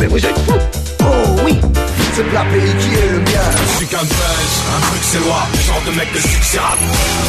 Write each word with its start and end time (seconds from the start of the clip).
mais 0.00 0.06
vous 0.06 0.16
êtes 0.16 0.38
fous. 0.38 0.52
Oh 1.00 1.04
oui. 1.44 1.54
C'est 2.14 2.22
le 2.22 2.30
pays 2.30 2.74
qui 2.80 2.94
est 2.98 3.12
le 3.12 3.18
mien. 3.18 3.46
Je 3.54 3.76
suis 3.76 3.86
qu'un 3.86 3.98
belge, 3.98 4.56
un 4.76 4.80
truc 4.80 5.02
c'est 5.02 5.18
loi. 5.20 5.42
Genre 5.66 5.82
de 5.86 5.96
mec 5.96 6.08
de 6.12 6.18
succès. 6.18 6.58
Rap 6.58 6.78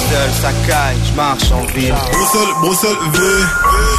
Seul, 0.09 0.29
ça 0.41 0.51
caille, 0.67 0.95
je 1.09 1.15
marche 1.15 1.51
en 1.51 1.65
ville. 1.73 1.93
Bruxelles, 2.11 2.55
Bruxelles, 2.61 2.95
V. 3.13 3.19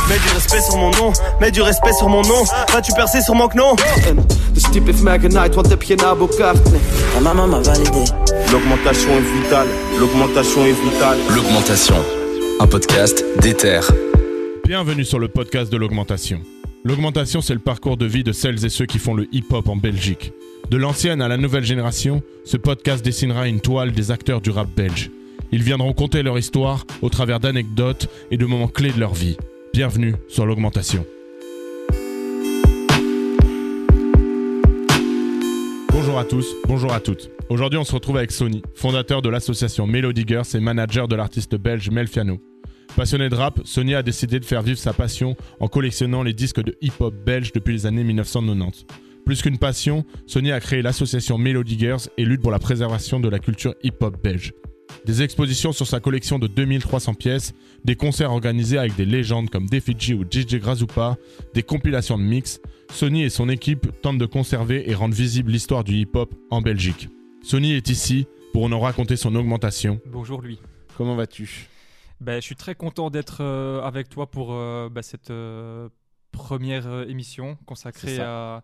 Mets 0.08 0.18
du 0.18 0.34
respect 0.34 0.60
sur 0.62 0.76
mon 0.78 0.90
nom, 0.90 1.12
mets 1.40 1.50
du 1.50 1.62
respect 1.62 1.92
sur 1.92 2.08
mon 2.08 2.22
nom. 2.22 2.44
Vas-tu 2.72 2.92
percer 2.92 3.20
sur 3.20 3.34
mon 3.34 3.48
knon 3.48 3.76
Dus 4.54 4.62
type 4.70 4.86
heeft 4.86 5.02
mij 5.02 5.18
genaaid, 5.18 5.54
want 5.54 5.68
heb 5.68 5.82
je 5.82 5.92
een 5.92 6.04
abokaart? 6.04 6.70
Nee. 6.70 6.80
Ma 7.14 7.20
maman 7.20 7.48
m'a 7.48 7.60
validé. 7.62 8.02
L'augmentation 8.50 9.10
est 9.18 9.42
vitale, 9.42 9.68
l'augmentation 9.98 10.66
est 10.66 10.76
vitale 10.84 11.18
L'augmentation, 11.34 11.96
un 12.60 12.66
podcast 12.66 13.24
d'Ether. 13.40 13.80
Bienvenue 14.64 15.04
sur 15.04 15.18
le 15.18 15.28
podcast 15.28 15.70
de 15.70 15.76
l'augmentation. 15.78 16.40
L'augmentation, 16.84 17.40
c'est 17.40 17.54
le 17.54 17.60
parcours 17.60 17.96
de 17.96 18.06
vie 18.06 18.24
de 18.24 18.32
celles 18.32 18.64
et 18.64 18.68
ceux 18.68 18.86
qui 18.86 18.98
font 18.98 19.14
le 19.14 19.28
hip-hop 19.32 19.68
en 19.68 19.76
Belgique. 19.76 20.32
De 20.68 20.76
l'ancienne 20.76 21.22
à 21.22 21.28
la 21.28 21.36
nouvelle 21.36 21.64
génération, 21.64 22.22
ce 22.44 22.56
podcast 22.56 23.04
dessinera 23.04 23.46
une 23.46 23.60
toile 23.60 23.92
des 23.92 24.10
acteurs 24.10 24.40
du 24.40 24.50
rap 24.50 24.68
belge. 24.74 25.12
Ils 25.52 25.62
viendront 25.62 25.92
conter 25.92 26.24
leur 26.24 26.38
histoire 26.38 26.84
au 27.00 27.08
travers 27.08 27.38
d'anecdotes 27.38 28.08
et 28.32 28.36
de 28.36 28.46
moments 28.46 28.66
clés 28.66 28.90
de 28.90 28.98
leur 28.98 29.14
vie. 29.14 29.36
Bienvenue 29.72 30.16
sur 30.26 30.44
l'augmentation. 30.44 31.06
Bonjour 35.92 36.18
à 36.18 36.24
tous, 36.24 36.48
bonjour 36.66 36.92
à 36.92 36.98
toutes. 36.98 37.30
Aujourd'hui, 37.48 37.78
on 37.78 37.84
se 37.84 37.92
retrouve 37.94 38.16
avec 38.16 38.32
Sony, 38.32 38.60
fondateur 38.74 39.22
de 39.22 39.28
l'association 39.28 39.86
Melody 39.86 40.24
Girls 40.26 40.46
et 40.54 40.60
manager 40.60 41.06
de 41.06 41.14
l'artiste 41.14 41.54
belge 41.54 41.90
Melfiano. 41.90 42.40
Passionné 42.96 43.30
de 43.30 43.34
rap, 43.34 43.60
Sony 43.64 43.94
a 43.94 44.02
décidé 44.02 44.38
de 44.38 44.44
faire 44.44 44.60
vivre 44.62 44.78
sa 44.78 44.92
passion 44.92 45.34
en 45.60 45.68
collectionnant 45.68 46.22
les 46.22 46.34
disques 46.34 46.62
de 46.62 46.76
hip-hop 46.82 47.14
belge 47.24 47.52
depuis 47.52 47.72
les 47.72 47.86
années 47.86 48.04
1990. 48.04 48.84
Plus 49.24 49.40
qu'une 49.40 49.56
passion, 49.56 50.04
Sony 50.26 50.52
a 50.52 50.60
créé 50.60 50.82
l'association 50.82 51.38
Melody 51.38 51.78
Girls 51.78 52.08
et 52.18 52.24
lutte 52.24 52.42
pour 52.42 52.50
la 52.50 52.58
préservation 52.58 53.18
de 53.18 53.30
la 53.30 53.38
culture 53.38 53.74
hip-hop 53.82 54.22
belge. 54.22 54.52
Des 55.06 55.22
expositions 55.22 55.72
sur 55.72 55.86
sa 55.86 56.00
collection 56.00 56.38
de 56.38 56.46
2300 56.46 57.14
pièces, 57.14 57.54
des 57.82 57.96
concerts 57.96 58.30
organisés 58.30 58.76
avec 58.76 58.94
des 58.94 59.06
légendes 59.06 59.48
comme 59.48 59.68
Defiji 59.68 60.12
ou 60.12 60.24
DJ 60.24 60.56
Grazupa, 60.56 61.16
des 61.54 61.62
compilations 61.62 62.18
de 62.18 62.22
mix, 62.22 62.60
Sony 62.92 63.22
et 63.22 63.30
son 63.30 63.48
équipe 63.48 63.86
tentent 64.02 64.18
de 64.18 64.26
conserver 64.26 64.90
et 64.90 64.94
rendre 64.94 65.14
visible 65.14 65.50
l'histoire 65.50 65.82
du 65.82 65.94
hip-hop 65.94 66.34
en 66.50 66.60
Belgique. 66.60 67.08
Sony 67.42 67.72
est 67.72 67.88
ici 67.88 68.26
pour 68.52 68.68
nous 68.68 68.78
raconter 68.78 69.16
son 69.16 69.34
augmentation. 69.34 69.98
Bonjour 70.12 70.42
lui. 70.42 70.58
Comment 70.98 71.16
vas-tu? 71.16 71.71
Ben, 72.22 72.36
je 72.36 72.46
suis 72.46 72.54
très 72.54 72.76
content 72.76 73.10
d'être 73.10 73.38
euh, 73.40 73.82
avec 73.82 74.08
toi 74.08 74.30
pour 74.30 74.52
euh, 74.52 74.88
bah, 74.88 75.02
cette 75.02 75.30
euh, 75.30 75.88
première 76.30 77.02
émission 77.08 77.58
consacrée 77.66 78.20
à, 78.20 78.62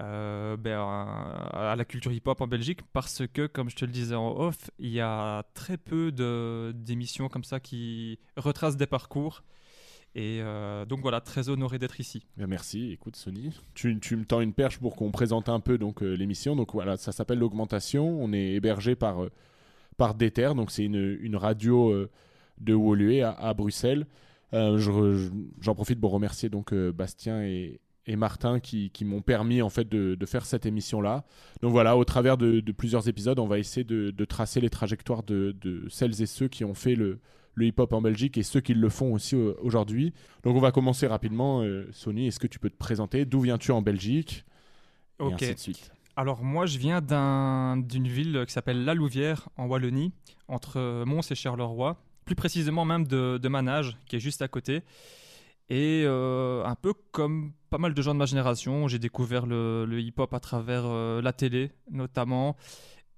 ben, 0.00 0.56
à, 0.66 1.72
à 1.72 1.76
la 1.76 1.84
culture 1.84 2.10
hip-hop 2.10 2.40
en 2.40 2.46
Belgique 2.46 2.80
parce 2.94 3.26
que, 3.26 3.46
comme 3.46 3.68
je 3.68 3.76
te 3.76 3.84
le 3.84 3.92
disais 3.92 4.14
en 4.14 4.34
off, 4.38 4.70
il 4.78 4.88
y 4.88 5.00
a 5.00 5.42
très 5.52 5.76
peu 5.76 6.10
d'émissions 6.74 7.28
comme 7.28 7.44
ça 7.44 7.60
qui 7.60 8.18
retracent 8.38 8.78
des 8.78 8.86
parcours. 8.86 9.42
Et 10.14 10.40
euh, 10.40 10.86
donc 10.86 11.00
voilà, 11.00 11.20
très 11.20 11.50
honoré 11.50 11.78
d'être 11.78 12.00
ici. 12.00 12.24
Bien, 12.38 12.46
merci, 12.46 12.92
écoute 12.92 13.16
Sony. 13.16 13.52
Tu, 13.74 14.00
tu 14.00 14.16
me 14.16 14.24
tends 14.24 14.40
une 14.40 14.54
perche 14.54 14.78
pour 14.78 14.96
qu'on 14.96 15.10
présente 15.10 15.50
un 15.50 15.60
peu 15.60 15.76
donc 15.76 16.02
euh, 16.02 16.14
l'émission. 16.14 16.56
Donc 16.56 16.72
voilà, 16.72 16.96
ça 16.96 17.12
s'appelle 17.12 17.40
l'augmentation. 17.40 18.06
On 18.22 18.32
est 18.32 18.52
hébergé 18.52 18.94
par, 18.94 19.24
euh, 19.24 19.30
par 19.98 20.14
Déter, 20.14 20.54
donc 20.54 20.70
c'est 20.70 20.84
une, 20.84 21.18
une 21.20 21.36
radio 21.36 22.08
de 22.60 22.74
Woluwe 22.74 23.22
à, 23.22 23.32
à 23.32 23.54
Bruxelles. 23.54 24.06
Euh, 24.52 24.78
je- 24.78 25.30
J'en 25.60 25.74
profite 25.74 26.00
pour 26.00 26.12
remercier 26.12 26.48
donc 26.48 26.72
euh, 26.72 26.92
Bastien 26.92 27.42
et, 27.42 27.80
et 28.06 28.16
Martin 28.16 28.60
qui, 28.60 28.90
qui 28.90 29.04
m'ont 29.04 29.22
permis 29.22 29.62
en 29.62 29.70
fait 29.70 29.88
de, 29.88 30.14
de 30.14 30.26
faire 30.26 30.44
cette 30.46 30.66
émission-là. 30.66 31.24
Donc 31.62 31.72
voilà, 31.72 31.96
au 31.96 32.04
travers 32.04 32.36
de, 32.36 32.60
de 32.60 32.72
plusieurs 32.72 33.08
épisodes, 33.08 33.38
on 33.38 33.46
va 33.46 33.58
essayer 33.58 33.82
de, 33.84 34.10
de 34.10 34.24
tracer 34.24 34.60
les 34.60 34.70
trajectoires 34.70 35.22
de, 35.22 35.56
celles 35.88 36.22
et 36.22 36.26
ceux 36.26 36.48
qui 36.48 36.64
ont 36.64 36.74
fait 36.74 36.94
le, 36.94 37.18
le 37.54 37.66
hip-hop 37.66 37.92
en 37.92 38.02
Belgique 38.02 38.36
et 38.38 38.42
ceux 38.42 38.60
qui 38.60 38.74
le 38.74 38.88
font 38.88 39.12
aussi 39.12 39.34
euh, 39.34 39.54
aujourd'hui. 39.62 40.12
Donc 40.44 40.54
on 40.56 40.60
va 40.60 40.70
commencer 40.70 41.06
rapidement. 41.06 41.62
Euh, 41.62 41.88
Sony, 41.92 42.26
est-ce 42.28 42.38
que 42.38 42.46
tu 42.46 42.58
peux 42.58 42.70
te 42.70 42.76
présenter? 42.76 43.24
D'où 43.24 43.40
viens-tu 43.40 43.72
en 43.72 43.82
Belgique? 43.82 44.44
Et 45.20 45.22
Ok. 45.24 45.42
ainsi 45.42 45.54
de 45.54 45.58
suite. 45.58 45.90
Alors 46.16 46.44
moi, 46.44 46.66
je 46.66 46.78
viens 46.78 47.00
d'un- 47.00 47.76
d'une 47.78 48.06
ville 48.06 48.44
qui 48.46 48.52
s'appelle 48.52 48.84
La 48.84 48.94
Louvière, 48.94 49.48
en 49.56 49.66
Wallonie, 49.66 50.12
entre 50.46 51.02
Mons 51.04 51.28
et 51.30 51.34
Charleroi, 51.34 51.96
plus 52.24 52.34
précisément 52.34 52.84
même 52.84 53.06
de, 53.06 53.38
de 53.38 53.48
Manage, 53.48 53.96
qui 54.06 54.16
est 54.16 54.20
juste 54.20 54.42
à 54.42 54.48
côté. 54.48 54.82
Et 55.70 56.02
euh, 56.04 56.62
un 56.64 56.74
peu 56.74 56.92
comme 57.10 57.52
pas 57.70 57.78
mal 57.78 57.94
de 57.94 58.02
gens 58.02 58.12
de 58.14 58.18
ma 58.18 58.26
génération, 58.26 58.86
j'ai 58.88 58.98
découvert 58.98 59.46
le, 59.46 59.86
le 59.86 60.00
hip-hop 60.00 60.32
à 60.34 60.40
travers 60.40 60.82
euh, 60.84 61.22
la 61.22 61.32
télé, 61.32 61.70
notamment, 61.90 62.56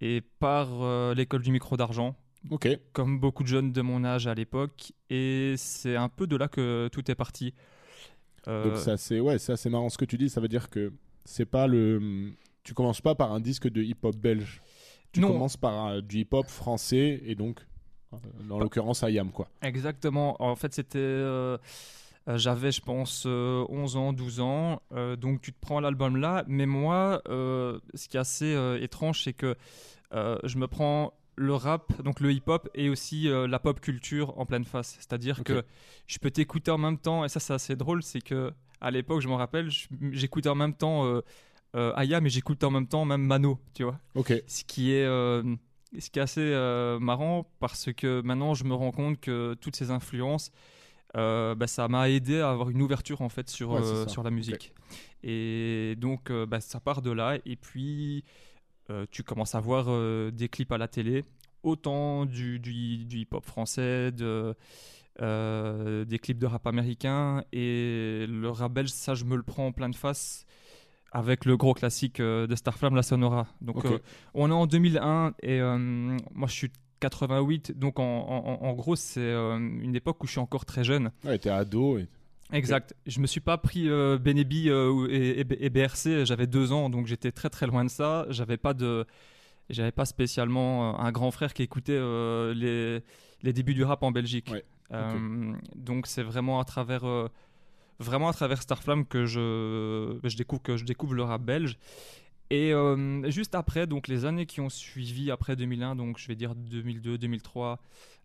et 0.01 0.21
par 0.39 0.69
euh, 0.83 1.13
l'école 1.15 1.43
du 1.43 1.51
micro 1.51 1.77
d'argent, 1.77 2.15
Ok. 2.51 2.69
comme 2.93 3.19
beaucoup 3.19 3.43
de 3.43 3.49
jeunes 3.49 3.73
de 3.73 3.83
mon 3.83 4.05
âge 4.05 4.29
à 4.29 4.35
l'époque. 4.35 4.93
Et 5.11 5.55
c'est 5.57 5.97
un 5.97 6.09
peu 6.09 6.27
de 6.29 6.37
là 6.37 6.47
que 6.47 6.89
tout 6.93 7.11
est 7.11 7.17
parti. 7.17 7.53
Donc 8.47 8.77
c'est 8.77 8.93
assez, 8.93 9.19
ouais, 9.19 9.39
c'est 9.39 9.53
assez 9.53 9.69
marrant 9.69 9.89
ce 9.89 9.99
que 9.99 10.05
tu 10.05 10.17
dis. 10.17 10.29
Ça 10.31 10.41
veut 10.41 10.47
dire 10.47 10.71
que 10.71 10.93
c'est 11.25 11.47
pas 11.47 11.67
le. 11.67 12.31
Tu 12.63 12.75
commences 12.75 13.01
pas 13.01 13.17
par 13.17 13.33
un 13.33 13.41
disque 13.41 13.69
de 13.69 13.83
hip-hop 13.83 14.15
belge. 14.15 14.63
Tu 15.11 15.19
Non. 15.19 15.29
commences 15.33 15.57
par 15.57 16.01
du 16.01 16.19
hip-hop 16.21 16.47
français 16.47 17.21
et 17.25 17.35
donc, 17.35 17.67
euh, 18.13 18.17
dans 18.49 18.59
Pas- 18.59 18.65
l'occurrence, 18.65 19.03
Ayam 19.03 19.31
quoi. 19.31 19.49
Exactement. 19.63 20.37
En 20.43 20.57
fait, 20.57 20.73
c'était. 20.75 20.99
euh, 20.99 21.59
euh, 22.29 22.39
J'avais, 22.39 22.73
je 22.73 22.81
pense, 22.81 23.25
euh, 23.27 23.65
11 23.69 23.97
ans, 23.97 24.13
12 24.13 24.41
ans. 24.41 24.83
euh, 24.93 25.15
donc, 25.17 25.41
tu 25.41 25.53
te 25.53 25.61
prends 25.61 25.81
l'album 25.81 26.17
là. 26.17 26.45
Mais 26.49 26.67
moi, 26.67 27.23
euh, 27.29 27.79
ce 27.95 28.09
qui 28.09 28.17
est 28.17 28.21
assez 28.21 28.53
euh, 28.55 28.81
étrange, 28.83 29.23
c'est 29.23 29.33
que 29.33 29.55
euh, 30.15 30.37
je 30.45 30.59
me 30.59 30.67
prends 30.67 31.13
le 31.37 31.55
rap, 31.55 32.01
donc 32.03 32.21
le 32.21 32.33
hip-hop, 32.33 32.69
et 32.75 32.89
aussi 32.89 33.29
euh, 33.29 33.47
la 33.47 33.59
pop 33.59 33.79
culture 33.81 34.37
en 34.39 34.47
pleine 34.47 34.65
face. 34.65 34.97
C'est-à-dire 34.99 35.45
que 35.45 35.63
je 36.07 36.19
peux 36.19 36.31
t'écouter 36.31 36.71
en 36.71 36.79
même 36.79 36.99
temps. 36.99 37.25
Et 37.25 37.29
ça, 37.29 37.39
c'est 37.41 37.53
assez 37.53 37.77
drôle. 37.77 38.03
C'est 38.03 38.23
que 38.23 38.53
à 38.81 38.91
l'époque, 38.91 39.21
je 39.21 39.29
m'en 39.29 39.37
rappelle, 39.37 39.69
j'écoutais 40.13 40.49
en 40.49 40.55
même 40.55 40.75
temps 40.75 41.05
euh, 41.07 41.21
euh, 41.77 41.93
Aya, 41.95 42.21
mais 42.21 42.31
j'écoutais 42.31 42.65
en 42.67 42.71
même 42.71 42.87
temps 42.89 43.05
même 43.05 43.23
Mano, 43.23 43.59
tu 43.75 43.85
vois 43.85 43.99
Ok. 44.15 44.33
ce 44.47 44.65
qui 44.65 44.93
est 44.93 45.05
euh, 45.05 45.43
ce 45.99 46.11
qui 46.11 46.19
est 46.19 46.23
assez 46.23 46.41
euh, 46.41 46.99
marrant 46.99 47.47
parce 47.59 47.93
que 47.93 48.21
maintenant 48.23 48.55
je 48.55 48.65
me 48.65 48.75
rends 48.75 48.93
compte 48.93 49.21
que 49.21 49.55
toutes 49.61 49.77
ces 49.77 49.91
influences 49.91 50.51
euh, 51.17 51.55
bah, 51.55 51.67
ça 51.67 51.89
m'a 51.89 52.11
aidé 52.11 52.41
à 52.41 52.51
avoir 52.51 52.71
une 52.71 52.83
ouverture 52.83 53.23
en 53.23 53.29
fait 53.29 53.49
sur, 53.49 53.71
Ouais, 53.71 53.81
euh, 53.83 54.07
sur 54.07 54.23
la 54.23 54.31
musique. 54.31 54.75
Et 55.23 55.95
donc 55.99 56.31
bah, 56.31 56.61
ça 56.61 56.81
part 56.81 57.03
de 57.03 57.11
là. 57.11 57.39
Et 57.47 57.57
puis 57.57 58.25
tu 59.11 59.23
commences 59.25 59.55
à 59.55 59.61
voir 59.61 59.87
des 60.31 60.49
clips 60.49 60.71
à 60.71 60.79
la 60.79 60.89
télé 60.89 61.25
autant 61.63 62.25
du, 62.27 62.61
du, 62.61 63.05
du 63.05 63.19
hip-hop 63.21 63.45
français 63.45 64.13
de 64.13 64.55
des 65.19 66.19
clips 66.19 66.39
de 66.39 66.47
rap 66.47 66.67
américain. 66.67 67.43
Et 67.53 68.27
le 68.29 68.51
rap 68.51 68.73
belge 68.73 68.91
ça 68.91 69.15
je 69.15 69.25
me 69.25 69.37
le 69.37 69.43
prends 69.43 69.67
en 69.67 69.73
pleine 69.73 69.95
face 69.95 70.47
avec 71.13 71.45
le 71.45 71.57
gros 71.57 71.75
classique 71.75 72.21
euh, 72.21 72.47
de 72.47 72.55
Starflame, 72.55 72.95
la 72.95 73.03
Sonora. 73.03 73.47
Donc 73.61 73.77
euh, 73.93 73.99
on 74.35 74.51
est 74.51 74.55
en 74.55 74.67
2001 74.67 75.35
et 75.43 75.61
euh, 75.61 75.79
moi 76.35 76.49
je 76.49 76.53
suis 76.53 76.69
de 76.69 76.75
88, 77.01 77.79
donc 77.79 77.99
en, 77.99 78.05
en- 78.05 78.63
en 78.67 78.73
gros 78.75 78.97
c'est 78.97 79.21
une 79.33 79.95
époque 79.95 80.23
où 80.23 80.27
je 80.27 80.33
suis 80.33 80.41
encore 80.41 80.65
très 80.65 80.83
jeune. 80.85 81.11
Ouais, 81.25 81.39
t'es 81.39 81.51
ado. 81.51 81.99
Et... 81.99 82.07
Exact. 82.53 82.95
Je 83.07 83.21
me 83.21 83.27
suis 83.27 83.41
pas 83.41 83.59
pris 83.59 83.89
euh, 83.89 84.19
Benebi 84.19 84.69
euh, 84.71 85.07
et, 85.11 85.41
et- 85.41 85.65
et 85.67 85.71
BRC, 85.71 86.25
j'avais 86.25 86.47
deux 86.47 86.73
ans, 86.73 86.89
donc 86.91 87.07
j'étais 87.07 87.33
très 87.33 87.51
très 87.51 87.67
loin 87.67 87.85
de 87.85 87.91
ça. 87.91 88.25
J'avais 88.31 88.57
pas 88.57 88.73
de, 88.75 89.05
j'avais 89.69 89.93
pas 89.93 90.05
spécialement 90.07 90.99
un 91.01 91.13
grand 91.13 91.31
frère 91.31 91.53
qui 91.55 91.63
écoutait 91.63 91.93
euh, 91.99 92.55
les, 92.55 93.03
les 93.43 93.53
débuts 93.53 93.75
du 93.75 93.85
rap 93.85 94.03
en 94.03 94.11
Belgique. 94.13 94.51
Ouais. 94.53 94.65
Donc 95.75 96.07
c'est 96.07 96.23
vraiment 96.23 96.61
à 96.61 96.65
travers, 96.65 97.05
vraiment 97.99 98.29
à 98.29 98.33
travers 98.33 98.63
Starflame 98.63 99.05
que 99.07 99.27
je, 99.27 100.19
je 100.23 100.37
découvre 100.37 100.63
que 100.63 100.77
je 100.77 100.85
découvre 100.85 101.15
le 101.15 101.23
rap 101.23 101.43
belge. 101.43 101.79
Et 102.51 102.73
euh, 102.73 103.29
juste 103.31 103.55
après, 103.55 103.87
donc 103.87 104.07
les 104.09 104.25
années 104.25 104.47
qui 104.47 104.61
ont 104.61 104.69
suivi 104.69 105.31
après 105.31 105.57
2001, 105.57 105.97
donc 105.97 106.19
je 106.19 106.29
vais 106.29 106.37
dire 106.37 106.55
2002, 106.55 107.19
2003 107.19 107.81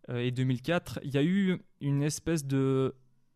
euh, 0.09 0.19
et 0.19 0.31
2004, 0.31 0.99
il 1.03 1.11
y 1.11 1.17
a 1.17 1.23
eu 1.23 1.57
une 1.79 2.03
espèce 2.03 2.45
de 2.45 2.93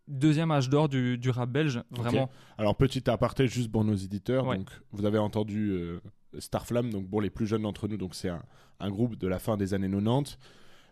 deuxième 0.07 0.51
âge 0.51 0.69
d'or 0.69 0.88
du, 0.88 1.18
du 1.18 1.31
rap 1.31 1.50
belge, 1.50 1.81
vraiment. 1.89 2.30
Alors 2.60 2.75
petit 2.75 3.10
aparté 3.10 3.48
juste 3.48 3.71
pour 3.71 3.83
nos 3.83 3.95
éditeurs. 3.95 4.45
Ouais. 4.45 4.57
Donc 4.57 4.69
vous 4.92 5.06
avez 5.06 5.18
entendu 5.18 5.71
euh, 5.71 6.00
Starflame. 6.38 6.92
Donc 6.92 7.10
pour 7.10 7.21
les 7.21 7.31
plus 7.31 7.48
jeunes 7.48 7.63
d'entre 7.63 7.88
nous, 7.88 7.98
donc 7.98 8.13
c'est 8.13 8.30
un, 8.30 8.44
un 8.80 8.89
groupe 8.92 9.15
de 9.15 9.27
la 9.27 9.39
fin 9.39 9.57
des 9.57 9.74
années 9.74 9.89
90. 9.89 10.38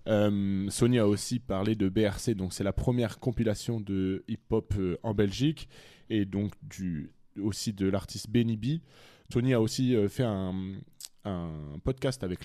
Euh, 0.07 0.69
Sony 0.69 0.99
a 0.99 1.07
aussi 1.07 1.39
parlé 1.39 1.75
de 1.75 1.87
BRC, 1.89 2.31
donc 2.35 2.53
c'est 2.53 2.63
la 2.63 2.73
première 2.73 3.19
compilation 3.19 3.79
de 3.79 4.23
hip-hop 4.27 4.73
euh, 4.77 4.97
en 5.03 5.13
Belgique 5.13 5.69
et 6.09 6.25
donc 6.25 6.51
du, 6.61 7.11
aussi 7.41 7.71
de 7.73 7.87
l'artiste 7.89 8.29
Benny 8.29 8.57
B. 8.57 8.81
Sony 9.31 9.53
a 9.53 9.61
aussi 9.61 9.95
euh, 9.95 10.09
fait 10.09 10.23
un, 10.23 10.53
un 11.25 11.49
podcast 11.85 12.21
avec 12.23 12.43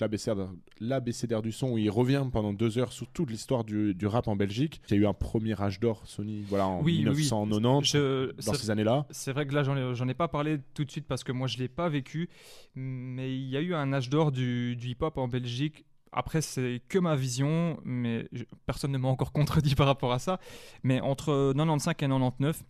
l'ABCDR 0.79 1.41
du 1.41 1.51
son 1.51 1.71
où 1.71 1.77
il 1.77 1.89
revient 1.89 2.25
pendant 2.31 2.53
deux 2.53 2.77
heures 2.77 2.93
sur 2.93 3.07
toute 3.07 3.29
l'histoire 3.29 3.65
du, 3.65 3.93
du 3.93 4.07
rap 4.07 4.27
en 4.29 4.35
Belgique. 4.37 4.81
Il 4.89 4.95
y 4.95 4.97
a 4.97 5.01
eu 5.01 5.05
un 5.05 5.13
premier 5.13 5.59
âge 5.61 5.79
d'or 5.81 6.01
Sony 6.05 6.43
voilà, 6.47 6.65
en 6.67 6.81
Oui, 6.81 7.03
oui, 7.05 7.09
oui. 7.09 7.15
1990, 7.23 7.91
Je- 7.91 8.31
dans 8.45 8.53
ces 8.53 8.69
années-là. 8.69 9.05
C'est 9.09 9.33
vrai 9.33 9.45
que 9.45 9.53
là, 9.53 9.63
j'en 9.63 9.75
ai, 9.75 9.93
j'en 9.95 10.07
ai 10.07 10.13
pas 10.13 10.29
parlé 10.29 10.59
tout 10.73 10.85
de 10.85 10.91
suite 10.91 11.05
parce 11.07 11.23
que 11.25 11.33
moi, 11.33 11.47
je 11.47 11.57
l'ai 11.57 11.67
pas 11.67 11.89
vécu. 11.89 12.29
Mais 12.75 13.35
il 13.35 13.49
y 13.49 13.57
a 13.57 13.61
eu 13.61 13.73
un 13.73 13.91
âge 13.91 14.09
d'or 14.09 14.31
du, 14.31 14.77
du 14.77 14.87
hip-hop 14.91 15.17
en 15.17 15.27
Belgique. 15.27 15.85
Après, 16.11 16.41
c'est 16.41 16.81
que 16.89 16.97
ma 16.99 17.15
vision, 17.15 17.79
mais 17.83 18.27
je- 18.31 18.43
personne 18.65 18.91
ne 18.91 18.97
m'a 18.97 19.07
encore 19.09 19.31
contredit 19.33 19.75
par 19.75 19.87
rapport 19.87 20.11
à 20.13 20.19
ça. 20.19 20.39
Mais 20.83 21.01
entre 21.01 21.53
95 21.55 21.91
et 21.91 21.95
99, 21.95 22.63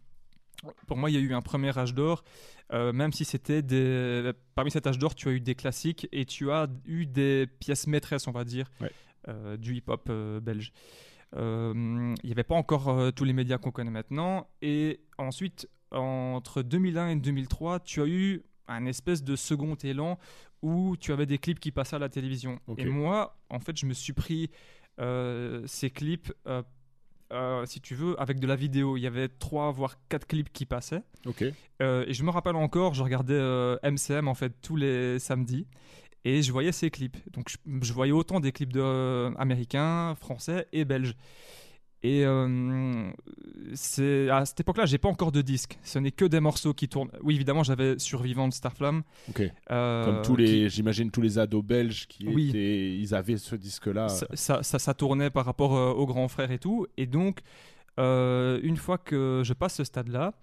pour 0.88 0.97
moi, 0.97 1.09
il 1.09 1.13
y 1.13 1.18
a 1.18 1.21
eu 1.21 1.33
un 1.33 1.41
premier 1.41 1.77
âge 1.77 1.94
d'or. 1.94 2.24
euh, 2.71 2.94
même 2.94 3.12
si 3.13 3.25
c'était 3.25 3.62
des. 3.63 4.31
Parmi 4.56 4.69
cet 4.69 4.86
âge 4.86 5.00
d'or, 5.00 5.15
tu 5.15 5.27
as 5.30 5.31
eu 5.31 5.39
des 5.39 5.56
classiques 5.56 6.07
et 6.12 6.25
tu 6.25 6.51
as 6.51 6.68
eu 6.86 7.06
des 7.07 7.47
pièces 7.59 7.88
maîtresses, 7.88 8.27
on 8.27 8.31
va 8.31 8.44
dire, 8.44 8.69
Ouais. 8.81 8.91
euh, 9.27 9.57
du 9.57 9.74
hip-hop 9.75 10.06
euh, 10.12 10.39
belge. 10.39 10.71
Il 11.35 12.15
n'y 12.24 12.31
avait 12.31 12.44
pas 12.44 12.56
encore 12.56 13.13
tous 13.13 13.24
les 13.24 13.33
médias 13.33 13.57
qu'on 13.57 13.71
connaît 13.71 13.89
maintenant. 13.92 14.47
Et 14.62 15.00
ensuite, 15.18 15.68
entre 15.92 16.62
2001 16.62 17.09
et 17.09 17.15
2003, 17.15 17.80
tu 17.80 18.01
as 18.01 18.07
eu 18.07 18.44
un 18.69 18.86
espèce 18.86 19.24
de 19.24 19.36
second 19.36 19.75
élan 19.75 20.18
où 20.62 20.95
tu 20.98 21.12
avais 21.12 21.25
des 21.25 21.38
clips 21.38 21.60
qui 21.60 21.71
passaient 21.71 21.95
à 21.95 22.00
la 22.00 22.10
télévision. 22.10 22.60
Ok. 22.68 22.80
Et 22.80 22.86
moi, 22.86 23.38
en 23.50 23.60
fait, 23.60 23.77
je 23.77 23.86
me 23.86 23.94
suis 23.94 24.13
pris 24.13 24.50
euh, 25.00 25.63
ces 25.66 25.89
clips, 25.89 26.31
euh, 26.48 26.62
euh, 27.31 27.66
si 27.66 27.80
tu 27.80 27.95
veux, 27.95 28.19
avec 28.19 28.39
de 28.39 28.48
la 28.48 28.56
vidéo. 28.56 28.98
Il 28.98 29.01
y 29.01 29.07
avait 29.07 29.30
trois, 29.30 29.71
voire 29.71 29.95
quatre 30.10 30.27
clips 30.27 30.51
qui 30.51 30.66
passaient. 30.66 31.04
Ok. 31.25 31.44
Euh, 31.81 32.06
et 32.07 32.13
je 32.13 32.24
me 32.24 32.30
rappelle 32.30 32.56
encore, 32.56 32.94
je 32.94 33.04
regardais 33.04 33.39
MCM 33.83 34.27
en 34.27 34.36
fait 34.36 34.54
tous 34.62 34.75
les 34.75 35.19
samedis 35.19 35.68
et 36.25 36.42
je 36.42 36.51
voyais 36.51 36.71
ces 36.71 36.89
clips. 36.89 37.18
Donc 37.31 37.50
je, 37.50 37.57
je 37.81 37.94
voyais 37.94 38.12
autant 38.12 38.39
des 38.39 38.51
clips 38.51 38.74
de, 38.74 39.33
américains, 39.38 40.16
français 40.16 40.68
et 40.74 40.86
belges. 40.86 41.16
Et 42.01 42.25
euh, 42.25 43.12
c'est 43.74 44.30
à 44.30 44.46
cette 44.46 44.62
époque-là, 44.62 44.86
j'ai 44.86 44.98
pas 44.98 45.10
encore 45.10 45.31
de 45.34 45.42
disque. 45.42 45.78
Ce 45.84 46.00
n'est 46.00 46.12
que 46.12 46.25
des 46.25 46.40
morceaux 46.40 46.74
qui 46.74 46.88
tournent. 46.88 47.12
Oui, 47.24 47.36
évidemment, 47.36 47.63
j'avais 47.63 48.00
Survivant 48.00 48.48
de 48.48 48.54
Starflame. 48.54 49.04
Ok. 49.30 49.42
euh, 49.72 50.06
Comme 50.06 50.22
tous 50.24 50.36
qui- 50.38 50.42
les, 50.44 50.69
j'imagine 50.69 51.12
tous 51.12 51.22
les 51.22 51.38
ados 51.40 51.63
belges 51.63 52.07
qui 52.07 52.25
Oui. 52.28 52.50
étaient, 52.50 52.96
ils 52.96 53.13
avaient 53.13 53.38
ce 53.38 53.56
disque-là. 53.56 54.07
ça, 54.07 54.28
ça, 54.34 54.63
ça- 54.63 54.80
ça 54.80 54.94
tournait 54.94 55.30
par 55.30 55.46
rapport 55.46 55.75
euh, 55.75 55.92
aux 55.92 56.06
grands 56.06 56.30
frères 56.30 56.51
et 56.51 56.60
tout. 56.60 56.88
Et 56.98 57.06
donc, 57.06 57.40
euh, 58.00 58.60
une 58.63 58.78
fois 58.78 58.98
que 58.98 59.42
je 59.44 59.52
passe 59.54 59.75
ce 59.75 59.84
stade-là, 59.84 60.34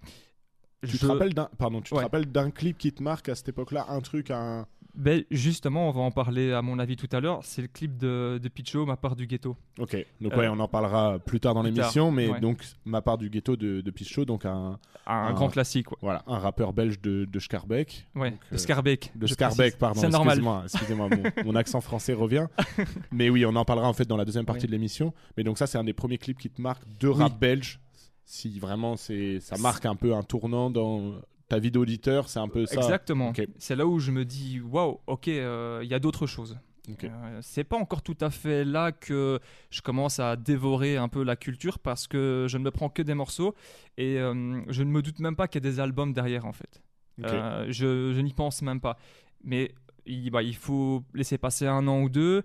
Tu 0.83 0.91
je- 0.95 0.97
te 0.99 1.05
rappelles 1.07 1.33
d'un, 1.33 1.49
pardon, 1.57 1.81
tu 1.81 1.89
te 1.89 1.99
rappelles 1.99 2.31
d'un 2.31 2.51
clip 2.51 2.77
qui 2.77 2.93
te 2.93 3.01
marque 3.01 3.29
à 3.29 3.35
cette 3.35 3.49
époque-là, 3.49 3.87
un 3.89 3.99
truc, 4.01 4.29
un. 4.29 4.67
Ben, 4.97 5.23
justement, 5.29 5.87
on 5.87 5.91
va 5.91 6.01
en 6.01 6.09
parler 6.11 6.51
à 6.51 6.61
mon 6.63 6.79
avis 6.79 6.95
tout 6.95 7.07
à 7.11 7.19
l'heure. 7.19 7.39
C'est 7.43 7.61
le 7.61 7.67
clip 7.67 7.97
de, 7.97 8.39
de 8.41 8.49
Picho, 8.49 8.83
ma 8.85 8.97
part 8.97 9.15
du 9.15 9.27
ghetto. 9.27 9.55
Ok. 9.79 9.95
Donc 10.19 10.33
Euh, 10.33 10.37
ouais, 10.37 10.47
on 10.47 10.59
en 10.59 10.67
parlera 10.67 11.19
plus 11.19 11.39
tard 11.39 11.53
dans 11.53 11.61
l'émission, 11.61 12.09
mais 12.11 12.27
ouais. 12.29 12.39
donc 12.39 12.63
ma 12.83 13.01
part 13.03 13.19
du 13.19 13.29
ghetto 13.29 13.55
de, 13.55 13.81
de 13.81 13.91
Pichot, 13.91 14.25
donc 14.25 14.43
un, 14.45 14.79
Un, 15.05 15.33
grand 15.33 15.49
classique, 15.49 15.85
quoi. 15.85 15.99
voilà, 16.01 16.23
un 16.25 16.39
rappeur 16.39 16.73
belge 16.73 16.99
de, 16.99 17.25
de 17.25 17.39
Scarbeck. 17.39 18.07
Ouais, 18.15 18.31
Donc, 18.31 18.39
de 18.49 18.55
euh, 18.55 18.57
Scarbeck. 18.57 19.11
De 19.15 19.27
Scarbeck, 19.27 19.77
pardon. 19.77 20.01
C'est 20.01 20.09
normal. 20.09 20.41
Excusez-moi, 20.63 21.09
mon, 21.09 21.43
mon 21.45 21.55
accent 21.55 21.79
français 21.79 22.13
revient. 22.13 22.47
Mais 23.11 23.29
oui, 23.29 23.45
on 23.45 23.55
en 23.55 23.65
parlera 23.65 23.87
en 23.87 23.93
fait 23.93 24.05
dans 24.07 24.17
la 24.17 24.25
deuxième 24.25 24.45
partie 24.45 24.61
Oui. 24.63 24.67
de 24.67 24.71
l'émission. 24.71 25.13
Mais 25.37 25.43
donc 25.43 25.59
ça, 25.59 25.67
c'est 25.67 25.77
un 25.77 25.83
des 25.83 25.93
premiers 25.93 26.17
clips 26.17 26.39
qui 26.39 26.49
te 26.49 26.59
marque 26.59 26.81
de 26.99 27.07
Oui. 27.07 27.15
rap 27.19 27.39
belge. 27.39 27.79
Si 28.25 28.57
vraiment 28.59 28.97
c'est, 28.97 29.39
ça 29.41 29.57
marque 29.57 29.85
un 29.85 29.95
peu 29.95 30.13
un 30.15 30.23
tournant 30.23 30.69
dans 30.69 31.13
ta 31.47 31.59
vie 31.59 31.71
d'auditeur, 31.71 32.29
c'est 32.29 32.39
un 32.39 32.47
peu 32.47 32.65
ça. 32.65 32.75
Exactement. 32.75 33.33
C'est 33.57 33.75
là 33.75 33.85
où 33.85 33.99
je 33.99 34.11
me 34.11 34.25
dis, 34.25 34.59
waouh, 34.59 34.99
ok, 35.07 35.27
euh, 35.27 35.79
il 35.83 35.89
y 35.89 35.93
a 35.93 35.99
d'autres 35.99 36.27
choses. 36.27 36.57
Ok. 36.89 37.03
Euh, 37.03 37.39
c'est 37.41 37.65
pas 37.65 37.77
encore 37.77 38.01
tout 38.01 38.17
à 38.21 38.29
fait 38.29 38.63
là 38.63 38.93
que 38.93 39.39
je 39.69 39.81
commence 39.81 40.19
à 40.19 40.37
dévorer 40.37 40.95
un 40.95 41.09
peu 41.09 41.23
la 41.23 41.35
culture 41.35 41.79
parce 41.79 42.07
que 42.07 42.45
je 42.49 42.57
ne 42.57 42.63
me 42.63 42.71
prends 42.71 42.89
que 42.89 43.01
des 43.01 43.13
morceaux 43.13 43.55
et 43.97 44.19
euh, 44.19 44.61
je 44.69 44.83
ne 44.83 44.89
me 44.89 45.01
doute 45.01 45.19
même 45.19 45.35
pas 45.35 45.47
qu'il 45.49 45.63
y 45.63 45.67
a 45.67 45.69
des 45.69 45.79
albums 45.81 46.13
derrière 46.13 46.45
en 46.45 46.53
fait. 46.53 46.81
Ok. 47.19 47.25
Euh, 47.29 47.65
je 47.69 48.13
je 48.13 48.21
n'y 48.21 48.33
pense 48.33 48.61
même 48.61 48.79
pas. 48.79 48.97
Mais 49.43 49.73
il, 50.05 50.29
bah, 50.29 50.43
il 50.43 50.55
faut 50.55 51.03
laisser 51.13 51.37
passer 51.37 51.67
un 51.67 51.87
an 51.87 52.01
ou 52.01 52.09
deux. 52.09 52.43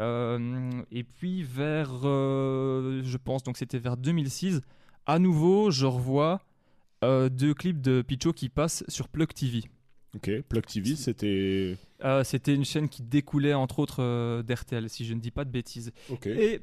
Euh, 0.00 0.70
et 0.92 1.02
puis 1.02 1.42
vers, 1.42 1.90
euh, 2.04 3.00
je 3.02 3.16
pense, 3.16 3.42
donc 3.42 3.56
c'était 3.56 3.78
vers 3.78 3.96
2006, 3.96 4.60
à 5.06 5.18
nouveau, 5.18 5.70
je 5.70 5.86
revois 5.86 6.40
euh, 7.04 7.28
deux 7.28 7.54
clips 7.54 7.80
de 7.80 8.02
Picho 8.02 8.32
qui 8.32 8.48
passent 8.48 8.84
sur 8.88 9.08
Plug 9.08 9.32
TV. 9.32 9.62
Ok. 10.14 10.30
Plug 10.48 10.66
TV, 10.66 10.96
c'était. 10.96 11.76
Euh, 12.04 12.24
c'était 12.24 12.54
une 12.54 12.64
chaîne 12.64 12.88
qui 12.88 13.02
découlait 13.02 13.54
entre 13.54 13.78
autres 13.78 14.02
euh, 14.02 14.42
d'RTL, 14.42 14.88
si 14.88 15.04
je 15.04 15.14
ne 15.14 15.20
dis 15.20 15.30
pas 15.30 15.44
de 15.44 15.50
bêtises. 15.50 15.92
Ok. 16.10 16.26
Et 16.26 16.60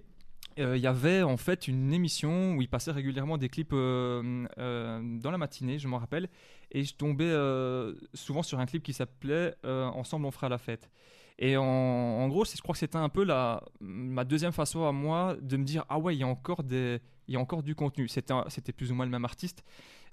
euh, 0.60 0.78
il 0.78 0.82
y 0.82 0.88
avait 0.88 1.22
en 1.22 1.38
fait 1.38 1.68
une 1.68 1.92
émission 1.94 2.56
où 2.56 2.62
il 2.62 2.70
passait 2.70 2.92
régulièrement 2.92 3.38
des 3.38 3.50
clips 3.50 3.74
euh, 3.74 4.46
euh, 4.58 5.02
dans 5.20 5.32
la 5.32 5.38
matinée, 5.38 5.78
je 5.80 5.88
m'en 5.88 5.98
rappelle, 5.98 6.30
et 6.72 6.84
je 6.84 6.96
tombais 6.96 7.26
euh, 7.26 7.94
souvent 8.14 8.42
sur 8.42 8.60
un 8.60 8.66
clip 8.66 8.82
qui 8.82 8.94
s'appelait 8.94 9.54
euh, 9.66 9.86
Ensemble 9.86 10.26
on 10.26 10.32
fera 10.32 10.50
la 10.50 10.58
fête. 10.58 10.90
Et 11.38 11.58
en, 11.58 11.64
en 11.64 12.28
gros, 12.30 12.46
je 12.46 12.62
crois 12.62 12.72
que 12.72 12.80
c'était 12.80 12.98
un 12.98 13.10
peu 13.10 13.26
la, 13.26 13.62
ma 13.82 14.24
deuxième 14.24 14.54
façon 14.54 14.86
à 14.86 14.94
moi 14.94 15.36
de 15.42 15.58
me 15.58 15.66
dire 15.66 15.84
ah 15.90 16.00
ouais, 16.00 16.16
il 16.16 16.20
y 16.20 16.24
a 16.24 16.28
encore 16.28 16.64
des, 16.64 17.00
il 17.28 17.34
y 17.34 17.38
a 17.38 17.40
encore 17.42 17.62
du 17.62 17.76
contenu. 17.76 18.08
C'était 18.08 18.72
plus 18.72 18.92
ou 18.92 18.96
moins 18.96 19.06
le 19.06 19.12
même 19.12 19.26
artiste, 19.26 19.62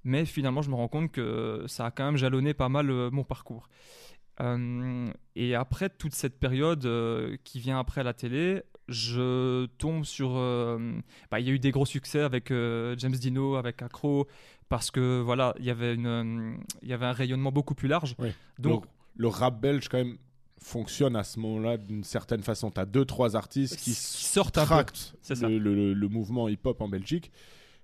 mais 0.04 0.24
finalement 0.24 0.62
je 0.62 0.70
me 0.70 0.74
rends 0.74 0.88
compte 0.88 1.10
que 1.12 1.64
ça 1.68 1.86
a 1.86 1.90
quand 1.90 2.04
même 2.04 2.16
jalonné 2.16 2.54
pas 2.54 2.68
mal 2.68 2.90
euh, 2.90 3.10
mon 3.10 3.24
parcours. 3.24 3.68
Euh, 4.40 5.06
et 5.36 5.54
après 5.54 5.90
toute 5.90 6.14
cette 6.14 6.38
période 6.40 6.84
euh, 6.86 7.36
qui 7.44 7.60
vient 7.60 7.78
après 7.78 8.02
la 8.02 8.14
télé, 8.14 8.62
je 8.88 9.66
tombe 9.78 10.04
sur. 10.04 10.32
euh, 10.36 10.78
bah, 11.30 11.38
Il 11.38 11.46
y 11.46 11.50
a 11.50 11.52
eu 11.52 11.58
des 11.58 11.70
gros 11.70 11.86
succès 11.86 12.20
avec 12.20 12.50
euh, 12.50 12.94
James 12.98 13.12
Dino, 13.12 13.56
avec 13.56 13.82
Acro, 13.82 14.26
parce 14.68 14.90
que 14.90 15.20
voilà, 15.20 15.54
il 15.58 15.64
y 15.66 15.70
avait 15.70 15.94
une, 15.94 16.06
euh, 16.06 16.54
il 16.82 16.88
y 16.88 16.92
avait 16.92 17.06
un 17.06 17.12
rayonnement 17.12 17.52
beaucoup 17.52 17.74
plus 17.74 17.88
large. 17.88 18.14
Oui. 18.18 18.30
Donc, 18.58 18.86
le 19.16 19.28
rap 19.28 19.60
belge, 19.60 19.88
quand 19.88 19.98
même, 19.98 20.16
fonctionne 20.58 21.14
à 21.16 21.24
ce 21.24 21.38
moment-là 21.40 21.76
d'une 21.76 22.02
certaine 22.04 22.42
façon. 22.42 22.70
Tu 22.70 22.80
as 22.80 22.86
deux, 22.86 23.04
trois 23.04 23.36
artistes 23.36 23.76
qui 23.76 23.90
qui 23.90 23.94
sortent 23.94 24.54
tractent 24.54 25.14
le, 25.40 25.58
le- 25.58 25.92
le 25.92 26.08
mouvement 26.08 26.48
hip-hop 26.48 26.80
en 26.80 26.88
Belgique. 26.88 27.30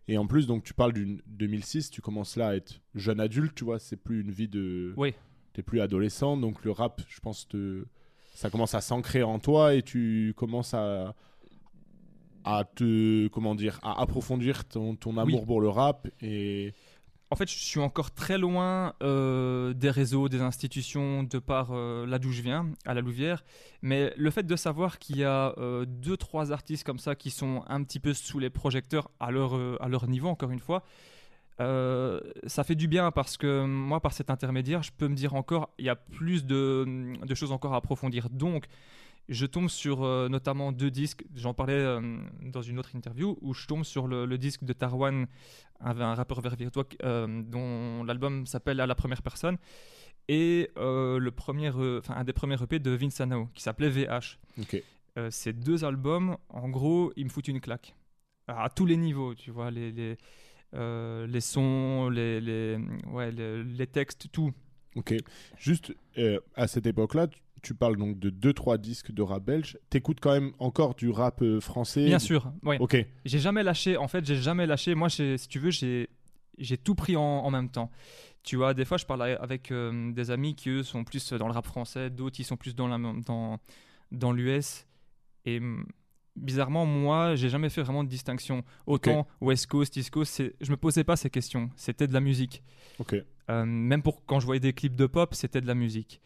Et 0.08 0.16
en 0.19 0.26
plus, 0.26 0.46
donc, 0.46 0.64
tu 0.64 0.72
parles 0.75 0.94
d'une 0.94 1.20
2006, 1.26 1.90
tu 1.90 2.00
commences 2.00 2.37
là 2.37 2.49
à 2.49 2.55
être 2.56 2.81
jeune 2.94 3.20
adulte, 3.20 3.55
tu 3.55 3.64
vois, 3.64 3.78
c'est 3.78 3.96
plus 3.96 4.22
une 4.22 4.31
vie 4.31 4.49
de. 4.49 4.94
Oui. 4.96 5.14
T'es 5.52 5.62
plus 5.62 5.81
adolescent, 5.81 6.37
donc 6.37 6.64
le 6.64 6.70
rap, 6.70 7.02
je 7.08 7.20
pense, 7.20 7.46
te... 7.49 7.84
ça 8.34 8.49
commence 8.49 8.75
à 8.75 8.81
s'ancrer 8.81 9.22
en 9.22 9.38
toi 9.38 9.75
et 9.75 9.82
tu 9.82 10.32
commences 10.37 10.72
à 10.75 11.14
à 12.44 12.64
te 12.64 13.26
comment 13.28 13.55
dire 13.55 13.78
à 13.82 14.00
approfondir 14.00 14.64
ton, 14.64 14.94
ton 14.96 15.19
amour 15.19 15.40
Oui. 15.40 15.46
pour 15.46 15.60
le 15.60 15.69
rap 15.69 16.08
et 16.22 16.72
En 17.31 17.37
fait, 17.37 17.49
je 17.51 17.59
suis 17.59 17.81
encore 17.81 18.11
très 18.11 18.39
loin 18.39 18.95
euh, 19.03 19.75
des 19.75 19.91
réseaux, 19.91 20.31
des 20.31 20.41
institutions, 20.41 21.25
de 21.25 21.39
par 21.39 21.73
euh, 21.73 22.06
là 22.06 22.19
d'où 22.19 22.32
je 22.32 22.41
viens, 22.41 22.67
à 22.87 22.94
la 22.94 23.03
Louvière. 23.03 23.44
Mais 23.82 24.15
le 24.17 24.31
fait 24.31 24.44
de 24.44 24.56
savoir 24.56 24.99
qu'il 24.99 25.19
y 25.19 25.25
a 25.25 25.55
euh, 25.58 25.85
deux, 25.85 26.17
trois 26.17 26.53
artistes 26.53 26.85
comme 26.85 26.99
ça 26.99 27.15
qui 27.15 27.31
sont 27.31 27.65
un 27.69 27.82
petit 27.82 28.01
peu 28.01 28.15
sous 28.15 28.39
les 28.39 28.49
projecteurs 28.49 29.11
à 29.20 29.31
leur, 29.31 30.08
niveau, 30.08 30.29
encore 30.29 30.51
une 30.51 30.58
fois, 30.58 30.85
ça 31.58 32.65
fait 32.65 32.77
du 32.77 32.89
bien 32.89 33.11
parce 33.11 33.37
que 33.37 33.65
moi, 33.67 34.01
par 34.01 34.15
cet 34.15 34.31
intermédiaire, 34.31 34.82
je 34.82 34.93
peux 34.97 35.08
me 35.08 35.15
dire 35.15 35.35
encore, 35.35 35.69
il 35.79 35.85
y 35.85 35.91
a 35.91 35.97
plus 35.97 36.47
de, 36.47 37.15
de 37.23 37.35
choses 37.35 37.53
encore 37.53 37.75
à 37.75 37.79
approfondir. 37.79 38.31
Donc, 38.31 38.69
je 39.29 39.47
tombe 39.47 39.69
sur 39.69 40.03
euh, 40.05 40.29
notamment 40.29 40.73
deux 40.73 40.91
disques, 40.91 41.25
j'en 41.35 41.55
parlais 41.55 41.75
euh, 41.75 42.19
dans 42.43 42.63
une 42.63 42.79
autre 42.79 42.94
interview, 42.97 43.37
où 43.43 43.55
je 43.55 43.67
tombe 43.67 43.85
sur 43.85 44.06
le, 44.08 44.25
le 44.27 44.39
disque 44.39 44.65
de 44.65 44.73
Tarwan, 44.73 45.27
un, 45.81 46.01
un 46.01 46.15
rappeur 46.15 46.41
verviétois 46.41 46.85
euh, 47.05 47.43
dont 47.43 48.05
l'album 48.05 48.47
s'appelle 48.47 48.81
À 48.81 48.87
la 48.87 48.94
première 48.94 49.23
personne, 49.23 49.58
et 50.29 50.70
le 50.77 51.31
premier, 51.31 51.73
un 52.08 52.25
des 52.25 52.32
premiers 52.35 52.63
EP 52.63 52.79
de 52.79 52.91
Vince 52.91 53.20
Anao, 53.20 53.49
qui 53.55 53.63
s'appelait 53.63 53.89
VH. 53.91 54.39
ok 54.61 54.82
Euh, 55.17 55.31
ces 55.31 55.53
deux 55.53 55.85
albums, 55.85 56.37
en 56.51 56.69
gros, 56.69 57.13
ils 57.17 57.25
me 57.25 57.31
foutent 57.31 57.49
une 57.49 57.61
claque. 57.61 57.94
À 58.47 58.69
tous 58.70 58.87
les 58.87 58.97
niveaux, 58.97 59.35
tu 59.35 59.51
vois, 59.51 59.70
les, 59.70 59.91
les, 59.91 60.17
les 60.73 61.41
sons, 61.41 62.08
les, 62.11 62.41
les, 62.41 62.79
ouais, 63.11 63.32
les, 63.32 63.65
les 63.65 63.87
textes, 63.87 64.29
tout. 64.31 64.53
ok 64.97 65.15
juste 65.56 65.93
euh, 66.19 66.39
à 66.55 66.67
cette 66.67 66.87
époque-là 66.87 67.27
tu, 67.62 67.74
parles 67.74 67.96
donc 67.96 68.19
de 68.19 68.31
deux 68.31 68.53
trois 68.53 68.79
disques 68.79 69.12
de 69.12 69.22
rap 69.22 69.44
belge 69.44 69.79
t'écoutes 69.91 70.19
quand 70.20 70.32
même 70.32 70.53
encore 70.58 70.94
du 70.94 71.10
rap 71.10 71.43
euh, 71.43 71.60
français 71.60 72.05
Bien 72.05 72.19
sûr, 72.19 72.53
ouais. 72.62 72.79
ok 72.81 72.96
J'ai 73.24 73.38
jamais 73.38 73.62
lâché, 73.62 73.96
en 73.96 74.08
fait, 74.08 74.24
j'ai 74.24 74.36
jamais 74.36 74.67
lâché. 74.67 74.94
Moi, 74.94 75.08
si 75.08 75.36
tu 75.48 75.58
veux, 75.58 75.70
j'ai 75.70 76.08
tout 76.79 76.94
pris 76.94 77.17
en, 77.17 77.22
en 77.22 77.50
même 77.50 77.69
temps. 77.70 77.91
Tu 78.43 78.56
vois, 78.56 78.72
des 78.74 78.84
fois, 78.84 78.96
je 78.96 79.05
parle 79.05 79.22
avec 79.22 79.70
euh, 79.70 80.10
des 80.12 80.31
amis 80.31 80.55
qui, 80.55 80.70
eux, 80.70 80.82
sont 80.82 81.05
plus 81.05 81.32
dans 81.34 81.46
le 81.48 81.53
rap 81.53 81.67
français, 81.67 82.08
d'autres, 82.10 82.41
ils 82.41 82.44
sont 82.44 82.56
plus 82.56 82.74
dans 82.74 82.88
la- 82.88 82.98
dans, 83.27 83.58
dans 84.10 84.32
l'US. 84.32 84.86
Et 85.44 85.58
hum, 85.58 85.86
bizarrement, 86.36 86.86
moi, 86.86 87.34
j'ai 87.34 87.48
jamais 87.48 87.69
fait 87.69 87.82
vraiment 87.82 88.05
de 88.05 88.08
distinction. 88.08 88.62
Autant 88.86 89.27
West 89.41 89.67
Coast, 89.67 89.96
East 89.96 90.10
Coast, 90.10 90.43
je 90.60 90.70
me 90.70 90.77
posais 90.77 91.05
pas 91.05 91.17
ces 91.17 91.31
questions. 91.31 91.69
C'était 91.77 92.06
de 92.06 92.12
la 92.15 92.20
musique. 92.20 92.62
ok 92.98 93.17
Euh, 93.50 93.65
même 93.65 94.03
pour 94.03 94.24
quand 94.27 94.41
je 94.41 94.46
voyais 94.46 94.60
des 94.60 94.72
clips 94.74 94.94
de 94.96 95.06
pop, 95.06 95.34
c'était 95.34 95.60
de 95.62 95.67
la 95.67 95.74
musique. 95.74 96.20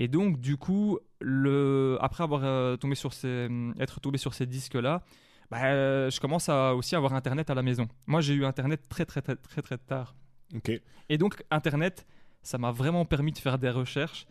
Et 0.00 0.08
donc, 0.08 0.40
du 0.40 0.56
coup, 0.56 0.98
le... 1.20 1.98
après 2.00 2.24
avoir 2.24 2.42
euh, 2.42 2.76
tombé 2.76 2.94
sur 2.94 3.12
ces... 3.12 3.48
être 3.78 4.00
tombé 4.00 4.16
sur 4.16 4.32
ces 4.32 4.46
disques-là, 4.46 5.04
bah, 5.50 5.64
euh, 5.64 6.10
je 6.10 6.18
commence 6.20 6.48
à 6.48 6.74
aussi 6.74 6.96
avoir 6.96 7.12
Internet 7.12 7.50
à 7.50 7.54
la 7.54 7.62
maison. 7.62 7.86
Moi, 8.06 8.22
j'ai 8.22 8.32
eu 8.32 8.46
Internet 8.46 8.88
très, 8.88 9.04
très, 9.04 9.20
très, 9.20 9.36
très, 9.36 9.60
très 9.60 9.76
tard. 9.76 10.16
Ok. 10.54 10.72
Et 11.10 11.18
donc, 11.18 11.44
Internet, 11.50 12.06
ça 12.42 12.56
m'a 12.56 12.72
vraiment 12.72 13.04
permis 13.04 13.30
de 13.30 13.38
faire 13.38 13.58
des 13.58 13.68
recherches. 13.68 14.26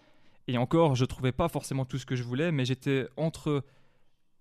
Et 0.48 0.58
encore, 0.58 0.96
je 0.96 1.06
trouvais 1.06 1.32
pas 1.32 1.50
forcément 1.50 1.86
tout 1.86 2.00
ce 2.00 2.06
que 2.08 2.16
je 2.16 2.24
voulais, 2.24 2.52
mais 2.52 2.66
j'étais 2.66 3.08
entre. 3.16 3.64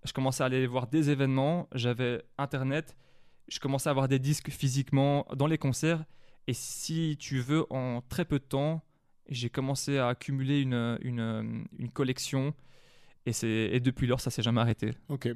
Je 0.05 0.13
commençais 0.13 0.41
à 0.41 0.47
aller 0.47 0.65
voir 0.65 0.87
des 0.87 1.11
événements, 1.11 1.67
j'avais 1.75 2.23
Internet, 2.39 2.95
je 3.49 3.59
commençais 3.59 3.89
à 3.89 3.91
avoir 3.91 4.07
des 4.07 4.17
disques 4.17 4.49
physiquement 4.49 5.27
dans 5.35 5.45
les 5.45 5.59
concerts. 5.59 6.03
Et 6.47 6.53
si 6.53 7.17
tu 7.19 7.39
veux, 7.39 7.71
en 7.71 8.01
très 8.01 8.25
peu 8.25 8.39
de 8.39 8.45
temps, 8.45 8.81
j'ai 9.29 9.49
commencé 9.49 9.97
à 9.97 10.07
accumuler 10.09 10.61
une, 10.61 10.97
une, 11.01 11.65
une 11.77 11.89
collection. 11.89 12.53
Et, 13.25 13.31
et 13.75 13.79
depuis 13.79 14.07
lors, 14.07 14.21
ça 14.21 14.31
s'est 14.31 14.41
jamais 14.41 14.61
arrêté. 14.61 14.91
Ok. 15.07 15.29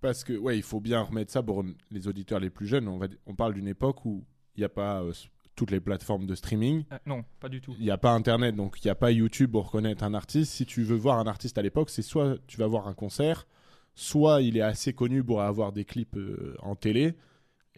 Parce 0.00 0.24
que, 0.24 0.32
ouais, 0.32 0.56
il 0.56 0.62
faut 0.62 0.80
bien 0.80 1.00
remettre 1.02 1.30
ça 1.30 1.42
pour 1.42 1.64
les 1.90 2.08
auditeurs 2.08 2.40
les 2.40 2.50
plus 2.50 2.66
jeunes. 2.66 2.88
On, 2.88 2.98
va, 2.98 3.06
on 3.26 3.34
parle 3.34 3.54
d'une 3.54 3.68
époque 3.68 4.04
où 4.04 4.24
il 4.56 4.60
n'y 4.60 4.64
a 4.64 4.70
pas 4.70 5.02
euh, 5.02 5.12
toutes 5.54 5.70
les 5.70 5.80
plateformes 5.80 6.26
de 6.26 6.34
streaming. 6.34 6.84
Euh, 6.90 6.98
non, 7.06 7.24
pas 7.38 7.48
du 7.48 7.60
tout. 7.60 7.74
Il 7.78 7.84
n'y 7.84 7.90
a 7.90 7.98
pas 7.98 8.12
Internet, 8.12 8.56
donc 8.56 8.78
il 8.82 8.86
n'y 8.86 8.90
a 8.90 8.94
pas 8.94 9.12
YouTube 9.12 9.52
pour 9.52 9.66
reconnaître 9.66 10.02
un 10.02 10.14
artiste. 10.14 10.52
Si 10.52 10.64
tu 10.64 10.82
veux 10.82 10.96
voir 10.96 11.18
un 11.18 11.26
artiste 11.26 11.58
à 11.58 11.62
l'époque, 11.62 11.90
c'est 11.90 12.02
soit 12.02 12.38
tu 12.46 12.56
vas 12.56 12.66
voir 12.66 12.88
un 12.88 12.94
concert, 12.94 13.46
soit 13.94 14.40
il 14.40 14.56
est 14.56 14.62
assez 14.62 14.94
connu 14.94 15.22
pour 15.22 15.42
avoir 15.42 15.72
des 15.72 15.84
clips 15.84 16.16
euh, 16.16 16.56
en 16.60 16.76
télé. 16.76 17.14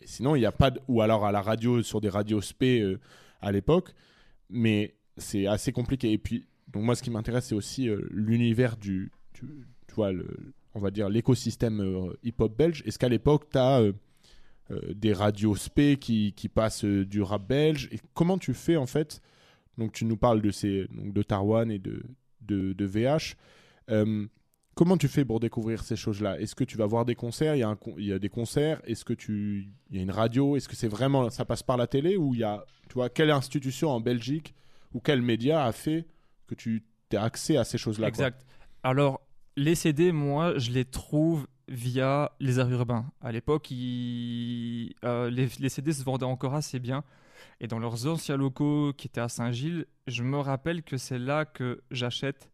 Et 0.00 0.06
sinon, 0.06 0.36
il 0.36 0.40
n'y 0.40 0.46
a 0.46 0.52
pas 0.52 0.70
de... 0.70 0.80
Ou 0.88 1.02
alors 1.02 1.26
à 1.26 1.32
la 1.32 1.42
radio, 1.42 1.82
sur 1.82 2.00
des 2.00 2.08
radios 2.08 2.40
SP 2.40 2.78
euh, 2.78 3.00
à 3.40 3.50
l'époque. 3.50 3.92
Mais 4.48 4.94
c'est 5.16 5.46
assez 5.46 5.72
compliqué. 5.72 6.12
Et 6.12 6.18
puis, 6.18 6.46
donc 6.68 6.84
moi, 6.84 6.94
ce 6.94 7.02
qui 7.02 7.10
m'intéresse, 7.10 7.46
c'est 7.46 7.54
aussi 7.54 7.88
euh, 7.88 8.06
l'univers 8.10 8.76
du... 8.76 9.12
Tu 9.34 9.46
vois, 9.94 10.10
on 10.74 10.80
va 10.80 10.90
dire 10.90 11.08
l'écosystème 11.08 11.80
euh, 11.80 12.12
hip-hop 12.22 12.56
belge. 12.56 12.82
Est-ce 12.86 12.98
qu'à 12.98 13.08
l'époque, 13.08 13.50
tu 13.50 13.58
as... 13.58 13.82
des 14.94 15.12
radios 15.12 15.54
SP 15.56 15.98
qui, 16.00 16.32
qui 16.32 16.48
passent 16.48 16.84
euh, 16.84 17.04
du 17.04 17.22
rap 17.22 17.46
belge? 17.46 17.88
Et 17.92 17.98
comment 18.14 18.38
tu 18.38 18.54
fais 18.54 18.76
en 18.76 18.86
fait? 18.86 19.20
Donc 19.78 19.92
tu 19.92 20.04
nous 20.04 20.16
parles 20.16 20.40
de 20.40 20.50
ces 20.50 20.86
donc 20.88 21.12
de 21.12 21.22
Tarwan 21.22 21.70
et 21.70 21.78
de 21.78 22.02
de, 22.40 22.84
VH 22.84 23.36
Euh, 23.90 24.26
comment 24.74 24.96
tu 24.96 25.08
fais 25.08 25.24
pour 25.24 25.40
découvrir 25.40 25.82
ces 25.82 25.96
choses-là? 25.96 26.40
Est-ce 26.40 26.54
que 26.54 26.64
tu 26.64 26.76
vas 26.76 26.86
voir 26.86 27.04
des 27.04 27.14
concerts? 27.14 27.56
Il 27.56 27.60
y 27.60 27.62
a 27.62 27.76
y 27.98 28.12
a 28.12 28.18
des 28.18 28.28
concerts. 28.28 28.80
Est-ce 28.84 29.04
que 29.04 29.12
tu 29.14 29.68
il 29.90 29.96
y 29.96 30.00
a 30.00 30.02
une 30.02 30.10
radio? 30.10 30.56
Est-ce 30.56 30.68
que 30.68 30.76
c'est 30.76 30.88
vraiment 30.88 31.30
ça 31.30 31.44
passe 31.44 31.62
par 31.62 31.76
la 31.76 31.86
télé 31.86 32.16
ou 32.16 32.34
il 32.34 32.40
y 32.40 32.44
a 32.44 32.64
tu 32.88 32.94
vois 32.94 33.08
quelle 33.08 33.30
institution 33.30 33.90
en 33.90 34.00
Belgique 34.00 34.54
ou 34.94 35.00
quel 35.00 35.22
média 35.22 35.64
a 35.64 35.72
fait 35.72 36.06
que 36.46 36.54
tu 36.54 36.84
aies 37.12 37.16
accès 37.16 37.56
à 37.56 37.64
ces 37.64 37.78
choses-là 37.78 38.06
quoi 38.10 38.26
Exact. 38.26 38.46
Alors, 38.82 39.20
les 39.56 39.74
CD, 39.74 40.12
moi, 40.12 40.58
je 40.58 40.70
les 40.70 40.84
trouve 40.84 41.46
via 41.68 42.32
les 42.40 42.58
aires 42.58 42.70
urbains. 42.70 43.06
À 43.20 43.32
l'époque, 43.32 43.70
ils- 43.70 44.94
euh, 45.04 45.30
les, 45.30 45.48
les 45.58 45.68
CD 45.68 45.92
se 45.92 46.02
vendaient 46.04 46.24
encore 46.24 46.54
assez 46.54 46.78
bien. 46.78 47.04
Et 47.60 47.66
dans 47.66 47.78
leurs 47.78 48.06
anciens 48.06 48.36
locaux 48.36 48.92
qui 48.96 49.06
étaient 49.08 49.20
à 49.20 49.28
Saint-Gilles, 49.28 49.86
je 50.06 50.22
me 50.22 50.38
rappelle 50.38 50.82
que 50.82 50.96
c'est 50.96 51.18
là 51.18 51.44
que 51.44 51.82
j'achète 51.90 52.50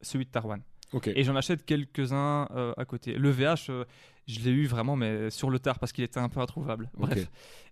celui 0.00 0.24
de 0.26 0.30
Tarwan. 0.30 0.62
Ok. 0.92 1.08
Et 1.08 1.24
j'en 1.24 1.36
achète 1.36 1.64
quelques-uns 1.64 2.48
euh, 2.54 2.72
à 2.76 2.84
côté. 2.84 3.14
Le 3.14 3.30
VH, 3.30 3.70
euh, 3.70 3.84
je 4.26 4.40
l'ai 4.40 4.50
eu 4.50 4.66
vraiment, 4.66 4.96
mais 4.96 5.30
sur 5.30 5.50
le 5.50 5.58
tard, 5.58 5.78
parce 5.78 5.92
qu'il 5.92 6.04
était 6.04 6.20
un 6.20 6.28
peu 6.28 6.40
introuvable. 6.40 6.90
Bref. 6.96 7.28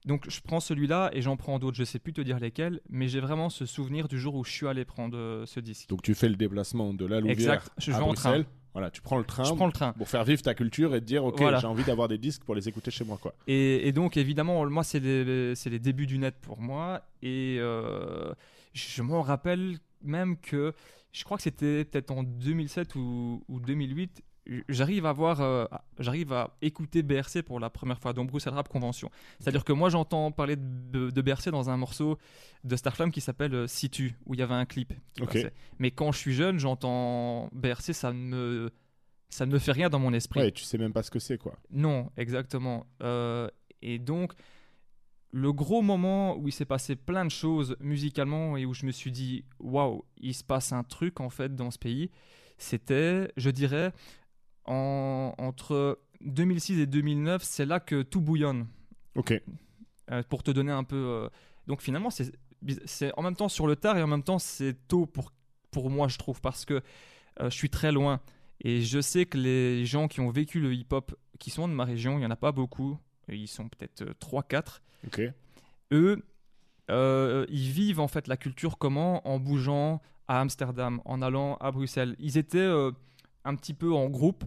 Donc 0.07 0.29
je 0.31 0.41
prends 0.41 0.61
celui-là 0.61 1.11
et 1.13 1.21
j'en 1.23 1.37
prends 1.37 1.59
d'autres. 1.59 1.77
Je 1.77 1.85
sais 1.85 1.99
plus 1.99 2.13
te 2.13 2.21
dire 2.21 2.39
lesquels, 2.41 2.81
mais 2.89 3.09
j'ai 3.09 3.21
vraiment 3.21 3.51
ce 3.51 3.67
souvenir 3.67 4.09
du 4.09 4.19
jour 4.19 4.35
où 4.35 4.45
je 4.45 4.51
suis 4.51 4.67
allé 4.67 4.85
prendre 4.85 5.17
euh, 5.17 5.45
ce 5.47 5.61
disque. 5.61 5.89
Donc 5.91 6.03
tu 6.03 6.15
fais 6.15 6.29
le 6.29 6.37
déplacement 6.37 6.95
de 6.95 7.05
la 7.07 7.21
Louvière 7.21 7.35
Exact. 7.55 7.71
Je 7.79 7.93
à 7.93 7.97
en 8.03 8.15
train. 8.15 8.31
Bruxelles. 8.31 8.47
Voilà, 8.73 8.91
tu 8.91 9.03
prends 9.03 9.19
le 9.19 9.25
train 9.25 9.43
Je 9.43 9.53
prends 9.53 9.67
le 9.67 9.73
train. 9.73 9.93
pour 9.95 10.09
faire 10.09 10.23
vivre 10.25 10.43
ta 10.43 10.55
culture 10.55 10.95
et 10.95 11.01
te 11.01 11.05
dire 11.05 11.25
ok 11.25 11.41
Voilà. 11.41 11.59
j'ai 11.59 11.67
envie 11.67 11.83
d'avoir 11.83 12.07
des 12.07 12.19
disques 12.19 12.45
pour 12.45 12.55
les 12.55 12.69
écouter 12.69 12.91
chez 12.93 13.05
moi 13.05 13.19
quoi. 13.21 13.35
Et, 13.49 13.89
et 13.89 13.93
donc, 13.93 14.17
évidemment, 14.17 14.65
moi, 14.71 14.85
c'est 14.85 15.01
les, 15.01 15.55
c'est 15.57 15.71
les 15.71 15.81
débuts 15.81 16.07
du 16.07 16.19
net 16.19 16.37
pour 16.41 16.61
moi. 16.61 17.03
Et 17.21 17.57
euh, 17.59 18.33
je 18.73 19.03
m'en 19.03 19.23
rappelle 19.23 19.79
même 20.03 20.37
que, 20.37 20.73
je 21.13 21.25
crois 21.25 21.37
que 21.37 21.43
c'était 21.43 21.85
peut-être 21.85 22.13
en 22.13 22.23
2007 22.23 22.95
ou, 22.95 23.43
ou 23.49 23.59
2008, 23.59 24.23
j'arrive 24.69 25.07
à 25.07 25.13
voir, 25.13 25.41
euh, 25.41 25.65
j'arrive 25.99 26.33
à 26.33 26.57
écouter 26.63 27.03
BRC 27.03 27.43
pour 27.43 27.61
la 27.61 27.71
première 27.71 27.99
fois, 28.01 28.13
donc 28.13 28.31
Bruxelles 28.31 28.55
Rap 28.55 28.69
Convention. 28.69 29.11
C'est-à-dire 29.39 29.65
que 29.65 29.73
moi, 29.73 29.91
j'entends 29.91 30.33
parler 30.33 30.57
de, 30.57 31.11
de 31.11 31.23
BRC 31.23 31.51
dans 31.51 31.71
un 31.71 31.77
morceau 31.77 32.19
de 32.65 32.77
Starflame 32.77 33.11
qui 33.11 33.21
s'appelle 33.21 33.55
euh, 33.55 33.67
Situ, 33.67 34.17
où 34.27 34.35
il 34.35 34.41
y 34.41 34.43
avait 34.43 34.55
un 34.55 34.67
clip. 34.67 34.93
qui 35.15 35.23
Ok. 35.23 35.33
passait. 35.35 35.53
Mais 35.79 35.91
quand 35.91 36.13
je 36.13 36.19
suis 36.19 36.35
jeune, 36.35 36.59
j'entends 36.59 37.49
BRC, 37.53 37.93
ça 37.93 38.13
ne 38.13 38.19
me, 38.19 38.71
ça 39.29 39.47
ne 39.47 39.53
me 39.53 39.59
fait 39.59 39.73
rien 39.73 39.89
dans 39.91 39.99
mon 40.01 40.13
esprit. 40.13 40.41
Ouais, 40.41 40.51
tu 40.53 40.65
sais 40.65 40.79
même 40.79 40.93
pas 40.93 41.03
ce 41.03 41.11
que 41.11 41.19
c'est 41.19 41.39
quoi. 41.39 41.57
Non, 41.71 42.11
exactement. 42.17 42.87
Euh, 43.03 43.49
et 43.83 43.99
donc, 43.99 44.33
le 45.33 45.53
gros 45.53 45.81
moment 45.83 46.37
où 46.37 46.49
il 46.49 46.53
s'est 46.53 46.65
passé 46.65 46.97
plein 46.97 47.25
de 47.25 47.31
choses 47.31 47.77
musicalement 47.79 48.57
et 48.57 48.67
où 48.67 48.75
je 48.75 48.85
me 48.85 48.91
suis 48.91 49.13
dit, 49.13 49.45
waouh, 49.61 50.05
il 50.19 50.35
se 50.35 50.43
passe 50.43 50.73
un 50.73 50.83
truc 50.83 51.21
en 51.21 51.31
fait 51.31 51.55
dans 51.55 51.71
ce 51.71 51.79
pays, 51.79 52.11
c'était, 52.59 53.31
je 53.37 53.49
dirais, 53.51 53.93
en- 54.67 55.35
entre 55.39 55.99
2006 56.21 56.79
et 56.81 56.87
2009, 56.87 57.43
c'est 57.43 57.67
là 57.67 57.81
que 57.81 58.03
tout 58.03 58.21
bouillonne. 58.21 58.67
Ok. 59.17 59.41
Euh, 60.11 60.23
pour 60.29 60.43
te 60.43 60.51
donner 60.51 60.73
un 60.73 60.85
peu. 60.85 60.97
euh, 60.97 61.29
Donc 61.67 61.83
finalement, 61.83 62.11
c'est 62.11 62.33
c'est 62.85 63.11
en 63.17 63.23
même 63.23 63.37
temps 63.37 63.49
sur 63.49 63.67
le 63.67 63.75
tard 63.75 63.97
et 63.97 64.03
en 64.03 64.07
même 64.07 64.23
temps 64.23 64.39
c'est 64.39 64.75
tôt 64.87 65.07
pour, 65.07 65.33
pour 65.71 65.89
moi, 65.89 66.09
je 66.09 66.19
trouve, 66.19 66.41
parce 66.43 66.65
que 66.67 66.75
euh, 67.41 67.49
je 67.49 67.55
suis 67.57 67.71
très 67.71 67.91
loin. 67.93 68.21
Et 68.63 68.83
je 68.83 69.01
sais 69.01 69.25
que 69.25 69.39
les 69.39 69.87
gens 69.87 70.09
qui 70.09 70.21
ont 70.21 70.29
vécu 70.31 70.61
le 70.61 70.75
hip-hop, 70.75 71.15
qui 71.39 71.49
sont 71.49 71.67
de 71.69 71.73
ma 71.73 71.85
région, 71.85 72.15
il 72.15 72.19
n'y 72.19 72.27
en 72.27 72.31
a 72.31 72.37
pas 72.37 72.53
beaucoup. 72.53 72.99
Ils 73.29 73.49
sont 73.49 73.69
peut-être 73.71 74.05
3-4. 74.21 74.83
Ok. 75.07 75.23
Eux, 75.93 76.23
euh, 76.91 77.47
ils 77.49 77.71
vivent 77.71 78.01
en 78.01 78.09
fait 78.09 78.27
la 78.29 78.37
culture 78.37 78.77
comment? 78.77 79.27
En 79.27 79.39
bougeant 79.39 80.03
à 80.29 80.41
Amsterdam, 80.41 81.01
en 81.07 81.23
allant 81.23 81.57
à 81.61 81.71
Bruxelles. 81.71 82.15
Ils 82.19 82.37
étaient 82.37 82.59
euh, 82.59 82.91
un 83.51 83.55
petit 83.57 83.75
peu 83.75 83.93
en 83.93 84.09
groupe 84.09 84.45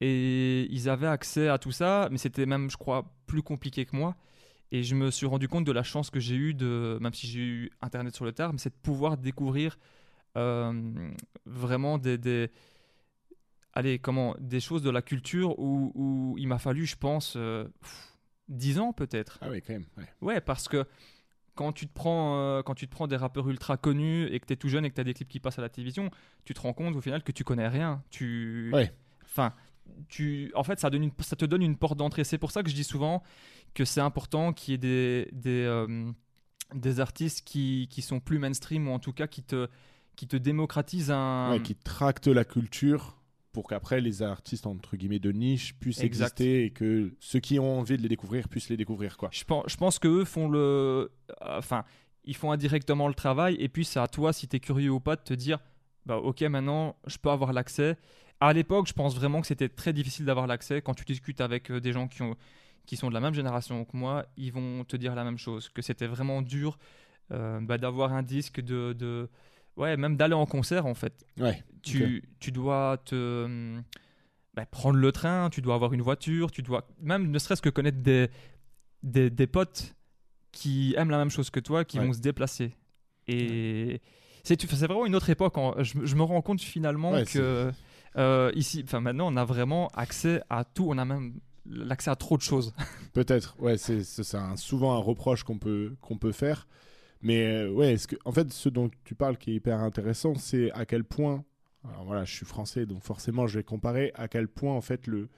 et 0.00 0.66
ils 0.70 0.88
avaient 0.88 1.06
accès 1.06 1.48
à 1.48 1.58
tout 1.58 1.72
ça, 1.72 2.08
mais 2.10 2.18
c'était 2.18 2.44
même, 2.46 2.70
je 2.70 2.76
crois, 2.76 3.14
plus 3.26 3.42
compliqué 3.42 3.86
que 3.86 3.96
moi. 3.96 4.16
Et 4.72 4.82
je 4.82 4.94
me 4.94 5.10
suis 5.10 5.26
rendu 5.26 5.48
compte 5.48 5.64
de 5.64 5.72
la 5.72 5.82
chance 5.82 6.10
que 6.10 6.18
j'ai 6.20 6.34
eue, 6.34 6.54
de, 6.54 6.98
même 7.00 7.12
si 7.14 7.26
j'ai 7.26 7.40
eu 7.40 7.70
Internet 7.82 8.14
sur 8.14 8.24
le 8.24 8.32
tard, 8.32 8.52
mais 8.52 8.58
c'est 8.58 8.70
de 8.70 8.80
pouvoir 8.82 9.16
découvrir 9.16 9.78
euh, 10.36 11.10
vraiment 11.46 11.98
des, 11.98 12.18
des- 12.18 12.50
allez, 13.74 13.98
comment, 13.98 14.34
des 14.40 14.60
choses 14.60 14.82
de 14.82 14.90
la 14.90 15.02
culture 15.02 15.58
où, 15.58 15.92
où 15.94 16.34
il 16.38 16.48
m'a 16.48 16.58
fallu, 16.58 16.86
je 16.86 16.96
pense, 16.96 17.34
euh, 17.36 17.64
pff, 17.80 18.16
10 18.48 18.78
ans 18.78 18.92
peut-être. 18.92 19.38
Ah 19.40 19.48
oui 19.50 19.62
quand 19.62 19.72
même. 19.74 19.86
ouais. 19.98 20.08
Ouais, 20.20 20.40
parce 20.40 20.68
que 20.68 20.86
quand 21.54 21.72
tu 21.72 21.86
te 21.86 21.92
prends, 21.92 22.38
euh, 22.38 22.62
quand 22.62 22.74
tu 22.74 22.86
te 22.86 22.92
prends 22.92 23.06
des 23.06 23.16
rappeurs 23.16 23.48
ultra 23.48 23.76
connus 23.76 24.26
et 24.30 24.40
que 24.40 24.46
tu 24.46 24.52
es 24.54 24.56
tout 24.56 24.68
jeune 24.68 24.84
et 24.84 24.90
que 24.90 24.94
tu 24.94 25.00
as 25.00 25.04
des 25.04 25.14
clips 25.14 25.28
qui 25.28 25.40
passent 25.40 25.58
à 25.58 25.62
la 25.62 25.68
télévision, 25.68 26.10
tu 26.44 26.54
te 26.54 26.60
rends 26.60 26.72
compte 26.72 26.96
au 26.96 27.00
final 27.00 27.22
que 27.22 27.32
tu 27.32 27.44
connais 27.44 27.68
rien. 27.68 28.02
Tu... 28.10 28.70
Ouais. 28.72 28.92
Enfin, 29.24 29.52
tu... 30.08 30.50
en 30.54 30.64
fait, 30.64 30.80
ça, 30.80 30.90
donne 30.90 31.04
une... 31.04 31.12
ça 31.20 31.36
te 31.36 31.44
donne 31.44 31.62
une 31.62 31.76
porte 31.76 31.98
d'entrée. 31.98 32.24
C'est 32.24 32.38
pour 32.38 32.50
ça 32.50 32.62
que 32.62 32.70
je 32.70 32.74
dis 32.74 32.84
souvent 32.84 33.22
que 33.74 33.84
c'est 33.84 34.00
important 34.00 34.52
qu'il 34.52 34.72
y 34.72 34.74
ait 34.74 34.78
des, 34.78 35.28
des, 35.32 35.64
euh, 35.64 36.10
des 36.74 37.00
artistes 37.00 37.46
qui, 37.46 37.88
qui 37.90 38.02
sont 38.02 38.20
plus 38.20 38.38
mainstream 38.38 38.88
ou 38.88 38.92
en 38.92 38.98
tout 38.98 39.12
cas 39.12 39.26
qui 39.26 39.42
te, 39.42 39.68
qui 40.16 40.26
te 40.26 40.36
démocratisent 40.36 41.10
un. 41.10 41.52
Ouais, 41.52 41.62
qui 41.62 41.74
tracte 41.74 42.26
la 42.28 42.44
culture 42.44 43.21
pour 43.52 43.68
qu'après 43.68 44.00
les 44.00 44.22
artistes 44.22 44.66
entre 44.66 44.96
guillemets 44.96 45.18
de 45.18 45.30
niche 45.32 45.74
puissent 45.78 46.00
Exact. 46.02 46.40
exister 46.40 46.64
et 46.64 46.70
que 46.70 47.12
ceux 47.20 47.40
qui 47.40 47.58
ont 47.58 47.78
envie 47.78 47.96
de 47.96 48.02
les 48.02 48.08
découvrir 48.08 48.48
puissent 48.48 48.70
les 48.70 48.76
découvrir 48.76 49.16
quoi. 49.16 49.28
Je 49.32 49.44
pense, 49.44 49.64
je 49.68 49.76
pense 49.76 49.98
qu'eux 49.98 50.24
font 50.24 50.48
le. 50.48 50.58
euh, 50.58 51.08
Enfin, 51.58 51.84
ils 52.24 52.36
font 52.36 52.52
indirectement 52.52 53.08
le 53.08 53.14
travail, 53.14 53.56
et 53.58 53.68
puis 53.68 53.84
c'est 53.84 53.98
à 54.00 54.06
toi, 54.06 54.32
si 54.32 54.46
tu 54.48 54.56
es 54.56 54.60
curieux 54.60 54.90
ou 54.90 55.00
pas, 55.00 55.16
de 55.16 55.22
te 55.22 55.34
dire 55.34 55.58
bah, 56.06 56.16
ok, 56.16 56.40
maintenant, 56.42 56.96
je 57.06 57.16
peux 57.18 57.30
avoir 57.30 57.52
l'accès. 57.52 57.96
À 58.40 58.52
l'époque, 58.52 58.86
je 58.88 58.92
pense 58.92 59.14
vraiment 59.14 59.40
que 59.40 59.46
c'était 59.46 59.68
très 59.68 59.92
difficile 59.92 60.24
d'avoir 60.24 60.46
l'accès. 60.46 60.82
Quand 60.82 60.94
tu 60.94 61.04
discutes 61.04 61.40
avec 61.40 61.70
euh, 61.70 61.80
des 61.80 61.92
gens 61.92 62.08
qui, 62.08 62.22
ont, 62.22 62.34
qui 62.86 62.96
sont 62.96 63.08
de 63.08 63.14
la 63.14 63.20
même 63.20 63.34
génération 63.34 63.84
que 63.84 63.96
moi, 63.96 64.26
ils 64.36 64.52
vont 64.52 64.84
te 64.84 64.96
dire 64.96 65.14
la 65.14 65.22
même 65.24 65.38
chose, 65.38 65.68
que 65.68 65.80
c'était 65.82 66.08
vraiment 66.08 66.42
dur 66.42 66.78
euh, 67.32 67.60
bah, 67.60 67.78
d'avoir 67.78 68.12
un 68.14 68.22
disque, 68.22 68.60
de, 68.60 68.92
de. 68.94 69.28
Ouais, 69.76 69.96
même 69.96 70.16
d'aller 70.16 70.34
en 70.34 70.46
concert 70.46 70.86
en 70.86 70.94
fait. 70.94 71.24
Ouais. 71.38 71.62
Tu, 71.82 72.22
tu 72.40 72.52
dois 72.52 72.98
te. 73.04 73.44
hum, 73.44 73.82
bah, 74.54 74.66
prendre 74.66 74.98
le 74.98 75.12
train, 75.12 75.48
tu 75.50 75.62
dois 75.62 75.74
avoir 75.74 75.94
une 75.94 76.02
voiture, 76.02 76.50
tu 76.50 76.62
dois 76.62 76.86
même 77.00 77.30
ne 77.30 77.38
serait-ce 77.38 77.62
que 77.62 77.70
connaître 77.70 77.98
des, 78.02 78.28
des, 79.02 79.30
des 79.30 79.46
potes 79.46 79.94
qui 80.52 80.94
aiment 80.98 81.08
la 81.10 81.16
même 81.18 81.30
chose 81.30 81.48
que 81.48 81.58
toi, 81.60 81.84
qui 81.86 81.98
Ouais. 81.98 82.06
vont 82.06 82.12
se 82.12 82.20
déplacer. 82.20 82.76
Et 83.28 84.00
c'est 84.44 84.60
c'est 84.60 84.86
vraiment 84.86 85.06
une 85.06 85.14
autre 85.14 85.30
époque. 85.30 85.56
en- 85.56 85.82
je, 85.82 86.04
je 86.04 86.14
me 86.16 86.22
rends 86.22 86.42
compte 86.42 86.60
finalement 86.60 87.12
Ouais, 87.12 87.24
que 87.24 87.72
euh, 88.18 88.52
ici, 88.54 88.82
enfin 88.84 89.00
maintenant, 89.00 89.32
on 89.32 89.36
a 89.36 89.44
vraiment 89.44 89.88
accès 89.94 90.42
à 90.50 90.64
tout. 90.64 90.86
On 90.90 90.98
a 90.98 91.04
même 91.06 91.40
l'accès 91.64 92.10
à 92.10 92.16
trop 92.16 92.36
de 92.36 92.42
choses. 92.42 92.74
Peut-être. 93.14 93.56
Ouais, 93.58 93.78
c'est 93.78 94.02
souvent 94.56 94.94
un 94.94 94.98
reproche 94.98 95.44
qu'on 95.44 95.58
peut 95.58 95.94
qu'on 96.02 96.18
peut 96.18 96.32
faire. 96.32 96.66
Mais 97.22 97.46
euh, 97.46 97.70
ouais, 97.70 97.96
en 98.24 98.32
fait 98.32 98.52
ce 98.52 98.68
dont 98.68 98.90
tu 99.04 99.14
parles 99.14 99.36
qui 99.38 99.52
est 99.52 99.54
hyper 99.54 99.78
intéressant, 99.78 100.34
c'est 100.34 100.70
à 100.72 100.84
quel 100.86 101.04
point 101.04 101.44
alors 101.84 102.04
voilà, 102.04 102.24
je 102.24 102.32
suis 102.32 102.46
français, 102.46 102.86
donc 102.86 103.02
forcément, 103.02 103.46
je 103.46 103.58
vais 103.58 103.64
comparer 103.64 104.12
à 104.14 104.28
quel 104.28 104.48
point, 104.48 104.72
en 104.74 104.80
fait, 104.80 105.06
le, 105.06 105.28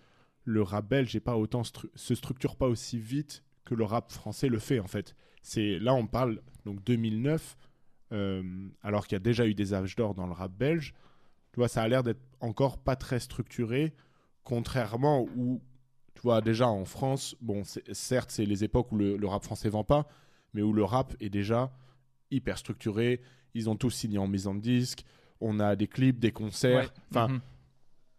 le 0.44 0.62
rap 0.62 0.86
belge 0.88 1.18
pas 1.20 1.36
autant 1.36 1.62
se 1.64 2.14
structure 2.14 2.56
pas 2.56 2.68
aussi 2.68 2.98
vite 2.98 3.42
que 3.64 3.74
le 3.74 3.84
rap 3.84 4.12
français 4.12 4.48
le 4.48 4.58
fait, 4.58 4.78
en 4.78 4.86
fait. 4.86 5.14
C'est 5.42 5.78
Là, 5.78 5.94
on 5.94 6.06
parle, 6.06 6.42
donc 6.66 6.84
2009, 6.84 7.56
euh, 8.12 8.42
alors 8.82 9.06
qu'il 9.06 9.16
y 9.16 9.20
a 9.20 9.20
déjà 9.20 9.46
eu 9.46 9.54
des 9.54 9.72
âges 9.72 9.96
d'or 9.96 10.14
dans 10.14 10.26
le 10.26 10.32
rap 10.32 10.52
belge. 10.52 10.94
Tu 11.52 11.60
vois, 11.60 11.68
ça 11.68 11.82
a 11.82 11.88
l'air 11.88 12.02
d'être 12.02 12.20
encore 12.40 12.78
pas 12.78 12.96
très 12.96 13.20
structuré, 13.20 13.94
contrairement 14.42 15.26
où, 15.36 15.62
tu 16.14 16.20
vois, 16.22 16.42
déjà 16.42 16.68
en 16.68 16.84
France, 16.84 17.36
bon, 17.40 17.62
certes, 17.92 18.30
c'est 18.30 18.44
les 18.44 18.64
époques 18.64 18.92
où 18.92 18.96
le, 18.96 19.16
le 19.16 19.26
rap 19.26 19.44
français 19.44 19.70
vend 19.70 19.84
pas, 19.84 20.06
mais 20.54 20.62
où 20.62 20.72
le 20.72 20.84
rap 20.84 21.14
est 21.20 21.30
déjà 21.30 21.70
hyper 22.30 22.56
structuré. 22.58 23.20
Ils 23.54 23.68
ont 23.68 23.76
tous 23.76 23.90
signé 23.90 24.18
en 24.18 24.26
maison 24.26 24.54
de 24.54 24.60
disque. 24.60 25.04
On 25.40 25.60
a 25.60 25.76
des 25.76 25.86
clips, 25.88 26.18
des 26.18 26.32
concerts. 26.32 26.84
Ouais. 26.84 26.88
Enfin, 27.10 27.28
Mhm. 27.28 27.40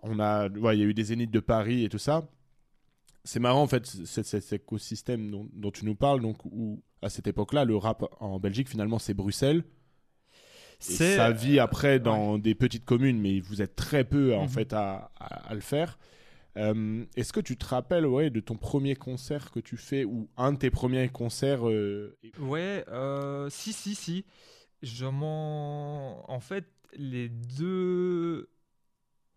on 0.03 0.19
a, 0.19 0.47
ouais, 0.49 0.77
il 0.77 0.79
y 0.79 0.83
a 0.83 0.85
eu 0.85 0.93
des 0.93 1.03
zéniths 1.05 1.31
de 1.31 1.39
Paris 1.39 1.83
et 1.83 1.89
tout 1.89 1.97
ça. 1.97 2.27
C'est 3.23 3.39
marrant 3.39 3.63
en 3.63 3.67
fait, 3.67 3.85
cet 3.85 4.53
écosystème 4.53 5.31
dont, 5.31 5.49
dont 5.53 5.71
tu 5.71 5.83
nous 5.85 5.95
parles, 5.95 6.21
donc 6.21 6.45
où 6.45 6.83
à 7.01 7.09
cette 7.09 7.25
époque-là, 7.27 7.65
le 7.65 7.75
rap 7.75 8.03
en 8.19 8.39
Belgique 8.39 8.69
finalement 8.69 8.99
c'est 8.99 9.13
Bruxelles. 9.15 9.63
Et 10.89 10.93
ça 10.93 11.31
vit 11.31 11.57
après 11.59 11.99
dans 11.99 12.37
des 12.37 12.53
petites 12.53 12.85
communes, 12.85 13.19
mais 13.19 13.39
vous 13.39 13.61
êtes 13.61 13.75
très 13.75 14.03
peu 14.03 14.35
en 14.35 14.43
Mhm. 14.43 14.49
fait 14.49 14.73
à, 14.73 15.09
à- 15.19 15.49
à 15.49 15.53
le 15.55 15.61
faire. 15.61 15.97
Euh, 16.57 17.05
Est-ce 17.15 17.33
que 17.33 17.39
tu 17.41 17.57
te 17.57 17.65
rappelles 17.65 18.05
ouais, 18.05 18.29
de 18.29 18.39
ton 18.39 18.55
premier 18.55 18.95
concert 18.95 19.51
que 19.51 19.59
tu 19.59 19.77
fais 19.77 20.05
ou 20.05 20.29
un 20.37 20.53
de 20.53 20.57
tes 20.57 20.69
premiers 20.69 21.09
concerts 21.09 21.67
euh, 21.67 22.17
Ouais, 22.39 22.85
euh, 22.89 23.49
si, 23.49 23.73
si, 23.73 23.95
si. 23.95 24.25
Je 24.81 25.05
m'en. 25.05 26.29
En 26.31 26.39
fait, 26.39 26.65
les 26.95 27.29
deux. 27.29 28.49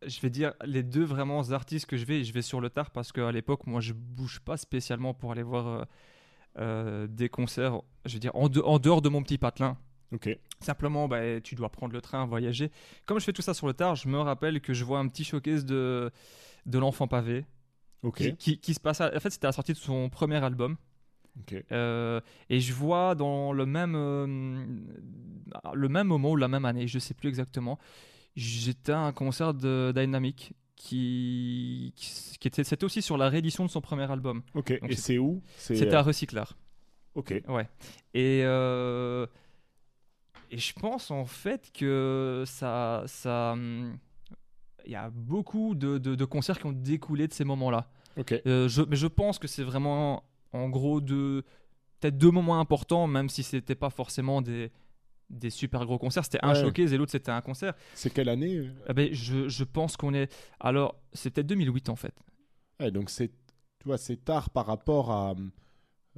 Je 0.07 0.21
vais 0.21 0.31
dire, 0.31 0.55
les 0.65 0.85
deux 0.85 1.03
vraiment 1.05 1.51
artistes 1.51 1.87
que 1.87 1.97
je 1.97 2.05
vais, 2.05 2.23
je 2.23 2.33
vais 2.33 2.43
sur 2.43 2.61
le 2.61 2.71
tard 2.71 2.91
parce 2.93 3.11
qu'à 3.11 3.33
l'époque, 3.33 3.67
moi, 3.67 3.81
je 3.81 3.93
bouge 3.93 4.39
pas 4.41 4.57
spécialement 4.57 5.13
pour 5.13 5.33
aller 5.33 5.43
voir 5.43 5.87
des 7.09 7.29
concerts. 7.29 7.81
Je 8.05 8.15
veux 8.15 8.21
dire, 8.21 8.35
en, 8.35 8.49
de- 8.49 8.61
en 8.61 8.79
dehors 8.79 9.03
de 9.03 9.09
mon 9.09 9.23
petit 9.23 9.39
patelin. 9.39 9.77
Ok. 10.13 10.29
Simplement, 10.61 11.07
bah, 11.09 11.41
tu 11.41 11.55
dois 11.55 11.69
prendre 11.69 11.93
le 11.93 12.01
train, 12.01 12.27
voyager. 12.27 12.71
Comme 13.07 13.21
je 13.21 13.25
fais 13.25 13.33
tout 13.33 13.43
ça 13.43 13.55
sur 13.55 13.67
le 13.67 13.75
tard, 13.75 13.95
je 13.95 14.09
me 14.09 14.19
rappelle 14.19 14.61
que 14.61 14.73
je 14.75 14.85
vois 14.85 14.99
un 14.99 15.07
petit 15.09 15.25
showcase 15.25 15.65
de, 15.65 16.11
de 16.67 16.79
l'enfant 16.79 17.07
pavé 17.07 17.45
qui, 18.25 18.37
qui- 18.37 18.59
qui 18.59 18.75
se 18.75 18.81
passe. 18.81 19.01
à- 19.01 19.15
En 19.15 19.21
fait, 19.21 19.31
c'était 19.31 19.47
la 19.47 19.53
sortie 19.53 19.73
de 19.73 19.79
son 19.79 20.09
premier 20.09 20.37
album. 20.43 20.77
Euh, 21.71 22.21
et 22.51 22.59
je 22.59 22.73
vois 22.73 23.15
dans 23.15 23.53
le 23.53 23.65
même, 23.67 23.95
euh, 23.95 24.27
le 25.75 25.89
même 25.89 26.09
moment 26.09 26.33
ou 26.33 26.37
la 26.37 26.49
même 26.49 26.65
année, 26.65 26.89
je 26.89 26.99
sais 26.99 27.15
plus 27.15 27.29
exactement, 27.29 27.79
j'étais 28.35 28.93
à 28.93 28.99
un 29.01 29.13
concert 29.13 29.55
de 29.55 29.93
Dynamic 29.95 30.53
qui, 30.75 31.93
qui, 31.97 32.37
qui 32.39 32.49
était, 32.49 32.65
c'était 32.65 32.85
aussi 32.85 33.03
sur 33.03 33.17
la 33.17 33.29
réédition 33.29 33.65
de 33.65 33.71
son 33.71 33.81
premier 33.81 34.11
album. 34.11 34.43
Ok. 34.55 34.81
Donc 34.81 34.91
Et 34.91 34.97
c'est- 34.97 35.19
où? 35.19 35.43
C'était 35.57 35.95
euh, 35.95 35.99
à 35.99 36.03
Recyclard. 36.03 36.57
Ok. 37.15 37.35
Ouais. 37.49 37.69
Et, 38.15 38.43
euh, 38.45 39.27
et 40.51 40.59
je 40.59 40.73
pense 40.75 41.11
en 41.11 41.25
fait 41.27 41.71
que 41.73 42.45
ça. 42.47 43.03
ça 43.07 43.53
hum, 43.53 43.99
il 44.85 44.93
y 44.93 44.97
a 44.97 45.11
beaucoup 45.11 45.75
de, 45.75 45.99
de- 45.99 46.15
de 46.15 46.25
concerts 46.25 46.59
qui 46.59 46.67
ont 46.67 46.73
découlé 46.73 47.29
de 47.29 47.33
ces 47.35 47.45
moments-là. 47.45 47.91
Euh, 48.47 48.69
je, 48.69 48.81
mais 48.83 48.97
je 48.97 49.07
pense 49.07 49.39
que 49.39 49.47
c'est 49.47 49.63
vraiment, 49.65 50.25
en 50.53 50.71
gros, 50.71 51.01
deux, 51.03 51.43
peut-être 52.01 52.17
deux 52.17 52.31
moments 52.31 52.59
importants, 52.59 53.07
même 53.07 53.29
si 53.29 53.43
c'était 53.43 53.75
pas 53.75 53.91
forcément 53.91 54.41
des, 54.41 54.71
des 55.29 55.51
super 55.51 55.85
gros 55.85 55.99
concerts. 55.99 56.25
C'était 56.25 56.39
un 56.43 56.53
showcase 56.63 56.93
et 56.95 56.97
l'autre 56.97 57.13
c'était 57.13 57.31
un 57.33 57.43
concert. 57.43 57.75
C'est 57.95 58.11
quelle 58.11 58.31
année 58.31 58.57
euh? 58.57 58.71
Eh 58.89 58.95
ben, 58.95 59.13
je, 59.13 59.49
je 59.49 59.65
pense 59.65 59.97
qu'on 59.99 60.15
est. 60.15 60.33
Alors, 60.59 60.95
c'est 61.13 61.31
peut-être 61.31 61.49
2008 61.49 61.91
en 61.91 61.97
fait. 61.97 62.15
Ouais, 62.81 62.91
donc 62.91 63.11
c'est, 63.11 63.29
tu 63.29 63.85
vois, 63.85 63.99
c'est 63.99 64.25
tard 64.25 64.49
par 64.49 64.65
rapport 64.67 65.11
à, 65.11 65.35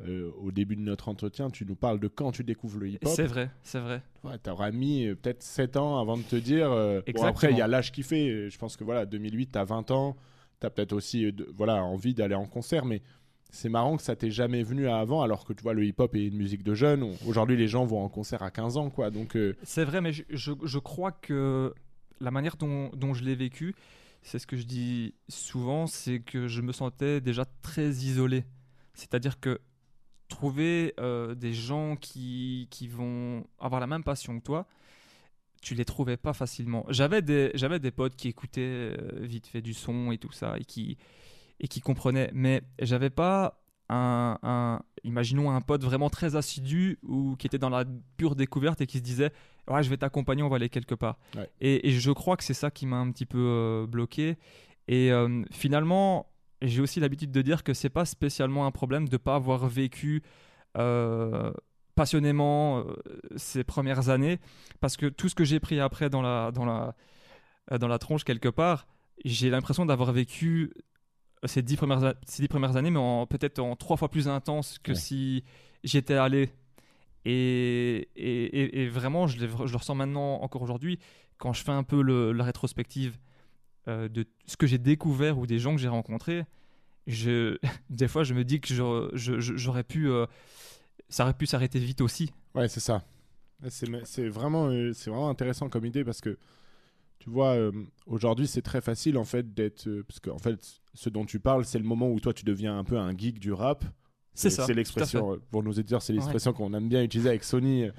euh, 0.06 0.30
au 0.40 0.50
début 0.50 0.76
de 0.76 0.80
notre 0.82 1.08
entretien. 1.08 1.50
Tu 1.50 1.64
nous 1.66 1.74
parles 1.76 2.00
de 2.00 2.08
quand 2.08 2.32
tu 2.32 2.44
découvres 2.44 2.78
le 2.78 2.88
hip-hop. 2.88 3.12
C'est 3.14 3.26
vrai, 3.26 3.50
c'est 3.62 3.80
vrai. 3.80 4.02
Ouais, 4.24 4.38
t'auras 4.38 4.70
mis 4.70 5.06
euh, 5.06 5.14
peut-être 5.14 5.42
7 5.42 5.76
ans 5.76 5.98
avant 6.00 6.16
de 6.16 6.22
te 6.22 6.36
dire. 6.36 6.70
euh, 6.72 7.00
bon, 7.12 7.20
après, 7.28 7.48
il 7.52 7.58
y 7.58 7.62
a 7.62 7.68
l'âge 7.68 7.92
qui 7.92 8.02
fait. 8.02 8.48
Je 8.50 8.58
pense 8.58 8.76
que 8.76 8.84
voilà, 8.84 9.06
2008, 9.06 9.46
t'as 9.52 9.64
20 9.64 9.90
ans. 9.90 10.16
T'as 10.60 10.70
peut-être 10.70 10.92
aussi 10.92 11.24
euh, 11.26 11.32
de- 11.32 11.48
voilà, 11.56 11.82
envie 11.84 12.14
d'aller 12.14 12.34
en 12.34 12.46
concert. 12.46 12.84
Mais 12.84 13.02
c'est 13.50 13.68
marrant 13.68 13.96
que 13.96 14.02
ça 14.02 14.14
t'ait 14.16 14.30
jamais 14.30 14.62
venu 14.62 14.86
à 14.88 14.98
avant, 14.98 15.22
alors 15.22 15.44
que 15.44 15.52
tu 15.52 15.62
vois, 15.62 15.74
le 15.74 15.84
hip-hop 15.84 16.14
est 16.14 16.26
une 16.26 16.36
musique 16.36 16.62
de 16.62 16.74
jeunes. 16.74 17.14
Aujourd'hui, 17.26 17.56
les 17.56 17.66
gens 17.68 17.84
vont 17.84 18.02
en 18.02 18.08
concert 18.08 18.42
à 18.42 18.50
15 18.50 18.76
ans, 18.76 18.90
quoi. 18.90 19.10
Donc, 19.10 19.36
C'est 19.64 19.84
vrai, 19.84 20.00
mais 20.00 20.12
je, 20.12 20.22
je- 20.30 20.52
je 20.64 20.78
crois 20.78 21.12
que 21.12 21.72
la 22.20 22.30
manière 22.30 22.56
dont, 22.56 22.90
dont 22.94 23.12
je 23.14 23.24
l'ai 23.24 23.34
vécu, 23.34 23.74
c'est 24.22 24.38
ce 24.38 24.46
que 24.46 24.56
je 24.56 24.64
dis 24.64 25.14
souvent, 25.28 25.86
c'est 25.86 26.20
que 26.20 26.46
je 26.46 26.60
me 26.60 26.72
sentais 26.72 27.20
déjà 27.22 27.46
très 27.62 27.88
isolé. 27.90 28.44
C'est-à-dire 28.92 29.40
que 29.40 29.58
trouver 30.30 30.94
euh, 30.98 31.34
des 31.34 31.52
gens 31.52 31.96
qui, 31.96 32.66
qui 32.70 32.88
vont 32.88 33.44
avoir 33.58 33.80
la 33.80 33.86
même 33.86 34.02
passion 34.04 34.38
que 34.38 34.44
toi, 34.44 34.66
tu 35.60 35.74
les 35.74 35.84
trouvais 35.84 36.16
pas 36.16 36.32
facilement. 36.32 36.86
J'avais 36.88 37.20
des, 37.20 37.50
j'avais 37.54 37.78
des 37.78 37.90
potes 37.90 38.16
qui 38.16 38.28
écoutaient 38.28 38.60
euh, 38.62 38.96
vite 39.20 39.46
fait 39.46 39.60
du 39.60 39.74
son 39.74 40.10
et 40.12 40.16
tout 40.18 40.32
ça, 40.32 40.56
et 40.58 40.64
qui, 40.64 40.96
et 41.60 41.68
qui 41.68 41.80
comprenaient, 41.80 42.30
mais 42.32 42.62
j'avais 42.80 43.10
pas 43.10 43.62
un, 43.90 44.38
un- 44.42 44.80
imaginons 45.04 45.50
un 45.50 45.60
pote 45.60 45.82
vraiment 45.84 46.08
très 46.08 46.36
assidu 46.36 46.98
ou 47.02 47.36
qui 47.36 47.46
était 47.46 47.58
dans 47.58 47.68
la 47.68 47.84
pure 48.16 48.36
découverte 48.36 48.80
et 48.80 48.86
qui 48.86 48.98
se 48.98 49.02
disait 49.02 49.32
ouais 49.68 49.82
je 49.82 49.90
vais 49.90 49.96
t'accompagner 49.96 50.42
on 50.44 50.48
va 50.48 50.56
aller 50.56 50.68
quelque 50.68 50.94
part 50.94 51.18
Ouais. 51.36 51.50
et, 51.60 51.88
et 51.88 51.90
je 51.90 52.12
crois 52.12 52.36
que 52.36 52.44
c'est 52.44 52.54
ça 52.54 52.70
qui 52.70 52.86
m'a 52.86 52.96
un 52.98 53.10
petit 53.10 53.26
peu 53.26 53.38
euh, 53.40 53.86
bloqué 53.88 54.36
et 54.86 55.10
euh, 55.10 55.42
finalement 55.50 56.29
j'ai 56.62 56.80
aussi 56.82 57.00
l'habitude 57.00 57.30
de 57.32 57.42
dire 57.42 57.62
que 57.64 57.74
c'est 57.74 57.88
pas 57.90 58.04
spécialement 58.04 58.66
un 58.66 58.70
problème 58.70 59.08
de 59.08 59.16
pas 59.16 59.34
avoir 59.36 59.66
vécu 59.68 60.22
euh, 60.76 61.52
passionnément 61.94 62.78
euh, 62.78 62.84
ces 63.36 63.64
premières 63.64 64.08
années 64.08 64.38
parce 64.80 64.96
que 64.96 65.06
tout 65.06 65.28
ce 65.28 65.34
que 65.34 65.44
j'ai 65.44 65.60
pris 65.60 65.80
après 65.80 66.08
dans 66.10 66.22
la 66.22 66.50
dans 66.52 66.64
la 66.64 66.94
euh, 67.72 67.78
dans 67.78 67.88
la 67.88 67.98
tronche 67.98 68.24
quelque 68.24 68.48
part 68.48 68.86
j'ai 69.24 69.50
l'impression 69.50 69.84
d'avoir 69.86 70.12
vécu 70.12 70.72
ces 71.44 71.62
dix 71.62 71.76
premières, 71.76 72.14
ces 72.26 72.42
dix 72.42 72.48
premières 72.48 72.76
années, 72.76 72.90
mais 72.90 73.00
peut-être 73.28 73.58
en 73.60 73.74
trois 73.76 73.96
fois 73.96 74.08
plus 74.10 74.28
intense 74.28 74.78
que 74.78 74.92
Ouais. 74.92 74.98
si 74.98 75.44
j'étais 75.84 76.14
allé. 76.14 76.50
Et, 77.24 78.08
et, 78.16 78.44
et- 78.44 78.82
et 78.82 78.88
vraiment, 78.88 79.26
je, 79.26 79.38
le 79.38 79.76
ressens 79.76 79.94
maintenant, 79.94 80.40
encore 80.42 80.62
aujourd'hui, 80.62 80.98
quand 81.38 81.52
je 81.52 81.62
fais 81.62 81.72
un 81.72 81.82
peu 81.82 82.02
le- 82.02 82.32
la 82.32 82.44
rétrospective 82.44 83.18
euh, 83.88 84.08
de 84.08 84.26
ce 84.46 84.56
que 84.56 84.66
j'ai 84.66 84.78
découvert 84.78 85.38
ou 85.38 85.46
des 85.46 85.58
gens 85.58 85.74
que 85.74 85.80
j'ai 85.80 85.88
rencontrés. 85.88 86.44
Je, 87.06 87.58
des 87.90 88.08
fois, 88.08 88.24
je 88.24 88.34
me 88.34 88.44
dis 88.44 88.60
que 88.60 88.72
je- 88.74 89.10
je- 89.14 89.40
je- 89.40 89.56
j'aurais 89.56 89.84
pu. 89.84 90.08
euh, 90.08 90.26
ça 91.08 91.24
aurait 91.24 91.34
pu 91.34 91.46
s'arrêter 91.46 91.78
vite 91.78 92.00
aussi. 92.00 92.30
Ouais, 92.54 92.68
c'est 92.68 92.80
ça. 92.80 93.04
C'est 93.68 94.28
vraiment, 94.28 94.68
euh, 94.68 94.92
c'est 94.94 95.10
vraiment 95.10 95.28
intéressant 95.28 95.68
comme 95.68 95.84
idée 95.84 96.04
parce 96.04 96.20
que 96.20 96.38
tu 97.18 97.28
vois, 97.28 97.54
euh, 97.54 97.72
aujourd'hui, 98.06 98.46
c'est 98.46 98.62
très 98.62 98.80
facile 98.80 99.18
en 99.18 99.24
fait 99.24 99.52
d'être. 99.52 99.86
euh, 99.88 100.02
parce 100.08 100.20
qu'en 100.20 100.38
fait, 100.38 100.58
ce 100.94 101.10
dont 101.10 101.26
tu 101.26 101.40
parles, 101.40 101.64
c'est 101.66 101.78
le 101.78 101.84
moment 101.84 102.08
où 102.10 102.18
toi, 102.20 102.32
tu 102.32 102.44
deviens 102.44 102.78
un 102.78 102.84
peu 102.84 102.96
un 102.98 103.14
geek 103.16 103.38
du 103.38 103.52
rap. 103.52 103.84
C'est 104.32 104.48
ça. 104.48 104.64
C'est 104.64 104.72
l'expression, 104.74 105.38
pour 105.50 105.62
nos 105.62 105.72
éditeurs, 105.72 106.00
c'est 106.00 106.12
Ouais. 106.12 106.18
l'expression 106.20 106.52
qu'on 106.54 106.72
aime 106.72 106.88
bien 106.88 107.02
utiliser 107.02 107.28
avec 107.28 107.44
Sony 107.44 107.84
euh, 107.84 107.90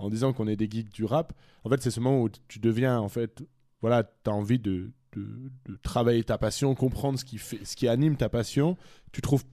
en 0.00 0.10
disant 0.10 0.32
qu'on 0.32 0.48
est 0.48 0.56
des 0.56 0.68
geeks 0.68 0.90
du 0.92 1.04
rap. 1.04 1.32
En 1.62 1.68
fait, 1.70 1.80
c'est 1.82 1.90
ce 1.92 2.00
moment 2.00 2.22
où 2.22 2.28
tu 2.48 2.58
deviens, 2.58 2.98
en 2.98 3.08
fait, 3.08 3.44
voilà, 3.80 4.02
tu 4.02 4.30
as 4.30 4.32
envie 4.32 4.58
de, 4.58 4.90
de, 5.14 5.50
de 5.66 5.76
travailler 5.82 6.24
ta 6.24 6.38
passion, 6.38 6.74
comprendre 6.74 7.18
ce 7.18 7.24
qui, 7.24 7.38
fait, 7.38 7.64
ce 7.64 7.76
qui 7.76 7.88
anime 7.88 8.16
ta 8.16 8.28
passion. 8.28 8.76
Tu 9.12 9.20
trouves 9.20 9.44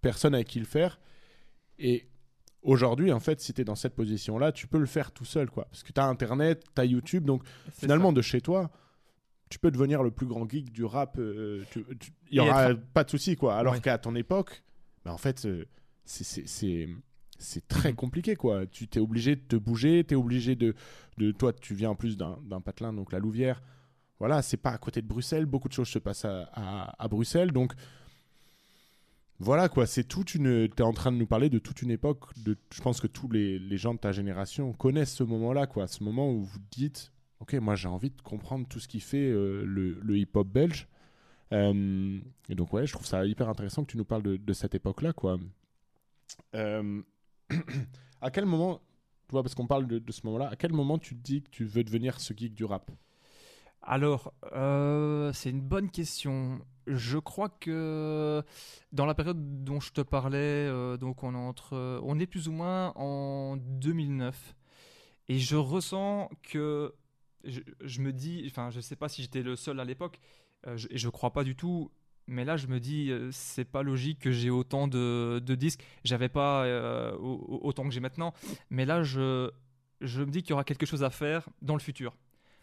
personne 0.00 0.34
avec 0.34 0.48
qui 0.48 0.58
le 0.58 0.64
faire. 0.66 1.00
Et 1.78 2.08
aujourd'hui, 2.62 3.12
en 3.12 3.20
fait, 3.20 3.40
si 3.40 3.52
tu 3.54 3.60
es 3.60 3.64
dans 3.64 3.74
cette 3.74 3.94
position-là, 3.94 4.52
tu 4.52 4.66
peux 4.66 4.78
le 4.78 4.86
faire 4.86 5.12
tout 5.12 5.24
seul, 5.24 5.50
quoi. 5.50 5.66
Parce 5.66 5.82
que 5.82 5.92
tu 5.92 6.00
as 6.00 6.06
Internet, 6.06 6.64
tu 6.74 6.80
as 6.80 6.84
YouTube, 6.84 7.24
donc 7.24 7.42
finalement, 7.72 8.08
ça. 8.10 8.14
de 8.14 8.22
chez 8.22 8.40
toi, 8.40 8.70
tu 9.48 9.58
peux 9.58 9.70
devenir 9.70 10.02
le 10.02 10.10
plus 10.10 10.26
grand 10.26 10.48
geek 10.48 10.72
du 10.72 10.84
rap. 10.84 11.18
euh, 11.18 11.64
Il 12.30 12.34
y 12.34 12.36
Et 12.36 12.40
aura 12.40 12.70
être- 12.70 12.80
pas 12.92 13.04
de 13.04 13.10
souci, 13.10 13.36
quoi. 13.36 13.56
Alors 13.56 13.74
Ouais. 13.74 13.80
qu'à 13.80 13.98
ton 13.98 14.14
époque, 14.16 14.62
bah, 15.04 15.12
en 15.12 15.18
fait, 15.18 15.44
euh, 15.46 15.64
c'est- 16.04 16.46
c'est- 16.46 16.88
très 17.68 17.92
compliqué, 17.92 18.34
quoi. 18.34 18.66
Tu 18.66 18.88
t'es 18.88 18.98
obligé 19.00 19.36
de 19.36 19.42
te 19.42 19.56
bouger, 19.56 20.02
tu 20.04 20.14
es 20.14 20.16
obligé 20.16 20.56
de, 20.56 20.74
de. 21.18 21.30
Toi, 21.32 21.52
tu 21.52 21.74
viens 21.74 21.90
en 21.90 21.94
plus 21.94 22.16
d'un 22.16 22.38
d'un 22.44 22.60
patelin, 22.60 22.92
donc 22.94 23.12
la 23.12 23.18
Louvière. 23.18 23.62
Voilà, 24.18 24.42
c'est 24.42 24.56
pas 24.56 24.70
à 24.70 24.78
côté 24.78 25.02
de 25.02 25.06
Bruxelles. 25.06 25.46
Beaucoup 25.46 25.68
de 25.68 25.74
choses 25.74 25.88
se 25.88 25.98
passent 25.98 26.24
à, 26.24 27.08
Bruxelles. 27.08 27.52
Donc, 27.52 27.72
voilà, 29.38 29.68
quoi. 29.68 29.86
C'est 29.86 30.04
toute 30.04 30.34
une. 30.34 30.68
Tu 30.68 30.82
es 30.82 30.82
en 30.82 30.92
train 30.92 31.12
de 31.12 31.18
nous 31.18 31.26
parler 31.26 31.50
de 31.50 31.58
toute 31.58 31.82
une 31.82 31.90
époque. 31.90 32.20
Je 32.72 32.80
pense 32.80 33.00
que 33.00 33.06
tous 33.06 33.30
les, 33.30 33.76
gens 33.76 33.94
de 33.94 33.98
ta 33.98 34.12
génération 34.12 34.72
connaissent 34.72 35.14
ce 35.14 35.24
moment-là, 35.24 35.66
quoi. 35.66 35.86
Ce 35.86 36.02
moment 36.02 36.30
où 36.30 36.42
vous 36.42 36.58
dites 36.70 37.12
Ok, 37.40 37.52
moi 37.54 37.74
j'ai 37.74 37.88
envie 37.88 38.08
de 38.08 38.22
comprendre 38.22 38.66
tout 38.66 38.80
ce 38.80 38.88
qui 38.88 39.00
fait 39.00 39.28
euh, 39.28 39.62
le, 39.64 40.16
hip-hop 40.16 40.48
belge. 40.48 40.88
Euh, 41.52 42.18
et 42.48 42.54
donc, 42.54 42.72
ouais, 42.72 42.86
je 42.86 42.92
trouve 42.92 43.06
ça 43.06 43.26
hyper 43.26 43.48
intéressant 43.48 43.84
que 43.84 43.90
tu 43.90 43.98
nous 43.98 44.06
parles 44.06 44.22
de, 44.22 44.36
de 44.36 44.52
cette 44.54 44.74
époque-là, 44.74 45.12
quoi. 45.12 45.38
Euh, 46.54 47.02
à 48.22 48.30
quel 48.30 48.46
moment, 48.46 48.80
tu 49.28 49.32
vois, 49.32 49.42
parce 49.42 49.54
qu'on 49.54 49.66
parle 49.66 49.86
de, 49.86 49.98
de 49.98 50.12
ce 50.12 50.22
moment-là, 50.24 50.48
à 50.48 50.56
quel 50.56 50.72
moment 50.72 50.98
tu 50.98 51.14
te 51.14 51.22
dis 51.22 51.42
que 51.42 51.50
tu 51.50 51.64
veux 51.64 51.84
devenir 51.84 52.20
ce 52.20 52.32
geek 52.34 52.54
du 52.54 52.64
rap? 52.64 52.90
Alors, 53.88 54.32
euh, 54.52 55.32
c'est 55.32 55.50
une 55.50 55.60
bonne 55.60 55.90
question. 55.90 56.60
Je 56.88 57.18
crois 57.18 57.48
que 57.48 58.42
dans 58.92 59.06
la 59.06 59.14
période 59.14 59.64
dont 59.64 59.78
je 59.80 59.92
te 59.92 60.00
parlais, 60.00 60.36
euh, 60.68 60.96
donc 60.96 61.22
on 61.22 61.34
est, 61.34 61.38
entre, 61.38 62.00
on 62.02 62.18
est 62.18 62.26
plus 62.26 62.48
ou 62.48 62.52
moins 62.52 62.92
en 62.96 63.56
2009. 63.56 64.56
Et 65.28 65.38
je 65.38 65.56
ressens 65.56 66.30
que 66.42 66.94
je, 67.44 68.00
me 68.00 68.12
dis, 68.12 68.44
enfin, 68.50 68.70
je 68.70 68.80
sais 68.80 68.96
pas 68.96 69.08
si 69.08 69.22
j'étais 69.22 69.42
le 69.42 69.54
seul 69.56 69.78
à 69.80 69.84
l'époque, 69.84 70.18
euh, 70.66 70.76
je- 70.76 70.88
et 70.90 70.98
je 70.98 71.08
crois 71.08 71.32
pas 71.32 71.44
du 71.44 71.54
tout. 71.56 71.90
Mais 72.28 72.44
là, 72.44 72.56
je 72.56 72.66
me 72.66 72.80
dis, 72.80 73.10
euh, 73.12 73.30
c'est 73.32 73.64
pas 73.64 73.82
logique 73.84 74.18
que 74.18 74.32
j'ai 74.32 74.50
autant 74.50 74.88
de, 74.88 75.40
de 75.44 75.54
disques. 75.54 75.84
J'avais 76.04 76.28
pas 76.28 76.66
au- 77.18 77.20
au- 77.24 77.60
autant 77.68 77.84
que 77.84 77.90
j'ai 77.92 78.00
maintenant. 78.00 78.34
Mais 78.70 78.84
là, 78.84 79.02
je 79.04 79.50
me 80.02 80.26
dis 80.30 80.42
qu'il 80.42 80.50
y 80.50 80.52
aura 80.54 80.64
quelque 80.64 80.86
chose 80.86 81.04
à 81.04 81.10
faire 81.10 81.48
dans 81.62 81.74
le 81.74 81.80
futur. 81.80 82.16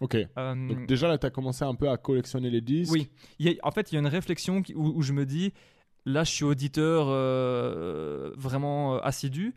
Ok. 0.04 0.16
Euh, 0.16 0.68
Donc 0.68 0.86
déjà 0.86 1.08
là, 1.08 1.18
tu 1.18 1.26
as 1.26 1.30
commencé 1.30 1.64
un 1.64 1.76
peu 1.76 1.90
à 1.90 1.98
collectionner 1.98 2.50
les 2.50 2.62
disques. 2.62 2.92
oui, 2.92 3.10
Il 3.40 3.48
y 3.48 3.50
a- 3.50 3.66
en 3.68 3.72
fait, 3.72 3.92
il 3.92 3.96
y 3.96 3.98
a 3.98 4.02
une 4.02 4.08
réflexion 4.08 4.62
qui- 4.62 4.76
où, 4.76 4.98
où 4.98 5.02
je 5.02 5.14
me 5.14 5.26
dis, 5.26 5.54
là, 6.06 6.24
je 6.24 6.32
suis 6.32 6.44
auditeur 6.44 7.06
euh, 7.10 8.32
vraiment 8.36 8.96
euh, 8.96 9.00
assidu. 9.00 9.56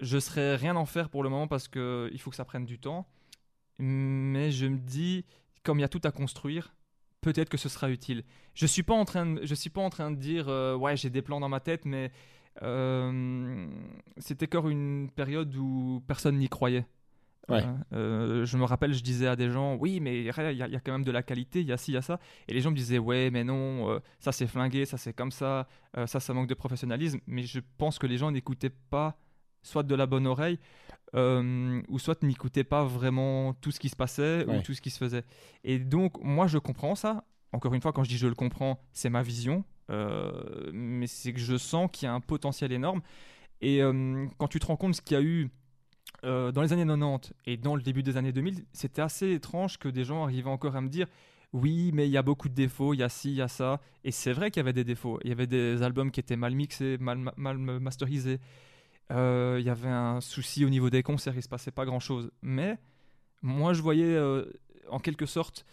Je 0.00 0.18
serais 0.18 0.56
rien 0.56 0.76
en 0.76 0.86
faire 0.86 1.08
pour 1.08 1.22
le 1.22 1.28
moment 1.30 1.48
parce 1.48 1.68
que 1.68 2.08
il 2.12 2.20
faut 2.20 2.30
que 2.30 2.36
ça 2.36 2.44
prenne 2.44 2.64
du 2.66 2.78
temps. 2.78 3.06
Mais 3.78 4.50
je 4.50 4.66
me 4.66 4.78
dis, 4.78 5.24
comme 5.62 5.78
il 5.78 5.82
y 5.82 5.84
a 5.84 5.88
tout 5.88 6.00
à 6.04 6.10
construire, 6.12 6.74
peut-être 7.20 7.48
que 7.48 7.56
ce 7.58 7.68
sera 7.68 7.90
utile. 7.90 8.22
Je 8.54 8.66
suis 8.66 8.82
pas 8.82 8.94
en 8.94 9.04
train, 9.04 9.26
de, 9.26 9.44
je 9.44 9.54
suis 9.54 9.70
pas 9.70 9.80
en 9.82 9.90
train 9.90 10.10
de 10.10 10.16
dire, 10.16 10.48
euh, 10.48 10.76
ouais, 10.76 10.96
j'ai 10.96 11.10
des 11.10 11.22
plans 11.22 11.40
dans 11.40 11.48
ma 11.48 11.60
tête, 11.60 11.84
mais 11.84 12.10
euh, 12.62 13.66
c'était 14.18 14.46
encore 14.56 14.68
une 14.68 15.10
période 15.10 15.54
où 15.56 16.02
personne 16.06 16.38
n'y 16.38 16.48
croyait. 16.48 16.86
Ouais. 17.48 17.62
Euh, 17.92 18.44
je 18.44 18.56
me 18.58 18.64
rappelle, 18.64 18.92
je 18.92 19.02
disais 19.04 19.28
à 19.28 19.36
des 19.36 19.50
gens, 19.50 19.76
oui, 19.76 20.00
mais 20.00 20.18
il 20.18 20.24
y, 20.24 20.30
a- 20.30 20.52
il 20.52 20.58
y 20.58 20.62
a 20.76 20.80
quand 20.80 20.92
même 20.92 21.04
de 21.04 21.12
la 21.12 21.22
qualité, 21.22 21.60
il 21.60 21.66
y 21.68 21.72
a 21.72 21.76
ci, 21.76 21.92
il 21.92 21.94
y 21.94 21.96
a 21.96 22.02
ça. 22.02 22.18
Et 22.48 22.54
les 22.54 22.60
gens 22.60 22.70
me 22.72 22.76
disaient, 22.76 22.98
ouais, 22.98 23.30
mais 23.30 23.44
non, 23.44 23.88
euh, 23.90 24.00
ça 24.18 24.32
c'est 24.32 24.46
flingué, 24.48 24.84
ça 24.84 24.96
c'est 24.98 25.12
comme 25.12 25.30
ça, 25.30 25.68
euh, 25.96 26.06
ça 26.08 26.18
ça 26.18 26.34
manque 26.34 26.48
de 26.48 26.54
professionnalisme. 26.54 27.20
Mais 27.28 27.42
je 27.44 27.60
pense 27.78 27.98
que 28.00 28.06
les 28.08 28.18
gens 28.18 28.30
n'écoutaient 28.32 28.74
pas 28.90 29.16
soit 29.62 29.84
de 29.84 29.94
la 29.94 30.06
bonne 30.06 30.26
oreille, 30.26 30.58
ou 31.14 31.98
soit 31.98 32.22
n'écoutaient 32.22 32.64
pas 32.64 32.84
vraiment 32.84 33.54
tout 33.54 33.70
ce 33.70 33.80
qui 33.80 33.88
se 33.88 33.96
passait 33.96 34.44
Ouais. 34.46 34.58
ou 34.58 34.62
tout 34.62 34.74
ce 34.74 34.80
qui 34.80 34.90
se 34.90 34.98
faisait. 34.98 35.24
Et 35.64 35.78
donc, 35.78 36.22
moi, 36.22 36.46
je 36.46 36.58
comprends 36.58 36.94
ça. 36.94 37.24
Encore 37.52 37.72
une 37.74 37.80
fois, 37.80 37.92
quand 37.92 38.04
je 38.04 38.08
dis 38.10 38.18
je 38.18 38.26
le 38.26 38.34
comprends, 38.34 38.78
c'est 38.92 39.08
ma 39.10 39.22
vision. 39.22 39.64
mais 40.72 41.06
c'est 41.06 41.32
que 41.32 41.38
je 41.40 41.56
sens 41.56 41.88
qu'il 41.92 42.06
y 42.06 42.08
a 42.08 42.12
un 42.12 42.20
potentiel 42.20 42.72
énorme. 42.72 43.00
Et 43.60 43.80
quand 44.38 44.48
tu 44.48 44.58
te 44.58 44.66
rends 44.66 44.76
compte 44.76 44.94
ce 44.96 45.00
qu'il 45.00 45.16
y 45.16 45.20
a 45.20 45.22
eu 45.22 45.50
euh, 46.24 46.52
dans 46.52 46.62
les 46.62 46.72
années 46.72 46.86
90 46.86 47.32
et 47.46 47.56
dans 47.56 47.76
le 47.76 47.82
début 47.82 48.02
des 48.02 48.16
années 48.16 48.32
2000, 48.32 48.64
c'était 48.72 49.02
assez 49.02 49.32
étrange 49.32 49.78
que 49.78 49.88
des 49.88 50.04
gens 50.04 50.24
arrivaient 50.24 50.50
encore 50.50 50.76
à 50.76 50.80
me 50.80 50.88
dire 50.88 51.06
oui, 51.52 51.90
mais 51.94 52.06
il 52.08 52.10
y 52.10 52.16
a 52.16 52.22
beaucoup 52.22 52.48
de 52.48 52.54
défauts, 52.54 52.92
il 52.92 52.98
y 52.98 53.02
a 53.02 53.08
ci, 53.08 53.30
il 53.30 53.36
y 53.36 53.42
a 53.42 53.48
ça. 53.48 53.80
Et 54.04 54.10
c'est 54.10 54.32
vrai 54.32 54.50
qu'il 54.50 54.60
y 54.60 54.62
avait 54.62 54.72
des 54.72 54.84
défauts. 54.84 55.20
Il 55.24 55.28
y 55.28 55.32
avait 55.32 55.46
des 55.46 55.82
albums 55.82 56.10
qui 56.10 56.20
étaient 56.20 56.36
mal 56.36 56.54
mixés, 56.54 56.98
mal, 56.98 57.18
ma- 57.18 57.34
mal 57.36 57.56
masterisés. 57.58 58.40
Euh, 59.12 59.56
il 59.60 59.64
y 59.64 59.70
avait 59.70 59.88
un 59.88 60.20
souci 60.20 60.64
au 60.64 60.68
niveau 60.68 60.90
des 60.90 61.02
concerts, 61.02 61.34
il 61.36 61.42
se 61.42 61.48
passait 61.48 61.70
pas 61.70 61.84
grand 61.86 62.00
chose. 62.00 62.30
Mais 62.42 62.78
moi, 63.42 63.72
je 63.72 63.80
voyais 63.82 64.04
euh, 64.04 64.44
en 64.90 64.98
quelque 64.98 65.26
sorte 65.26 65.64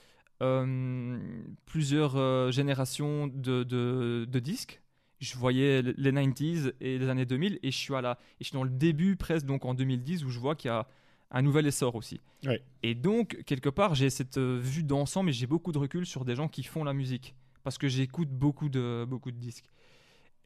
plusieurs 1.66 2.52
générations 2.52 3.28
de 3.28 4.40
disques. 4.40 4.83
Je 5.24 5.38
voyais 5.38 5.82
les 5.82 6.12
90s 6.12 6.74
et 6.82 6.98
les 6.98 7.10
années 7.10 7.26
2000 7.26 7.60
et 7.64 7.72
je 7.72 7.78
suis 7.78 7.96
à 7.96 8.02
la, 8.02 8.12
et 8.40 8.44
je 8.44 8.46
suis 8.46 8.54
dans 8.54 8.64
le 8.64 8.70
début 8.70 9.16
presque 9.16 9.46
donc 9.46 9.66
en 9.66 9.74
2010 9.74 10.26
où 10.26 10.30
je 10.30 10.40
vois 10.40 10.56
qu'il 10.56 10.70
y 10.70 10.72
a 10.72 10.88
un 11.32 11.42
nouvel 11.42 11.66
essor 11.66 11.96
aussi. 11.96 12.20
Ouais. 12.46 12.62
Et 12.84 12.94
donc 12.94 13.44
quelque 13.46 13.70
part 13.70 13.96
j'ai 13.96 14.10
cette 14.10 14.38
euh, 14.38 14.60
vue 14.62 14.84
d'ensemble 14.84 15.30
et 15.30 15.34
j'ai 15.34 15.48
beaucoup 15.48 15.72
de 15.72 15.78
recul 15.78 16.06
sur 16.06 16.26
des 16.26 16.36
gens 16.36 16.48
qui 16.48 16.64
font 16.64 16.84
la 16.84 16.94
musique 16.94 17.36
parce 17.64 17.78
que 17.78 17.88
j'écoute 17.88 18.30
beaucoup 18.30 18.70
de 18.70 19.06
beaucoup 19.08 19.32
de 19.32 19.38
disques. 19.38 19.70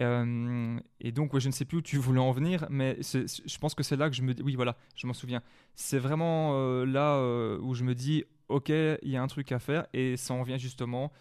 Euh, 0.01 0.79
et 0.99 1.11
donc, 1.11 1.33
ouais, 1.33 1.39
je 1.39 1.47
ne 1.47 1.53
sais 1.53 1.65
plus 1.65 1.77
où 1.77 1.81
tu 1.81 1.97
voulais 1.97 2.19
en 2.19 2.31
venir, 2.31 2.67
mais 2.69 2.97
je 3.01 3.57
pense 3.57 3.73
que 3.73 3.83
c'est 3.83 3.95
là 3.95 4.09
que 4.09 4.15
je 4.15 4.21
me 4.21 4.33
dis. 4.33 4.43
Oui, 4.43 4.55
voilà, 4.55 4.77
je 4.95 5.07
m'en 5.07 5.13
souviens. 5.13 5.41
C'est 5.75 5.99
vraiment 5.99 6.51
euh, 6.53 6.85
là 6.85 7.15
euh, 7.15 7.57
où 7.59 7.73
je 7.73 7.83
me 7.83 7.95
dis 7.95 8.23
ok, 8.49 8.69
il 8.69 9.09
y 9.09 9.17
a 9.17 9.21
un 9.21 9.27
truc 9.27 9.51
à 9.51 9.59
faire, 9.59 9.87
et 9.93 10.15
ça 10.17 10.33
en 10.33 10.43
vient 10.43 10.57
justement 10.57 11.11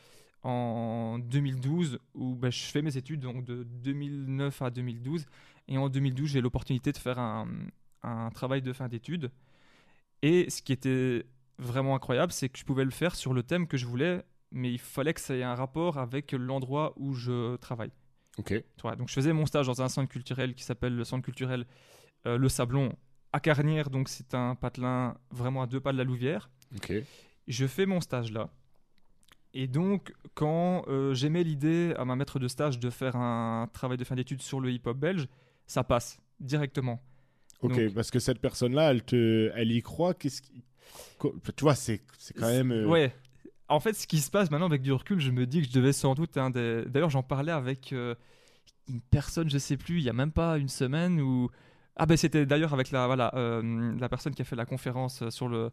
en 0.46 1.18
2012, 1.18 1.98
où 2.14 2.36
ben, 2.36 2.52
je 2.52 2.62
fais 2.62 2.80
mes 2.80 2.96
études 2.96 3.20
donc 3.20 3.44
de 3.44 3.64
2009 3.64 4.62
à 4.62 4.70
2012, 4.70 5.26
et 5.68 5.76
en 5.76 5.88
2012, 5.88 6.30
j'ai 6.30 6.40
l'opportunité 6.40 6.92
de 6.92 6.98
faire 6.98 7.18
un, 7.18 7.48
un 8.04 8.30
travail 8.30 8.62
de 8.62 8.72
fin 8.72 8.88
d'études. 8.88 9.30
Et 10.22 10.48
ce 10.48 10.62
qui 10.62 10.72
était 10.72 11.26
vraiment 11.58 11.96
incroyable, 11.96 12.32
c'est 12.32 12.48
que 12.48 12.58
je 12.58 12.64
pouvais 12.64 12.84
le 12.84 12.90
faire 12.90 13.16
sur 13.16 13.34
le 13.34 13.42
thème 13.42 13.66
que 13.66 13.76
je 13.76 13.86
voulais, 13.86 14.24
mais 14.52 14.72
il 14.72 14.78
fallait 14.78 15.14
que 15.14 15.20
ça 15.20 15.34
ait 15.34 15.42
un 15.42 15.56
rapport 15.56 15.98
avec 15.98 16.30
l'endroit 16.32 16.92
où 16.96 17.14
je 17.14 17.56
travaille. 17.56 17.90
Ok. 18.38 18.62
Donc 18.98 19.08
je 19.08 19.14
faisais 19.14 19.32
mon 19.32 19.46
stage 19.46 19.66
dans 19.66 19.82
un 19.82 19.88
centre 19.88 20.08
culturel 20.08 20.54
qui 20.54 20.62
s'appelle 20.62 20.94
le 20.94 21.04
centre 21.04 21.24
culturel 21.24 21.66
euh, 22.26 22.38
Le 22.38 22.48
Sablon 22.48 22.94
à 23.32 23.40
Carnières, 23.40 23.90
donc 23.90 24.08
c'est 24.08 24.34
un 24.34 24.54
patelin 24.54 25.16
vraiment 25.30 25.62
à 25.62 25.66
deux 25.66 25.80
pas 25.80 25.92
de 25.92 25.98
la 25.98 26.04
Louvière. 26.04 26.50
Ok. 26.76 26.92
Je 27.48 27.66
fais 27.66 27.86
mon 27.86 28.00
stage 28.00 28.30
là. 28.30 28.50
Et 29.54 29.66
donc, 29.66 30.12
quand 30.34 30.84
euh, 30.88 31.14
j'aimais 31.14 31.42
l'idée 31.42 31.94
à 31.96 32.04
ma 32.04 32.14
maître 32.16 32.38
de 32.38 32.48
stage 32.48 32.78
de 32.78 32.90
faire 32.90 33.16
un 33.16 33.68
travail 33.72 33.96
de 33.96 34.04
fin 34.04 34.14
d'études 34.14 34.42
sur 34.42 34.60
le 34.60 34.70
hip-hop 34.70 34.96
belge, 34.96 35.28
ça 35.66 35.82
passe 35.84 36.20
directement. 36.40 37.02
Ok, 37.62 37.72
Donc- 37.74 37.94
parce 37.94 38.10
que 38.10 38.18
cette 38.18 38.38
personne-là, 38.40 38.90
elle 38.90 39.02
te, 39.02 39.50
elle 39.54 39.72
y 39.72 39.80
croit. 39.82 40.12
Qu'est-ce 40.14 40.42
qui, 40.42 40.62
tu 41.20 41.62
vois, 41.62 41.74
c'est, 41.74 42.02
c'est 42.18 42.34
quand 42.34 42.48
même. 42.50 42.70
euh, 42.72 42.86
Ouais. 42.86 43.14
En 43.68 43.80
fait, 43.80 43.94
ce 43.94 44.06
qui 44.06 44.18
se 44.20 44.30
passe 44.30 44.50
maintenant 44.50 44.66
avec 44.66 44.82
du 44.82 44.92
recul, 44.92 45.18
je 45.20 45.30
me 45.32 45.44
dis 45.46 45.62
que 45.62 45.68
je 45.68 45.72
devais 45.72 45.92
sans 45.92 46.14
doute. 46.14 46.38
des... 46.54 46.84
D'ailleurs, 46.86 47.10
j'en 47.10 47.22
parlais 47.24 47.50
avec 47.50 47.92
euh, 47.92 48.14
une 48.88 49.00
personne, 49.00 49.50
je 49.50 49.58
sais 49.58 49.76
plus, 49.76 49.98
il 49.98 50.04
y 50.04 50.08
a 50.10 50.12
même 50.12 50.32
pas 50.32 50.58
une 50.58 50.68
semaine 50.68 51.20
où. 51.20 51.48
Ah 51.98 52.04
ben 52.04 52.14
c'était 52.18 52.44
d'ailleurs 52.44 52.74
avec 52.74 52.90
la 52.90 53.06
voilà 53.06 53.34
euh, 53.36 53.96
la 53.98 54.08
personne 54.10 54.34
qui 54.34 54.42
a 54.42 54.44
fait 54.44 54.54
la 54.54 54.66
conférence 54.66 55.26
sur 55.30 55.48
le 55.48 55.70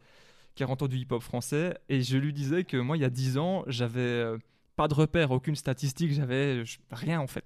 40 0.55 0.83
ans 0.83 0.87
du 0.87 0.97
hip-hop 0.97 1.21
français 1.21 1.77
et 1.89 2.01
je 2.01 2.17
lui 2.17 2.33
disais 2.33 2.63
que 2.63 2.77
moi 2.77 2.97
il 2.97 3.01
y 3.01 3.05
a 3.05 3.09
10 3.09 3.37
ans 3.37 3.63
j'avais 3.67 3.99
euh, 3.99 4.37
pas 4.75 4.87
de 4.87 4.93
repère, 4.93 5.31
aucune 5.31 5.55
statistique, 5.55 6.11
j'avais 6.13 6.63
rien 6.91 7.19
en 7.19 7.27
fait. 7.27 7.45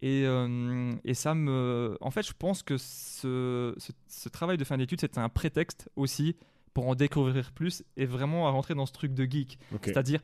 Et, 0.00 0.24
euh, 0.26 0.92
et 1.04 1.14
ça 1.14 1.34
me. 1.34 1.98
En 2.00 2.10
fait, 2.10 2.26
je 2.26 2.32
pense 2.32 2.62
que 2.62 2.76
ce, 2.78 3.74
ce, 3.78 3.92
ce 4.06 4.28
travail 4.28 4.56
de 4.56 4.64
fin 4.64 4.76
d'études, 4.76 5.00
c'était 5.00 5.18
un 5.18 5.28
prétexte 5.28 5.90
aussi 5.96 6.36
pour 6.72 6.88
en 6.88 6.94
découvrir 6.94 7.50
plus 7.52 7.82
et 7.96 8.06
vraiment 8.06 8.46
à 8.46 8.50
rentrer 8.50 8.74
dans 8.74 8.86
ce 8.86 8.92
truc 8.92 9.12
de 9.12 9.24
geek. 9.24 9.58
C'est-à-dire, 9.86 10.20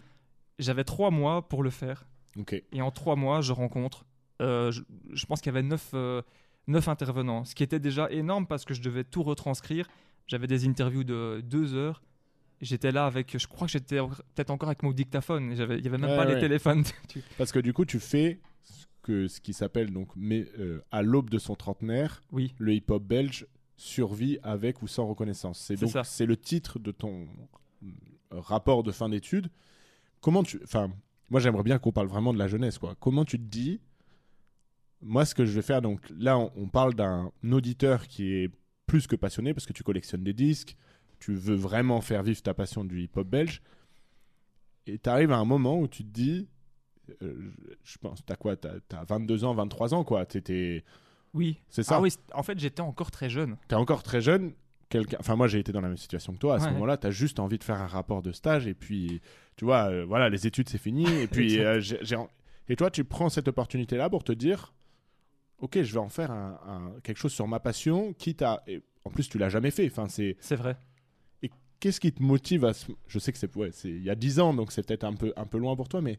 j'avais 0.61 0.85
trois 0.85 1.11
mois 1.11 1.49
pour 1.49 1.63
le 1.63 1.71
faire. 1.71 2.07
Et 2.73 2.83
en 2.83 2.91
trois 2.93 3.17
mois, 3.17 3.41
je 3.41 3.53
rencontre, 3.53 4.05
euh, 4.41 4.71
je, 4.71 4.83
je 5.13 5.27
pense 5.27 5.41
qu'il 5.41 5.53
y 5.53 5.57
avait 5.57 5.67
neuf, 5.67 5.91
euh, 5.95 6.23
neuf 6.69 6.87
intervenants, 6.89 7.45
ce 7.45 7.55
qui 7.57 7.65
était 7.65 7.81
déjà 7.81 8.09
énorme 8.11 8.47
parce 8.47 8.65
que 8.65 8.75
je 8.75 8.81
devais 8.83 9.03
tout 9.05 9.23
retranscrire. 9.25 9.89
J'avais 10.27 10.47
des 10.47 10.67
interviews 10.67 11.05
de 11.05 11.43
deux 11.45 11.75
heures. 11.75 12.03
J'étais 12.61 12.93
là 12.93 13.07
avec, 13.07 13.37
je 13.39 13.47
crois 13.47 13.67
que 13.67 13.73
j'étais 13.73 13.99
peut-être 13.99 14.51
encore 14.51 14.69
avec 14.69 14.83
mon 14.83 14.93
dictaphone. 14.93 15.51
Il 15.51 15.57
n'y 15.57 15.63
avait 15.63 15.99
même 15.99 16.01
pas 16.01 16.27
ouais. 16.27 16.35
les 16.35 16.41
téléphones. 16.41 16.85
Parce 17.39 17.53
que 17.53 17.59
du 17.59 17.73
coup, 17.73 17.85
tu 17.85 18.01
fais 18.01 18.41
ce, 18.63 18.87
que, 19.03 19.29
ce 19.29 19.41
qui 19.41 19.53
s'appelle 19.53 19.93
donc, 19.93 20.09
mais, 20.17 20.47
euh, 20.59 20.81
à 20.91 21.03
l'aube 21.03 21.29
de 21.29 21.39
son 21.39 21.57
trentenaire, 21.57 22.23
oui, 22.33 22.55
le 22.59 22.75
hip-hop 22.75 23.03
belge 23.03 23.47
survit 23.77 24.39
avec 24.43 24.83
ou 24.83 24.87
sans 24.87 25.07
reconnaissance. 25.07 25.59
C'est 25.59 25.77
donc 25.77 25.93
c'est 26.05 26.27
le 26.27 26.37
titre 26.37 26.79
de 26.79 26.93
ton 26.93 27.27
euh, 27.83 27.89
rapport 28.31 28.83
de 28.83 28.93
fin 28.93 29.09
d'études. 29.09 29.51
Comment 30.21 30.43
tu, 30.43 30.61
enfin, 30.63 30.91
moi 31.29 31.41
j'aimerais 31.41 31.65
bien 31.65 31.79
qu'on 31.79 31.93
parle 31.93 32.07
vraiment 32.07 32.33
de 32.33 32.39
la 32.39 32.49
jeunesse, 32.49 32.79
quoi. 32.79 32.95
Comment 32.99 33.25
tu 33.25 33.37
te 33.39 33.45
dis, 33.45 33.81
moi 35.03 35.25
ce 35.25 35.35
que 35.35 35.45
je 35.45 35.53
vais 35.53 35.63
faire, 35.63 35.83
donc 35.83 36.01
là 36.17 36.39
on, 36.39 36.51
on 36.57 36.69
parle 36.69 36.95
d'un 36.95 37.31
auditeur 37.51 38.07
qui 38.07 38.33
est 38.33 38.51
plus 38.87 39.07
que 39.07 39.17
passionné 39.17 39.55
parce 39.55 39.67
que 39.67 39.73
tu 39.73 39.83
collectionnes 39.83 40.25
des 40.25 40.33
disques, 40.35 40.77
tu 41.19 41.35
veux 41.35 41.55
vraiment 41.55 42.01
faire 42.01 42.23
vivre 42.23 42.43
ta 42.43 42.55
passion 42.55 42.85
du 42.85 43.01
hip-hop 43.03 43.27
belge, 43.27 43.63
et 44.87 44.99
tu 44.99 45.09
arrives 45.09 45.33
à 45.33 45.39
un 45.39 45.45
moment 45.45 45.79
où 45.81 45.89
tu 45.89 46.05
te 46.05 46.11
dis, 46.11 46.49
euh, 47.23 47.51
je, 47.83 47.97
pense, 47.99 48.25
t'as 48.25 48.37
quoi, 48.37 48.57
t'as 48.57 48.75
as 48.93 49.05
22 49.05 49.45
ans, 49.45 49.55
23 49.55 49.95
ans, 49.95 50.05
quoi. 50.05 50.27
T'étais, 50.27 50.85
oui. 51.33 51.59
c'est 51.69 51.83
ça. 51.83 51.97
Ah 51.97 52.01
oui, 52.01 52.11
c'est- 52.11 52.21
en 52.35 52.43
fait, 52.43 52.59
j'étais 52.59 52.83
encore 52.83 53.11
très 53.11 53.31
jeune. 53.31 53.57
T'es 53.69 53.75
encore 53.77 54.03
très 54.03 54.21
jeune. 54.21 54.53
Quelqu'un, 54.91 55.17
enfin 55.19 55.35
moi 55.35 55.49
j'ai 55.49 55.59
été 55.59 55.73
dans 55.73 55.81
la 55.81 55.89
même 55.89 55.97
situation 55.97 56.35
que 56.35 56.39
toi. 56.39 56.57
À 56.57 56.59
ce 56.61 56.67
Ouais. 56.67 56.73
moment-là, 56.73 56.99
t'as 56.99 57.11
juste 57.11 57.41
envie 57.41 57.59
de 57.59 57.65
faire 57.65 57.81
un 57.81 57.87
rapport 57.87 58.21
de 58.23 58.31
stage 58.33 58.67
et 58.67 58.75
puis, 58.75 59.23
tu 59.57 59.65
vois, 59.65 59.91
euh, 59.91 60.05
voilà, 60.05 60.29
les 60.29 60.47
études 60.47 60.69
c'est 60.69 60.79
fini 60.79 61.07
et 61.11 61.27
puis 61.27 61.59
euh, 61.65 61.81
j'ai- 61.81 61.99
et 62.69 62.77
toi 62.77 62.91
tu 62.91 63.03
prends 63.03 63.29
cette 63.31 63.49
opportunité-là 63.49 64.11
pour 64.11 64.23
te 64.23 64.31
dire, 64.33 64.74
ok, 65.65 65.83
je 65.83 65.93
vais 65.93 65.99
en 66.01 66.09
faire 66.09 66.31
un, 66.31 66.61
un- 66.67 67.01
quelque 67.03 67.19
chose 67.19 67.33
sur 67.33 67.49
ma 67.49 67.61
passion, 67.61 68.13
quitte 68.15 68.43
à, 68.43 68.63
et 68.67 68.83
en 69.05 69.11
plus 69.11 69.29
tu 69.29 69.39
l'as 69.39 69.49
jamais 69.49 69.71
fait. 69.71 69.87
Enfin 69.87 70.09
c'est, 70.09 70.37
C'est 70.41 70.57
vrai. 70.57 70.77
qu'est-ce 71.81 72.01
qui 72.01 72.13
te 72.13 72.23
motive 72.23 72.65
à, 72.65 72.73
ce- 72.75 72.93
je 73.07 73.19
sais 73.19 73.33
que 73.33 73.39
c'est, 73.39 73.55
ouais, 73.57 73.71
c'est 73.73 73.91
il 73.91 74.03
y 74.03 74.11
a 74.11 74.15
10 74.15 74.41
ans 74.41 74.55
donc 74.55 74.73
c'est 74.73 74.87
peut-être 74.87 75.05
un 75.05 75.15
peu, 75.15 75.33
un 75.37 75.47
peu 75.47 75.59
loin 75.59 75.77
pour 75.77 75.89
toi, 75.89 76.01
mais 76.01 76.19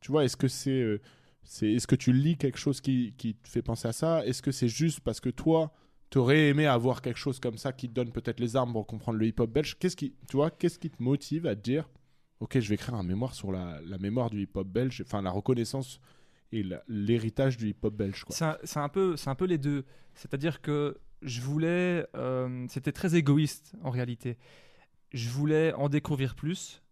tu 0.00 0.12
vois, 0.12 0.24
est-ce 0.24 0.36
que 0.36 0.48
c'est, 0.48 0.70
euh, 0.82 1.00
c'est, 1.44 1.72
est-ce 1.72 1.86
que 1.86 1.96
tu 1.96 2.12
lis 2.12 2.36
quelque 2.36 2.58
chose 2.58 2.80
qui, 2.80 3.14
qui 3.18 3.34
te 3.36 3.48
fait 3.48 3.62
penser 3.62 3.88
à 3.88 3.92
ça? 3.92 4.24
Est-ce 4.26 4.42
que 4.42 4.52
c'est 4.52 4.68
juste 4.68 5.00
parce 5.00 5.20
que 5.20 5.30
toi 5.30 5.72
T'aurais 6.10 6.48
aimé 6.48 6.66
avoir 6.66 7.02
quelque 7.02 7.18
chose 7.18 7.38
comme 7.40 7.58
ça 7.58 7.72
qui 7.72 7.88
te 7.88 7.94
donne 7.94 8.12
peut-être 8.12 8.40
les 8.40 8.56
armes 8.56 8.72
pour 8.72 8.86
comprendre 8.86 9.18
le 9.18 9.26
hip-hop 9.26 9.50
belge? 9.50 9.76
Qu'est-ce 9.78 9.96
qui, 9.96 10.14
tu 10.28 10.36
vois, 10.36 10.50
qu'est-ce 10.50 10.78
qui 10.78 10.90
te 10.90 11.02
motive 11.02 11.46
à 11.46 11.56
te 11.56 11.60
dire, 11.60 11.88
ok, 12.40 12.60
je 12.60 12.68
vais 12.68 12.76
écrire 12.76 12.94
un 12.94 13.02
mémoire 13.02 13.34
sur 13.34 13.52
la, 13.52 13.80
la 13.84 13.98
mémoire 13.98 14.30
du 14.30 14.42
hip-hop 14.42 14.66
belge, 14.68 15.02
enfin 15.04 15.22
la 15.22 15.30
reconnaissance 15.30 16.00
et 16.52 16.64
l'héritage 16.88 17.56
du 17.56 17.68
hip-hop 17.68 17.94
belge. 17.94 18.24
C'est 18.30 18.44
un, 18.44 18.56
un 18.76 18.88
peu, 18.88 19.16
un 19.26 19.34
peu 19.34 19.44
les 19.44 19.58
deux. 19.58 19.84
C'est-à-dire 20.14 20.60
que 20.60 20.98
je 21.22 21.40
voulais, 21.40 22.06
euh, 22.14 22.66
c'était 22.68 22.92
très 22.92 23.14
égoïste 23.16 23.74
en 23.82 23.90
réalité. 23.90 24.38
Je 25.12 25.28
voulais 25.28 25.72
en 25.74 25.88
découvrir 25.88 26.34
plus. 26.34 26.82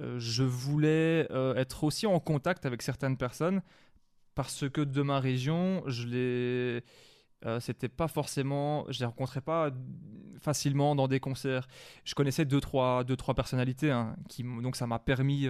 Euh, 0.00 0.18
je 0.18 0.42
voulais 0.42 1.26
euh, 1.30 1.54
être 1.54 1.84
aussi 1.84 2.06
en 2.06 2.20
contact 2.20 2.66
avec 2.66 2.82
certaines 2.82 3.16
personnes 3.16 3.62
parce 4.34 4.68
que 4.68 4.82
de 4.82 5.02
ma 5.02 5.18
région, 5.18 5.82
je 5.86 6.06
les, 6.06 6.84
c'était 7.60 7.88
pas 7.88 8.08
forcément, 8.08 8.84
je 8.90 8.98
les 8.98 9.06
rencontrais 9.06 9.40
pas 9.40 9.70
facilement 10.40 10.94
dans 10.94 11.08
des 11.08 11.20
concerts. 11.20 11.66
Je 12.04 12.14
connaissais 12.14 12.44
deux 12.44 12.60
trois, 12.60 13.02
deux 13.04 13.16
trois 13.16 13.34
personnalités, 13.34 13.90
hein, 13.90 14.14
donc 14.62 14.76
ça 14.76 14.86
m'a 14.86 14.98
permis, 14.98 15.48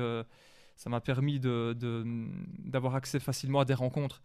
ça 0.76 0.90
m'a 0.90 1.00
permis 1.00 1.40
de, 1.40 1.74
de- 1.78 2.04
d'avoir 2.58 2.94
accès 2.94 3.18
facilement 3.20 3.60
à 3.60 3.64
des 3.64 3.74
rencontres. 3.74 4.22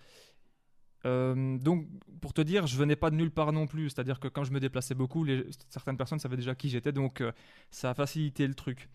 Euh, 1.05 1.57
donc, 1.57 1.87
pour 2.21 2.33
te 2.33 2.41
dire, 2.41 2.67
je 2.67 2.77
venais 2.77 2.95
pas 2.95 3.09
de 3.09 3.15
nulle 3.15 3.31
part 3.31 3.51
non 3.51 3.65
plus. 3.65 3.89
C'est-à-dire 3.89 4.19
que 4.19 4.27
quand 4.27 4.43
je 4.43 4.51
me 4.51 4.59
déplaçais 4.59 4.93
beaucoup, 4.93 5.23
les- 5.23 5.47
certaines 5.69 5.97
personnes 5.97 6.19
savaient 6.19 6.37
déjà 6.37 6.53
qui 6.53 6.69
j'étais, 6.69 6.91
donc 6.91 7.21
euh, 7.21 7.31
ça 7.71 7.89
a 7.89 7.93
facilité 7.93 8.45
le 8.47 8.53
truc. 8.53 8.89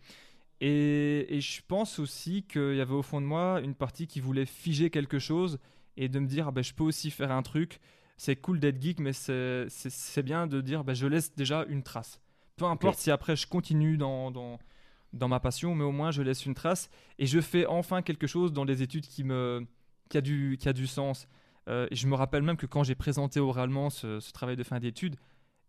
Et, 0.61 1.35
et 1.35 1.41
je 1.41 1.61
pense 1.67 1.99
aussi 1.99 2.43
qu'il 2.43 2.75
y 2.75 2.81
avait 2.81 2.93
au 2.93 3.03
fond 3.03 3.21
de 3.21 3.25
moi 3.25 3.59
une 3.61 3.75
partie 3.75 4.07
qui 4.07 4.21
voulait 4.21 4.45
figer 4.45 4.89
quelque 4.89 5.19
chose 5.19 5.59
et 5.97 6.09
de 6.09 6.19
me 6.19 6.27
dire, 6.27 6.47
ah 6.47 6.51
ben, 6.51 6.63
je 6.63 6.73
peux 6.73 6.83
aussi 6.83 7.11
faire 7.11 7.31
un 7.31 7.43
truc. 7.43 7.79
C'est 8.17 8.35
cool 8.37 8.59
d'être 8.59 8.81
geek, 8.81 8.99
mais 8.99 9.13
c'est 9.13 10.23
bien 10.23 10.47
de 10.47 10.61
dire, 10.61 10.83
ben, 10.83 10.93
je 10.93 11.05
laisse 11.07 11.35
déjà 11.35 11.65
une 11.67 11.83
trace. 11.83 12.19
Peu 12.55 12.65
importe 12.65 12.97
si 12.97 13.11
après 13.11 13.35
je 13.35 13.45
continue 13.45 13.97
dans, 13.97 14.31
dans, 14.31 14.57
dans 15.13 15.27
ma 15.27 15.39
passion, 15.39 15.73
mais 15.75 15.83
au 15.83 15.91
moins 15.91 16.11
je 16.11 16.21
laisse 16.21 16.45
une 16.45 16.53
trace 16.53 16.89
et 17.19 17.25
je 17.25 17.39
fais 17.41 17.65
enfin 17.65 18.01
quelque 18.01 18.27
chose 18.27 18.51
dans 18.53 18.63
les 18.65 18.81
études 18.83 19.05
qui, 19.07 19.23
me, 19.23 19.65
qui, 20.09 20.17
a, 20.17 20.21
du, 20.21 20.57
qui 20.59 20.67
a 20.69 20.73
du 20.73 20.87
sens. 20.87 21.27
Euh, 21.69 21.87
je 21.91 22.07
me 22.07 22.15
rappelle 22.15 22.43
même 22.43 22.57
que 22.57 22.65
quand 22.65 22.83
j'ai 22.83 22.95
présenté 22.95 23.39
oralement 23.39 23.89
ce, 23.89 24.19
ce 24.19 24.31
travail 24.31 24.55
de 24.55 24.63
fin 24.63 24.79
d'études, 24.79 25.15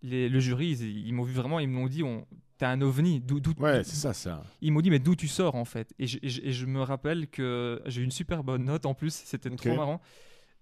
les- 0.03 0.29
le 0.29 0.39
jury, 0.41 0.71
ils, 0.71 1.07
ils 1.09 1.13
m'ont 1.13 1.25
vu 1.25 1.33
vraiment, 1.35 1.59
ils 1.59 1.69
m'ont 1.69 1.89
dit, 1.89 2.05
on, 2.05 2.25
t'es 2.57 2.67
un 2.67 2.81
ovni. 2.83 3.19
D'où, 3.21 3.41
d'où- 3.41 3.53
Ouais, 3.59 3.83
c'est 3.83 3.97
ça, 3.97 4.13
ça. 4.15 4.45
Ils 4.61 4.71
m'ont 4.73 4.81
dit, 4.81 4.91
mais 4.91 5.01
d'où 5.01 5.17
tu 5.17 5.27
sors 5.27 5.57
en 5.57 5.65
fait? 5.65 5.93
Et 5.99 6.07
je, 6.07 6.19
et 6.23 6.29
je- 6.29 6.43
et 6.43 6.53
je 6.53 6.67
me 6.67 6.83
rappelle 6.83 7.27
que 7.29 7.83
j'ai 7.87 8.01
eu 8.03 8.05
une 8.05 8.13
super 8.13 8.45
bonne 8.45 8.65
note 8.65 8.87
en 8.87 8.95
plus, 8.95 9.13
c'était 9.13 9.51
Ok. 9.51 9.57
trop 9.57 9.75
marrant. 9.75 10.01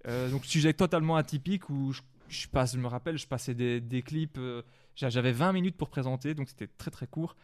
Euh, 0.08 0.30
donc, 0.30 0.46
sujet 0.46 0.72
totalement 0.72 1.16
atypique 1.16 1.68
où 1.68 1.92
je, 1.92 2.00
je 2.28 2.46
passe, 2.48 2.74
je 2.74 2.78
me 2.78 2.86
rappelle, 2.86 3.18
je 3.18 3.26
passais 3.26 3.54
des, 3.54 3.80
des 3.80 4.00
clips, 4.02 4.38
euh, 4.38 4.62
j'a- 4.94 5.10
j'avais 5.10 5.32
20 5.32 5.52
minutes 5.52 5.76
pour 5.76 5.90
présenter, 5.90 6.32
donc 6.34 6.48
c'était 6.48 6.68
très 6.78 6.90
très 6.90 7.06
court. 7.06 7.36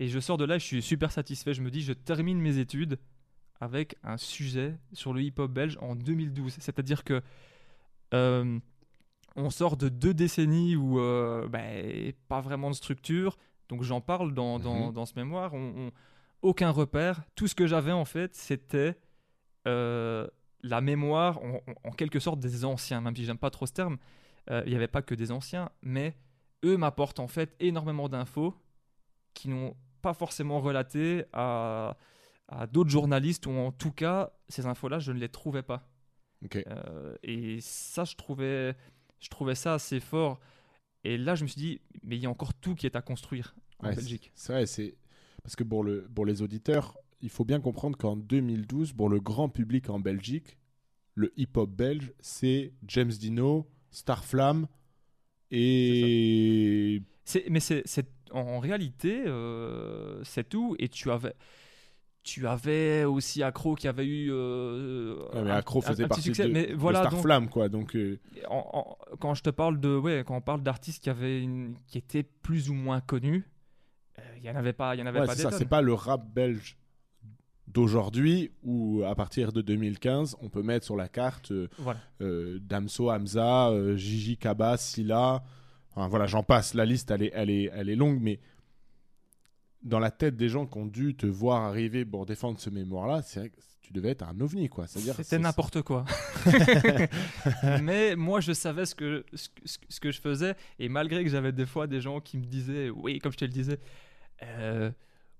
Et 0.00 0.08
je 0.08 0.20
sors 0.20 0.36
de 0.38 0.44
là, 0.44 0.58
je 0.58 0.64
suis 0.64 0.82
super 0.82 1.10
satisfait. 1.10 1.54
Je 1.54 1.62
me 1.62 1.70
dis, 1.70 1.82
je 1.82 1.92
termine 1.92 2.38
mes 2.40 2.58
études 2.58 2.98
avec 3.60 3.96
un 4.04 4.16
sujet 4.16 4.78
sur 4.92 5.12
le 5.12 5.22
hip-hop 5.22 5.50
belge 5.50 5.76
en 5.80 5.96
2012. 5.96 6.56
C'est-à-dire 6.60 7.02
que 7.02 7.20
euh, 8.14 8.58
on 9.36 9.50
sort 9.50 9.76
de 9.76 9.88
deux 9.88 10.14
décennies 10.14 10.76
où 10.76 11.00
euh, 11.00 11.48
ben, 11.48 12.12
pas 12.28 12.40
vraiment 12.40 12.70
de 12.70 12.74
structure. 12.76 13.36
Donc 13.68 13.82
j'en 13.82 14.00
parle 14.00 14.32
dans, 14.34 14.58
dans, 14.58 14.86
Mhm. 14.88 14.92
dans 14.92 15.06
ce 15.06 15.14
mémoire. 15.16 15.52
On, 15.54 15.86
on- 15.88 15.90
aucun 16.42 16.70
repère. 16.70 17.22
Tout 17.34 17.48
ce 17.48 17.56
que 17.56 17.66
j'avais 17.66 17.90
en 17.92 18.04
fait, 18.04 18.34
c'était 18.36 18.96
euh, 19.66 20.28
la 20.62 20.80
mémoire, 20.80 21.40
en, 21.84 21.90
quelque 21.90 22.20
sorte, 22.20 22.38
des 22.38 22.64
anciens. 22.64 23.00
Même 23.00 23.16
si 23.16 23.24
j'aime 23.24 23.38
pas 23.38 23.50
trop 23.50 23.66
ce 23.66 23.72
terme, 23.72 23.96
il 24.50 24.70
n'y 24.70 24.76
avait 24.76 24.88
pas 24.88 25.02
que 25.02 25.14
des 25.14 25.30
anciens, 25.30 25.68
mais 25.82 26.16
eux 26.64 26.76
m'apportent 26.78 27.20
en 27.20 27.28
fait 27.28 27.54
énormément 27.60 28.08
d'infos 28.08 28.54
qui 29.34 29.48
n'ont 29.50 29.74
pas 30.02 30.14
forcément 30.14 30.60
relaté 30.60 31.24
à, 31.32 31.96
à 32.48 32.66
d'autres 32.66 32.90
journalistes, 32.90 33.46
ou 33.46 33.50
en 33.52 33.72
tout 33.72 33.92
cas, 33.92 34.32
ces 34.48 34.66
infos-là, 34.66 34.98
je 34.98 35.12
ne 35.12 35.18
les 35.18 35.28
trouvais 35.28 35.62
pas. 35.62 35.88
Euh, 36.68 37.16
et 37.22 37.60
ça, 37.60 38.04
je 38.04 38.14
trouvais, 38.16 38.74
je 39.20 39.28
trouvais 39.28 39.54
ça 39.54 39.74
assez 39.74 40.00
fort. 40.00 40.40
Et 41.04 41.18
là, 41.18 41.34
je 41.34 41.42
me 41.44 41.48
suis 41.48 41.60
dit, 41.60 41.80
mais 42.02 42.16
il 42.16 42.22
y 42.22 42.26
a 42.26 42.30
encore 42.30 42.54
tout 42.54 42.74
qui 42.74 42.86
est 42.86 42.96
à 42.96 43.02
construire 43.02 43.54
en 43.80 43.88
Ouais, 43.88 43.94
Belgique. 43.94 44.32
C'est 44.34 44.52
vrai, 44.52 44.66
c'est 44.66 44.96
parce 45.42 45.56
que 45.56 45.64
pour, 45.64 45.84
le, 45.84 46.08
pour 46.14 46.26
les 46.26 46.42
auditeurs, 46.42 46.96
il 47.20 47.30
faut 47.30 47.44
bien 47.44 47.60
comprendre 47.60 47.96
qu'en 47.98 48.16
2012, 48.16 48.92
pour 48.92 49.08
le 49.08 49.20
grand 49.20 49.48
public 49.48 49.90
en 49.90 49.98
Belgique, 50.00 50.58
le 51.14 51.32
hip-hop 51.36 51.70
belge, 51.70 52.12
c'est 52.20 52.72
James 52.86 53.10
Dino, 53.10 53.68
Starflame 53.90 54.68
et 55.50 57.02
C'est- 57.24 57.48
mais 57.50 57.60
c'est- 57.60 57.82
en 58.32 58.58
réalité, 58.58 59.22
euh, 59.26 60.22
c'est 60.24 60.48
tout. 60.48 60.76
Et 60.78 60.88
tu 60.88 61.10
avais, 61.10 61.34
tu 62.22 62.46
avais 62.46 63.04
aussi 63.04 63.42
Accro 63.42 63.74
qui 63.74 63.88
avait 63.88 64.06
eu. 64.06 64.28
euh, 64.30 65.16
Ouais, 65.34 65.42
mais 65.44 65.50
Accro 65.50 65.80
faisait 65.80 66.04
un 66.04 66.08
partie 66.08 66.22
succès. 66.24 66.46
de, 66.46 66.52
Mais 66.52 66.66
de 66.68 66.74
voilà, 66.74 67.02
donc, 67.04 67.10
Starflame, 67.12 67.48
quoi. 67.48 67.68
Donc 67.68 67.96
euh, 67.96 68.18
en- 68.48 68.70
en- 68.72 69.16
quand 69.18 69.34
je 69.34 69.42
te 69.42 69.50
parle 69.50 69.80
de, 69.80 69.96
ouais, 69.96 70.24
quand 70.26 70.36
on 70.36 70.40
parle 70.40 70.62
d'artistes 70.62 71.02
qui 71.02 71.10
avaient, 71.10 71.40
une- 71.42 71.74
qui 71.86 71.98
étaient 71.98 72.22
plus 72.24 72.70
ou 72.70 72.74
moins 72.74 73.00
connus, 73.00 73.44
il 74.36 74.44
y 74.44 74.50
en 74.50 74.56
avait 74.56 74.72
pas, 74.72 74.94
y 74.96 75.02
en 75.02 75.06
avait 75.06 75.20
ouais, 75.20 75.26
pas 75.26 75.34
des 75.34 75.42
ça. 75.42 75.50
C'est 75.52 75.64
pas 75.68 75.80
le 75.82 75.94
rap 75.94 76.26
belge 76.34 76.76
d'aujourd'hui 77.66 78.50
où 78.62 79.02
à 79.04 79.14
partir 79.14 79.52
de 79.52 79.60
2015, 79.60 80.36
on 80.40 80.48
peut 80.48 80.62
mettre 80.62 80.84
sur 80.86 80.96
la 80.96 81.08
carte 81.08 81.52
euh, 81.52 81.68
Voilà. 81.78 82.00
euh, 82.22 82.58
Damso, 82.62 83.10
Hamza, 83.10 83.68
euh, 83.68 83.96
Gigi 83.96 84.36
Kaba, 84.36 84.76
Silla. 84.76 85.42
Enfin, 85.98 86.08
voilà, 86.08 86.26
j'en 86.26 86.42
passe. 86.44 86.74
La 86.74 86.84
liste, 86.84 87.10
elle 87.10 87.22
est, 87.24 87.32
elle, 87.34 87.50
est, 87.50 87.70
elle 87.74 87.88
est 87.88 87.96
longue, 87.96 88.18
mais 88.20 88.38
dans 89.82 89.98
la 89.98 90.10
tête 90.12 90.36
des 90.36 90.48
gens 90.48 90.64
qui 90.66 90.78
ont 90.78 90.86
dû 90.86 91.16
te 91.16 91.26
voir 91.26 91.62
arriver 91.62 92.04
pour 92.04 92.24
défendre 92.24 92.58
ce 92.60 92.70
mémoire-là, 92.70 93.22
c'est 93.22 93.40
vrai 93.40 93.48
que 93.50 93.56
tu 93.80 93.92
devais 93.92 94.10
être 94.10 94.22
un 94.22 94.38
ovni, 94.40 94.68
quoi. 94.68 94.86
C'était 94.86 95.24
c'est- 95.24 95.38
n'importe 95.38 95.82
quoi. 95.82 96.04
Mais 97.82 98.16
moi, 98.16 98.40
je 98.40 98.52
savais 98.52 98.86
ce 98.86 98.94
que, 98.94 99.24
ce, 99.34 99.48
que- 99.48 99.62
ce 99.88 100.00
que 100.00 100.12
je 100.12 100.20
faisais. 100.20 100.54
Et 100.78 100.88
malgré 100.88 101.24
que 101.24 101.30
j'avais 101.30 101.52
des 101.52 101.66
fois 101.66 101.86
des 101.86 102.00
gens 102.00 102.20
qui 102.20 102.38
me 102.38 102.44
disaient, 102.44 102.90
oui, 102.90 103.18
comme 103.18 103.32
je 103.32 103.38
te 103.38 103.44
le 103.44 103.50
disais, 103.50 103.78
euh, 104.42 104.90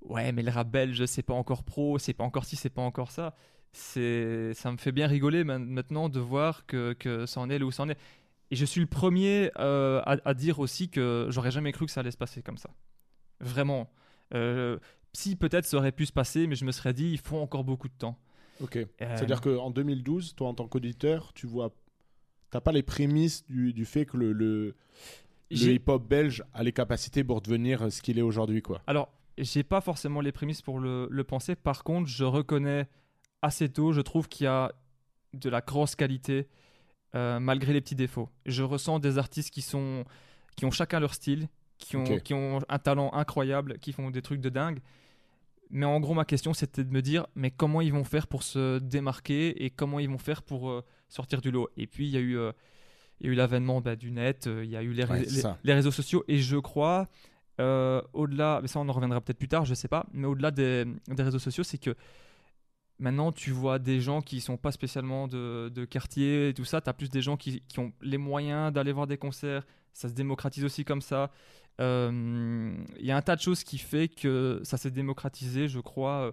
ouais, 0.03 0.33
mais 0.33 0.43
le 0.43 0.51
rap 0.51 0.69
belge, 0.71 1.05
c'est 1.07 1.23
pas 1.23 1.35
encore 1.35 1.63
pro, 1.65 1.99
c'est 1.99 2.15
pas 2.15 2.25
encore 2.25 2.45
ci, 2.45 2.57
c'est 2.57 2.71
pas 2.71 2.83
encore 2.83 3.11
ça. 3.11 3.35
C'est, 3.73 4.55
ça 4.55 4.73
me 4.73 4.79
fait 4.79 4.93
bien 4.93 5.07
rigoler 5.07 5.45
maintenant 5.45 6.09
de 6.09 6.21
voir 6.21 6.65
que, 6.67 6.95
que 6.95 7.27
ça 7.27 7.41
en 7.41 7.51
est 7.51 7.59
là 7.59 7.67
où 7.67 7.71
ça 7.71 7.83
en 7.83 7.89
est. 7.91 7.99
Et 8.51 8.57
je 8.57 8.65
suis 8.65 8.81
le 8.81 8.87
premier 8.87 9.51
euh, 9.59 10.01
à, 10.07 10.17
à 10.25 10.35
dire 10.35 10.59
aussi 10.59 10.89
que 10.89 11.27
j'aurais 11.31 11.51
jamais 11.51 11.73
cru 11.73 11.87
que 11.87 11.93
ça 11.93 12.01
allait 12.01 12.11
se 12.11 12.17
passer 12.17 12.43
comme 12.43 12.57
ça. 12.59 12.71
Vraiment. 13.41 13.91
Euh, 14.35 14.79
si 15.13 15.37
peut-être 15.37 15.65
ça 15.65 15.77
aurait 15.77 15.93
pu 15.93 16.07
se 16.07 16.13
passer, 16.13 16.47
mais 16.47 16.55
je 16.55 16.65
me 16.65 16.73
serais 16.73 16.93
dit, 16.93 17.11
il 17.11 17.19
faut 17.19 17.39
encore 17.39 17.65
beaucoup 17.65 17.89
de 17.89 17.95
temps. 17.99 18.19
Ok. 18.61 18.77
Euh, 18.77 18.87
C'est-à-dire 18.99 19.41
qu'en 19.41 19.71
2012, 19.71 20.35
toi, 20.35 20.49
en 20.49 20.55
tant 20.55 20.67
qu'auditeur, 20.67 21.33
tu 21.35 21.47
vois. 21.47 21.73
T'as 22.51 22.61
pas 22.63 22.73
les 22.73 22.83
prémices 22.83 23.45
du, 23.47 23.73
du 23.75 23.85
fait 23.85 24.07
que 24.07 24.17
le, 24.17 24.33
le, 24.33 24.65
le 24.69 24.75
j'ai- 25.51 25.75
hip-hop 25.75 26.09
belge 26.09 26.43
a 26.55 26.63
les 26.63 26.73
capacités 26.73 27.23
pour 27.23 27.43
devenir 27.43 27.93
ce 27.93 28.01
qu'il 28.01 28.19
est 28.19 28.23
aujourd'hui, 28.23 28.63
quoi. 28.63 28.81
Alors, 28.87 29.13
j'ai 29.37 29.63
pas 29.63 29.81
forcément 29.83 30.21
les 30.23 30.33
prémices 30.33 30.63
pour 30.63 30.81
le, 30.81 31.07
le 31.11 31.25
penser. 31.25 31.55
Par 31.55 31.85
contre, 31.85 32.09
je 32.09 32.25
reconnais 32.25 32.89
assez 33.43 33.69
tôt, 33.69 33.93
je 33.93 34.01
trouve 34.01 34.29
qu'il 34.29 34.45
y 34.45 34.49
a 34.49 34.73
de 35.35 35.51
la 35.51 35.61
grosse 35.61 35.95
qualité 35.95 36.49
euh, 37.15 37.41
malgré 37.41 37.73
les 37.73 37.81
petits 37.81 37.95
défauts. 37.95 38.29
Je 38.47 38.63
ressens 38.63 38.99
des 38.99 39.19
artistes 39.19 39.51
qui 39.51 39.63
sont 39.63 40.05
qui 40.57 40.65
ont 40.65 40.71
chacun 40.71 40.99
leur 41.01 41.15
style, 41.15 41.49
qui 41.79 41.97
ont, 41.97 42.03
qui 42.21 42.35
ont 42.35 42.59
un 42.69 42.79
talent 42.79 43.13
incroyable, 43.15 43.79
qui 43.79 43.93
font 43.93 44.11
des 44.11 44.23
trucs 44.23 44.41
de 44.41 44.49
dingue. 44.49 44.81
Mais 45.71 45.87
en 45.87 46.01
gros, 46.01 46.15
ma 46.15 46.25
question, 46.25 46.53
c'était 46.55 46.83
de 46.83 46.91
me 46.93 47.01
dire, 47.03 47.27
mais 47.35 47.51
comment 47.51 47.81
ils 47.81 47.93
vont 47.93 48.03
faire 48.05 48.27
pour 48.27 48.43
se 48.43 48.79
démarquer 48.79 49.65
et 49.65 49.71
comment 49.71 49.99
ils 50.01 50.09
vont 50.09 50.19
faire 50.19 50.43
pour 50.43 50.71
euh, 50.71 50.83
sortir 51.09 51.41
du 51.41 51.51
lot? 51.51 51.69
Et 51.77 51.87
puis, 51.87 52.07
il 52.09 52.11
y 52.11 52.17
a 52.17 52.21
eu, 52.21 52.37
euh, 52.39 52.53
il 53.21 53.27
y 53.27 53.29
a 53.29 53.33
eu 53.33 53.37
l'avènement 53.37 53.81
bah, 53.81 53.95
du 53.95 54.11
net, 54.11 54.47
euh, 54.47 54.65
il 54.65 54.71
y 54.71 54.77
a 54.77 54.83
eu 54.83 54.93
les, 54.93 55.05
Ouais, 55.05 55.21
les- 55.21 55.41
les 55.63 55.75
réseaux 55.75 55.91
sociaux, 55.93 56.25
et 56.27 56.39
je 56.39 56.57
crois, 56.57 57.07
au-delà, 58.13 58.61
mais 58.63 58.69
ça 58.69 58.81
on 58.81 58.89
en 58.89 58.93
reviendra 58.93 59.21
peut-être 59.21 59.39
plus 59.39 59.49
tard, 59.49 59.65
je 59.65 59.75
sais 59.75 59.89
pas, 59.89 60.07
mais 60.13 60.27
au-delà 60.27 60.51
des, 60.51 60.85
des 61.09 61.23
réseaux 61.23 61.39
sociaux, 61.39 61.65
c'est 61.65 61.79
que 61.79 61.95
maintenant 62.99 63.33
tu 63.33 63.51
vois 63.51 63.79
des 63.79 64.01
gens 64.01 64.21
qui 64.21 64.41
sont 64.41 64.57
pas 64.57 64.73
spécialement 64.73 65.29
de, 65.29 65.71
de 65.75 65.85
quartier 65.85 66.49
et 66.49 66.55
tout 66.55 66.65
ça, 66.65 66.81
tu 66.81 66.91
as 66.91 66.93
plus 66.93 67.11
des 67.11 67.23
gens 67.23 67.37
qui, 67.37 67.63
qui 67.69 67.79
ont 67.79 67.93
les 68.03 68.19
moyens 68.19 68.73
d'aller 68.73 68.93
voir 68.93 69.07
des 69.07 69.19
concerts, 69.19 69.67
ça 69.93 70.09
se 70.09 70.15
démocratise 70.15 70.65
aussi 70.65 70.85
comme 70.85 71.01
ça. 71.01 71.31
Euh, 71.81 72.75
Il 72.99 73.07
y 73.07 73.13
a 73.13 73.17
un 73.17 73.23
tas 73.23 73.37
de 73.37 73.41
choses 73.41 73.65
qui 73.65 73.79
fait 73.79 74.09
que 74.09 74.61
ça 74.65 74.77
s'est 74.77 74.91
démocratisé, 74.91 75.69
je 75.69 75.81
crois, 75.81 76.27
euh, 76.27 76.33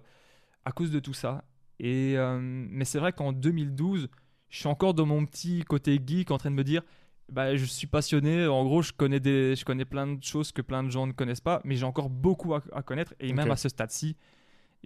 à 0.64 0.72
cause 0.72 0.90
de 0.90 0.98
tout 1.00 1.14
ça. 1.14 1.44
Et, 1.78 2.14
euh, 2.16 2.38
mais 2.40 2.84
c'est 2.84 2.98
vrai 2.98 3.12
qu'en 3.12 3.32
2012, 3.32 4.08
je 4.48 4.58
suis 4.58 4.66
encore 4.68 4.94
dans 4.94 5.06
mon 5.06 5.24
petit 5.26 5.62
côté 5.64 6.00
geek 6.04 6.30
en 6.30 6.38
train 6.38 6.50
de 6.50 6.56
me 6.56 6.64
dire 6.64 6.82
bah, 7.30 7.56
je 7.56 7.64
suis 7.64 7.86
passionné. 7.86 8.46
En 8.46 8.64
gros, 8.64 8.82
je 8.82 8.92
connais, 8.92 9.20
des, 9.20 9.56
je 9.56 9.64
connais 9.64 9.84
plein 9.84 10.06
de 10.06 10.22
choses 10.22 10.52
que 10.52 10.62
plein 10.62 10.82
de 10.82 10.90
gens 10.90 11.06
ne 11.06 11.12
connaissent 11.12 11.40
pas, 11.40 11.60
mais 11.64 11.76
j'ai 11.76 11.84
encore 11.84 12.08
beaucoup 12.10 12.54
à, 12.54 12.62
à 12.72 12.82
connaître. 12.82 13.14
Et 13.20 13.32
même 13.32 13.50
à 13.50 13.56
ce 13.56 13.68
stade-ci, 13.68 14.16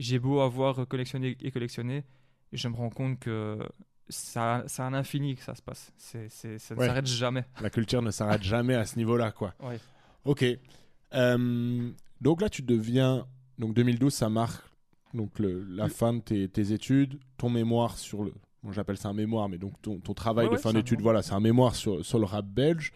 j'ai 0.00 0.18
beau 0.18 0.40
avoir 0.40 0.88
collectionné 0.88 1.36
et 1.40 1.50
collectionné, 1.52 2.04
je 2.52 2.66
me 2.68 2.74
rends 2.74 2.90
compte 2.90 3.20
que 3.20 3.58
ça, 4.08 4.64
c'est 4.66 4.82
un 4.82 4.92
infini 4.94 5.36
que 5.36 5.42
ça 5.42 5.54
se 5.54 5.62
passe. 5.62 5.92
C'est, 5.96 6.28
c'est- 6.28 6.58
ça 6.58 6.74
ne 6.74 6.80
Ouais. 6.80 6.86
s'arrête 6.88 7.06
jamais. 7.06 7.44
La 7.62 7.70
culture 7.70 8.02
ne 8.02 8.10
s'arrête 8.10 8.42
jamais 8.54 8.74
à 8.74 8.84
ce 8.84 8.96
niveau-là, 8.96 9.30
quoi. 9.30 9.54
Ouais. 9.60 9.78
Ok. 10.24 10.44
Euh, 11.14 11.90
donc 12.20 12.40
là, 12.40 12.48
tu 12.48 12.62
deviens. 12.62 13.26
Donc 13.58 13.74
2012, 13.74 14.12
ça 14.12 14.28
marque 14.28 14.64
donc 15.14 15.38
le- 15.38 15.62
la 15.64 15.84
Le- 15.84 15.90
fin 15.90 16.14
de 16.14 16.20
tes, 16.20 16.48
tes 16.48 16.72
études, 16.72 17.18
ton 17.36 17.50
mémoire 17.50 17.98
sur 17.98 18.24
le. 18.24 18.32
Bon, 18.62 18.72
j'appelle 18.72 18.96
ça 18.98 19.08
un 19.10 19.14
mémoire, 19.14 19.48
mais 19.48 19.58
donc 19.58 19.80
ton, 19.82 20.00
ton 20.00 20.12
travail 20.14 20.46
Ouais, 20.48 20.56
de 20.56 20.60
fin 20.60 20.72
d'études, 20.72 21.00
voilà, 21.00 21.22
c'est 21.22 21.32
un 21.34 21.40
mémoire 21.40 21.74
sur, 21.74 22.04
sur 22.04 22.18
le 22.18 22.24
rap 22.26 22.46
belge. 22.46 22.92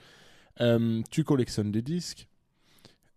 Euh, 0.60 1.00
tu 1.10 1.22
collectionnes 1.24 1.70
des 1.72 1.82
disques. 1.82 2.28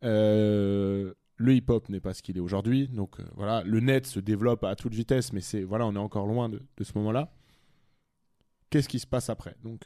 Euh, 0.04 1.14
le 1.38 1.54
hip-hop 1.56 1.88
n'est 1.90 2.00
pas 2.00 2.14
ce 2.14 2.22
qu'il 2.22 2.38
est 2.38 2.42
aujourd'hui. 2.42 2.88
Donc 2.88 3.20
euh, 3.20 3.24
voilà, 3.36 3.64
le 3.64 3.80
net 3.80 4.08
se 4.08 4.20
développe 4.20 4.64
à 4.64 4.76
toute 4.76 4.94
vitesse, 4.94 5.32
mais 5.34 5.42
c'est 5.42 5.64
voilà, 5.64 5.86
on 5.86 5.96
est 5.96 6.00
encore 6.00 6.26
loin 6.26 6.50
de, 6.50 6.62
de 6.76 6.84
ce 6.84 6.92
moment-là. 6.96 7.32
Qu'est-ce 8.70 8.90
qui 8.90 9.00
se 9.00 9.08
passe 9.08 9.30
après? 9.30 9.56
Donc 9.64 9.84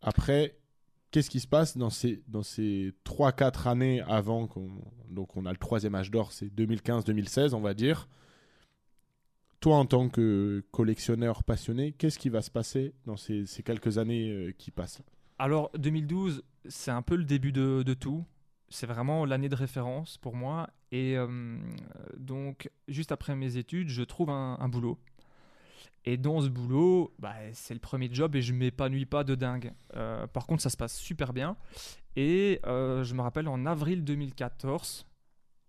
après, 0.00 0.58
qu'est-ce 1.10 1.30
qui 1.30 1.40
se 1.40 1.46
passe 1.46 1.76
dans 1.76 1.90
ces 1.90 2.22
dans 2.26 2.42
ces 2.42 2.92
3-4 3.04 3.68
années 3.68 4.00
avant 4.02 4.46
qu'on 4.46 4.70
donc 5.10 5.36
on 5.36 5.46
a 5.46 5.52
le 5.52 5.58
troisième 5.58 5.94
âge 5.94 6.10
d'or, 6.10 6.32
c'est 6.32 6.46
2015-2016, 6.46 7.54
on 7.54 7.60
va 7.60 7.74
dire. 7.74 8.08
Toi, 9.60 9.76
en 9.76 9.86
tant 9.86 10.08
que 10.08 10.62
collectionneur 10.72 11.42
passionné, 11.44 11.92
qu'est-ce 11.92 12.18
qui 12.18 12.28
va 12.28 12.42
se 12.42 12.50
passer 12.50 12.94
dans 13.06 13.16
ces, 13.16 13.46
ces 13.46 13.62
quelques 13.62 13.96
années 13.96 14.30
euh, 14.30 14.52
qui 14.52 14.70
passent? 14.70 15.00
Alors 15.38 15.70
2012, 15.78 16.42
c'est 16.66 16.90
un 16.90 17.02
peu 17.02 17.16
le 17.16 17.24
début 17.24 17.52
de, 17.52 17.82
de 17.82 17.94
tout. 17.94 18.24
C'est 18.68 18.86
vraiment 18.86 19.24
l'année 19.24 19.48
de 19.48 19.54
référence 19.54 20.18
pour 20.18 20.34
moi. 20.34 20.68
Et 20.90 21.16
euh, 21.16 21.58
donc, 22.16 22.70
juste 22.88 23.12
après 23.12 23.34
mes 23.36 23.56
études, 23.56 23.88
je 23.88 24.02
trouve 24.02 24.30
un, 24.30 24.56
un 24.60 24.68
boulot. 24.68 24.98
Et 26.06 26.16
dans 26.18 26.40
ce 26.42 26.48
boulot, 26.48 27.14
bah, 27.18 27.34
c'est 27.52 27.72
le 27.74 27.80
premier 27.80 28.08
job 28.12 28.36
et 28.36 28.42
je 28.42 28.52
m'épanouis 28.52 29.06
pas 29.06 29.24
de 29.24 29.34
dingue. 29.34 29.72
Euh, 29.96 30.26
par 30.26 30.46
contre, 30.46 30.62
ça 30.62 30.70
se 30.70 30.76
passe 30.76 30.96
super 30.98 31.32
bien. 31.32 31.56
Et 32.16 32.60
euh, 32.66 33.04
je 33.04 33.14
me 33.14 33.22
rappelle 33.22 33.48
en 33.48 33.64
avril 33.64 34.04
2014, 34.04 35.06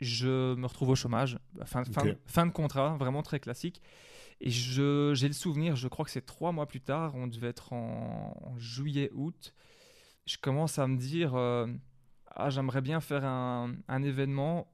je 0.01 0.55
me 0.55 0.65
retrouve 0.67 0.89
au 0.89 0.95
chômage. 0.95 1.39
Fin, 1.65 1.83
fin- 1.85 2.01
fin 2.25 2.45
de 2.45 2.51
contrat, 2.51 2.97
vraiment 2.97 3.23
très 3.23 3.39
classique. 3.39 3.81
Et 4.41 4.49
j'ai 4.49 4.81
le 5.27 5.33
souvenir, 5.33 5.77
je 5.77 5.87
crois 5.87 6.03
que 6.03 6.11
c'est 6.11 6.25
trois 6.25 6.51
mois 6.51 6.65
plus 6.67 6.81
tard, 6.81 7.15
on 7.15 7.27
devait 7.27 7.47
être 7.47 7.71
en, 7.71 8.37
en 8.43 8.57
juillet-août. 8.59 9.53
Je 10.25 10.37
commence 10.37 10.77
à 10.79 10.87
me 10.87 10.97
dire, 10.97 11.31
ah, 12.35 12.49
j'aimerais 12.49 12.81
bien 12.81 12.99
faire 13.01 13.25
un, 13.25 13.73
un 13.87 14.03
événement 14.03 14.67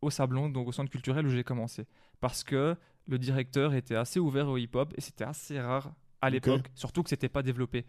au 0.00 0.10
Sablon, 0.10 0.48
donc 0.48 0.68
au 0.68 0.72
centre 0.72 0.90
culturel 0.90 1.26
où 1.26 1.30
j'ai 1.30 1.44
commencé. 1.44 1.86
Parce 2.20 2.44
que 2.44 2.76
le 3.06 3.18
directeur 3.18 3.74
était 3.74 3.96
assez 3.96 4.20
ouvert 4.20 4.48
au 4.48 4.56
hip-hop 4.56 4.94
et 4.96 5.00
c'était 5.00 5.24
assez 5.24 5.60
rare 5.60 5.92
à 6.20 6.30
l'époque, 6.30 6.66
surtout 6.74 7.02
que 7.02 7.10
c'était 7.10 7.28
pas 7.28 7.42
développé. 7.42 7.84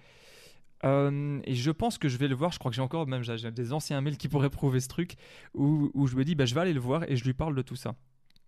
Euh, 0.86 1.42
et 1.44 1.56
je 1.56 1.72
pense 1.72 1.98
que 1.98 2.08
je 2.08 2.18
vais 2.18 2.28
le 2.28 2.36
voir, 2.36 2.52
je 2.52 2.60
crois 2.60 2.72
que 2.72 2.76
j'ai 2.76 2.82
encore 2.82 3.06
même 3.06 3.22
j'ai 3.22 3.52
des 3.52 3.74
anciens 3.74 4.00
mails 4.02 4.18
qui 4.18 4.30
pourraient 4.30 4.50
prouver 4.50 4.80
ce 4.80 4.88
truc, 4.88 5.16
où, 5.54 5.92
où 5.94 6.08
je 6.08 6.16
me 6.16 6.24
dis, 6.24 6.36
bah, 6.36 6.46
je 6.46 6.56
vais 6.56 6.62
aller 6.62 6.74
le 6.74 6.80
voir 6.80 7.04
et 7.10 7.18
je 7.18 7.26
lui 7.26 7.34
parle 7.34 7.56
de 7.56 7.62
tout 7.62 7.76
ça. 7.76 7.96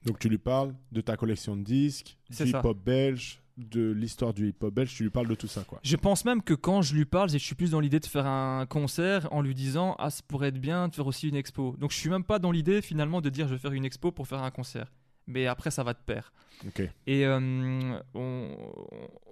Donc 0.06 0.18
tu 0.18 0.30
lui 0.30 0.38
parles 0.38 0.74
de 0.92 1.02
ta 1.02 1.18
collection 1.18 1.56
de 1.56 1.64
disques, 1.64 2.18
hip-hop 2.40 2.78
belge, 2.84 3.41
de 3.58 3.92
l'histoire 3.92 4.34
du 4.34 4.50
hip-hop 4.50 4.74
belge, 4.74 4.94
tu 4.96 5.04
lui 5.04 5.10
parles 5.10 5.28
de 5.28 5.36
tout 5.36 5.48
ça, 5.48 5.64
quoi. 5.64 5.80
Je 5.84 5.96
pense 5.96 6.26
même 6.26 6.42
que 6.42 6.54
quand 6.54 6.82
je 6.82 6.96
lui 6.96 7.06
parle, 7.06 7.30
je 7.30 7.38
suis 7.38 7.56
plus 7.56 7.72
dans 7.72 7.80
l'idée 7.80 8.00
de 8.00 8.06
faire 8.06 8.26
un 8.26 8.66
concert 8.66 9.28
en 9.34 9.42
lui 9.42 9.54
disant 9.56 9.96
Ah, 10.00 10.10
ça 10.10 10.22
pourrait 10.28 10.48
être 10.50 10.60
bien 10.60 10.88
de 10.88 10.96
faire 10.96 11.08
aussi 11.08 11.30
une 11.30 11.36
expo. 11.36 11.76
Donc 11.78 11.92
je 11.92 11.98
suis 11.98 12.10
même 12.10 12.24
pas 12.24 12.40
dans 12.40 12.52
l'idée 12.52 12.82
finalement 12.82 13.22
de 13.22 13.30
dire 13.30 13.48
je 13.48 13.54
vais 13.54 13.60
faire 13.60 13.74
une 13.74 13.86
expo 13.86 14.12
pour 14.12 14.28
faire 14.28 14.42
un 14.44 14.52
concert. 14.52 14.92
Mais 15.28 15.46
après, 15.48 15.70
ça 15.72 15.84
va 15.84 15.94
de 15.94 16.00
pair. 16.06 16.34
Ok. 16.68 16.82
Et 17.08 17.26
euh, 17.26 18.00
on- 18.16 18.58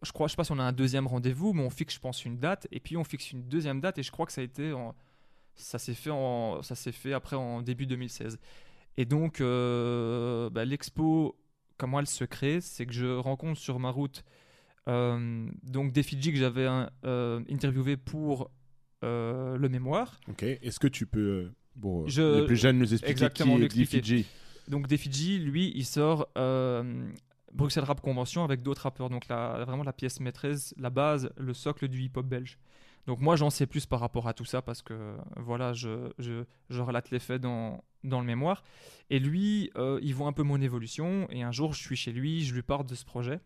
je 0.03 0.11
crois, 0.11 0.27
je 0.27 0.31
sais 0.31 0.35
pas 0.37 0.43
si 0.43 0.51
on 0.51 0.59
a 0.59 0.63
un 0.63 0.71
deuxième 0.71 1.07
rendez-vous, 1.07 1.51
mais 1.53 1.63
on 1.63 1.69
fixe, 1.69 1.95
je 1.95 1.99
pense, 1.99 2.23
une 2.25 2.37
date. 2.37 2.67
Et 2.71 2.79
puis 2.79 2.95
on 2.95 3.03
fixe 3.03 3.31
une 3.31 3.43
deuxième 3.47 3.81
date. 3.81 3.97
Et 3.97 4.03
je 4.03 4.11
crois 4.11 4.25
que 4.25 4.31
ça 4.31 4.41
a 4.41 4.43
été, 4.43 4.71
en- 4.73 4.95
ça 5.55 5.79
s'est 5.79 5.95
fait, 5.95 6.11
en, 6.11 6.61
ça 6.61 6.75
s'est 6.75 6.91
fait 6.91 7.13
après 7.13 7.35
en 7.35 7.61
début 7.61 7.85
2016. 7.87 8.39
Et 8.97 9.05
donc 9.05 9.41
euh, 9.41 10.49
bah, 10.49 10.63
l'expo, 10.65 11.35
comment 11.79 11.99
elle 11.99 12.05
se 12.07 12.23
crée, 12.25 12.61
c'est 12.61 12.85
que 12.85 12.93
je 12.93 13.07
rencontre 13.17 13.59
sur 13.59 13.79
ma 13.79 13.89
route 13.89 14.23
euh, 14.87 15.49
donc 15.63 15.91
des 15.91 16.03
Fidji 16.03 16.31
que 16.31 16.37
j'avais 16.37 16.65
hein, 16.65 16.89
euh, 17.05 17.41
interviewé 17.49 17.97
pour 17.97 18.51
euh, 19.03 19.57
le 19.57 19.69
mémoire. 19.69 20.19
Ok. 20.29 20.43
Est-ce 20.43 20.79
que 20.79 20.87
tu 20.87 21.05
peux, 21.05 21.19
euh, 21.19 21.51
euh, 21.85 22.03
Je- 22.07 22.39
les 22.41 22.45
plus 22.45 22.55
jeunes, 22.57 22.77
nous 22.79 22.91
expliquer 22.93 23.11
Exactement, 23.11 23.55
qui 23.55 23.59
est 23.59 23.61
l'expliquer. 23.63 24.01
DFG 24.01 24.25
Donc 24.67 24.87
des 24.87 24.97
Fidji, 24.97 25.39
lui, 25.39 25.71
il 25.75 25.85
sort 25.85 26.27
euh, 26.37 27.07
Bruxelles 27.53 27.83
Rap 27.83 28.01
Convention 28.01 28.43
avec 28.43 28.61
d'autres 28.61 28.83
rappeurs. 28.83 29.09
Donc 29.09 29.27
la, 29.27 29.63
vraiment 29.65 29.83
la 29.83 29.93
pièce 29.93 30.19
maîtresse, 30.19 30.73
la 30.77 30.89
base, 30.89 31.29
le 31.37 31.53
socle 31.53 31.87
du 31.87 32.01
hip-hop 32.01 32.25
belge. 32.25 32.57
Donc 33.07 33.19
moi, 33.21 33.35
j'en 33.35 33.49
sais 33.49 33.65
plus 33.65 33.85
par 33.85 33.99
rapport 34.01 34.27
à 34.27 34.33
tout 34.33 34.45
ça 34.45 34.61
parce 34.61 34.81
que 34.81 35.15
voilà, 35.37 35.73
je, 35.73 36.11
je, 36.19 36.43
je 36.69 36.81
relate 36.81 37.09
les 37.11 37.19
faits 37.19 37.41
dans, 37.41 37.83
dans 38.03 38.19
le 38.19 38.25
mémoire. 38.25 38.63
Et 39.09 39.19
lui, 39.19 39.71
euh, 39.75 39.99
il 40.01 40.13
voit 40.13 40.27
un 40.27 40.33
peu 40.33 40.43
mon 40.43 40.61
évolution. 40.61 41.27
Et 41.29 41.43
un 41.43 41.51
jour, 41.51 41.73
je 41.73 41.81
suis 41.81 41.95
chez 41.95 42.11
lui, 42.11 42.43
je 42.43 42.53
lui 42.53 42.61
parle 42.61 42.85
de 42.85 42.95
ce 42.95 43.05
projet. 43.05 43.39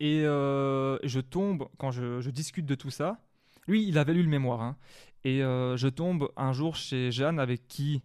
Et 0.00 0.22
euh, 0.24 0.98
je 1.04 1.20
tombe, 1.20 1.68
quand 1.78 1.90
je, 1.90 2.28
discute 2.30 2.66
de 2.66 2.74
tout 2.74 2.90
ça, 2.90 3.20
lui, 3.66 3.86
il 3.86 3.98
avait 3.98 4.14
lu 4.14 4.22
le 4.22 4.28
mémoire. 4.28 4.62
hein. 4.62 4.76
et 5.24 5.42
euh, 5.42 5.76
je 5.76 5.88
tombe 5.88 6.30
un 6.36 6.52
jour 6.52 6.74
chez 6.74 7.12
Jeanne 7.12 7.38
avec 7.38 7.68
qui 7.68 8.02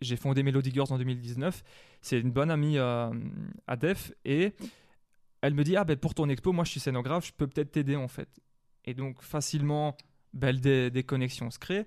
j'ai 0.00 0.16
fondé 0.16 0.42
Melody 0.42 0.70
Girls 0.72 0.92
en 0.92 0.98
2019. 0.98 1.64
C'est 2.00 2.20
une 2.20 2.30
bonne 2.30 2.50
amie 2.50 2.78
à 2.78 3.10
Def 3.76 4.12
et 4.24 4.52
elle 5.40 5.54
me 5.54 5.64
dit 5.64 5.76
ah 5.76 5.84
ben 5.84 5.96
pour 5.96 6.14
ton 6.14 6.28
expo 6.28 6.52
moi 6.52 6.64
je 6.64 6.70
suis 6.70 6.80
scénographe 6.80 7.26
je 7.26 7.32
peux 7.32 7.46
peut-être 7.46 7.72
t'aider 7.72 7.96
en 7.96 8.06
fait. 8.06 8.28
Et 8.84 8.94
donc 8.94 9.22
facilement 9.22 9.96
ben, 10.32 10.54
des, 10.56 10.90
des 10.90 11.02
connexions 11.02 11.50
se 11.50 11.58
créent. 11.58 11.86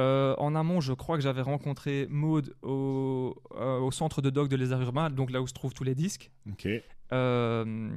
Euh, 0.00 0.34
en 0.38 0.54
amont, 0.54 0.80
je 0.80 0.92
crois 0.94 1.16
que 1.16 1.22
j'avais 1.22 1.42
rencontré 1.42 2.06
Maud 2.08 2.54
au, 2.62 3.34
euh, 3.56 3.78
au 3.78 3.90
centre 3.90 4.22
de 4.22 4.30
doc 4.30 4.48
de 4.48 4.56
Les 4.56 4.72
Arts 4.72 4.80
Urbains, 4.82 5.10
donc 5.10 5.30
là 5.30 5.42
où 5.42 5.46
se 5.46 5.52
trouvent 5.52 5.74
tous 5.74 5.84
les 5.84 5.94
disques. 5.94 6.30
Ok. 6.50 6.66
Euh, 7.12 7.90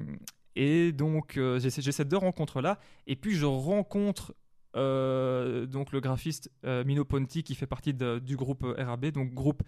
et 0.58 0.92
donc, 0.92 1.40
j'ai 1.58 1.70
ces 1.70 2.06
deux 2.06 2.18
rencontres-là. 2.18 2.80
Et 3.08 3.16
puis, 3.16 3.36
je 3.36 3.46
rencontre 3.46 4.34
donc 4.74 5.92
le 5.94 6.00
graphiste 6.02 6.52
Mino 6.86 7.06
Ponti 7.06 7.44
qui 7.44 7.56
fait 7.56 7.68
partie 7.68 7.94
de- 7.94 8.20
du 8.20 8.36
groupe 8.36 8.66
RAB, 8.78 9.06
donc 9.12 9.34
groupe 9.34 9.64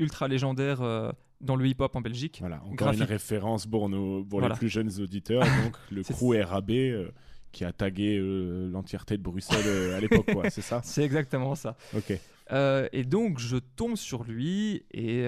ultra 0.00 0.28
légendaire 0.28 0.80
euh, 0.82 1.10
dans 1.40 1.56
le 1.56 1.66
hip-hop 1.66 1.94
en 1.96 2.00
Belgique. 2.00 2.38
Voilà. 2.40 2.56
Encore 2.64 2.74
Graphique. 2.76 3.00
une 3.02 3.06
référence 3.06 3.66
pour, 3.66 3.88
nos, 3.88 4.24
pour 4.24 4.38
Voilà. 4.40 4.54
les 4.54 4.58
plus 4.58 4.68
jeunes 4.68 4.90
auditeurs. 5.00 5.42
Donc 5.42 5.76
le 5.90 6.02
crew 6.04 6.34
RAB 6.44 6.70
euh, 6.70 7.10
qui 7.52 7.64
a 7.64 7.72
tagué 7.72 8.18
euh, 8.18 8.68
l'entièreté 8.70 9.16
de 9.16 9.22
Bruxelles 9.22 9.66
euh, 9.66 9.96
à 9.96 10.00
l'époque, 10.00 10.26
quoi. 10.32 10.50
C'est 10.50 10.62
ça 10.62 10.80
C'est 10.84 11.02
exactement 11.02 11.54
ça. 11.54 11.76
Ok. 11.96 12.12
Euh, 12.52 12.88
et 12.92 13.04
donc, 13.04 13.38
je 13.38 13.56
tombe 13.56 13.96
sur 13.96 14.24
lui 14.24 14.84
et, 14.92 15.26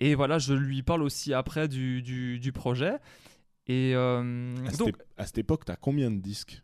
et 0.00 0.14
voilà, 0.14 0.38
je 0.38 0.52
lui 0.54 0.82
parle 0.82 1.02
aussi 1.02 1.32
après 1.32 1.68
du, 1.68 2.02
du, 2.02 2.38
du 2.38 2.52
projet. 2.52 2.94
Et 3.68 3.94
À 3.94 4.22
cette, 4.70 4.78
donc, 4.78 4.96
à 5.16 5.26
cette 5.26 5.38
époque, 5.38 5.64
t'as 5.64 5.76
combien 5.76 6.10
de 6.10 6.18
disques? 6.18 6.62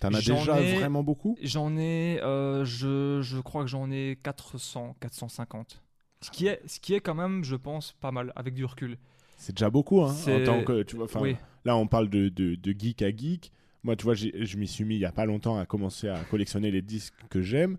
T'en 0.00 0.12
as 0.12 0.20
déjà 0.20 0.60
ai- 0.60 0.74
vraiment 0.76 1.02
beaucoup? 1.02 1.36
J'en 1.42 1.76
ai, 1.76 2.18
je, 2.22 3.20
je 3.22 3.38
crois 3.40 3.62
que 3.62 3.68
j'en 3.70 3.90
ai 3.90 4.18
400, 4.22 4.96
450. 5.00 5.82
Ce 6.22 6.30
qui, 6.30 6.46
est, 6.46 6.60
ce 6.66 6.78
qui 6.78 6.94
est 6.94 7.00
quand 7.00 7.14
même, 7.14 7.42
je 7.44 7.56
pense, 7.56 7.92
pas 7.92 8.12
mal 8.12 8.32
avec 8.36 8.54
du 8.54 8.64
recul. 8.64 8.96
C'est 9.36 9.56
déjà 9.56 9.70
beaucoup, 9.70 10.02
hein. 10.02 10.10
En 10.10 10.14
C'est- 10.14 10.44
tant 10.44 10.62
que, 10.62 10.82
tu 10.84 10.96
vois, 10.96 11.06
enfin, 11.06 11.20
Oui, 11.20 11.36
Là, 11.64 11.76
on 11.76 11.86
parle 11.86 12.08
de, 12.08 12.28
de, 12.28 12.54
de 12.54 12.74
geek 12.78 13.02
à 13.02 13.10
geek. 13.10 13.52
Moi, 13.84 13.96
tu 13.96 14.04
vois, 14.04 14.14
je 14.14 14.56
m'y 14.56 14.68
suis 14.68 14.84
mis 14.84 14.94
il 14.94 15.00
y 15.00 15.04
a 15.04 15.12
pas 15.12 15.26
longtemps 15.26 15.58
à 15.58 15.66
commencer 15.66 16.08
à 16.08 16.18
collectionner 16.30 16.70
les 16.70 16.82
disques 16.82 17.14
que 17.30 17.42
j'aime. 17.42 17.78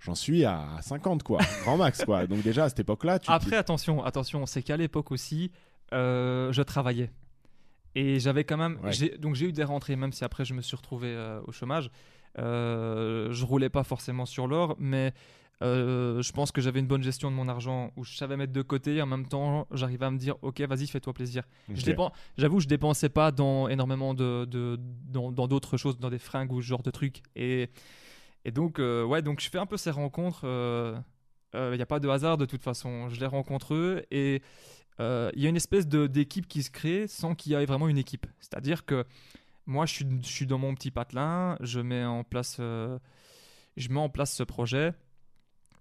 J'en 0.00 0.14
suis 0.14 0.44
à 0.44 0.78
50, 0.80 1.22
quoi. 1.22 1.40
Grand 1.62 1.76
max, 1.76 2.04
quoi. 2.04 2.26
Donc, 2.26 2.42
déjà, 2.42 2.64
à 2.64 2.68
cette 2.68 2.80
époque-là, 2.80 3.18
tu 3.18 3.30
Après, 3.30 3.56
attention, 3.56 4.04
attention, 4.04 4.46
c'est 4.46 4.62
qu'à 4.62 4.76
l'époque 4.76 5.10
aussi, 5.10 5.50
euh, 5.92 6.52
je 6.52 6.62
travaillais. 6.62 7.10
Et 7.94 8.20
j'avais 8.20 8.44
quand 8.44 8.56
même. 8.56 8.78
Ouais. 8.82 9.16
Donc 9.18 9.34
j'ai 9.34 9.46
eu 9.46 9.52
des 9.52 9.64
rentrées, 9.64 9.96
même 9.96 10.12
si 10.12 10.24
après 10.24 10.44
je 10.44 10.54
me 10.54 10.60
suis 10.60 10.76
retrouvé 10.76 11.08
euh, 11.08 11.40
au 11.46 11.52
chômage. 11.52 11.90
Euh, 12.38 13.32
je 13.32 13.44
roulais 13.44 13.70
pas 13.70 13.82
forcément 13.82 14.26
sur 14.26 14.46
l'or, 14.46 14.76
mais 14.78 15.12
euh, 15.62 16.22
je 16.22 16.32
pense 16.32 16.52
que 16.52 16.60
j'avais 16.60 16.78
une 16.80 16.86
bonne 16.86 17.02
gestion 17.02 17.30
de 17.30 17.36
mon 17.36 17.48
argent 17.48 17.90
où 17.96 18.04
je 18.04 18.16
savais 18.16 18.36
mettre 18.36 18.52
de 18.52 18.62
côté 18.62 18.96
et 18.96 19.02
en 19.02 19.06
même 19.06 19.26
temps 19.26 19.66
j'arrivais 19.72 20.06
à 20.06 20.10
me 20.10 20.18
dire 20.18 20.36
ok 20.42 20.60
vas-y 20.62 20.86
fais-toi 20.86 21.12
plaisir. 21.12 21.42
dis- 21.68 21.80
Je 21.80 21.90
Ok. 21.90 21.96
dépen- 21.96 22.12
J'avoue, 22.36 22.60
je 22.60 22.68
dépensais 22.68 23.08
pas 23.08 23.32
dans 23.32 23.68
énormément 23.68 24.14
de, 24.14 24.44
de- 24.44 24.78
dans 25.10 25.48
d'autres 25.48 25.76
choses, 25.76 25.98
dans 25.98 26.10
des 26.10 26.18
fringues 26.20 26.52
ou 26.52 26.62
ce 26.62 26.66
genre 26.68 26.82
de 26.82 26.90
trucs. 26.92 27.22
Et, 27.34 27.70
et 28.44 28.50
donc, 28.52 28.78
euh, 28.78 29.04
ouais, 29.04 29.20
donc 29.22 29.40
je 29.40 29.48
fais 29.50 29.58
un 29.58 29.66
peu 29.66 29.76
ces 29.76 29.90
rencontres. 29.90 30.44
Il 31.54 31.72
n'y 31.76 31.82
a 31.82 31.86
pas 31.86 31.98
de 31.98 32.08
hasard 32.08 32.36
de 32.38 32.44
toute 32.46 32.62
façon. 32.62 33.08
Je 33.08 33.18
les 33.18 33.26
rencontre 33.26 33.74
eux 33.74 34.04
et 34.10 34.42
euh, 35.00 35.30
il 35.34 35.42
y 35.42 35.46
a 35.46 35.48
une 35.48 35.56
espèce 35.56 35.86
d'équipe 35.88 36.46
qui 36.46 36.62
se 36.62 36.70
crée 36.70 37.06
sans 37.08 37.34
qu'il 37.34 37.52
y 37.52 37.54
ait 37.56 37.64
vraiment 37.66 37.88
une 37.88 37.98
équipe. 37.98 38.26
C'est-à-dire 38.38 38.84
que 38.84 39.04
moi, 39.66 39.86
je 39.86 39.92
suis, 39.94 40.06
je 40.22 40.26
suis 40.28 40.46
dans 40.46 40.58
mon 40.58 40.74
petit 40.74 40.90
patelin, 40.90 41.56
je 41.60 41.80
mets 41.80 42.04
en 42.04 42.22
place, 42.24 42.56
euh, 42.60 42.98
je 43.76 43.88
mets 43.88 43.98
en 44.00 44.08
place 44.08 44.34
ce 44.34 44.42
projet. 44.44 44.92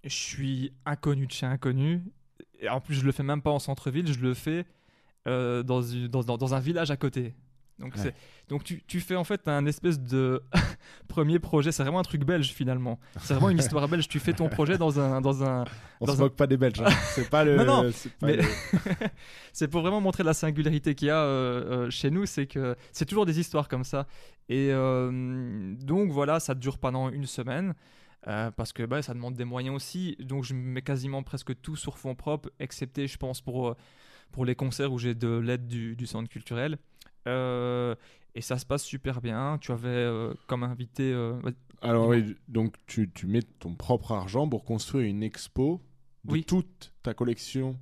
Je 0.07 0.15
suis 0.15 0.73
inconnu 0.85 1.27
de 1.27 1.31
chez 1.31 1.45
inconnu. 1.45 2.01
Et 2.59 2.69
en 2.69 2.81
plus, 2.81 2.95
je 2.95 3.05
le 3.05 3.11
fais 3.11 3.23
même 3.23 3.41
pas 3.41 3.51
en 3.51 3.59
centre-ville, 3.59 4.11
je 4.11 4.19
le 4.19 4.33
fais 4.33 4.65
euh, 5.27 5.61
dans, 5.63 5.81
une- 5.81 6.07
dans, 6.07 6.23
dans- 6.23 6.37
dans 6.37 6.53
un 6.55 6.59
village 6.59 6.89
à 6.91 6.97
côté. 6.97 7.35
Donc, 7.79 7.93
Ouais. 7.95 8.01
c'est- 8.01 8.15
donc 8.47 8.63
tu, 8.63 8.81
tu 8.87 8.99
fais 9.01 9.15
en 9.15 9.23
fait 9.23 9.47
un 9.47 9.65
espèce 9.67 9.99
de 9.99 10.41
premier 11.07 11.37
projet. 11.37 11.71
C'est 11.71 11.83
vraiment 11.83 11.99
un 11.99 12.03
truc 12.03 12.23
belge 12.25 12.49
finalement. 12.53 12.99
C'est 13.21 13.33
vraiment 13.35 13.49
une 13.51 13.59
histoire 13.59 13.87
belge. 13.87 14.07
Tu 14.07 14.19
fais 14.19 14.33
ton 14.33 14.49
projet 14.49 14.79
dans 14.79 14.99
un, 14.99 15.21
dans 15.21 15.43
un. 15.43 15.65
On 15.99 16.05
Dans 16.07 16.13
se 16.13 16.17
un- 16.17 16.21
moque 16.23 16.35
pas 16.35 16.47
des 16.47 16.57
Belges. 16.57 16.81
hein. 16.81 16.89
C'est 17.13 17.29
pas 17.29 17.43
le. 17.43 17.57
Non, 17.57 17.65
non, 17.83 17.91
c'est 17.93 18.09
mais- 18.23 18.37
le- 18.37 19.67
pour 19.69 19.81
vraiment 19.81 20.01
montrer 20.01 20.23
la 20.23 20.33
singularité 20.33 20.95
qu'il 20.95 21.09
y 21.09 21.11
a 21.11 21.19
euh, 21.21 21.85
euh, 21.85 21.89
chez 21.91 22.09
nous. 22.09 22.25
C'est 22.25 22.47
que 22.47 22.75
c'est 22.91 23.05
toujours 23.05 23.25
des 23.27 23.39
histoires 23.39 23.67
comme 23.67 23.83
ça. 23.83 24.07
Et 24.49 24.71
donc 24.71 26.09
voilà, 26.11 26.39
ça 26.39 26.55
dure 26.55 26.77
pendant 26.79 27.09
une 27.09 27.25
semaine. 27.25 27.73
Euh, 28.27 28.51
parce 28.51 28.73
que 28.73 28.83
bah, 28.83 29.01
ça 29.01 29.13
demande 29.13 29.35
des 29.35 29.45
moyens 29.45 29.75
aussi, 29.75 30.15
donc 30.19 30.43
je 30.43 30.53
mets 30.53 30.81
quasiment 30.81 31.23
presque 31.23 31.59
tout 31.61 31.75
sur 31.75 31.97
fond 31.97 32.15
propre, 32.15 32.49
excepté 32.59 33.07
je 33.07 33.17
pense 33.17 33.41
pour, 33.41 33.67
euh, 33.69 33.75
pour 34.31 34.43
les 34.45 34.55
concerts 34.55 34.91
où 34.91 34.97
j'ai 34.97 35.13
de 35.15 35.27
l'aide 35.37 35.67
du, 35.67 35.95
du 35.95 36.05
centre 36.07 36.29
culturel. 36.29 36.77
Euh, 37.27 37.95
et 38.35 38.41
ça 38.41 38.57
se 38.57 38.65
passe 38.65 38.83
super 38.83 39.21
bien. 39.21 39.57
Tu 39.59 39.71
avais 39.71 39.87
euh, 39.89 40.33
comme 40.47 40.63
invité. 40.63 41.13
Alors 41.81 42.07
oui, 42.07 42.35
donc 42.47 42.75
tu, 42.87 43.09
tu 43.11 43.27
mets 43.27 43.41
ton 43.41 43.75
propre 43.75 44.11
argent 44.13 44.47
pour 44.47 44.63
construire 44.65 45.05
une 45.07 45.23
expo 45.23 45.81
de 46.23 46.33
Oui. 46.33 46.43
toute 46.43 46.93
ta 47.03 47.13
collection 47.13 47.77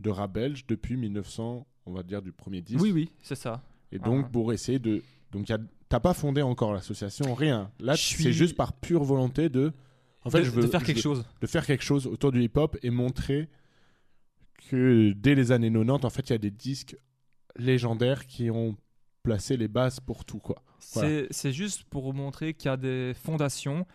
de 0.00 0.10
rap 0.10 0.32
belge 0.32 0.66
depuis 0.66 0.96
1900, 0.96 1.66
on 1.86 1.92
va 1.92 2.02
dire 2.02 2.22
du 2.22 2.32
premier 2.32 2.60
disque. 2.62 2.82
Oui, 2.82 2.92
oui, 2.92 3.10
c'est 3.22 3.34
ça. 3.34 3.62
Et 3.92 3.98
donc 3.98 4.24
Ah. 4.26 4.30
pour 4.32 4.52
essayer 4.52 4.78
de, 4.78 5.02
donc 5.32 5.48
y 5.48 5.52
a- 5.52 5.58
t'as 5.88 6.00
pas 6.00 6.14
fondé 6.14 6.42
encore 6.42 6.72
l'association, 6.72 7.34
rien. 7.34 7.70
Là, 7.80 7.96
c'est 7.96 8.32
juste 8.32 8.56
par 8.56 8.72
pure 8.72 9.04
volonté 9.04 9.48
de, 9.48 9.72
en 10.24 10.30
fait, 10.30 10.40
de, 10.40 10.44
je 10.44 10.50
veux 10.50 10.62
de 10.62 10.66
faire 10.68 10.82
quelque 10.82 10.96
veux- 10.96 11.02
chose. 11.02 11.24
de 11.40 11.46
faire 11.46 11.64
quelque 11.66 11.84
chose 11.84 12.06
autour 12.06 12.32
du 12.32 12.42
hip-hop 12.42 12.76
et 12.82 12.90
montrer 12.90 13.48
que 14.68 15.12
dès 15.12 15.34
les 15.34 15.52
années 15.52 15.70
90, 15.70 16.04
en 16.04 16.10
fait, 16.10 16.28
il 16.28 16.32
y 16.32 16.34
a 16.34 16.38
des 16.38 16.50
disques 16.50 16.96
légendaires 17.56 18.26
qui 18.26 18.50
ont 18.50 18.76
placé 19.22 19.56
les 19.56 19.68
bases 19.68 20.00
pour 20.00 20.24
tout, 20.24 20.38
quoi. 20.38 20.62
Voilà. 20.92 21.24
C'est 21.30 21.52
juste 21.52 21.84
pour 21.84 22.12
montrer 22.14 22.54
qu'il 22.54 22.68
y 22.68 22.72
a 22.72 22.76
des 22.76 23.12
fondations 23.14 23.86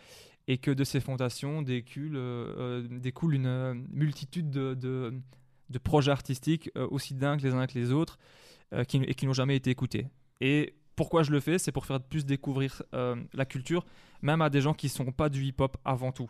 et 0.48 0.58
que 0.58 0.72
de 0.72 0.84
ces 0.84 1.00
fondations 1.00 1.62
découle, 1.62 2.16
euh, 2.16 2.56
euh, 2.58 2.88
découle 3.00 3.36
une 3.36 3.46
euh, 3.46 3.74
multitude 3.92 4.50
de, 4.50 4.74
de- 4.74 5.14
de 5.70 5.78
projets 5.78 6.12
artistiques 6.12 6.70
euh, 6.78 6.88
aussi 6.90 7.14
dingues 7.14 7.42
les 7.42 7.52
uns 7.54 7.66
que 7.68 7.78
les 7.80 7.92
autres 7.92 8.18
euh, 8.74 8.84
qui, 8.84 8.98
et 8.98 9.14
qui 9.14 9.26
n'ont 9.26 9.34
jamais 9.34 9.56
été 9.56 9.70
écoutés. 9.70 10.08
Et 10.42 10.74
pourquoi 11.02 11.24
je 11.24 11.32
le 11.32 11.40
fais 11.40 11.58
C'est 11.58 11.72
pour 11.72 11.88
faire 11.88 12.00
plus 12.00 12.28
découvrir 12.28 12.84
euh, 12.94 13.16
la 13.34 13.46
culture, 13.46 13.88
même 14.22 14.40
à 14.44 14.52
des 14.52 14.62
gens 14.62 14.76
qui 14.76 14.86
ne 14.86 14.92
sont 14.92 15.12
pas 15.12 15.30
du 15.30 15.44
hip-hop 15.44 15.76
avant 15.84 16.12
tout. 16.12 16.30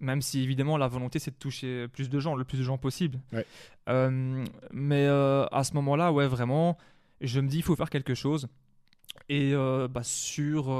Même 0.00 0.22
si 0.22 0.42
évidemment 0.42 0.78
la 0.78 0.88
volonté 0.88 1.18
c'est 1.18 1.30
de 1.30 1.36
toucher 1.36 1.86
plus 1.88 2.08
de 2.08 2.18
gens, 2.18 2.34
le 2.36 2.44
plus 2.44 2.56
de 2.56 2.62
gens 2.62 2.78
possible. 2.78 3.20
Ouais. 3.34 3.44
Euh, 3.90 4.46
mais 4.72 5.04
euh, 5.06 5.44
à 5.52 5.62
ce 5.62 5.74
moment-là, 5.74 6.10
ouais, 6.10 6.26
vraiment, 6.26 6.78
je 7.20 7.38
me 7.38 7.48
dis 7.48 7.58
il 7.58 7.62
faut 7.62 7.76
faire 7.76 7.90
quelque 7.90 8.14
chose. 8.14 8.48
Et 9.28 9.52
bah, 9.54 10.02
sur, 10.02 10.70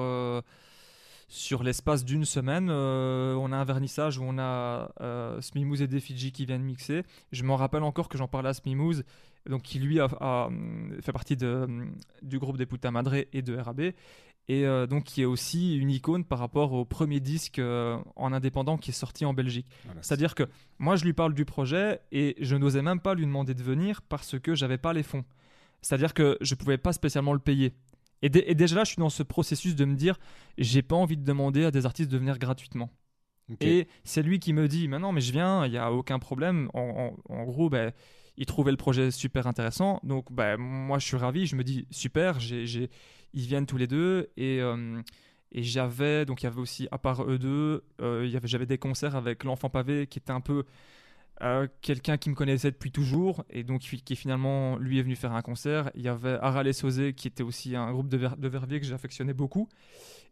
sur 1.29 1.65
l'espace 1.65 2.05
d'une 2.05 2.25
semaine, 2.25 2.69
euh, 2.71 3.35
on 3.35 3.51
a 3.53 3.57
un 3.57 3.65
vernissage 3.65 4.19
où 4.19 4.25
on 4.25 4.39
a 4.39 4.93
euh, 5.01 5.41
Smimouze 5.41 5.83
et 5.83 5.89
Defiji 5.89 6.31
qui 6.31 6.47
viennent 6.47 6.63
mixer. 6.63 7.03
Je 7.33 7.43
m'en 7.43 7.57
rappelle 7.57 7.83
encore 7.83 8.09
que 8.09 8.17
j'en 8.17 8.29
parlais 8.29 8.51
à 8.51 8.55
Smimouze, 8.55 9.05
donc 9.49 9.63
qui 9.63 9.79
lui 9.79 10.01
a, 10.01 10.05
a, 10.21 10.47
hum, 10.47 10.97
fait 11.03 11.13
partie 11.13 11.37
de, 11.37 11.47
hum, 11.65 11.93
du 12.23 12.39
groupe 12.39 12.57
des 12.59 12.67
Puta 12.67 12.91
Madre 12.91 13.15
et 13.33 13.43
de 13.43 13.57
RAB. 13.57 13.93
Et 14.49 14.65
euh, 14.65 14.87
donc 14.87 15.03
qui 15.05 15.23
est 15.23 15.25
aussi 15.25 15.77
une 15.77 15.91
icône 15.91 16.25
par 16.25 16.39
rapport 16.39 16.73
au 16.73 16.85
premier 16.85 17.19
disque 17.19 17.59
euh, 17.59 17.99
en 18.15 18.33
indépendant 18.33 18.77
qui 18.79 18.91
est 18.91 18.95
sorti 18.95 19.25
en 19.25 19.35
Belgique. 19.35 19.67
Voilà. 19.87 20.01
C'est-à-dire 20.03 20.37
que 20.37 20.45
moi, 20.79 20.95
je 20.95 21.05
lui 21.05 21.13
parle 21.15 21.35
du 21.35 21.45
projet 21.45 22.01
et 22.13 22.37
je 22.41 22.55
n'osais 22.55 22.83
même 22.83 23.01
pas 23.01 23.15
lui 23.15 23.25
demander 23.27 23.55
de 23.55 23.63
venir 23.65 24.03
parce 24.03 24.39
que 24.39 24.55
j'avais 24.55 24.79
pas 24.79 24.93
les 24.93 25.03
fonds. 25.03 25.25
C'est-à-dire 25.83 26.15
que 26.15 26.39
je 26.41 26.55
pouvais 26.55 26.79
pas 26.79 26.93
spécialement 26.93 27.33
le 27.33 27.41
payer. 27.41 27.73
Et, 28.23 28.29
dé- 28.29 28.45
et 28.47 28.55
déjà 28.55 28.77
là, 28.77 28.85
je 28.85 28.91
suis 28.91 29.01
dans 29.01 29.11
ce 29.11 29.23
processus 29.25 29.75
de 29.75 29.85
me 29.85 29.95
dire, 29.97 30.17
j'ai 30.59 30.83
pas 30.83 30.97
envie 30.97 31.17
de 31.17 31.25
demander 31.25 31.65
à 31.65 31.71
des 31.73 31.85
artistes 31.85 32.11
de 32.11 32.17
venir 32.19 32.39
gratuitement. 32.39 32.91
Et 33.61 33.89
c'est 34.05 34.23
lui 34.23 34.39
qui 34.41 34.53
me 34.53 34.69
dit, 34.69 34.87
mais 34.89 34.99
non, 34.99 35.11
mais 35.13 35.21
je 35.21 35.33
viens, 35.33 35.67
il 35.67 35.73
y 35.73 35.77
a 35.79 35.93
aucun 35.93 36.19
problème. 36.19 36.69
En, 36.73 37.15
en- 37.29 37.35
en 37.35 37.45
gros, 37.45 37.69
ben, 37.69 37.93
il 38.37 38.47
trouvait 38.47 38.71
le 38.71 38.77
projet 38.77 39.11
super 39.11 39.47
intéressant. 39.47 40.01
Donc, 40.03 40.33
ben, 40.33 40.57
moi, 40.59 40.99
je 40.99 41.07
suis 41.07 41.17
ravi. 41.17 41.47
Je 41.47 41.57
me 41.57 41.65
dis, 41.65 41.87
super, 41.91 42.39
j'ai, 42.41 42.67
j'ai- 42.67 42.91
ils 43.35 43.47
viennent 43.47 43.67
tous 43.67 43.77
les 43.77 43.87
deux. 43.87 44.29
Et, 44.37 44.61
euh, 44.61 45.01
et 45.53 45.63
j'avais, 45.63 46.25
donc 46.27 46.43
il 46.43 46.45
y 46.45 46.47
avait 46.49 46.61
aussi, 46.61 46.89
à 46.91 46.99
part 46.99 47.25
eux 47.25 47.39
deux, 47.39 47.85
euh, 48.01 48.29
j'avais 48.45 48.67
des 48.67 48.79
concerts 48.79 49.17
avec 49.17 49.45
l'enfant 49.45 49.71
pavé 49.71 50.07
qui 50.07 50.19
était 50.19 50.33
un 50.33 50.41
peu 50.41 50.65
euh, 51.43 51.67
quelqu'un 51.83 52.17
qui 52.17 52.31
me 52.31 52.35
connaissait 52.35 52.71
depuis 52.71 52.91
toujours 52.91 53.45
et 53.51 53.63
donc 53.63 53.81
qui, 53.83 54.17
finalement 54.17 54.77
lui 54.79 54.99
est 54.99 55.03
venu 55.03 55.17
faire 55.17 55.33
un 55.33 55.43
concert. 55.43 55.91
Il 55.95 56.03
y 56.03 56.09
avait 56.09 56.39
Aral 56.41 56.67
et 56.67 56.73
Sosé 56.73 57.13
qui 57.15 57.29
était 57.29 57.43
aussi 57.43 57.77
un 57.77 57.93
groupe 57.93 58.09
de, 58.09 58.17
Ver- 58.17 58.37
de 58.37 58.49
Verviers 58.49 58.81
que 58.81 58.87
j'affectionnais 58.87 59.35
beaucoup 59.35 59.69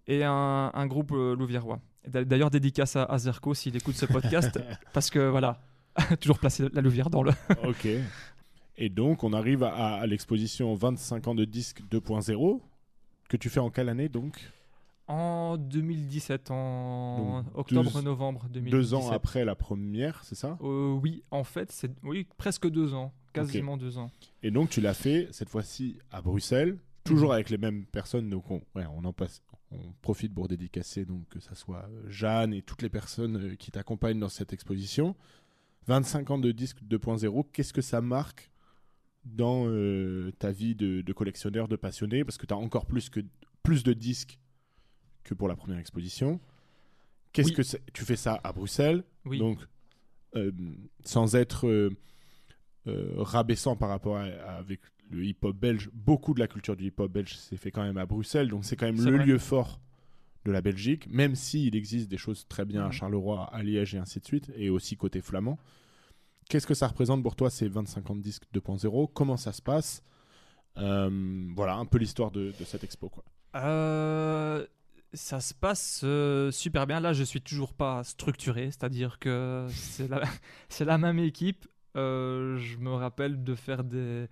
et 0.07 0.25
un, 0.25 0.71
un 0.75 0.87
groupe 0.87 1.13
euh, 1.13 1.37
Louviérois. 1.37 1.81
D'ailleurs, 2.07 2.51
dédicace 2.51 2.97
à, 2.97 3.05
à 3.05 3.17
Zerko 3.19 3.55
s'il 3.55 3.77
écoute 3.77 3.95
ce 3.95 4.07
podcast 4.07 4.59
parce 4.93 5.11
que 5.11 5.29
voilà, 5.29 5.61
toujours 6.21 6.39
placer 6.39 6.69
la 6.73 6.81
Louvière 6.81 7.11
dans 7.11 7.23
le. 7.23 7.33
Ok. 7.65 7.87
Et 8.77 8.89
donc, 8.89 9.23
on 9.23 9.33
arrive 9.33 9.63
à, 9.63 9.95
à 9.97 10.07
l'exposition 10.07 10.75
25 10.75 11.29
ans 11.29 11.35
de 11.35 11.45
disque 11.45 11.81
2.0 11.91 12.61
que 13.29 13.37
tu 13.37 13.49
fais 13.49 13.61
en 13.61 13.71
quelle 13.71 13.89
année 13.89 14.09
donc? 14.09 14.51
En 15.07 15.57
2017, 15.59 16.51
en 16.51 17.45
octobre-novembre 17.55 18.47
2017. 18.51 18.71
Deux 18.73 18.95
ans 18.95 19.11
après 19.11 19.45
la 19.45 19.55
première, 19.55 20.25
c'est 20.25 20.35
ça? 20.35 20.59
Euh, 20.63 20.93
oui, 20.95 21.23
en 21.31 21.45
fait, 21.45 21.71
c'est 21.71 21.91
oui, 22.03 22.27
presque 22.39 22.69
deux 22.71 22.95
ans, 22.95 23.13
quasiment 23.35 23.77
deux 23.77 23.99
ans. 23.99 24.11
Et 24.43 24.51
donc, 24.51 24.71
tu 24.71 24.81
l'as 24.81 24.95
fait 24.95 25.29
cette 25.31 25.51
fois-ci 25.51 25.99
à 26.11 26.23
Bruxelles, 26.23 26.79
toujours 27.05 27.29
Mhm. 27.29 27.35
avec 27.35 27.51
les 27.51 27.59
mêmes 27.59 27.85
personnes. 27.85 28.31
Donc, 28.31 28.51
on, 28.51 28.63
ouais, 28.75 28.87
on 28.97 29.05
en 29.05 29.13
passe. 29.13 29.43
On 29.71 29.93
profite 30.03 30.33
pour 30.35 30.49
dédicacer 30.49 31.05
donc 31.05 31.29
que 31.29 31.41
ça 31.41 31.55
soit 31.55 31.87
Jeanne 32.09 32.55
et 32.55 32.63
toutes 32.63 32.81
les 32.81 32.89
personnes 32.89 33.37
euh, 33.37 33.55
qui 33.57 33.71
t'accompagnent 33.71 34.21
dans 34.21 34.29
cette 34.29 34.53
exposition. 34.53 35.15
25 35.87 36.31
ans 36.31 36.39
de 36.39 36.51
disque 36.53 36.79
2.0, 36.83 37.47
qu'est-ce 37.53 37.73
que 37.73 37.83
ça 37.83 38.01
marque 38.01 38.51
dans 39.25 39.65
euh, 39.67 40.31
ta 40.39 40.51
vie 40.53 40.75
de, 40.75 41.01
de 41.03 41.13
collectionneur, 41.13 41.69
de 41.69 41.77
passionné? 41.77 42.25
Parce 42.25 42.39
que 42.39 42.47
tu 42.47 42.55
as 42.55 42.57
encore 42.59 42.87
plus, 42.87 43.11
que, 43.11 43.21
plus 43.63 43.83
de 43.83 43.93
disques 43.93 44.39
que 45.25 45.35
pour 45.35 45.49
la 45.49 45.57
première 45.57 45.79
exposition. 45.79 46.41
Qu'est-ce 47.33 47.49
Oui. 47.49 47.55
que 47.55 47.91
tu 47.93 48.05
fais 48.05 48.17
ça 48.17 48.41
à 48.45 48.53
Bruxelles 48.53 49.03
Oui. 49.25 49.39
donc, 49.39 49.59
euh, 50.37 50.53
sans 51.05 51.35
être 51.37 51.67
euh, 51.67 51.91
euh, 52.87 53.13
rabaissant 53.17 53.77
par 53.77 53.89
rapport 53.89 54.17
à, 54.17 54.25
à- 54.25 54.57
avec 54.59 54.81
le 55.11 55.25
hip-hop 55.25 55.57
belge, 55.57 55.91
beaucoup 55.93 56.35
de 56.35 56.41
la 56.41 56.49
culture 56.49 56.77
du 56.77 56.87
hip-hop 56.87 57.11
belge 57.11 57.35
s'est 57.37 57.57
fait 57.57 57.71
quand 57.71 57.83
même 57.83 57.97
à 57.99 58.07
Bruxelles, 58.07 58.49
donc 58.49 58.65
c'est 58.65 58.77
quand 58.77 58.87
même 58.87 59.03
le 59.05 59.17
vrai. 59.17 59.27
lieu 59.27 59.39
fort 59.39 59.81
de 60.45 60.53
la 60.53 60.61
Belgique, 60.61 61.07
même 61.11 61.35
s'il 61.35 61.75
existe 61.77 62.09
des 62.11 62.19
choses 62.19 62.47
très 62.49 62.65
bien 62.65 62.83
à 62.83 62.87
Mhm. 62.87 62.93
Charleroi, 62.93 63.49
à 63.53 63.63
Liège 63.63 63.95
et 63.95 63.99
ainsi 63.99 64.21
de 64.21 64.25
suite, 64.27 64.51
et 64.57 64.69
aussi 64.71 64.97
côté 64.97 65.21
flamand. 65.21 65.59
Qu'est-ce 66.49 66.67
que 66.67 66.75
ça 66.75 66.89
représente 66.89 67.23
pour 67.23 67.37
toi 67.37 67.49
ces 67.51 67.69
25 67.69 68.11
ans 68.11 68.17
de 68.17 68.21
disque 68.21 68.45
2.0 68.53 69.09
Comment 69.15 69.37
ça 69.39 69.53
se 69.53 69.63
passe? 69.63 70.03
Euh, 70.77 71.47
Voilà, 71.57 71.77
un 71.77 71.87
peu 71.87 71.99
l'histoire 71.99 72.31
de, 72.31 72.53
de 72.59 72.65
cette 72.65 72.85
expo. 72.85 73.09
Quoi. 73.09 73.25
Euh, 73.57 74.67
ça 75.15 75.41
se 75.41 75.55
passe 75.55 76.03
euh, 76.05 76.51
super 76.51 76.87
bien. 76.87 77.01
Là, 77.01 77.13
je 77.15 77.23
suis 77.23 77.41
toujours 77.41 77.73
pas 77.73 78.05
structuré, 78.05 78.67
c'est-à-dire 78.67 79.19
que 79.19 79.67
c'est 79.71 80.09
la, 80.87 80.99
même 80.99 81.19
équipe. 81.19 81.67
Je 81.95 82.77
me 82.79 82.91
rappelle 82.93 83.43
de 83.45 83.55
faire 83.55 83.85
des, 83.85 84.27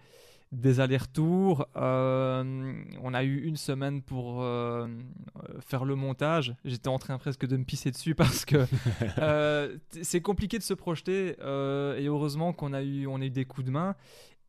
des 0.53 0.81
allers-retours. 0.81 1.67
Euh, 1.77 2.75
on 3.03 3.15
a 3.15 3.25
eu 3.25 3.39
une 3.43 3.57
semaine 3.57 4.03
pour 4.03 4.43
euh, 4.43 4.87
euh, 4.87 5.61
faire 5.61 5.85
le 5.85 5.95
montage. 5.95 6.55
J'étais 6.65 6.89
en 6.89 6.99
train 6.99 7.17
presque 7.19 7.47
de 7.47 7.57
me 7.57 7.65
pisser 7.65 7.91
dessus 7.91 8.15
parce 8.23 8.45
que 8.45 8.67
euh, 9.19 9.77
c'est 10.03 10.21
compliqué 10.21 10.59
de 10.59 10.63
se 10.63 10.75
projeter. 10.75 11.31
et 11.41 12.07
heureusement 12.07 12.53
qu'on 12.53 12.73
a 12.75 12.83
eu, 12.83 13.07
on 13.07 13.21
a 13.21 13.25
eu 13.25 13.31
des 13.31 13.45
coups 13.47 13.67
de 13.67 13.71
main. 13.73 13.97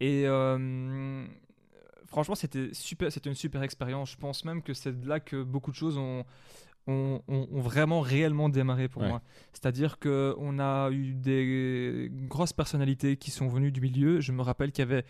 Et 0.02 0.26
franchement, 2.08 2.36
c'était 2.36 2.70
super, 2.74 3.12
c'était 3.12 3.30
une 3.30 3.36
super 3.36 3.64
expérience. 3.64 4.12
Je 4.12 4.18
pense 4.18 4.46
même 4.46 4.62
que 4.62 4.74
c'est 4.74 5.00
de 5.00 5.08
là 5.08 5.20
que 5.20 5.42
beaucoup 5.44 5.72
de 5.72 5.76
choses 5.76 5.98
ont, 5.98 6.26
ont, 6.88 7.22
ont- 7.28 7.48
ont 7.52 7.62
vraiment 7.62 8.02
réellement 8.02 8.50
démarré 8.50 8.88
pour 8.88 9.02
Ouais. 9.04 9.08
moi. 9.10 9.22
C'est-à-dire 9.54 10.00
que 10.00 10.36
on 10.38 10.60
a 10.60 10.90
eu 10.92 11.14
des 11.14 12.12
grosses 12.28 12.54
personnalités 12.54 13.18
qui 13.18 13.32
sont 13.32 13.48
venues 13.48 13.72
du 13.72 13.82
milieu. 13.82 14.20
Je 14.20 14.32
me 14.32 14.42
rappelle 14.42 14.72
qu'il 14.72 14.84
y 14.84 14.88
avait 14.92 15.06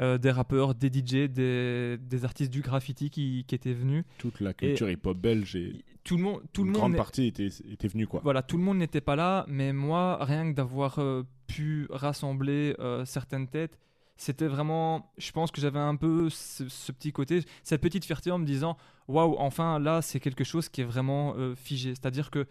euh, 0.00 0.16
des 0.16 0.30
rappeurs, 0.30 0.74
des 0.74 0.88
DJ, 0.88 1.28
des, 1.28 1.98
des 1.98 2.24
artistes 2.24 2.50
du 2.50 2.62
graffiti 2.62 3.10
qui, 3.10 3.44
qui 3.46 3.54
étaient 3.54 3.74
venus. 3.74 4.04
Toute 4.16 4.40
la 4.40 4.54
culture 4.54 4.88
hip-hop 4.88 5.18
belge 5.18 5.54
et 5.54 5.84
Tout 6.02 6.16
le 6.16 6.22
monde, 6.22 6.42
tout 6.54 6.62
une 6.62 6.68
le 6.68 6.72
grande 6.72 6.96
partie 6.96 7.26
était, 7.26 7.48
était 7.70 7.88
venue. 7.88 8.06
Quoi. 8.06 8.22
voilà, 8.24 8.42
tout 8.42 8.56
le 8.56 8.62
monde 8.62 8.78
n'était 8.78 9.02
pas 9.02 9.16
là, 9.16 9.44
mais 9.48 9.74
moi, 9.74 10.16
rien 10.24 10.50
que 10.50 10.56
d'avoir 10.56 10.98
euh, 10.98 11.24
pu 11.46 11.88
rassembler 11.90 12.74
euh, 12.78 13.04
certaines 13.04 13.48
têtes, 13.48 13.78
c'était 14.16 14.46
vraiment. 14.46 15.12
Je 15.18 15.30
pense 15.30 15.50
que 15.50 15.60
j'avais 15.60 15.78
un 15.78 15.96
peu 15.96 16.30
ce, 16.30 16.66
ce 16.70 16.90
petit 16.90 17.12
côté, 17.12 17.42
cette 17.62 17.82
petite 17.82 18.06
fierté 18.06 18.30
en 18.30 18.38
me 18.38 18.46
disant 18.46 18.78
waouh, 19.08 19.36
enfin 19.38 19.78
là, 19.78 20.00
c'est 20.00 20.20
quelque 20.20 20.44
chose 20.44 20.70
qui 20.70 20.80
est 20.80 20.84
vraiment 20.84 21.34
figé. 21.54 21.90
C'est-à-dire 21.90 22.30
que 22.30 22.46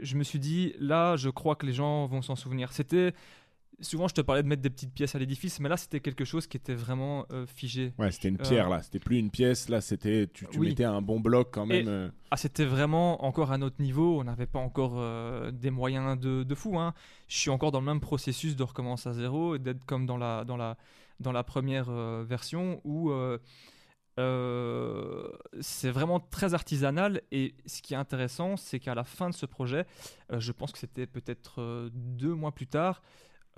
je 0.00 0.16
me 0.16 0.22
suis 0.22 0.38
dit 0.38 0.74
là, 0.78 1.16
je 1.16 1.28
crois 1.28 1.54
que 1.54 1.66
les 1.66 1.72
gens 1.74 2.06
vont 2.06 2.22
s'en 2.22 2.36
souvenir. 2.36 2.72
C'était. 2.72 3.12
Souvent 3.82 4.08
je 4.08 4.14
te 4.14 4.20
parlais 4.22 4.42
de 4.42 4.48
mettre 4.48 4.62
des 4.62 4.70
petites 4.70 4.94
pièces 4.94 5.14
à 5.14 5.18
l'édifice, 5.18 5.60
mais 5.60 5.68
là 5.68 5.76
c'était 5.76 6.00
quelque 6.00 6.24
chose 6.24 6.46
qui 6.46 6.56
était 6.56 6.74
vraiment 6.74 7.26
euh, 7.32 7.44
figé. 7.46 7.92
Ouais, 7.98 8.10
c'était 8.10 8.28
une 8.28 8.38
pierre 8.38 8.68
Euh, 8.68 8.76
là, 8.76 8.82
c'était 8.82 8.98
plus 9.00 9.18
une 9.18 9.30
pièce, 9.30 9.68
là 9.68 9.80
c'était 9.80 10.28
tu, 10.32 10.46
tu 10.50 10.58
oui. 10.58 10.68
mettais 10.70 10.84
un 10.84 11.02
bon 11.02 11.20
bloc 11.20 11.48
quand 11.52 11.66
même. 11.66 11.86
Et- 11.86 11.90
euh, 11.90 12.08
Ah, 12.30 12.36
c'était 12.38 12.64
vraiment 12.64 13.24
encore 13.24 13.52
un 13.52 13.60
autre 13.60 13.76
niveau. 13.80 14.18
On 14.20 14.24
n'avait 14.24 14.46
pas 14.46 14.58
encore 14.60 14.94
euh, 14.96 15.50
des 15.50 15.70
moyens 15.70 16.18
de, 16.18 16.42
de 16.44 16.54
fou. 16.54 16.78
hein. 16.78 16.94
Je 17.28 17.36
suis 17.36 17.50
encore 17.50 17.72
dans 17.72 17.80
le 17.80 17.86
même 17.86 18.00
processus 18.00 18.56
de 18.56 18.62
recommencer 18.62 19.08
à 19.08 19.12
zéro 19.12 19.54
et 19.56 19.58
d'être 19.58 19.84
comme 19.84 20.06
dans 20.06 20.16
la, 20.16 20.44
dans 20.44 20.56
la, 20.56 20.76
dans 21.20 21.32
la 21.32 21.42
première 21.44 21.88
euh, 21.90 22.24
version 22.26 22.80
où 22.84 23.10
euh, 23.10 23.38
euh, 24.18 25.28
c'est 25.60 25.90
vraiment 25.90 26.20
très 26.20 26.54
artisanal. 26.54 27.22
Et 27.32 27.54
ce 27.66 27.82
qui 27.82 27.94
est 27.94 27.96
intéressant, 27.96 28.56
c'est 28.56 28.78
qu'à 28.80 28.94
la 28.94 29.04
fin 29.04 29.30
de 29.30 29.34
ce 29.34 29.46
projet, 29.46 29.86
euh, 30.32 30.40
je 30.40 30.52
pense 30.52 30.72
que 30.72 30.78
c'était 30.78 31.06
peut-être 31.06 31.60
euh, 31.60 31.90
deux 31.92 32.34
mois 32.34 32.52
plus 32.52 32.66
tard, 32.66 33.02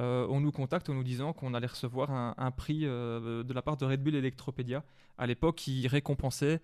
euh, 0.00 0.26
on 0.28 0.40
nous 0.40 0.50
contacte 0.52 0.88
en 0.90 0.94
nous 0.94 1.04
disant 1.04 1.32
qu'on 1.32 1.54
allait 1.54 1.66
recevoir 1.68 2.10
un, 2.10 2.34
un 2.36 2.50
prix 2.50 2.80
euh, 2.84 3.42
de 3.44 3.52
la 3.54 3.62
part 3.62 3.76
de 3.76 3.84
Red 3.84 4.02
Bull 4.02 4.14
Electropedia. 4.16 4.82
À 5.18 5.26
l'époque, 5.26 5.56
qui 5.56 5.86
récompensait 5.88 6.60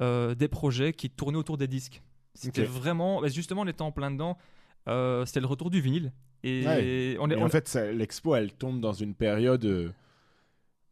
euh, 0.00 0.34
des 0.34 0.48
projets 0.48 0.92
qui 0.92 1.10
tournaient 1.10 1.38
autour 1.38 1.58
des 1.58 1.66
disques. 1.66 2.02
C'était 2.34 2.64
vraiment, 2.64 3.20
bah, 3.20 3.28
justement, 3.28 3.62
on 3.62 3.66
était 3.66 3.82
en 3.82 3.90
plein 3.92 4.10
dedans. 4.12 4.38
C'était 5.26 5.40
le 5.40 5.46
retour 5.46 5.70
du 5.70 5.80
vinyle. 5.80 6.12
Et 6.44 6.64
Ouais. 6.64 7.16
on 7.20 7.28
est, 7.30 7.34
Et 7.34 7.36
on- 7.36 7.46
en 7.46 7.48
fait, 7.48 7.74
l'expo, 7.92 8.34
elle 8.36 8.52
tombe 8.52 8.80
dans 8.80 8.92
une 8.92 9.14
période. 9.14 9.92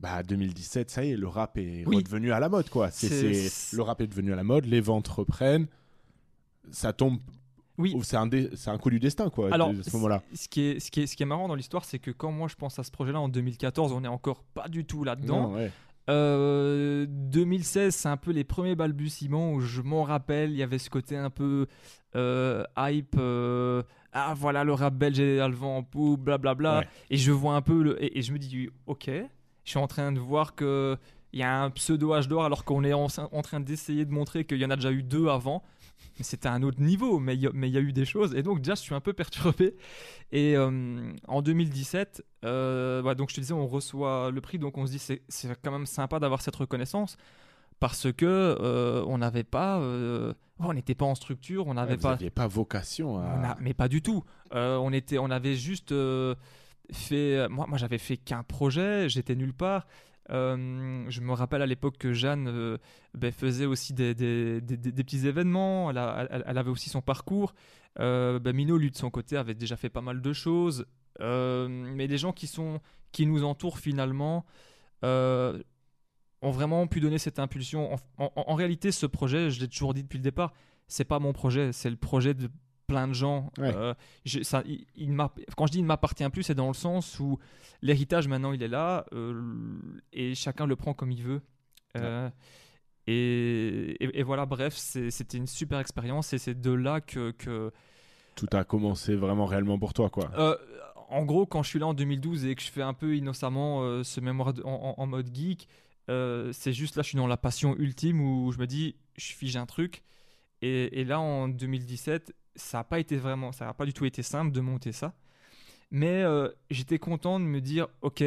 bah, 0.00 0.22
2017, 0.22 0.90
ça 0.90 1.04
y 1.04 1.12
est, 1.12 1.16
le 1.16 1.28
rap 1.28 1.56
est 1.56 1.84
Oui. 1.86 1.96
redevenu 1.96 2.30
à 2.32 2.38
la 2.40 2.48
mode, 2.50 2.68
quoi. 2.68 2.90
C'est- 2.90 3.74
le 3.74 3.82
rap 3.82 4.00
est 4.02 4.06
devenu 4.08 4.32
à 4.32 4.36
la 4.36 4.44
mode, 4.44 4.66
les 4.66 4.80
ventes 4.82 5.08
reprennent. 5.08 5.68
Ça 6.70 6.92
tombe. 6.92 7.18
Oui. 7.78 7.94
C'est 8.02 8.16
un, 8.16 8.26
dé- 8.26 8.50
c'est 8.54 8.70
un 8.70 8.78
coup 8.78 8.90
du 8.90 8.98
destin, 9.00 9.28
quoi, 9.30 9.52
Alors, 9.52 9.70
à 9.70 9.82
ce 9.82 9.94
moment-là. 9.96 10.22
ce 10.34 10.48
qui 10.48 10.62
est, 10.62 10.80
ce 10.80 10.90
qui 10.90 11.02
est, 11.02 11.06
ce 11.06 11.14
qui 11.16 11.22
est 11.22 11.26
marrant 11.26 11.46
dans 11.48 11.54
l'histoire, 11.54 11.84
c'est 11.84 11.98
que 11.98 12.10
quand 12.10 12.32
moi 12.32 12.48
je 12.48 12.54
pense 12.54 12.78
à 12.78 12.82
ce 12.82 12.90
projet-là 12.90 13.20
en 13.20 13.28
2014, 13.28 13.92
on 13.92 14.02
est 14.04 14.08
encore 14.08 14.42
pas 14.44 14.68
du 14.68 14.84
tout 14.84 15.04
là-dedans. 15.04 15.48
Non, 15.50 15.54
ouais. 15.56 15.70
Euh, 16.08 17.06
2016, 17.08 17.94
c'est 17.94 18.08
un 18.08 18.16
peu 18.16 18.30
les 18.30 18.44
premiers 18.44 18.74
balbutiements 18.74 19.52
où 19.52 19.60
je 19.60 19.82
m'en 19.82 20.02
rappelle, 20.04 20.50
il 20.50 20.56
y 20.56 20.62
avait 20.62 20.78
ce 20.78 20.88
côté 20.90 21.16
un 21.16 21.30
peu 21.30 21.66
euh, 22.14 22.64
hype. 22.78 23.16
euh, 23.18 23.82
ah 24.12 24.32
voilà, 24.36 24.64
le 24.64 24.72
rap 24.72 24.94
belge 24.94 25.20
est 25.20 25.40
à 25.40 25.48
le 25.48 25.54
vent 25.54 25.78
en 25.78 25.82
poupe, 25.82 26.20
blablabla. 26.22 26.78
Ouais. 26.80 26.88
Et 27.10 27.16
je 27.16 27.32
vois 27.32 27.54
un 27.54 27.62
peu, 27.62 27.82
le, 27.82 28.02
et, 28.02 28.18
et 28.18 28.22
je 28.22 28.32
me 28.32 28.38
dis, 28.38 28.68
ok, 28.86 29.10
je 29.64 29.70
suis 29.70 29.78
en 29.78 29.86
train 29.86 30.12
de 30.12 30.20
voir 30.20 30.54
que 30.54 30.96
il 31.32 31.40
y 31.40 31.42
a 31.42 31.60
un 31.64 31.70
pseudo 31.70 32.14
âge 32.14 32.28
d'or 32.28 32.44
alors 32.44 32.64
qu'on 32.64 32.82
est 32.82 32.94
en, 32.94 33.08
en 33.32 33.42
train 33.42 33.60
d'essayer 33.60 34.06
de 34.06 34.12
montrer 34.12 34.44
qu'il 34.46 34.56
y 34.58 34.64
en 34.64 34.70
a 34.70 34.76
déjà 34.76 34.90
eu 34.92 35.02
deux 35.02 35.28
avant. 35.28 35.62
Mais 36.18 36.24
c'était 36.24 36.48
un 36.48 36.62
autre 36.62 36.80
niveau, 36.80 37.18
mais 37.18 37.34
il 37.34 37.40
y, 37.42 37.46
a- 37.46 37.50
mais 37.52 37.68
il 37.68 37.74
y 37.74 37.76
a 37.78 37.80
eu 37.80 37.92
des 37.92 38.04
choses. 38.06 38.34
Et 38.34 38.42
donc, 38.42 38.60
déjà, 38.60 38.74
je 38.74 38.80
suis 38.80 38.94
un 38.94 39.00
peu 39.00 39.12
perturbé. 39.12 39.76
Et 40.32 40.56
euh, 40.56 41.12
en 41.28 41.42
2017, 41.42 42.24
euh, 42.44 43.02
ouais, 43.02 43.14
donc 43.14 43.30
je 43.30 43.34
te 43.36 43.40
disais, 43.40 43.52
on 43.52 43.66
reçoit 43.66 44.30
le 44.30 44.40
prix, 44.40 44.58
donc 44.58 44.78
on 44.78 44.86
se 44.86 44.92
dit, 44.92 44.98
c'est 44.98 45.22
c'est 45.28 45.48
quand 45.62 45.70
même 45.72 45.86
sympa 45.86 46.18
d'avoir 46.18 46.40
cette 46.42 46.56
reconnaissance. 46.56 47.16
Parce 47.78 48.10
que 48.10 48.24
euh, 48.24 49.04
on 49.06 49.18
n'avait 49.18 49.44
pas, 49.44 49.78
on 50.58 50.72
n'était 50.72 50.94
pas 50.94 51.04
en 51.04 51.14
structure, 51.14 51.66
on 51.66 51.74
n'avait 51.74 51.90
Ouais, 51.90 51.96
vous 51.96 52.02
pas, 52.02 52.10
n'aviez 52.12 52.30
pas 52.30 52.46
vocation 52.46 53.18
à. 53.18 53.22
on 53.38 53.44
a- 53.44 53.56
mais 53.60 53.74
pas 53.74 53.88
du 53.88 54.00
tout. 54.00 54.24
On 54.52 54.92
était, 54.94 55.18
on 55.18 55.30
avait 55.30 55.54
juste 55.56 55.92
fait. 56.92 57.48
Moi, 57.48 57.66
moi 57.68 57.78
j'avais 57.78 57.98
fait 57.98 58.16
qu'un 58.16 58.42
projet. 58.42 59.08
J'étais 59.08 59.34
nulle 59.34 59.52
part. 59.54 59.86
Euh, 60.30 61.04
je 61.08 61.20
me 61.20 61.32
rappelle 61.32 61.62
à 61.62 61.66
l'époque 61.66 61.98
que 61.98 62.12
Jeanne 62.12 62.48
euh, 62.48 62.78
ben, 63.14 63.32
faisait 63.32 63.66
aussi 63.66 63.92
des, 63.92 64.14
petits 64.14 65.26
événements. 65.26 65.90
Elle, 65.90 65.98
avait 65.98 66.70
aussi 66.70 66.90
son 66.90 67.02
parcours. 67.02 67.54
Euh, 68.00 68.38
ben, 68.38 68.54
Mino, 68.54 68.76
lui, 68.76 68.90
de 68.90 68.96
son 68.96 69.10
côté, 69.10 69.36
avait 69.36 69.54
déjà 69.54 69.76
fait 69.76 69.88
pas 69.90 70.00
mal 70.02 70.20
de 70.20 70.32
choses. 70.32 70.86
Mais 71.20 72.06
les 72.06 72.18
gens 72.18 72.32
qui, 72.32 72.46
sont, 72.46 72.80
qui 73.12 73.26
nous 73.26 73.44
entourent 73.44 73.78
finalement 73.78 74.44
ont 75.02 76.50
vraiment 76.50 76.86
pu 76.86 77.00
donner 77.00 77.18
cette 77.18 77.38
impulsion. 77.38 77.94
En, 77.94 77.98
en- 78.18 78.32
en 78.34 78.54
réalité, 78.54 78.92
ce 78.92 79.06
projet, 79.06 79.50
je 79.50 79.60
l'ai 79.60 79.68
toujours 79.68 79.94
dit 79.94 80.02
depuis 80.02 80.18
le 80.18 80.22
départ, 80.24 80.52
c'est 80.88 81.04
pas 81.04 81.18
mon 81.18 81.32
projet, 81.32 81.72
c'est 81.72 81.90
le 81.90 81.96
projet 81.96 82.34
de 82.34 82.48
plein 82.86 83.08
de 83.08 83.12
gens. 83.12 83.50
Ouais. 83.58 83.74
Euh, 83.74 83.94
ça, 84.42 84.62
il, 84.66 84.86
il 84.96 85.12
m'a- 85.12 85.32
quand 85.56 85.66
je 85.66 85.72
dis 85.72 85.78
il 85.78 85.82
ne 85.82 85.86
m'appartient 85.88 86.28
plus, 86.30 86.42
c'est 86.44 86.54
dans 86.54 86.68
le 86.68 86.74
sens 86.74 87.18
où 87.20 87.38
l'héritage 87.82 88.28
maintenant 88.28 88.52
il 88.52 88.62
est 88.62 88.68
là 88.68 89.04
euh, 89.12 89.40
et 90.12 90.34
chacun 90.34 90.66
le 90.66 90.76
prend 90.76 90.94
comme 90.94 91.10
il 91.10 91.22
veut. 91.22 91.42
Euh, 91.96 92.28
et, 93.06 93.96
et- 94.04 94.18
et 94.20 94.22
voilà, 94.22 94.46
bref, 94.46 94.74
c'était 94.74 95.38
une 95.38 95.46
super 95.46 95.78
expérience 95.78 96.32
et 96.32 96.38
c'est 96.38 96.60
de 96.60 96.72
là 96.72 97.00
que, 97.00 97.30
que 97.32 97.72
Tout 98.34 98.48
a 98.52 98.64
commencé 98.64 99.14
vraiment 99.14 99.46
réellement 99.46 99.78
pour 99.78 99.94
toi, 99.94 100.10
quoi. 100.10 100.30
en 101.08 101.24
gros, 101.24 101.46
quand 101.46 101.62
je 101.62 101.68
suis 101.68 101.78
là 101.78 101.86
en 101.86 101.94
2012 101.94 102.44
et 102.46 102.54
que 102.54 102.62
je 102.62 102.70
fais 102.70 102.82
un 102.82 102.94
peu 102.94 103.16
innocemment 103.16 104.02
ce 104.02 104.20
mémoire 104.20 104.52
de- 104.54 104.62
en, 104.64 105.06
mode 105.06 105.32
geek, 105.34 105.68
c'est 106.08 106.72
juste 106.72 106.96
là, 106.96 107.02
je 107.02 107.08
suis 107.08 107.16
dans 107.16 107.26
la 107.28 107.36
passion 107.36 107.76
ultime 107.76 108.20
où 108.20 108.50
je 108.52 108.58
me 108.58 108.66
dis, 108.66 108.96
je 109.16 109.32
fige 109.32 109.56
un 109.56 109.66
truc. 109.66 110.02
Et, 110.62 111.00
et 111.00 111.04
là, 111.04 111.20
en 111.20 111.48
2017, 111.48 112.32
ça 112.56 112.78
n'a 112.78 112.84
pas 112.84 112.98
été 112.98 113.16
vraiment, 113.16 113.52
ça 113.52 113.66
n'a 113.66 113.74
pas 113.74 113.86
du 113.86 113.92
tout 113.92 114.04
été 114.04 114.22
simple 114.22 114.52
de 114.52 114.60
monter 114.60 114.92
ça. 114.92 115.14
Mais 115.90 116.22
euh, 116.22 116.48
j'étais 116.70 116.98
content 116.98 117.38
de 117.38 117.44
me 117.44 117.60
dire, 117.60 117.86
ok, 118.02 118.24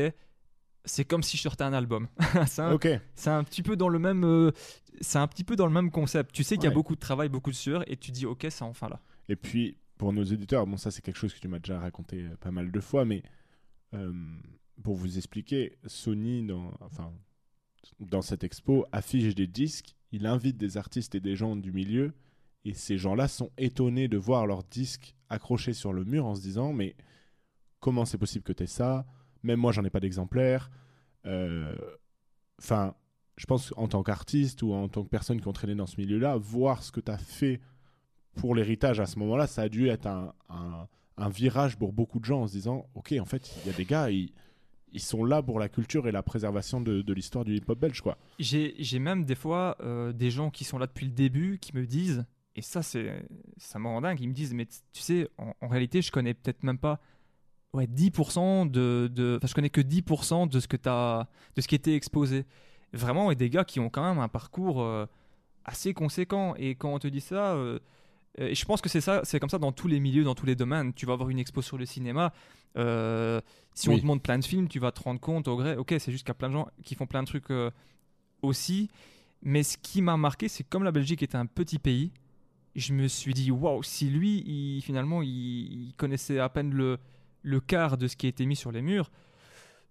c'est 0.85 1.05
comme 1.05 1.23
si 1.23 1.35
je 1.37 1.41
sortais 1.41 1.63
un 1.65 1.73
album. 1.73 2.07
c'est 2.47 2.61
un, 2.61 2.71
Ok. 2.73 2.87
c'est 3.15 3.29
un 3.29 3.43
petit 3.43 3.61
peu 3.63 3.75
dans 3.75 3.89
le 3.89 3.99
même, 3.99 4.23
euh, 4.23 4.51
c'est 5.01 5.19
un 5.19 5.27
petit 5.27 5.43
peu 5.43 5.55
dans 5.55 5.65
le 5.67 5.73
même 5.73 5.91
concept. 5.91 6.31
Tu 6.33 6.43
sais 6.43 6.55
qu'il 6.55 6.63
y 6.63 6.67
a 6.67 6.69
Ouais. 6.69 6.75
beaucoup 6.75 6.95
de 6.95 6.99
travail, 7.01 7.27
beaucoup 7.29 7.51
de 7.51 7.55
sueur, 7.55 7.83
et 7.91 7.97
tu 7.97 8.11
dis, 8.11 8.25
ok, 8.25 8.47
c'est 8.49 8.63
enfin 8.63 8.87
là. 8.89 8.99
Et 9.27 9.35
puis, 9.35 9.77
pour 9.97 10.13
nos 10.13 10.23
éditeurs, 10.23 10.65
bon, 10.65 10.77
ça 10.77 10.89
c'est 10.91 11.01
quelque 11.01 11.17
chose 11.17 11.33
que 11.33 11.39
tu 11.39 11.47
m'as 11.49 11.59
déjà 11.59 11.79
raconté 11.79 12.23
euh, 12.23 12.35
pas 12.39 12.51
mal 12.51 12.71
de 12.71 12.79
fois, 12.79 13.03
mais 13.03 13.21
euh, 13.93 14.13
pour 14.81 14.95
vous 14.95 15.17
expliquer, 15.17 15.77
Sony, 15.85 16.45
dans, 16.45 16.71
enfin, 16.79 17.11
dans 17.99 18.21
cette 18.21 18.43
expo, 18.45 18.85
affiche 18.93 19.35
des 19.35 19.47
disques, 19.47 19.95
il 20.13 20.25
invite 20.25 20.57
des 20.57 20.77
artistes 20.77 21.13
et 21.15 21.19
des 21.19 21.35
gens 21.35 21.55
du 21.57 21.71
milieu, 21.73 22.13
et 22.65 22.73
ces 22.73 22.97
gens-là 22.97 23.27
sont 23.27 23.51
étonnés 23.57 24.07
de 24.07 24.17
voir 24.17 24.45
leurs 24.47 24.63
disques 24.63 25.15
accrochés 25.29 25.73
sur 25.73 25.93
le 25.93 26.03
mur 26.03 26.25
en 26.25 26.35
se 26.35 26.41
disant, 26.41 26.73
mais 26.73 26.95
comment 27.79 28.05
c'est 28.05 28.17
possible 28.17 28.43
que 28.43 28.53
tu 28.53 28.63
aies 28.63 28.67
ça? 28.67 29.05
Même 29.43 29.59
moi, 29.59 29.71
j'en 29.71 29.85
ai 29.85 29.89
pas 29.89 29.99
d'exemplaires. 30.01 30.69
Euh, 31.25 31.73
Enfin, 32.59 32.93
je 33.37 33.45
pense 33.45 33.73
en 33.77 33.87
tant 33.87 34.03
qu'artiste 34.03 34.61
ou 34.61 34.73
en 34.73 34.89
tant 34.89 35.03
que 35.03 35.09
personne 35.09 35.39
qui 35.39 35.47
ont 35.47 35.53
traîné 35.53 35.75
dans 35.75 35.87
ce 35.87 35.99
milieu-là, 35.99 36.35
voir 36.37 36.83
ce 36.83 36.91
que 36.91 36.99
tu 36.99 37.11
as 37.11 37.17
fait 37.17 37.61
pour 38.35 38.53
l'héritage 38.53 38.99
à 38.99 39.05
ce 39.05 39.17
moment-là, 39.19 39.47
ça 39.47 39.63
a 39.63 39.69
dû 39.69 39.87
être 39.87 40.07
un, 40.07 40.85
virage 41.29 41.77
pour 41.77 41.91
beaucoup 41.91 42.19
de 42.19 42.25
gens 42.25 42.43
en 42.43 42.47
se 42.47 42.53
disant 42.53 42.89
Ok, 42.95 43.13
en 43.19 43.25
fait, 43.25 43.53
il 43.63 43.67
y 43.67 43.73
a 43.73 43.77
des 43.77 43.85
gars, 43.85 44.09
ils, 44.09 44.31
sont 44.97 45.23
là 45.23 45.41
pour 45.41 45.59
la 45.59 45.69
culture 45.69 46.07
et 46.07 46.11
la 46.11 46.23
préservation 46.23 46.81
de, 46.81 47.13
l'histoire 47.13 47.45
du 47.45 47.55
hip-hop 47.55 47.79
belge, 47.79 48.01
quoi. 48.01 48.17
J'ai 48.39 48.99
même 48.99 49.25
des 49.25 49.35
fois 49.35 49.77
euh, 49.81 50.11
des 50.13 50.31
gens 50.31 50.49
qui 50.49 50.63
sont 50.63 50.77
là 50.77 50.87
depuis 50.87 51.05
le 51.05 51.11
début 51.11 51.59
qui 51.59 51.75
me 51.75 51.85
disent, 51.85 52.25
et 52.59 52.61
ça 52.61 52.83
c'est 52.83 53.25
ça 53.57 53.79
me 53.79 53.87
rend 53.87 54.01
dingue, 54.01 54.19
ils 54.21 54.27
me 54.29 54.33
disent, 54.33 54.53
mais 54.53 54.65
tu 54.93 55.01
sais, 55.01 55.29
en, 55.37 55.53
en 55.61 55.67
réalité, 55.67 56.01
je 56.01 56.11
connais 56.11 56.33
peut-être 56.33 56.63
même 56.63 56.77
pas 56.77 56.99
ouais, 57.73 57.87
10% 57.87 58.65
de, 58.65 59.09
de. 59.13 59.35
Enfin, 59.37 59.47
je 59.47 59.53
connais 59.55 59.69
que 59.69 59.81
10% 59.81 60.47
de 60.47 60.59
ce, 60.59 60.67
que 60.67 60.77
t'as- 60.77 61.27
de 61.55 61.61
ce 61.61 61.67
qui 61.67 61.75
était 61.75 61.95
exposé. 61.95 62.45
Vraiment, 62.93 63.31
et 63.31 63.35
des 63.35 63.49
gars 63.49 63.65
qui 63.65 63.79
ont 63.79 63.89
quand 63.89 64.03
même 64.07 64.19
un 64.19 64.27
parcours 64.29 64.81
euh, 64.81 65.05
assez 65.65 65.93
conséquent. 65.93 66.55
Et 66.57 66.75
quand 66.75 66.93
on 66.93 66.99
te 66.99 67.07
dit 67.07 67.21
ça. 67.21 67.53
euh, 67.55 67.79
et 68.37 68.55
je 68.55 68.65
pense 68.65 68.81
que 68.81 68.89
c'est 68.89 69.01
ça, 69.01 69.21
c'est 69.25 69.39
comme 69.39 69.49
ça 69.49 69.59
dans 69.59 69.71
tous 69.73 69.87
les 69.87 69.99
milieux, 69.99 70.23
dans 70.23 70.35
tous 70.35 70.45
les 70.47 70.55
domaines. 70.55 70.93
Tu 70.93 71.05
vas 71.05 71.13
avoir 71.13 71.29
une 71.29 71.39
expo 71.39 71.61
sur 71.61 71.77
le 71.77 71.85
cinéma. 71.85 72.33
euh, 72.77 73.41
si 73.75 73.89
on 73.89 73.93
te 74.01 74.05
montre 74.07 74.23
plein 74.23 74.39
de 74.39 74.45
films, 74.45 74.67
tu 74.69 74.79
vas 74.79 74.91
te 74.91 75.01
rendre 75.01 75.19
compte 75.21 75.47
au 75.47 75.57
gré. 75.57 75.75
Ok, 75.77 75.95
c'est 75.99 76.11
juste 76.11 76.23
qu'il 76.25 76.29
y 76.31 76.31
a 76.31 76.35
plein 76.35 76.49
de 76.49 76.53
gens 76.53 76.67
qui 76.83 76.95
font 76.95 77.07
plein 77.07 77.23
de 77.23 77.27
trucs 77.27 77.49
aussi. 78.41 78.89
Mais 79.41 79.63
ce 79.63 79.77
qui 79.77 80.01
m'a 80.01 80.17
marqué, 80.17 80.49
c'est 80.49 80.63
que 80.63 80.69
comme 80.69 80.83
la 80.83 80.91
Belgique 80.91 81.23
est 81.23 81.35
un 81.35 81.45
petit 81.45 81.79
pays, 81.79 82.11
je 82.79 82.93
me 82.93 83.07
suis 83.07 83.33
dit 83.33 83.51
waouh, 83.51 83.83
si 83.83 84.09
lui, 84.09 84.43
il, 84.47 84.81
finalement, 84.81 85.21
il, 85.21 85.29
il 85.89 85.93
connaissait 85.97 86.39
à 86.39 86.49
peine 86.49 86.73
le, 86.73 86.97
le 87.43 87.59
quart 87.59 87.97
de 87.97 88.07
ce 88.07 88.15
qui 88.15 88.25
a 88.25 88.29
été 88.29 88.45
mis 88.45 88.55
sur 88.55 88.71
les 88.71 88.81
murs, 88.81 89.11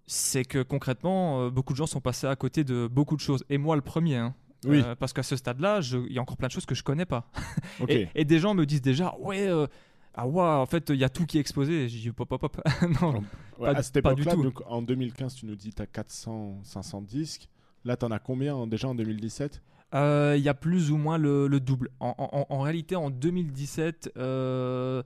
c'est 0.07 0.45
que 0.45 0.63
concrètement, 0.63 1.43
euh, 1.43 1.51
beaucoup 1.51 1.73
de 1.75 1.79
gens 1.79 1.87
sont 1.87 2.01
passés 2.01 2.27
à 2.27 2.37
côté 2.37 2.65
de 2.65 2.87
beaucoup 2.91 3.17
de 3.17 3.21
choses. 3.21 3.45
Et 3.51 3.59
moi, 3.59 3.77
le 3.77 3.83
premier. 3.83 4.17
hein. 4.17 4.35
Oui. 4.65 4.83
Euh, 4.85 4.95
parce 4.97 5.13
qu'à 5.13 5.23
ce 5.23 5.37
stade-là, 5.37 5.81
il 6.09 6.13
y 6.13 6.19
a 6.19 6.23
encore 6.23 6.37
plein 6.37 6.49
de 6.49 6.53
choses 6.53 6.67
que 6.67 6.75
je 6.75 6.83
connais 6.83 7.07
pas. 7.07 7.31
Ok. 7.81 7.91
Et, 7.91 8.09
et 8.15 8.25
des 8.25 8.39
gens 8.41 8.55
me 8.55 8.67
disent 8.67 8.83
déjà, 8.83 9.15
ouais, 9.21 9.47
euh, 9.49 9.67
ah 10.15 10.27
ouais, 10.27 10.43
en 10.43 10.67
fait, 10.67 10.89
il 10.91 10.97
y 10.97 11.05
a 11.05 11.09
tout 11.09 11.27
qui 11.27 11.37
est 11.39 11.41
exposé. 11.41 11.89
J'ai 11.89 11.99
dit, 12.01 12.11
pop, 12.11 12.29
pop, 12.29 12.41
pop. 12.41 12.61
non, 13.03 13.23
Ouais, 13.59 13.73
pas- 13.73 13.79
à 13.79 13.83
cette 13.83 13.99
époque-là, 13.99 14.35
donc 14.35 14.61
en 14.67 14.83
2015, 14.83 15.35
tu 15.35 15.47
nous 15.47 15.55
dis 15.55 15.73
tu 15.73 15.81
as 15.83 15.87
400, 15.87 16.59
500 16.65 17.03
disques. 17.03 17.49
Là, 17.85 17.97
tu 17.97 18.05
en 18.05 18.11
as 18.11 18.19
combien 18.19 18.55
en- 18.57 18.67
déjà 18.67 18.89
en 18.89 18.95
2017 18.97 19.63
Euh, 19.95 20.35
il 20.37 20.43
y 20.43 20.49
a 20.49 20.55
plus 20.55 20.91
ou 20.91 20.97
moins 20.99 21.17
le, 21.19 21.47
le 21.49 21.61
double. 21.61 21.91
En, 22.01 22.15
en- 22.19 22.47
en 22.55 22.61
réalité, 22.61 22.95
en 22.97 23.11
2017, 23.11 24.13
euh, 24.17 25.03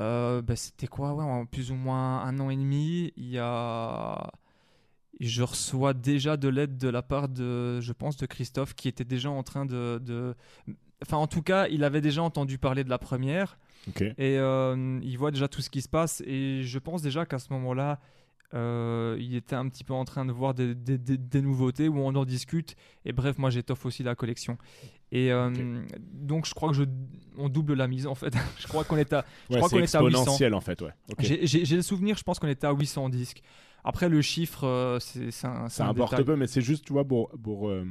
euh, 0.00 0.42
bah, 0.42 0.56
c'était 0.56 0.86
quoi 0.86 1.14
ouais, 1.14 1.24
en 1.24 1.46
plus 1.46 1.70
ou 1.70 1.74
moins 1.74 2.22
un 2.22 2.38
an 2.40 2.50
et 2.50 2.56
demi. 2.56 3.12
Il 3.16 3.28
y 3.28 3.38
a, 3.38 4.30
je 5.20 5.42
reçois 5.42 5.94
déjà 5.94 6.36
de 6.36 6.48
l'aide 6.48 6.76
de 6.78 6.88
la 6.88 7.02
part 7.02 7.28
de, 7.28 7.80
je 7.80 7.92
pense, 7.92 8.16
de 8.16 8.26
Christophe, 8.26 8.74
qui 8.74 8.88
était 8.88 9.04
déjà 9.04 9.30
en 9.30 9.42
train 9.42 9.66
de, 9.66 9.98
de- 10.04 10.34
enfin, 11.02 11.16
en 11.18 11.26
tout 11.26 11.42
cas, 11.42 11.66
il 11.68 11.84
avait 11.84 12.00
déjà 12.00 12.22
entendu 12.22 12.58
parler 12.58 12.84
de 12.84 12.90
la 12.90 12.98
première. 12.98 13.58
Et 14.18 14.38
euh, 14.38 14.98
il 15.02 15.16
voit 15.16 15.30
déjà 15.30 15.48
tout 15.48 15.60
ce 15.62 15.70
qui 15.70 15.80
se 15.82 15.88
passe. 15.88 16.22
Et 16.26 16.62
je 16.64 16.78
pense 16.78 17.02
déjà 17.02 17.24
qu'à 17.26 17.38
ce 17.38 17.52
moment-là, 17.52 18.00
euh, 18.54 19.16
il 19.20 19.34
était 19.34 19.56
un 19.56 19.68
petit 19.68 19.84
peu 19.84 19.92
en 19.94 20.04
train 20.04 20.24
de 20.24 20.32
voir 20.32 20.54
des, 20.54 20.74
des- 20.74 20.98
des- 20.98 21.18
des 21.18 21.42
nouveautés 21.42 21.88
où 21.88 21.98
on 21.98 22.14
en 22.14 22.24
discute. 22.24 22.76
Et 23.04 23.12
bref, 23.12 23.38
moi 23.38 23.50
j'étoffe 23.50 23.84
aussi 23.86 24.02
la 24.02 24.14
collection. 24.14 24.56
Et 25.12 25.32
euh, 25.32 25.84
donc 26.12 26.46
je 26.46 26.54
crois 26.54 26.68
que 26.70 26.74
je, 26.76 26.84
on 27.36 27.48
double 27.48 27.74
la 27.74 27.88
mise 27.88 28.06
en 28.06 28.14
fait. 28.14 28.34
je 28.58 28.66
crois 28.68 28.84
qu'on 28.84 28.96
est 28.96 29.12
à, 29.12 29.24
je 29.48 29.54
Ouais, 29.54 29.60
crois 29.60 29.68
qu'on 29.70 29.78
était 29.82 29.96
à 29.96 30.00
800. 30.02 30.08
exponentiel 30.20 30.54
en 30.54 30.60
fait, 30.60 30.82
ouais. 30.82 30.90
J'ai- 31.18 31.76
le 31.76 31.82
souvenir, 31.82 32.16
je 32.16 32.22
pense 32.22 32.38
qu'on 32.38 32.48
était 32.48 32.66
à 32.66 32.72
800 32.72 33.08
disques. 33.08 33.42
Après 33.84 34.08
le 34.08 34.20
chiffre, 34.22 34.64
euh, 34.64 34.98
c'est 35.00 35.28
un, 35.46 35.68
Ça 35.68 35.86
un 35.86 35.90
importe 35.90 36.10
détail. 36.12 36.24
peu, 36.24 36.34
mais 36.36 36.46
c'est 36.48 36.60
juste, 36.60 36.84
tu 36.84 36.92
vois, 36.92 37.04
pour, 37.04 37.30
pour 37.42 37.68
euh, 37.68 37.86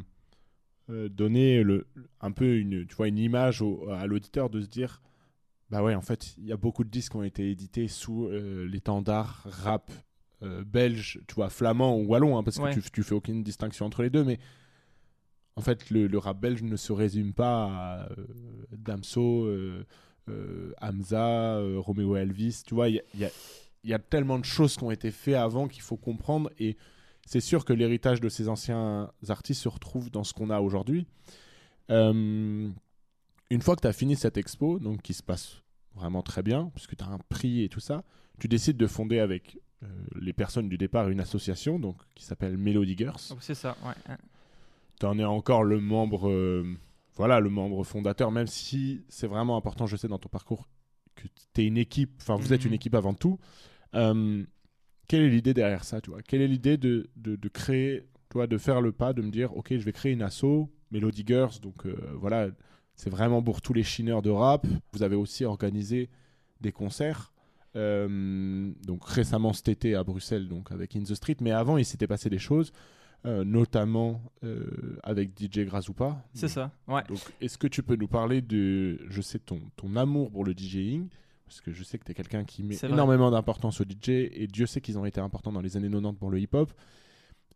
donner 1.09 1.63
le, 1.63 1.87
un 2.21 2.31
peu 2.31 2.57
une, 2.57 2.85
tu 2.85 2.95
vois, 2.95 3.07
une 3.07 3.17
image 3.17 3.61
au- 3.61 3.89
à 3.89 4.05
l'auditeur 4.05 4.49
de 4.49 4.59
se 4.61 4.67
dire, 4.67 5.01
bah 5.69 5.81
ouais, 5.81 5.95
en 5.95 6.01
fait, 6.01 6.35
il 6.37 6.45
y 6.45 6.51
a 6.51 6.57
beaucoup 6.57 6.83
de 6.83 6.89
disques 6.89 7.13
qui 7.13 7.17
ont 7.17 7.23
été 7.23 7.49
édités 7.49 7.87
sous 7.87 8.29
l'étendard 8.29 9.45
rap 9.49 9.89
euh, 10.45 10.63
belge, 10.63 11.19
tu 11.27 11.35
vois, 11.35 11.49
flamand 11.49 11.97
ou 11.97 12.05
wallon, 12.05 12.37
hein, 12.37 12.43
parce 12.43 12.57
que 12.57 12.73
tu, 12.73 12.81
tu 12.91 13.03
fais 13.03 13.15
aucune 13.15 13.43
distinction 13.43 13.85
entre 13.85 14.03
les 14.03 14.09
deux, 14.09 14.23
mais 14.23 14.39
en 15.55 15.61
fait, 15.61 15.89
le, 15.89 16.07
le 16.07 16.17
rap 16.17 16.39
belge 16.39 16.63
ne 16.63 16.75
se 16.75 16.91
résume 16.91 17.33
pas 17.33 17.65
à 17.65 18.09
euh, 18.11 18.25
Damso, 18.71 19.45
euh, 19.45 19.85
Hamza, 20.81 21.59
Romeo 21.77 22.15
Elvis, 22.15 22.63
tu 22.65 22.73
vois, 22.75 22.89
il 22.89 23.01
y 23.15 23.25
a, 23.25 23.29
y 23.83 23.93
y 23.93 23.99
tellement 24.09 24.39
de 24.39 24.45
choses 24.45 24.75
qui 24.75 24.83
ont 24.83 24.91
été 24.91 25.11
faites 25.11 25.35
avant 25.35 25.67
qu'il 25.67 25.83
faut 25.83 25.97
comprendre 25.97 26.49
et 26.57 26.77
c'est 27.27 27.39
sûr 27.39 27.65
que 27.65 27.73
l'héritage 27.73 28.21
de 28.21 28.29
ces 28.29 28.49
anciens 28.49 29.11
artistes 29.29 29.61
se 29.61 29.69
retrouve 29.69 30.09
dans 30.11 30.23
ce 30.23 30.33
qu'on 30.33 30.49
a 30.49 30.59
aujourd'hui. 30.59 31.05
Une 31.89 33.61
fois 33.61 33.75
que 33.75 33.81
tu 33.81 33.87
as 33.87 33.93
fini 33.93 34.15
cette 34.15 34.37
expo, 34.37 34.79
donc 34.79 35.01
qui 35.01 35.13
se 35.13 35.23
passe 35.23 35.61
vraiment 35.95 36.23
très 36.23 36.43
bien, 36.43 36.71
puisque 36.75 36.95
tu 36.95 37.03
as 37.03 37.07
un 37.07 37.19
prix 37.29 37.63
et 37.63 37.69
tout 37.69 37.79
ça, 37.79 38.03
tu 38.39 38.47
décides 38.47 38.77
de 38.77 38.87
fonder 38.87 39.19
avec 39.19 39.59
euh, 39.83 39.87
les 40.19 40.33
personnes 40.33 40.69
du 40.69 40.77
départ 40.77 41.09
une 41.09 41.19
association 41.19 41.79
donc, 41.79 41.97
qui 42.15 42.23
s'appelle 42.23 42.57
Melody 42.57 42.95
Girls. 42.97 43.19
Donc, 43.29 43.39
C'est 43.41 43.55
ça, 43.55 43.75
ouais. 43.85 44.15
Tu 44.99 45.05
en 45.05 45.19
es 45.19 45.25
encore 45.25 45.63
le 45.63 45.79
membre, 45.81 46.29
euh, 46.29 46.63
voilà, 47.15 47.39
le 47.39 47.49
membre 47.49 47.83
fondateur, 47.83 48.31
même 48.31 48.47
si 48.47 49.03
c'est 49.09 49.27
vraiment 49.27 49.57
important, 49.57 49.85
je 49.85 49.97
sais, 49.97 50.07
dans 50.07 50.19
ton 50.19 50.29
parcours, 50.29 50.67
que 51.15 51.27
tu 51.53 51.61
es 51.61 51.65
une 51.65 51.77
équipe, 51.77 52.11
enfin, 52.21 52.35
vous 52.35 52.53
êtes 52.53 52.61
Mhm. 52.61 52.67
une 52.67 52.73
équipe 52.73 52.95
avant 52.95 53.13
tout. 53.13 53.37
Euh, 53.93 54.43
quelle 55.07 55.21
est 55.23 55.29
l'idée 55.29 55.53
derrière 55.53 55.83
ça, 55.83 56.01
tu 56.01 56.09
vois? 56.09 56.21
Quelle 56.21 56.41
est 56.41 56.47
l'idée 56.47 56.77
de, 56.77 57.09
de, 57.17 57.35
de 57.35 57.47
créer, 57.49 58.01
tu 58.29 58.33
vois, 58.35 58.47
de 58.47 58.57
faire 58.57 58.81
le 58.81 58.91
pas, 58.91 59.13
de 59.13 59.21
me 59.21 59.29
dire, 59.29 59.55
ok, 59.55 59.69
je 59.71 59.83
vais 59.83 59.91
créer 59.93 60.13
une 60.13 60.21
asso, 60.21 60.69
Melody 60.91 61.23
Girls, 61.27 61.59
donc 61.61 61.85
voilà, 62.13 62.47
c'est 62.95 63.09
vraiment 63.09 63.43
pour 63.43 63.61
tous 63.61 63.73
les 63.73 63.83
chineurs 63.83 64.21
de 64.21 64.29
rap. 64.29 64.65
Vous 64.93 65.03
avez 65.03 65.15
aussi 65.17 65.43
organisé 65.43 66.09
des 66.61 66.71
concerts. 66.71 67.33
Euh, 67.75 68.71
donc 68.85 69.05
récemment 69.05 69.53
cet 69.53 69.67
été 69.67 69.95
à 69.95 70.03
Bruxelles 70.03 70.47
donc 70.47 70.71
avec 70.71 70.95
In 70.95 71.03
the 71.03 71.13
Street 71.13 71.37
mais 71.41 71.51
avant 71.51 71.77
il 71.77 71.85
s'était 71.85 72.07
passé 72.07 72.29
des 72.29 72.39
choses 72.39 72.71
euh, 73.25 73.43
notamment 73.43 74.21
euh, 74.43 74.99
avec 75.01 75.31
DJ 75.39 75.61
Grazoupa. 75.61 76.23
C'est 76.35 76.47
ça, 76.47 76.71
ouais. 76.87 77.01
Donc, 77.09 77.17
est-ce 77.41 77.57
que 77.57 77.65
tu 77.65 77.81
peux 77.81 77.95
nous 77.95 78.07
parler 78.07 78.39
de, 78.43 78.99
je 79.09 79.19
sais, 79.19 79.39
ton, 79.39 79.59
ton 79.77 79.95
amour 79.95 80.29
pour 80.29 80.45
le 80.45 80.53
DJing 80.53 81.07
Parce 81.47 81.59
que 81.59 81.71
je 81.71 81.83
sais 81.83 81.97
que 81.97 82.03
tu 82.03 82.11
es 82.11 82.13
quelqu'un 82.13 82.43
qui 82.43 82.61
met 82.61 82.75
énormément 82.83 83.31
d'importance 83.31 83.81
au 83.81 83.83
DJ, 83.83 84.09
et 84.09 84.45
Dieu 84.45 84.67
sait 84.67 84.79
qu'ils 84.79 84.99
ont 84.99 85.05
été 85.05 85.19
importants 85.21 85.51
dans 85.51 85.61
les 85.61 85.75
années 85.75 85.89
90 85.89 86.19
pour 86.19 86.29
le 86.29 86.39
hip-hop. 86.39 86.71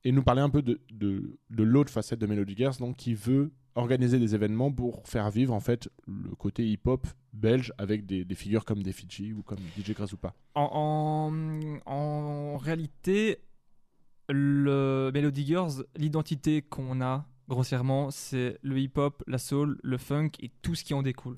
Et 0.04 0.12
nous 0.12 0.24
parler 0.24 0.42
un 0.42 0.50
peu 0.50 0.64
de, 0.64 0.82
de, 0.92 1.38
de 1.52 1.64
l'autre 1.64 1.92
facette 1.92 2.18
de 2.18 2.26
Melody 2.26 2.56
Girls, 2.56 2.78
donc 2.80 2.96
qui 2.96 3.14
veut 3.14 3.52
organiser 3.80 4.20
des 4.20 4.36
événements 4.36 4.72
pour 4.72 5.08
faire 5.08 5.30
vivre 5.30 5.54
en 5.54 5.60
fait 5.60 5.90
le 6.08 6.36
côté 6.36 6.68
hip-hop 6.68 7.08
belge 7.34 7.74
avec 7.78 8.06
des, 8.06 8.26
figures 8.36 8.66
comme 8.66 8.84
des 8.84 8.94
Fiji 8.94 9.34
ou 9.34 9.44
comme 9.44 9.60
DJ 9.78 9.94
Grazoupa. 9.94 10.34
En, 10.56 11.32
en, 11.86 11.92
en 11.92 12.58
réalité, 12.58 13.40
le 14.28 15.12
Melody 15.14 15.46
Girls, 15.46 15.86
l'identité 15.96 16.62
qu'on 16.62 17.02
a 17.02 17.26
grossièrement, 17.48 18.12
c'est 18.12 18.58
le 18.62 18.80
hip-hop, 18.80 19.24
la 19.28 19.38
soul, 19.38 19.80
le 19.84 19.98
funk 19.98 20.32
et 20.40 20.52
tout 20.62 20.76
ce 20.76 20.84
qui 20.84 20.94
en 20.94 21.02
découle. 21.02 21.38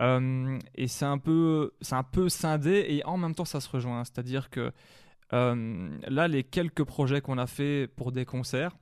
Euh, 0.00 0.58
et 0.74 0.86
c'est 0.86 1.04
un 1.04 1.18
peu, 1.18 1.72
un 1.90 2.02
peu 2.02 2.28
scindé 2.28 2.86
et 2.88 3.04
en 3.04 3.16
même 3.16 3.34
temps 3.34 3.44
ça 3.44 3.60
se 3.60 3.68
rejoint. 3.68 4.04
C'est-à-dire 4.04 4.50
que 4.50 4.72
euh, 5.32 5.98
là, 6.08 6.28
les 6.28 6.44
quelques 6.44 6.84
projets 6.84 7.20
qu'on 7.20 7.38
a 7.38 7.46
fait 7.46 7.88
pour 7.88 8.12
des 8.12 8.24
concerts, 8.24 8.76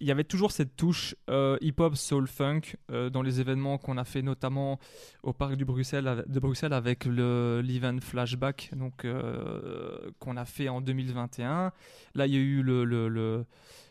il 0.00 0.06
y 0.06 0.10
avait 0.10 0.24
toujours 0.24 0.50
cette 0.52 0.76
touche 0.76 1.14
euh, 1.30 1.56
hip-hop, 1.60 1.94
soul, 1.96 2.26
funk 2.26 2.60
euh, 2.90 3.10
dans 3.10 3.22
les 3.22 3.40
événements 3.40 3.76
qu'on 3.78 3.98
a 3.98 4.04
fait, 4.04 4.22
notamment 4.22 4.78
au 5.22 5.32
parc 5.32 5.56
du 5.56 5.64
Bruxelles, 5.64 6.24
de 6.26 6.40
Bruxelles 6.40 6.72
avec 6.72 7.04
le 7.04 7.60
l'event 7.64 7.98
Flashback, 8.00 8.70
euh, 9.04 10.10
qu'on 10.18 10.36
a 10.36 10.44
fait 10.44 10.68
en 10.68 10.80
2021. 10.80 11.72
Là, 12.14 12.26
il 12.26 12.32
y 12.32 12.36
a 12.36 12.40
eu 12.40 12.62
le, 12.62 12.84
le, 12.84 13.08
le- 13.08 13.44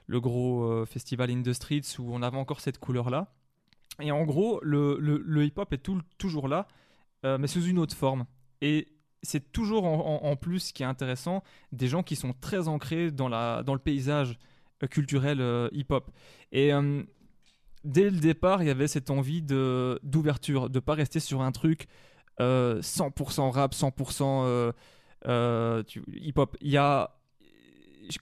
le 0.07 0.19
gros 0.19 0.85
festival 0.85 1.31
In 1.31 1.43
the 1.43 1.53
Streets 1.53 1.97
où 1.97 2.13
on 2.13 2.21
avait 2.23 2.35
encore 2.37 2.59
cette 2.59 2.77
couleur-là. 2.77 3.33
Et 4.01 4.11
en 4.11 4.25
gros, 4.25 4.59
le, 4.61 5.45
hip-hop 5.45 5.71
est 5.71 5.77
tout- 5.77 6.01
toujours 6.17 6.49
là, 6.49 6.67
mais 7.23 7.47
sous 7.47 7.63
une 7.63 7.79
autre 7.79 7.95
forme. 7.95 8.25
Et 8.61 8.87
c'est 9.21 9.53
toujours 9.53 9.85
en, 9.85 10.35
plus 10.35 10.59
ce 10.59 10.73
qui 10.73 10.83
est 10.83 10.85
intéressant, 10.85 11.41
des 11.71 11.87
gens 11.87 12.03
qui 12.03 12.17
sont 12.17 12.33
très 12.33 12.67
ancrés 12.67 13.11
dans, 13.11 13.29
la, 13.29 13.63
dans 13.63 13.73
le 13.73 13.79
paysage 13.79 14.37
culturel 14.87 15.39
euh, 15.41 15.69
hip-hop. 15.71 16.11
Et 16.51 16.73
euh, 16.73 17.03
dès 17.83 18.09
le 18.09 18.17
départ, 18.19 18.61
il 18.63 18.67
y 18.67 18.71
avait 18.71 18.87
cette 18.87 19.09
envie 19.09 19.41
de- 19.41 19.99
d'ouverture, 20.03 20.69
de 20.69 20.77
ne 20.77 20.79
pas 20.79 20.93
rester 20.93 21.19
sur 21.19 21.41
un 21.41 21.51
truc 21.51 21.87
euh, 22.39 22.81
100% 22.81 23.49
rap, 23.51 23.73
100% 23.73 24.43
euh, 24.45 24.71
euh, 25.27 25.83
tu- 25.83 26.03
hip-hop. 26.13 26.57
Il 26.61 26.71
y 26.71 26.77
a, 26.77 27.15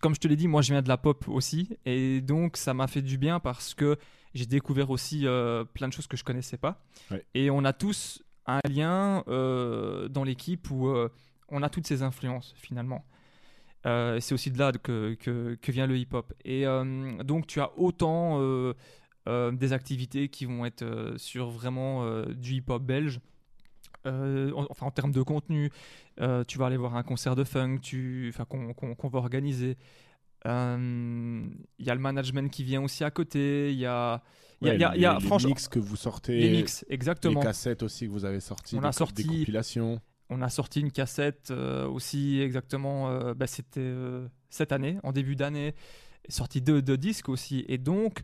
comme 0.02 0.14
je 0.16 0.20
te 0.20 0.28
l'ai 0.28 0.36
dit, 0.36 0.48
moi 0.48 0.62
je 0.62 0.72
viens 0.74 0.82
de 0.82 0.90
la 0.90 0.98
pop 0.98 1.28
aussi, 1.28 1.70
et 1.86 2.22
donc 2.22 2.58
ça 2.58 2.74
m'a 2.74 2.88
fait 2.88 3.02
du 3.02 3.18
bien 3.18 3.40
parce 3.40 3.74
que 3.74 3.98
j'ai 4.34 4.46
découvert 4.46 4.90
aussi 4.90 5.26
euh, 5.28 5.64
plein 5.66 5.88
de 5.88 5.94
choses 5.94 6.08
que 6.08 6.18
je 6.18 6.24
connaissais 6.24 6.58
pas. 6.58 6.84
Ouais. 7.10 7.26
Et 7.34 7.50
on 7.50 7.64
a 7.66 7.74
tous 7.74 8.22
un 8.46 8.60
lien 8.70 9.24
euh, 9.28 10.08
dans 10.08 10.24
l'équipe 10.24 10.70
où 10.72 10.88
euh, 10.90 11.10
on 11.50 11.64
a 11.64 11.70
toutes 11.70 11.88
ces 11.88 12.02
influences 12.04 12.54
finalement. 12.58 13.06
Euh, 13.88 14.20
c'est 14.20 14.34
aussi 14.36 14.52
de 14.52 14.60
là 14.60 14.72
que, 14.72 15.16
que, 15.16 15.56
que 15.60 15.72
vient 15.72 15.88
le 15.88 15.98
hip-hop. 15.98 16.34
Et 16.46 16.68
euh, 16.68 17.12
donc 17.24 17.48
tu 17.48 17.60
as 17.62 17.72
autant 17.78 18.38
euh, 18.40 18.74
des 19.52 19.74
activités 19.74 20.30
qui 20.30 20.46
vont 20.46 20.66
être 20.66 21.14
sur 21.18 21.50
vraiment 21.50 22.24
du 22.26 22.56
hip-hop 22.56 22.82
belge. 22.84 23.20
En- 24.06 24.66
enfin, 24.70 24.88
en 24.88 24.92
termes 24.92 25.12
de 25.12 25.22
contenu, 25.22 25.70
tu 26.48 26.58
vas 26.58 26.66
aller 26.68 26.78
voir 26.78 26.96
un 26.96 27.04
concert 27.04 27.36
de 27.36 27.44
funk, 27.44 27.80
tu, 27.82 28.34
qu'on 28.50 28.74
qu'on- 28.74 28.96
qu'on 28.96 29.08
va 29.10 29.20
organiser. 29.20 29.78
Il 30.46 30.50
y 31.80 31.90
a 31.90 31.96
le 31.96 32.00
management 32.02 32.50
qui 32.52 32.64
vient 32.64 32.82
aussi 32.84 33.04
à 33.04 33.12
côté. 33.12 33.72
Il 33.72 33.78
y 33.80 33.86
a, 33.86 34.22
il 34.62 34.68
Ouais, 34.70 34.76
il 34.76 34.82
y 34.82 34.84
a- 34.84 34.96
il 34.96 35.02
y 35.02 35.06
a- 35.06 35.18
les, 35.20 35.46
mix 35.48 35.68
que 35.68 35.80
vous 35.80 35.96
sortez, 35.96 36.38
les 36.40 36.52
mix, 36.52 36.86
exactement. 36.90 37.40
les 37.42 37.46
cassettes 37.48 37.82
aussi 37.84 38.06
que 38.06 38.12
vous 38.12 38.26
avez 38.26 38.40
sorties, 38.40 38.76
On 38.76 38.82
des, 38.82 38.88
a 38.88 38.92
sorti- 38.92 39.24
des 39.24 39.30
compilations. 39.30 40.00
On 40.34 40.42
a 40.42 40.48
sorti 40.48 40.80
une 40.80 40.94
cassette 40.94 41.52
euh, 41.52 41.86
aussi 41.86 42.40
exactement, 42.40 43.10
euh, 43.10 43.34
bah, 43.34 43.48
c'était 43.48 43.82
euh, 43.82 44.30
cette 44.50 44.72
année, 44.72 44.98
en 45.04 45.12
début 45.12 45.36
d'année, 45.36 45.76
sorti 46.30 46.62
deux, 46.62 46.82
disques 46.82 47.28
aussi. 47.28 47.66
Et 47.68 47.78
donc, 47.78 48.22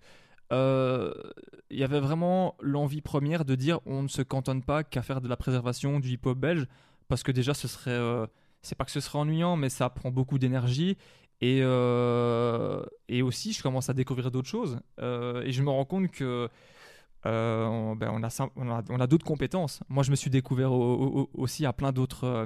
il 0.50 1.78
y 1.78 1.84
avait 1.84 2.00
vraiment 2.00 2.56
l'envie 2.62 3.02
première 3.02 3.44
de 3.44 3.56
dire 3.56 3.82
on 3.86 4.04
ne 4.04 4.08
se 4.08 4.22
cantonne 4.22 4.64
pas 4.64 4.86
qu'à 4.86 5.02
faire 5.02 5.20
de 5.20 5.28
la 5.28 5.36
préservation 5.36 6.00
du 6.00 6.12
hip-hop 6.12 6.38
belge, 6.38 6.66
parce 7.10 7.24
que 7.24 7.34
déjà, 7.34 7.54
ce 7.54 7.68
serait, 7.68 8.00
c'est 8.62 8.76
pas 8.76 8.86
que 8.86 8.92
ce 8.92 9.02
serait 9.02 9.20
ennuyant, 9.20 9.58
mais 9.58 9.68
ça 9.68 9.90
prend 9.90 10.10
beaucoup 10.10 10.40
d'énergie. 10.40 10.98
Et, 11.42 11.58
et 11.58 13.22
aussi, 13.22 13.52
je 13.52 13.62
commence 13.62 13.90
à 13.90 13.94
découvrir 13.94 14.32
d'autres 14.32 14.48
choses. 14.48 14.80
Et 15.02 15.52
je 15.52 15.62
me 15.62 15.70
rends 15.70 15.86
compte 15.86 16.10
que 16.10 16.48
euh, 17.28 17.66
on, 17.66 17.96
ben, 17.96 18.10
on 18.14 18.24
a, 18.24 18.50
on 18.56 18.70
a, 18.72 18.84
on 18.90 19.00
a 19.00 19.08
d'autres 19.08 19.26
compétences. 19.26 19.82
Moi, 19.90 20.04
je 20.04 20.12
me 20.12 20.16
suis 20.16 20.30
découvert 20.30 20.72
au- 20.72 20.94
au- 20.96 21.20
au- 21.22 21.30
aussi 21.34 21.66
à 21.66 21.74
plein 21.74 21.92
d'autres. 21.92 22.24
euh, 22.24 22.46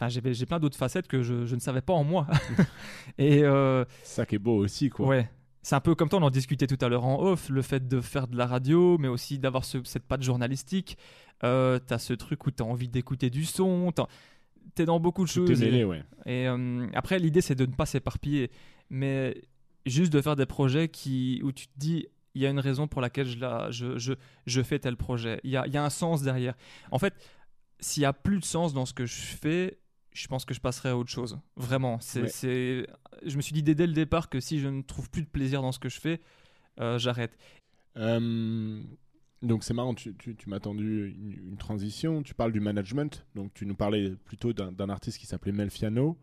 Enfin, 0.00 0.08
j'ai 0.08 0.34
j'ai 0.34 0.46
plein 0.46 0.58
d'autres 0.58 0.76
facettes 0.76 1.06
que 1.06 1.22
je, 1.22 1.46
je 1.46 1.54
ne 1.54 1.60
savais 1.60 1.80
pas 1.82 1.92
en 1.92 2.02
moi. 2.02 2.26
et 3.18 3.44
euh, 3.44 3.84
ça 4.02 4.26
qui 4.26 4.34
est 4.34 4.38
beau 4.38 4.56
aussi, 4.56 4.88
quoi. 4.90 5.06
ouais, 5.06 5.30
c'est 5.62 5.76
un 5.76 5.80
peu 5.80 5.94
comme 5.94 6.08
toi, 6.08 6.18
on 6.18 6.22
en 6.24 6.30
discutait 6.30 6.66
tout 6.66 6.78
à 6.84 6.88
l'heure 6.88 7.04
en 7.04 7.20
off, 7.22 7.48
le 7.50 7.62
fait 7.62 7.86
de 7.86 8.00
faire 8.00 8.26
de 8.26 8.36
la 8.36 8.46
radio, 8.46 8.98
mais 8.98 9.06
aussi 9.08 9.38
d'avoir 9.38 9.64
ce- 9.64 9.84
cette 9.84 10.04
patte 10.04 10.22
journalistique. 10.22 10.96
Euh, 11.44 11.78
t'as 11.78 11.98
ce 11.98 12.14
truc 12.14 12.46
où 12.46 12.50
t'as 12.50 12.64
envie 12.64 12.88
d'écouter 12.88 13.30
du 13.30 13.44
son, 13.44 13.92
t'es 14.74 14.84
dans 14.86 14.98
beaucoup 14.98 15.24
de 15.24 15.28
Tout 15.30 15.46
choses. 15.46 15.62
et- 15.62 15.66
mêlé, 15.66 15.84
ouais. 15.84 16.02
et 16.26 16.48
euh, 16.48 16.86
après, 16.94 17.18
l'idée, 17.20 17.40
c'est 17.40 17.54
de 17.54 17.66
ne 17.66 17.72
pas 17.72 17.86
s'éparpiller, 17.86 18.50
mais 18.90 19.36
juste 19.86 20.12
de 20.12 20.20
faire 20.20 20.34
des 20.36 20.46
projets 20.46 20.88
qui, 20.88 21.40
où 21.44 21.52
tu 21.52 21.66
te 21.66 21.72
dis, 21.78 22.06
il 22.34 22.42
y 22.42 22.46
a 22.46 22.50
une 22.50 22.58
raison 22.60 22.88
pour 22.88 23.00
laquelle 23.00 23.26
je, 23.26 23.38
la, 23.38 23.70
je, 23.70 23.98
je, 23.98 24.14
je 24.46 24.62
fais 24.62 24.78
tel 24.78 24.96
projet. 24.96 25.40
Il 25.44 25.50
y 25.50 25.56
a, 25.56 25.66
il 25.66 25.72
y 25.72 25.76
a 25.76 25.84
un 25.84 25.90
sens 25.90 26.22
derrière. 26.22 26.54
En 26.90 26.98
fait, 26.98 27.14
s'il 27.80 28.00
n'y 28.02 28.06
a 28.06 28.12
plus 28.12 28.38
de 28.38 28.44
sens 28.44 28.72
dans 28.72 28.86
ce 28.86 28.94
que 28.94 29.06
je 29.06 29.14
fais, 29.20 29.78
je 30.12 30.26
pense 30.28 30.44
que 30.44 30.54
je 30.54 30.60
passerai 30.60 30.90
à 30.90 30.96
autre 30.96 31.10
chose. 31.10 31.38
Vraiment. 31.56 31.98
C'est, 32.00 32.22
Ouais. 32.22 32.28
c'est... 32.28 32.86
Je 33.24 33.36
me 33.36 33.42
suis 33.42 33.52
dit 33.52 33.62
dès, 33.62 33.74
dès 33.74 33.86
le 33.86 33.92
départ 33.92 34.28
que 34.28 34.40
si 34.40 34.60
je 34.60 34.68
ne 34.68 34.82
trouve 34.82 35.10
plus 35.10 35.22
de 35.22 35.28
plaisir 35.28 35.62
dans 35.62 35.72
ce 35.72 35.78
que 35.78 35.88
je 35.88 36.00
fais, 36.00 36.20
euh, 36.80 36.98
j'arrête. 36.98 37.36
Euh, 37.96 38.82
donc 39.42 39.64
c'est 39.64 39.74
marrant, 39.74 39.94
tu, 39.94 40.14
tu, 40.16 40.34
tu 40.36 40.48
m'as 40.48 40.60
tendu 40.60 41.14
une, 41.18 41.50
une 41.50 41.56
transition. 41.56 42.22
Tu 42.22 42.34
parles 42.34 42.52
du 42.52 42.60
management. 42.60 43.26
Donc 43.34 43.52
tu 43.54 43.66
nous 43.66 43.74
parlais 43.74 44.10
plutôt 44.24 44.52
d'un 44.52 44.72
d'un 44.72 44.88
artiste 44.88 45.18
qui 45.18 45.26
s'appelait 45.26 45.52
Melfiano. 45.52 46.18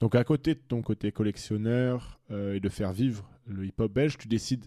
Donc 0.00 0.14
à 0.14 0.24
côté 0.24 0.54
de 0.54 0.60
ton 0.60 0.82
côté 0.82 1.12
collectionneur 1.12 2.20
euh, 2.30 2.54
et 2.54 2.60
de 2.60 2.68
faire 2.68 2.92
vivre 2.92 3.28
le 3.46 3.64
hip-hop 3.66 3.92
belge, 3.92 4.18
tu 4.18 4.28
décides 4.28 4.66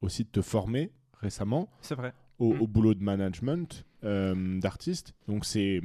aussi 0.00 0.24
de 0.24 0.28
te 0.30 0.40
former 0.42 0.90
récemment 1.20 1.68
C'est 1.80 1.94
vrai. 1.94 2.12
au, 2.38 2.54
Mm. 2.54 2.60
au 2.62 2.66
boulot 2.66 2.94
de 2.94 3.02
management 3.02 3.84
euh, 4.04 4.60
d'artiste. 4.60 5.14
Donc 5.26 5.44
c'est 5.44 5.80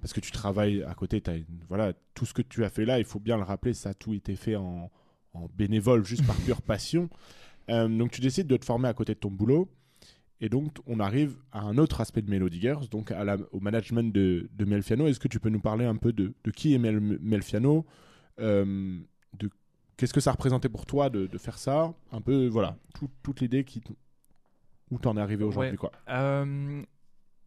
parce 0.00 0.12
que 0.12 0.20
tu 0.20 0.30
travailles 0.30 0.82
à 0.84 0.94
côté, 0.94 1.22
une- 1.26 1.44
voilà, 1.68 1.92
tout 2.14 2.24
ce 2.24 2.32
que 2.32 2.42
tu 2.42 2.64
as 2.64 2.70
fait 2.70 2.84
là, 2.84 2.98
il 2.98 3.04
faut 3.04 3.20
bien 3.20 3.36
le 3.36 3.42
rappeler, 3.42 3.74
ça 3.74 3.90
a 3.90 3.94
tout 3.94 4.14
été 4.14 4.34
fait 4.36 4.56
en, 4.56 4.90
en 5.34 5.48
bénévole, 5.56 6.04
juste 6.04 6.26
par 6.26 6.36
pure 6.56 6.62
passion. 6.62 7.10
Euh, 7.68 7.86
donc 7.88 8.12
tu 8.12 8.20
décides 8.22 8.46
de 8.46 8.56
te 8.56 8.64
former 8.64 8.88
à 8.88 8.94
côté 8.94 9.12
de 9.14 9.18
ton 9.18 9.30
boulot. 9.30 9.68
Et 10.40 10.48
donc 10.48 10.78
on 10.86 11.00
arrive 11.00 11.36
à 11.52 11.60
un 11.62 11.76
autre 11.78 12.00
aspect 12.00 12.22
de 12.22 12.30
Melody 12.30 12.60
Girls, 12.60 12.88
donc 12.88 13.10
à 13.10 13.24
la- 13.24 13.36
au 13.52 13.58
management 13.60 14.10
de, 14.12 14.48
de 14.54 14.64
Melfiano. 14.64 15.06
Est-ce 15.08 15.18
que 15.20 15.26
tu 15.28 15.40
peux 15.40 15.50
nous 15.50 15.60
parler 15.60 15.84
un 15.84 15.96
peu 15.96 16.12
de, 16.12 16.32
de 16.44 16.50
qui 16.52 16.72
est 16.74 16.78
Mel- 16.78 17.18
Melfiano 17.20 17.84
euh, 18.38 18.98
de 19.36 19.50
Qu'est-ce 19.98 20.14
que 20.14 20.20
ça 20.20 20.32
représentait 20.32 20.68
pour 20.70 20.86
toi 20.86 21.10
de, 21.10 21.26
de 21.26 21.38
faire 21.38 21.58
ça 21.58 21.92
Un 22.12 22.20
peu, 22.22 22.46
voilà, 22.46 22.76
tout- 22.94 23.10
toute 23.22 23.40
l'idée 23.40 23.64
qui, 23.64 23.82
où 24.90 24.98
t'en 24.98 25.16
es 25.16 25.20
arrivé 25.20 25.44
aujourd'hui, 25.44 25.72
Ouais. 25.72 25.76
quoi. 25.76 25.92
Euh, 26.08 26.82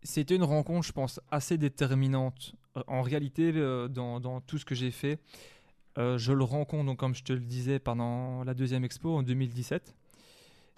C'était 0.03 0.35
une 0.35 0.43
rencontre, 0.43 0.85
je 0.85 0.91
pense, 0.91 1.19
assez 1.31 1.57
déterminante. 1.57 2.53
En 2.87 3.01
réalité, 3.03 3.51
dans, 3.89 4.19
dans 4.19 4.41
tout 4.41 4.57
ce 4.57 4.65
que 4.65 4.75
j'ai 4.75 4.91
fait, 4.91 5.19
euh, 5.97 6.17
je 6.17 6.33
le 6.33 6.43
rencontre, 6.43 6.85
donc, 6.85 6.97
comme 6.99 7.13
je 7.15 7.23
te 7.23 7.33
le 7.33 7.39
disais, 7.39 7.79
pendant 7.79 8.43
la 8.43 8.53
deuxième 8.53 8.83
expo 8.83 9.15
en 9.15 9.23
2017. 9.23 9.95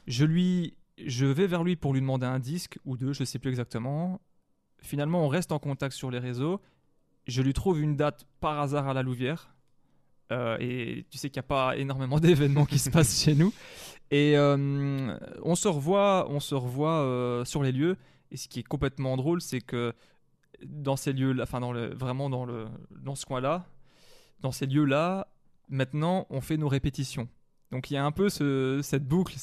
Je, 0.08 0.26
lui, 0.26 0.76
je 1.04 1.26
vais 1.26 1.48
vers 1.48 1.64
lui 1.64 1.76
pour 1.76 1.94
lui 1.94 2.02
demander 2.02 2.26
un 2.26 2.40
disque 2.40 2.80
ou 2.86 2.98
deux, 2.98 3.14
je 3.14 3.24
sais 3.24 3.40
plus 3.40 3.50
exactement. 3.50 4.20
Finalement, 4.80 5.24
on 5.26 5.30
reste 5.30 5.52
en 5.54 5.60
contact 5.60 5.96
sur 5.96 6.12
les 6.12 6.20
réseaux. 6.20 6.60
Je 7.26 7.42
lui 7.42 7.54
trouve 7.54 7.80
une 7.82 7.96
date 7.96 8.26
par 8.42 8.60
hasard 8.60 8.90
à 8.90 8.94
la 8.94 9.02
Louvière. 9.04 9.53
Euh, 10.32 10.58
et 10.60 11.06
tu 11.10 11.18
sais 11.18 11.30
qu'il 11.30 11.40
n'y 11.40 11.46
a 11.46 11.48
pas 11.48 11.78
énormément 11.78 12.20
d'événements 12.20 12.66
qui 12.66 12.80
se 12.80 12.90
passent 12.90 13.22
chez 13.22 13.36
nous. 13.36 13.54
Et 14.12 14.38
euh, 14.38 15.18
on 15.44 15.56
se 15.56 15.68
revoit, 15.68 16.28
on 16.30 16.40
se 16.40 16.56
revoit 16.56 17.02
euh, 17.02 17.46
sur 17.46 17.64
les 17.64 17.72
lieux. 17.72 17.98
Et 18.32 18.38
ce 18.38 18.48
qui 18.48 18.60
est 18.60 18.64
complètement 18.64 19.16
drôle, 19.18 19.42
c'est 19.42 19.62
que 19.62 19.94
dans 20.66 20.96
ces 20.96 21.14
lieux, 21.14 21.36
enfin 21.42 21.60
dans 21.60 21.72
le, 21.72 21.94
vraiment 21.94 22.30
dans 22.30 22.46
le, 22.46 22.66
dans 22.92 23.16
ce 23.16 23.26
coin-là, 23.26 23.66
dans 24.42 24.52
ces 24.52 24.66
lieux-là, 24.66 25.28
maintenant 25.70 26.26
on 26.30 26.42
fait 26.42 26.58
nos 26.58 26.68
répétitions. 26.68 27.28
Donc 27.72 27.90
il 27.90 27.96
y 27.96 27.98
a 27.98 28.06
un 28.06 28.12
peu 28.12 28.30
ce- 28.30 28.82
cette 28.84 29.06
boucle. 29.08 29.34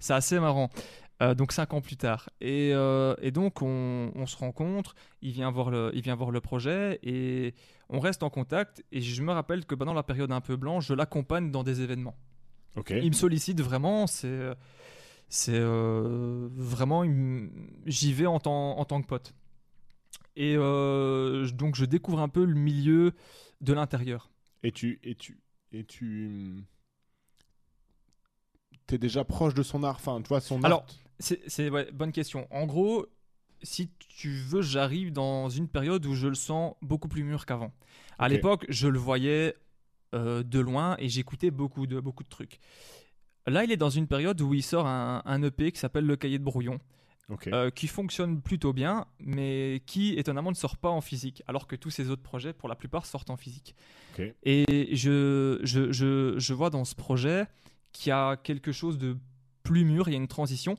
C'est 0.00 0.14
assez 0.14 0.40
marrant. 0.40 0.70
Euh, 1.22 1.34
donc 1.34 1.52
cinq 1.52 1.72
ans 1.72 1.80
plus 1.80 1.96
tard. 1.96 2.28
Et, 2.40 2.72
euh, 2.74 3.14
et 3.22 3.30
donc 3.30 3.62
on, 3.62 4.12
on 4.14 4.26
se 4.26 4.36
rencontre, 4.36 4.94
il 5.22 5.32
vient, 5.32 5.50
voir 5.50 5.70
le, 5.70 5.90
il 5.94 6.02
vient 6.02 6.14
voir 6.14 6.30
le 6.30 6.42
projet 6.42 6.98
et 7.02 7.54
on 7.88 8.00
reste 8.00 8.22
en 8.22 8.28
contact. 8.28 8.84
Et 8.92 9.00
je 9.00 9.22
me 9.22 9.32
rappelle 9.32 9.64
que 9.64 9.74
pendant 9.74 9.94
la 9.94 10.02
période 10.02 10.30
un 10.30 10.42
peu 10.42 10.56
blanche, 10.56 10.86
je 10.88 10.94
l'accompagne 10.94 11.50
dans 11.50 11.62
des 11.62 11.80
événements. 11.80 12.16
Ok. 12.76 12.90
Il 12.90 13.08
me 13.08 13.14
sollicite 13.14 13.62
vraiment, 13.62 14.06
c'est 14.06 14.50
c'est 15.28 15.58
euh, 15.58 16.48
vraiment 16.52 17.04
j'y 17.86 18.12
vais 18.12 18.26
en 18.26 18.38
tant, 18.38 18.78
en 18.78 18.84
tant 18.84 19.00
que 19.00 19.06
pote. 19.06 19.34
Et 20.36 20.56
donc 20.56 21.76
je 21.76 21.86
découvre 21.86 22.20
un 22.20 22.28
peu 22.28 22.44
le 22.44 22.54
milieu 22.54 23.12
de 23.62 23.72
l'intérieur. 23.72 24.30
Et 24.62 24.70
tu 24.70 25.00
et 25.02 25.14
tu 25.14 25.40
et 25.72 25.84
tu 25.84 26.62
t'es 28.86 28.98
déjà 28.98 29.24
proche 29.24 29.54
de 29.54 29.62
son 29.62 29.82
art, 29.82 29.96
enfin, 29.96 30.20
tu 30.22 30.28
vois 30.28 30.40
son 30.40 30.62
Alors, 30.62 30.80
art. 30.80 31.05
C'est 31.18 31.70
ouais, 31.70 31.90
bonne 31.92 32.12
question. 32.12 32.46
En 32.50 32.66
gros, 32.66 33.06
si 33.62 33.90
tu 34.08 34.30
veux, 34.30 34.62
j'arrive 34.62 35.12
dans 35.12 35.48
une 35.48 35.68
période 35.68 36.04
où 36.06 36.14
je 36.14 36.28
le 36.28 36.34
sens 36.34 36.74
beaucoup 36.82 37.08
plus 37.08 37.24
mûr 37.24 37.46
qu'avant. 37.46 37.72
À 38.18 38.28
l'époque, 38.28 38.64
je 38.68 38.88
le 38.88 38.98
voyais 38.98 39.54
euh, 40.14 40.42
de 40.42 40.60
loin 40.60 40.96
et 40.98 41.08
j'écoutais 41.08 41.50
beaucoup 41.50 41.86
de, 41.86 42.00
beaucoup 42.00 42.22
de 42.22 42.28
trucs. 42.28 42.58
Là, 43.46 43.64
il 43.64 43.72
est 43.72 43.76
dans 43.76 43.90
une 43.90 44.06
période 44.06 44.40
où 44.40 44.54
il 44.54 44.62
sort 44.62 44.86
un, 44.86 45.22
un 45.24 45.42
EP 45.42 45.72
qui 45.72 45.78
s'appelle 45.78 46.04
Le 46.04 46.16
Cahier 46.16 46.38
de 46.38 46.44
Brouillon, 46.44 46.80
euh, 47.48 47.70
qui 47.70 47.86
fonctionne 47.86 48.40
plutôt 48.40 48.72
bien, 48.72 49.06
mais 49.20 49.82
qui 49.86 50.14
étonnamment 50.14 50.50
ne 50.50 50.56
sort 50.56 50.76
pas 50.76 50.90
en 50.90 51.00
physique, 51.00 51.42
alors 51.46 51.66
que 51.66 51.76
tous 51.76 51.90
ses 51.90 52.10
autres 52.10 52.22
projets, 52.22 52.52
pour 52.52 52.68
la 52.68 52.76
plupart, 52.76 53.06
sortent 53.06 53.30
en 53.30 53.36
physique. 53.36 53.74
Et 54.44 54.94
je, 54.94 55.60
je, 55.62 55.92
je, 55.92 56.38
je 56.38 56.54
vois 56.54 56.70
dans 56.70 56.84
ce 56.84 56.94
projet 56.94 57.46
qu'il 57.92 58.10
y 58.10 58.12
a 58.12 58.36
quelque 58.36 58.72
chose 58.72 58.98
de 58.98 59.16
plus 59.62 59.84
mûr, 59.84 60.08
il 60.08 60.12
y 60.12 60.14
a 60.14 60.18
une 60.18 60.28
transition, 60.28 60.76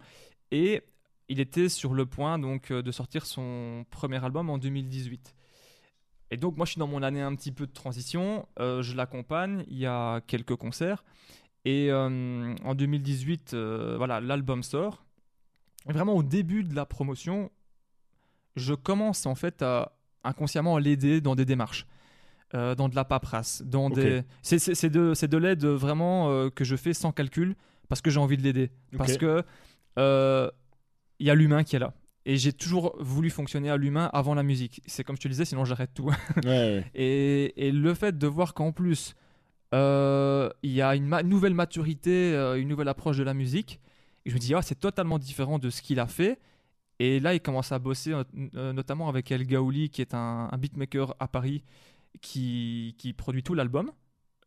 et 0.51 0.81
il 1.29 1.39
était 1.39 1.69
sur 1.69 1.93
le 1.93 2.05
point 2.05 2.39
donc 2.39 2.71
euh, 2.71 2.81
de 2.81 2.91
sortir 2.91 3.25
son 3.25 3.85
premier 3.89 4.23
album 4.23 4.49
en 4.49 4.57
2018. 4.57 5.35
Et 6.31 6.37
donc 6.37 6.57
moi 6.57 6.65
je 6.65 6.71
suis 6.71 6.79
dans 6.79 6.87
mon 6.87 7.03
année 7.03 7.21
un 7.21 7.35
petit 7.35 7.51
peu 7.51 7.65
de 7.67 7.71
transition, 7.71 8.47
euh, 8.59 8.81
je 8.81 8.95
l'accompagne, 8.95 9.63
il 9.69 9.77
y 9.77 9.85
a 9.85 10.21
quelques 10.21 10.55
concerts, 10.55 11.03
et 11.63 11.89
euh, 11.89 12.53
en 12.63 12.75
2018, 12.75 13.53
euh, 13.53 13.95
voilà, 13.97 14.19
l'album 14.19 14.63
sort. 14.63 15.05
Et 15.89 15.93
vraiment 15.93 16.15
au 16.15 16.23
début 16.23 16.63
de 16.63 16.75
la 16.75 16.85
promotion, 16.85 17.49
je 18.55 18.73
commence 18.73 19.25
en 19.25 19.35
fait 19.35 19.61
à 19.61 19.93
inconsciemment 20.23 20.75
à 20.75 20.79
l'aider 20.81 21.21
dans 21.21 21.35
des 21.35 21.45
démarches, 21.45 21.87
dans 22.53 22.89
de 22.89 22.95
la 22.95 23.05
paperasse, 23.05 23.61
dans 23.61 23.89
des. 23.89 24.23
C'est, 24.41 24.89
de, 24.89 25.37
l'aide 25.37 25.65
vraiment 25.65 26.49
que 26.49 26.65
je 26.65 26.75
fais 26.75 26.93
sans 26.93 27.13
calcul 27.13 27.55
parce 27.87 28.01
que 28.01 28.09
j'ai 28.09 28.19
envie 28.19 28.35
de 28.35 28.41
l'aider, 28.41 28.71
parce 28.97 29.15
que 29.15 29.43
il 29.97 31.25
y 31.25 31.29
a 31.29 31.35
l'humain 31.35 31.63
qui 31.63 31.75
est 31.75 31.79
là. 31.79 31.93
Et 32.25 32.35
j'ai 32.37 32.51
toujours 32.51 32.95
voulu 32.99 33.29
fonctionner 33.29 33.69
à 33.69 33.77
l'humain 33.77 34.09
avant 34.13 34.35
la 34.35 34.43
musique. 34.43 34.81
C'est 34.85 35.03
comme 35.03 35.15
je 35.15 35.21
te 35.21 35.27
disais, 35.29 35.45
sinon 35.45 35.63
j'arrête 35.65 35.93
tout. 35.93 36.07
Ouais, 36.43 36.45
ouais. 36.45 36.85
Et, 36.93 37.67
et 37.67 37.71
le 37.71 37.93
fait 37.93 38.17
de 38.17 38.27
voir 38.27 38.53
qu'en 38.53 38.71
plus, 38.73 39.15
euh, 39.73 40.49
il 40.61 40.71
y 40.71 40.81
a 40.81 40.95
une 40.95 41.05
ma- 41.07 41.23
nouvelle 41.23 41.53
maturité, 41.53 42.33
euh, 42.33 42.59
une 42.59 42.67
nouvelle 42.67 42.89
approche 42.89 43.17
de 43.17 43.23
la 43.23 43.33
musique, 43.33 43.79
et 44.25 44.29
je 44.29 44.35
me 44.35 44.39
dis, 44.39 44.53
ah, 44.53 44.61
c'est 44.61 44.79
totalement 44.79 45.19
différent 45.19 45.57
de 45.57 45.69
ce 45.69 45.81
qu'il 45.81 45.99
a 46.01 46.07
fait. 46.07 46.37
Et 46.99 47.19
là, 47.21 47.33
il 47.33 47.39
commence 47.39 47.71
à 47.71 47.79
bosser 47.79 48.11
euh, 48.11 48.23
euh, 48.55 48.73
notamment 48.73 49.07
avec 49.07 49.31
El 49.31 49.45
Gaouli, 49.45 49.89
qui 49.89 50.01
est 50.01 50.13
un, 50.13 50.49
un 50.51 50.57
beatmaker 50.57 51.15
à 51.19 51.27
Paris, 51.29 51.63
qui, 52.21 52.95
qui 52.97 53.13
produit 53.13 53.43
tout 53.43 53.53
l'album, 53.53 53.91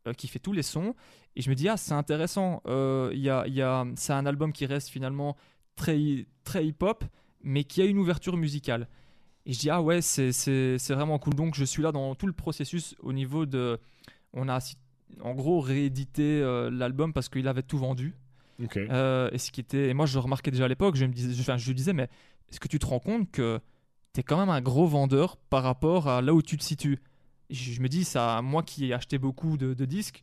euh, 0.07 0.13
qui 0.13 0.29
fait 0.29 0.39
tous 0.39 0.53
les 0.53 0.63
sons. 0.63 0.95
Et 1.37 1.43
je 1.43 1.51
me 1.51 1.55
dis, 1.55 1.69
ah, 1.69 1.77
c'est 1.77 1.93
intéressant. 1.93 2.63
Euh, 2.67 3.11
y 3.15 3.29
a, 3.29 3.47
y 3.47 3.63
a, 3.63 3.87
c'est 3.97 4.13
un 4.13 4.27
album 4.27 4.53
qui 4.53 4.67
reste 4.67 4.89
finalement 4.89 5.37
très, 5.77 6.27
très 6.45 6.67
hip-hop, 6.67 7.05
mais 7.43 7.65
qui 7.65 7.83
a 7.83 7.85
une 7.85 7.99
ouverture 7.99 8.37
musicale. 8.37 8.89
Et 9.47 9.53
je 9.53 9.59
dis, 9.59 9.71
ah 9.71 9.81
ouais, 9.81 10.03
c'est, 10.03 10.33
c'est, 10.33 10.79
c'est 10.79 10.95
vraiment 10.95 11.19
cool. 11.19 11.35
Donc, 11.35 11.55
je 11.55 11.65
suis 11.65 11.83
là 11.83 11.93
dans 11.93 12.15
tout 12.15 12.27
le 12.27 12.33
processus 12.33 12.95
au 13.01 13.13
niveau 13.13 13.47
de. 13.47 13.79
On 14.33 14.49
a 14.49 14.61
en 15.23 15.35
gros 15.35 15.61
réédité 15.61 16.41
euh, 16.41 16.71
l'album 16.71 17.13
parce 17.13 17.29
qu'il 17.29 17.49
avait 17.49 17.63
tout 17.63 17.79
vendu. 17.79 18.15
Euh, 18.77 19.31
et, 19.33 19.39
ce 19.39 19.51
qui 19.51 19.61
était, 19.61 19.89
et 19.89 19.95
moi, 19.95 20.07
je 20.07 20.19
remarquais 20.19 20.51
déjà 20.51 20.67
à 20.67 20.69
l'époque. 20.69 20.97
Je, 20.97 21.07
me 21.07 21.13
disais, 21.13 21.41
enfin, 21.41 21.57
je 21.57 21.67
lui 21.67 21.75
disais, 21.75 21.93
mais 21.93 22.09
est-ce 22.51 22.61
que 22.61 22.69
tu 22.69 22.79
te 22.79 22.87
rends 22.87 23.01
compte 23.01 23.31
que 23.31 23.59
tu 24.13 24.21
es 24.21 24.23
quand 24.23 24.39
même 24.39 24.51
un 24.51 24.61
gros 24.61 24.87
vendeur 24.87 25.37
par 25.37 25.63
rapport 25.63 26.09
à 26.09 26.21
là 26.21 26.35
où 26.35 26.43
tu 26.43 26.57
te 26.57 26.63
situes? 26.63 26.99
Je, 27.51 27.81
me 27.81 27.89
dis, 27.89 28.05
ça, 28.05 28.41
moi 28.43 28.63
qui 28.63 28.87
ai 28.87 28.93
acheté 28.95 29.19
beaucoup 29.19 29.57
de, 29.57 29.75
de 29.75 29.85
disques, 29.85 30.23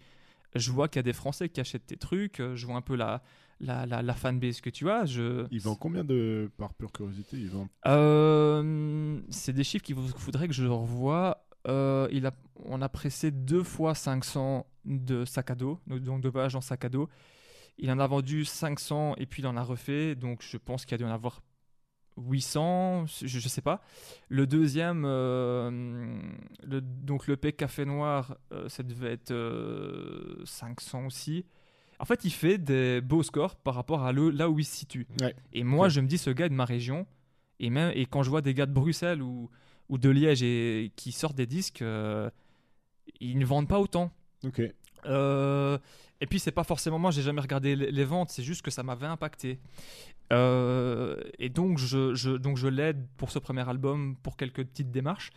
je 0.56 0.72
vois 0.72 0.88
qu'il 0.88 1.00
y 1.00 1.02
a 1.02 1.04
des 1.04 1.14
Français 1.14 1.50
qui 1.50 1.60
achètent 1.60 1.86
tes 1.86 1.98
trucs. 1.98 2.40
euh, 2.40 2.56
Je 2.56 2.66
vois 2.66 2.76
un 2.76 2.82
peu 2.82 2.96
la, 2.96 3.22
la, 3.60 3.86
la, 3.86 4.02
la 4.02 4.14
fanbase 4.14 4.62
que 4.62 4.70
tu 4.70 4.90
as. 4.90 5.06
Je, 5.06 5.46
Il 5.52 5.62
vend 5.62 5.76
combien 5.76 6.04
de 6.04 6.50
par 6.58 6.74
pure 6.74 6.92
curiosité 6.92 7.38
Il 7.38 7.50
vend 7.50 7.68
euh, 7.88 9.20
c'est 9.30 9.54
des 9.54 9.64
chiffres 9.64 9.84
qu'il 9.84 9.96
faudrait 9.96 10.48
que 10.48 10.54
je 10.54 10.66
revoie. 10.66 11.44
Euh, 11.68 12.08
il 12.12 12.26
a, 12.26 12.32
on 12.66 12.82
a 12.82 12.90
pressé 12.90 13.30
deux 13.32 13.64
fois 13.64 13.94
500 13.94 14.66
de 14.86 15.26
sac 15.26 15.52
à 15.52 15.56
dos, 15.56 15.80
donc 15.88 16.22
de 16.22 16.30
voyage 16.30 16.56
en 16.56 16.62
sac 16.62 16.86
à 16.86 16.90
dos. 16.90 17.10
Il 17.78 17.92
en 17.92 18.00
a 18.00 18.08
vendu 18.08 18.46
500 18.46 19.16
et 19.18 19.26
puis 19.26 19.44
il 19.44 19.48
en 19.48 19.58
a 19.58 19.62
refait, 19.62 20.16
donc 20.16 20.42
je 20.42 20.58
pense 20.58 20.86
qu'il 20.86 20.96
a 20.96 20.98
dû 20.98 21.04
en 21.04 21.12
avoir 21.12 21.42
800, 22.18 23.06
je, 23.06 23.28
je 23.28 23.48
sais 23.48 23.62
pas. 23.62 23.82
Le 24.30 24.48
deuxième, 24.48 25.04
euh, 25.06 26.20
le, 26.64 26.82
donc 26.82 27.28
le 27.28 27.38
P 27.38 27.54
Café 27.54 27.86
Noir, 27.86 28.36
euh, 28.52 28.68
ça 28.70 28.84
devait 28.84 29.12
être 29.14 29.32
euh, 29.32 30.42
500 30.46 31.06
aussi. 31.06 31.46
En 32.00 32.06
fait, 32.06 32.26
il 32.26 32.32
fait 32.32 32.58
des 32.58 33.02
beaux 33.02 33.24
scores 33.24 33.56
par 33.56 33.74
rapport 33.76 34.04
à 34.04 34.12
le- 34.12 34.30
là 34.30 34.50
où 34.50 34.60
il 34.60 34.66
se 34.66 34.76
situe. 34.76 35.08
Ouais. 35.22 35.36
Et 35.54 35.64
moi, 35.64 35.86
Ouais. 35.86 35.90
je 35.90 36.00
me 36.02 36.08
dis, 36.08 36.18
ce 36.18 36.30
gars 36.30 36.46
est 36.46 36.50
de 36.50 36.54
ma 36.54 36.66
région, 36.66 37.08
et 37.60 37.70
même 37.70 37.92
et 37.96 38.06
quand 38.06 38.22
je 38.24 38.30
vois 38.30 38.42
des 38.42 38.54
gars 38.54 38.66
de 38.68 38.74
Bruxelles 38.74 39.22
ou, 39.22 39.50
ou 39.90 39.98
de 39.98 40.10
Liège 40.10 40.44
et, 40.44 40.92
qui 40.96 41.12
sortent 41.12 41.36
des 41.38 41.48
disques, 41.48 41.82
euh, 41.82 42.30
ils 43.20 43.38
ne 43.40 43.46
vendent 43.46 43.68
pas 43.70 43.80
autant. 43.80 44.12
Ok. 44.44 44.62
Et 46.20 46.26
puis 46.26 46.40
c'est 46.40 46.52
pas 46.52 46.64
forcément 46.64 46.98
moi, 46.98 47.12
j'ai 47.12 47.22
jamais 47.22 47.42
regardé 47.42 47.76
les, 47.76 48.04
ventes, 48.06 48.30
c'est 48.30 48.44
juste 48.44 48.64
que 48.64 48.72
ça 48.72 48.84
m'avait 48.84 49.06
impacté. 49.06 49.60
Euh, 50.34 51.22
et 51.40 51.50
donc 51.50 51.78
je, 51.78 52.38
donc 52.38 52.58
je 52.58 52.68
l'aide 52.68 53.08
pour 53.18 53.32
ce 53.32 53.40
premier 53.40 53.68
album, 53.68 54.16
pour 54.24 54.36
quelques 54.36 54.66
petites 54.66 54.92
démarches. 54.92 55.30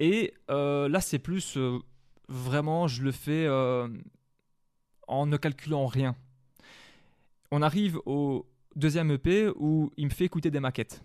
Et 0.00 0.32
euh, 0.50 0.88
là 0.88 1.00
c'est 1.00 1.18
plus 1.18 1.56
euh, 1.56 1.78
vraiment, 2.28 2.88
je 2.88 3.02
le 3.02 3.12
fais 3.12 3.46
en 5.06 5.26
ne 5.26 5.36
calculant 5.36 5.86
rien. 5.86 6.16
On 7.50 7.62
arrive 7.62 8.00
au 8.06 8.46
deuxième 8.74 9.10
EP 9.10 9.48
où 9.56 9.92
il 9.96 10.06
me 10.06 10.10
fait 10.10 10.24
écouter 10.24 10.50
des 10.50 10.60
maquettes. 10.60 11.02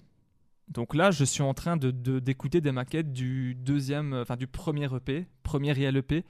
Donc 0.68 0.96
là, 0.96 1.12
je 1.12 1.26
suis 1.26 1.44
en 1.44 1.54
train 1.54 1.76
de 1.76 1.92
de- 1.92 2.20
d'écouter 2.20 2.62
des 2.62 2.72
maquettes 2.72 3.12
du 3.12 3.56
deuxième, 3.56 4.14
enfin 4.14 4.38
du 4.38 4.48
premier 4.48 4.86
EP, 4.96 5.28
premier 5.44 5.74
réel 5.74 5.98
EP. 5.98 6.24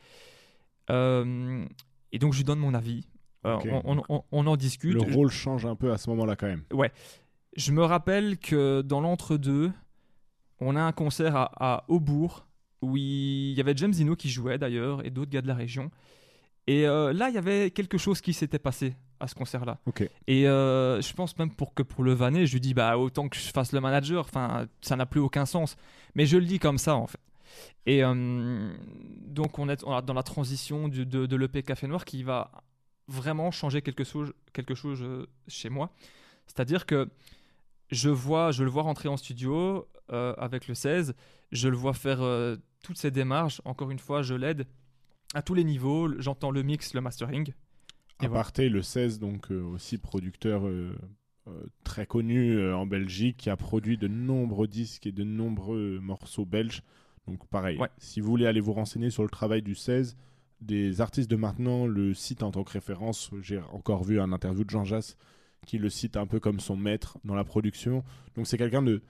Et 2.11 2.19
donc 2.19 2.33
je 2.33 2.37
lui 2.39 2.43
donne 2.43 2.59
mon 2.59 2.73
avis. 2.73 3.05
Euh, 3.45 3.57
on, 3.85 3.97
on- 3.97 4.03
on- 4.09 4.23
on 4.31 4.47
en 4.47 4.55
discute. 4.55 4.93
Le 4.93 5.01
rôle 5.15 5.29
change 5.31 5.65
un 5.65 5.75
peu 5.75 5.91
à 5.91 5.97
ce 5.97 6.09
moment-là 6.11 6.35
quand 6.35 6.47
même. 6.47 6.63
Je 7.57 7.71
me 7.71 7.83
rappelle 7.83 8.37
que 8.37 8.81
dans 8.81 9.01
l'entre-deux, 9.01 9.71
on 10.59 10.75
a 10.75 10.81
un 10.81 10.91
concert 10.91 11.35
à, 11.35 11.51
à 11.59 11.83
Aubourg 11.87 12.45
où 12.81 12.97
il 12.97 13.53
y 13.53 13.59
avait 13.59 13.73
James 13.75 13.91
Dino 13.91 14.15
qui 14.15 14.29
jouait 14.29 14.57
d'ailleurs 14.57 15.05
et 15.05 15.09
d'autres 15.09 15.31
gars 15.31 15.41
de 15.41 15.47
la 15.47 15.55
région. 15.55 15.91
Et 16.67 16.87
euh, 16.87 17.11
là, 17.13 17.29
il 17.29 17.35
y 17.35 17.37
avait 17.37 17.71
quelque 17.71 17.97
chose 17.97 18.21
qui 18.21 18.33
s'était 18.33 18.59
passé 18.59 18.95
à 19.19 19.27
ce 19.27 19.35
concert-là. 19.35 19.79
Ok. 19.87 20.07
Et 20.27 20.47
euh, 20.47 21.01
je 21.01 21.13
pense 21.13 21.37
même 21.37 21.51
pour 21.51 21.73
que 21.73 21.83
pour 21.83 22.03
le 22.03 22.13
vanner, 22.13 22.45
je 22.45 22.53
lui 22.53 22.61
dis 22.61 22.73
bah 22.73 22.97
autant 22.97 23.27
que 23.27 23.35
je 23.37 23.49
fasse 23.51 23.71
le 23.71 23.81
manager. 23.81 24.21
Enfin, 24.25 24.67
ça 24.81 24.95
n'a 24.95 25.05
plus 25.07 25.19
aucun 25.19 25.45
sens. 25.45 25.75
Mais 26.15 26.25
je 26.27 26.37
le 26.37 26.45
dis 26.45 26.59
comme 26.59 26.77
ça 26.77 26.95
en 26.95 27.07
fait. 27.07 27.19
Et 27.85 28.03
euh, 28.03 28.73
donc 29.27 29.59
on 29.59 29.69
est 29.69 29.81
dans 29.83 30.13
la 30.13 30.23
transition 30.23 30.87
du- 30.87 31.05
de, 31.05 31.25
de 31.25 31.35
l'EP 31.35 31.63
Café 31.63 31.87
Noir 31.87 32.05
qui 32.05 32.23
va 32.23 32.51
vraiment 33.07 33.51
changer 33.51 33.81
quelque 33.81 34.03
chose, 34.03 34.33
quelque 34.53 34.75
chose 34.75 35.01
euh, 35.03 35.25
chez 35.47 35.69
moi. 35.69 35.91
C'est-à-dire 36.47 36.85
que 36.85 37.09
je 37.91 38.09
vois, 38.09 38.51
je 38.51 38.63
le 38.63 38.69
vois 38.69 38.83
rentrer 38.83 39.09
en 39.09 39.17
studio 39.17 39.87
euh, 40.11 40.33
avec 40.37 40.67
le 40.67 40.75
16, 40.75 41.13
je 41.51 41.67
le 41.69 41.75
vois 41.75 41.93
faire 41.93 42.21
euh, 42.21 42.55
toutes 42.83 42.97
ces 42.97 43.11
démarches. 43.11 43.61
Encore 43.65 43.91
une 43.91 43.99
fois, 43.99 44.21
je 44.21 44.33
l'aide 44.33 44.65
à 45.33 45.41
tous 45.41 45.53
les 45.53 45.63
niveaux. 45.63 46.09
J'entends 46.19 46.51
le 46.51 46.63
mix, 46.63 46.93
le 46.93 47.01
mastering. 47.01 47.49
Et 48.21 48.27
voilà. 48.27 48.41
Aparté, 48.41 48.69
le 48.69 48.81
16, 48.81 49.19
donc 49.19 49.51
euh, 49.51 49.61
aussi 49.63 49.97
producteur 49.97 50.63
très 51.83 52.05
connu 52.05 52.71
en 52.71 52.85
Belgique, 52.85 53.37
qui 53.37 53.49
a 53.49 53.57
produit 53.57 53.97
de 53.97 54.07
nombreux 54.07 54.67
disques 54.67 55.07
et 55.07 55.11
de 55.11 55.23
nombreux 55.23 55.99
morceaux 55.99 56.45
belges. 56.45 56.83
Donc 57.27 57.45
pareil, 57.47 57.77
Ouais. 57.77 57.89
si 57.97 58.19
vous 58.21 58.29
voulez 58.29 58.45
aller 58.45 58.59
vous 58.61 58.73
renseigner 58.73 59.09
sur 59.09 59.23
le 59.23 59.29
travail 59.29 59.61
du 59.61 59.75
16, 59.75 60.17
des 60.59 61.01
artistes 61.01 61.29
de 61.29 61.35
maintenant 61.35 61.87
le 61.87 62.13
citent 62.13 62.43
en 62.43 62.51
tant 62.51 62.63
que 62.63 62.71
référence. 62.71 63.31
J'ai 63.41 63.59
encore 63.73 64.03
vu 64.03 64.19
un 64.19 64.31
interview 64.31 64.63
de 64.63 64.69
Jean 64.69 64.83
Jass 64.83 65.17
qui 65.65 65.77
le 65.77 65.89
cite 65.89 66.17
un 66.17 66.25
peu 66.27 66.39
comme 66.39 66.59
son 66.59 66.75
maître 66.75 67.17
dans 67.23 67.35
la 67.35 67.43
production. 67.43 68.03
Donc 68.35 68.47
c'est 68.47 68.57
quelqu'un 68.57 68.81
de, 68.81 69.01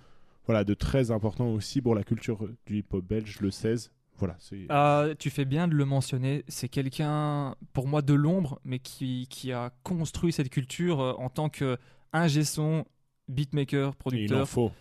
voilà, 0.46 0.64
de 0.64 0.74
très 0.74 1.12
important 1.12 1.48
aussi 1.54 1.82
pour 1.82 1.96
la 1.96 2.04
culture 2.04 2.48
du 2.66 2.78
hip-hop 2.80 3.04
belge, 3.06 3.40
le 3.40 3.52
16. 3.52 3.92
Voilà. 4.18 4.38
Ah, 4.70 5.08
tu 5.18 5.30
fais 5.30 5.46
bien 5.46 5.68
de 5.68 5.74
le 5.74 5.84
mentionner. 5.86 6.44
C'est 6.48 6.70
quelqu'un, 6.70 7.56
pour 7.74 7.88
moi, 7.88 8.02
de 8.02 8.14
l'ombre, 8.14 8.60
mais 8.64 8.78
qui, 8.80 9.26
qui 9.30 9.52
a 9.52 9.72
construit 9.84 10.32
cette 10.32 10.50
culture 10.50 11.00
euh, 11.02 11.14
en 11.14 11.30
tant 11.30 11.50
que 11.50 11.78
ingé 12.14 12.44
son, 12.44 12.86
beatmaker, 13.30 13.86
il 13.86 13.88
en 13.88 13.94
producteur. 13.94 14.48
faut. 14.50 14.72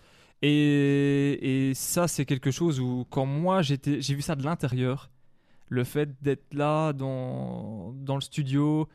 Et, 0.42 1.68
et 1.68 1.74
ça, 1.74 2.08
c'est 2.08 2.24
quelque 2.24 2.50
chose 2.50 2.80
où, 2.80 3.06
quand 3.10 3.26
moi, 3.26 3.62
j'étais, 3.62 4.00
j'ai 4.00 4.14
vu 4.14 4.22
ça 4.22 4.36
de 4.36 4.42
l'intérieur, 4.42 5.10
le 5.68 5.84
fait 5.84 6.10
d'être 6.22 6.54
là 6.54 6.92
dans, 6.92 7.92
dans 7.94 8.14
le 8.14 8.20
studio 8.20 8.88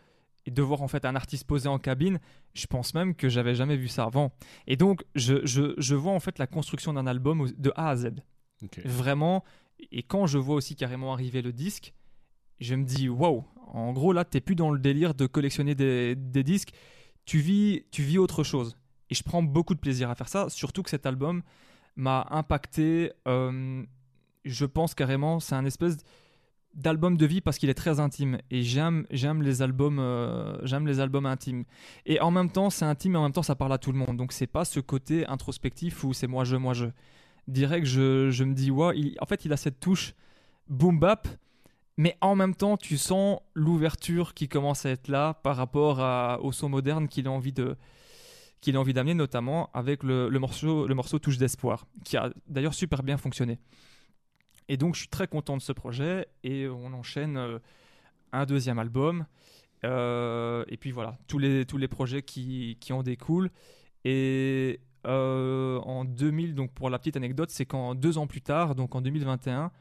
et 0.46 0.52
de 0.52 0.62
voir 0.62 0.82
en 0.82 0.88
fait 0.88 1.06
un 1.06 1.16
artiste 1.16 1.46
posé 1.46 1.68
en 1.68 1.80
cabine, 1.80 2.20
je 2.54 2.68
pense 2.68 2.94
même 2.94 3.16
que 3.16 3.30
j'avais 3.30 3.56
jamais 3.56 3.78
vu 3.78 3.88
ça 3.88 4.04
avant. 4.04 4.32
Et 4.68 4.76
donc, 4.76 5.04
je, 5.16 5.46
je, 5.46 5.74
je 5.78 5.96
vois 5.96 6.14
en 6.14 6.20
fait 6.20 6.38
la 6.40 6.48
construction 6.48 6.94
d'un 6.94 7.08
album 7.08 7.52
de 7.58 7.72
A 7.76 7.90
à 7.90 7.96
Z. 7.96 8.10
Vraiment. 8.84 9.44
Et 9.92 10.04
quand 10.04 10.28
je 10.28 10.38
vois 10.38 10.56
aussi 10.56 10.76
carrément 10.76 11.14
arriver 11.14 11.42
le 11.42 11.52
disque, 11.52 11.94
je 12.60 12.76
me 12.76 12.84
dis 12.84 13.10
waouh. 13.10 13.44
En 13.68 13.92
gros, 13.92 14.14
là, 14.14 14.24
t'es 14.24 14.40
plus 14.40 14.56
dans 14.56 14.72
le 14.72 14.80
délire 14.80 15.14
de 15.14 15.26
collectionner 15.26 15.76
des, 15.76 16.16
des 16.16 16.44
disques. 16.44 16.72
Tu 17.26 17.40
vis, 17.40 17.84
tu 17.92 18.04
vis 18.04 18.18
autre 18.18 18.44
chose. 18.44 18.78
Et 19.10 19.16
je 19.16 19.24
prends 19.24 19.44
beaucoup 19.44 19.76
de 19.76 19.80
plaisir 19.80 20.10
à 20.10 20.16
faire 20.16 20.30
ça. 20.30 20.50
Surtout 20.50 20.84
que 20.84 20.90
cet 20.90 21.06
album 21.06 21.42
m'a 21.96 22.28
impacté. 22.32 23.12
euh, 23.28 23.84
je 24.44 24.66
pense 24.66 24.94
carrément, 24.94 25.40
c'est 25.40 25.56
un 25.56 25.66
espèce 25.66 25.98
d'album 26.76 27.18
de 27.18 27.26
vie 27.26 27.42
parce 27.42 27.58
qu'il 27.58 27.70
est 27.70 27.74
très 27.76 28.00
intime. 28.00 28.38
Et 28.52 28.62
j'aime, 28.62 29.08
j'aime 29.10 29.42
les 29.42 29.62
albums, 29.62 29.98
euh, 30.00 30.58
j'aime 30.66 30.86
les 30.88 31.00
albums 31.00 31.26
intimes. 31.26 31.64
Et 32.06 32.20
en 32.20 32.32
même 32.32 32.52
temps, 32.52 32.70
c'est 32.70 32.86
intime, 32.86 33.16
et 33.16 33.18
en 33.18 33.24
même 33.24 33.32
temps, 33.32 33.44
ça 33.44 33.56
parle 33.56 33.74
à 33.74 33.78
tout 33.78 33.92
le 33.92 33.98
monde. 33.98 34.18
Donc 34.18 34.34
c'est 34.34 34.48
pas 34.48 34.66
ce 34.66 34.80
côté 34.80 35.26
introspectif 35.28 36.04
où 36.04 36.14
c'est 36.14 36.28
moi 36.28 36.44
je, 36.44 36.58
moi 36.58 36.74
je 36.74 36.86
direct, 37.48 37.86
je, 37.86 38.30
je 38.32 38.44
me 38.44 38.54
dis, 38.54 38.72
il- 38.96 39.16
en 39.22 39.26
fait, 39.26 39.46
il 39.46 39.54
a 39.54 39.58
cette 39.58 39.80
touche 39.80 40.14
boom 40.68 41.00
bap, 41.00 41.28
mais 41.98 42.18
en 42.22 42.36
même 42.36 42.54
temps, 42.56 42.76
tu 42.76 42.98
sens 42.98 43.40
l'ouverture 43.54 44.34
qui 44.34 44.50
commence 44.50 44.86
à 44.86 44.90
être 44.90 45.08
là 45.08 45.36
par 45.36 45.56
rapport 45.56 46.00
au 46.44 46.52
son 46.52 46.70
moderne 46.70 47.08
qu'il 47.08 47.28
a 47.28 47.32
envie 47.32 47.54
de 47.54 47.78
qu'il 48.66 48.76
a 48.78 48.80
envie 48.80 48.94
d'amener, 48.94 49.14
notamment 49.14 49.70
avec 49.76 50.02
le, 50.02 50.28
morceau, 50.40 50.88
le 50.88 50.96
morceau 50.96 51.20
Touche 51.20 51.38
d'espoir, 51.38 51.86
qui 52.04 52.18
a 52.18 52.32
d'ailleurs 52.48 52.74
super 52.74 53.04
bien 53.04 53.16
fonctionné. 53.16 53.60
Et 54.68 54.76
donc, 54.76 54.96
je 54.96 55.02
suis 55.02 55.08
très 55.08 55.28
content 55.28 55.56
de 55.56 55.62
ce 55.62 55.72
projet, 55.72 56.28
et 56.44 56.68
on 56.68 56.92
enchaîne 56.94 57.38
euh, 57.38 57.60
un 58.32 58.48
deuxième 58.48 58.80
album, 58.80 59.28
euh, 59.84 60.66
et 60.68 60.78
puis 60.78 60.90
voilà, 60.90 61.20
tous 61.28 61.38
les, 61.38 61.66
tous 61.66 61.78
les 61.78 61.88
projets 61.88 62.24
qui, 62.24 62.78
qui 62.82 62.92
en 62.92 63.04
découlent. 63.04 63.52
Et 64.04 64.80
euh, 65.06 65.78
en 65.82 66.04
2000, 66.04 66.56
donc 66.56 66.72
pour 66.72 66.90
la 66.90 66.98
petite 66.98 67.18
anecdote, 67.18 67.52
c'est 67.52 67.68
qu'en 67.68 67.94
deux 67.94 68.18
ans 68.18 68.26
plus 68.26 68.42
tard, 68.42 68.74
donc 68.74 68.96
en 68.96 69.02
2021, 69.02 69.72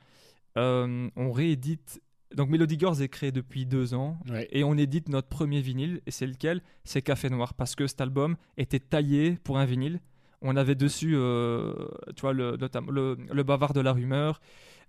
euh, 0.59 1.09
on 1.17 1.33
réédite. 1.33 2.03
Donc 2.35 2.49
Melody 2.49 2.79
Girls 2.79 3.01
est 3.03 3.09
créé 3.09 3.31
depuis 3.33 3.65
deux 3.67 3.95
ans 3.95 4.19
Ouais. 4.29 4.49
et 4.51 4.65
on 4.65 4.77
édite 4.77 5.09
notre 5.09 5.29
premier 5.29 5.61
vinyle 5.61 6.01
et 6.07 6.11
c'est 6.11 6.27
lequel? 6.27 6.63
C'est 6.85 7.01
Café 7.03 7.31
Noir 7.31 7.55
parce 7.55 7.75
que 7.75 7.87
cet 7.87 8.01
album 8.01 8.37
était 8.57 8.81
taillé 8.81 9.39
pour 9.45 9.59
un 9.59 9.65
vinyle. 9.65 10.01
On 10.43 10.57
avait 10.57 10.75
dessus, 10.75 11.15
euh, 11.17 11.73
tu 12.17 12.21
vois, 12.23 12.33
le, 12.33 12.57
le, 12.89 13.17
le 13.33 13.43
bavard 13.43 13.73
de 13.73 13.81
la 13.81 13.93
rumeur. 13.93 14.41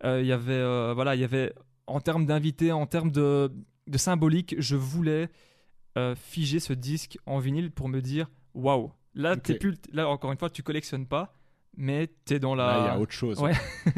Euh, 0.03 0.21
Il 0.21 0.27
y 0.27 0.31
avait, 0.33 0.51
euh, 0.53 0.93
voilà, 0.93 1.15
il 1.15 1.21
y 1.21 1.23
avait 1.23 1.53
en 1.87 2.01
termes 2.01 2.25
d'invités, 2.25 2.71
en 2.71 2.85
termes 2.87 3.11
de, 3.11 3.51
de 3.87 3.97
symbolique, 3.97 4.55
je 4.59 4.75
voulais 4.75 5.29
figer 6.15 6.59
ce 6.59 6.73
disque 6.73 7.17
en 7.25 7.39
vinyle 7.39 7.71
pour 7.71 7.87
me 7.87 8.01
dire 8.01 8.29
waouh. 8.53 8.91
Là, 9.13 9.37
t'es 9.37 9.53
plus, 9.55 9.75
là 9.93 10.09
encore 10.09 10.31
une 10.33 10.37
fois, 10.37 10.49
tu 10.49 10.61
collectionnes 10.61 11.05
pas, 11.07 11.31
mais 11.77 12.09
t'es 12.25 12.37
dans 12.37 12.53
la. 12.53 12.79
Il 12.79 12.85
y 12.85 12.89
a 12.89 12.99
autre 12.99 13.13
chose. 13.13 13.39
Ouais. 13.39 13.53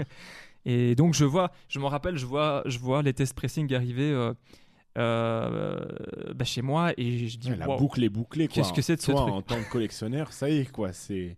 Et 0.69 0.95
donc 0.95 1.13
je 1.13 1.23
vois, 1.23 1.51
je 1.69 1.79
me 1.79 1.85
rappelle, 1.85 2.17
je 2.17 2.25
vois, 2.25 2.61
je 2.65 2.77
vois 2.77 3.01
les 3.01 3.13
test 3.13 3.33
pressing 3.33 3.73
arriver 3.73 4.11
euh, 4.11 4.33
euh, 4.97 5.79
bah, 6.35 6.43
chez 6.43 6.61
moi 6.61 6.91
et 6.97 7.29
je 7.29 7.37
dis 7.37 7.49
la 7.55 7.69
wow. 7.69 7.77
boucle 7.77 8.03
est 8.03 8.09
bouclée. 8.09 8.49
Qu'est-ce 8.49 8.73
que 8.73 8.81
c'est 8.81 8.97
de 8.97 9.01
ce 9.01 9.11
Toi, 9.11 9.21
truc 9.21 9.33
en 9.33 9.41
tant 9.41 9.63
que 9.63 9.69
collectionneur, 9.69 10.33
ça 10.33 10.49
y 10.49 10.57
est, 10.57 10.71
quoi. 10.71 10.91
C'est... 10.91 11.37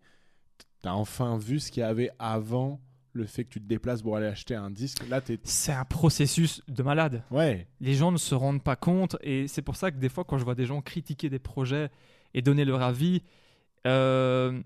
T'as 0.82 0.94
enfin 0.94 1.38
vu 1.38 1.60
ce 1.60 1.72
qu'il 1.72 1.82
y 1.82 1.84
avait 1.84 2.10
avant 2.18 2.80
le 3.14 3.26
fait 3.26 3.44
que 3.44 3.50
tu 3.50 3.60
te 3.60 3.68
déplaces 3.68 4.02
pour 4.02 4.16
aller 4.16 4.26
acheter 4.26 4.56
un 4.56 4.72
disque. 4.72 5.08
Là, 5.10 5.22
t'es. 5.22 5.38
c'est 5.44 5.74
un 5.74 5.86
processus 5.86 6.62
de 6.68 6.82
malade. 6.82 7.24
Ouais. 7.30 7.68
Les 7.82 7.94
gens 7.94 8.12
ne 8.12 8.18
se 8.18 8.34
rendent 8.34 8.64
pas 8.64 8.78
compte 8.78 9.16
et 9.22 9.48
c'est 9.48 9.62
pour 9.62 9.76
ça 9.76 9.92
que 9.92 9.98
des 9.98 10.10
fois 10.10 10.24
quand 10.24 10.38
je 10.40 10.44
vois 10.46 10.56
des 10.56 10.66
gens 10.66 10.82
critiquer 10.82 11.30
des 11.30 11.40
projets 11.40 11.90
et 12.34 12.42
donner 12.42 12.66
leur 12.66 12.82
avis, 12.82 13.22
euh, 13.86 14.60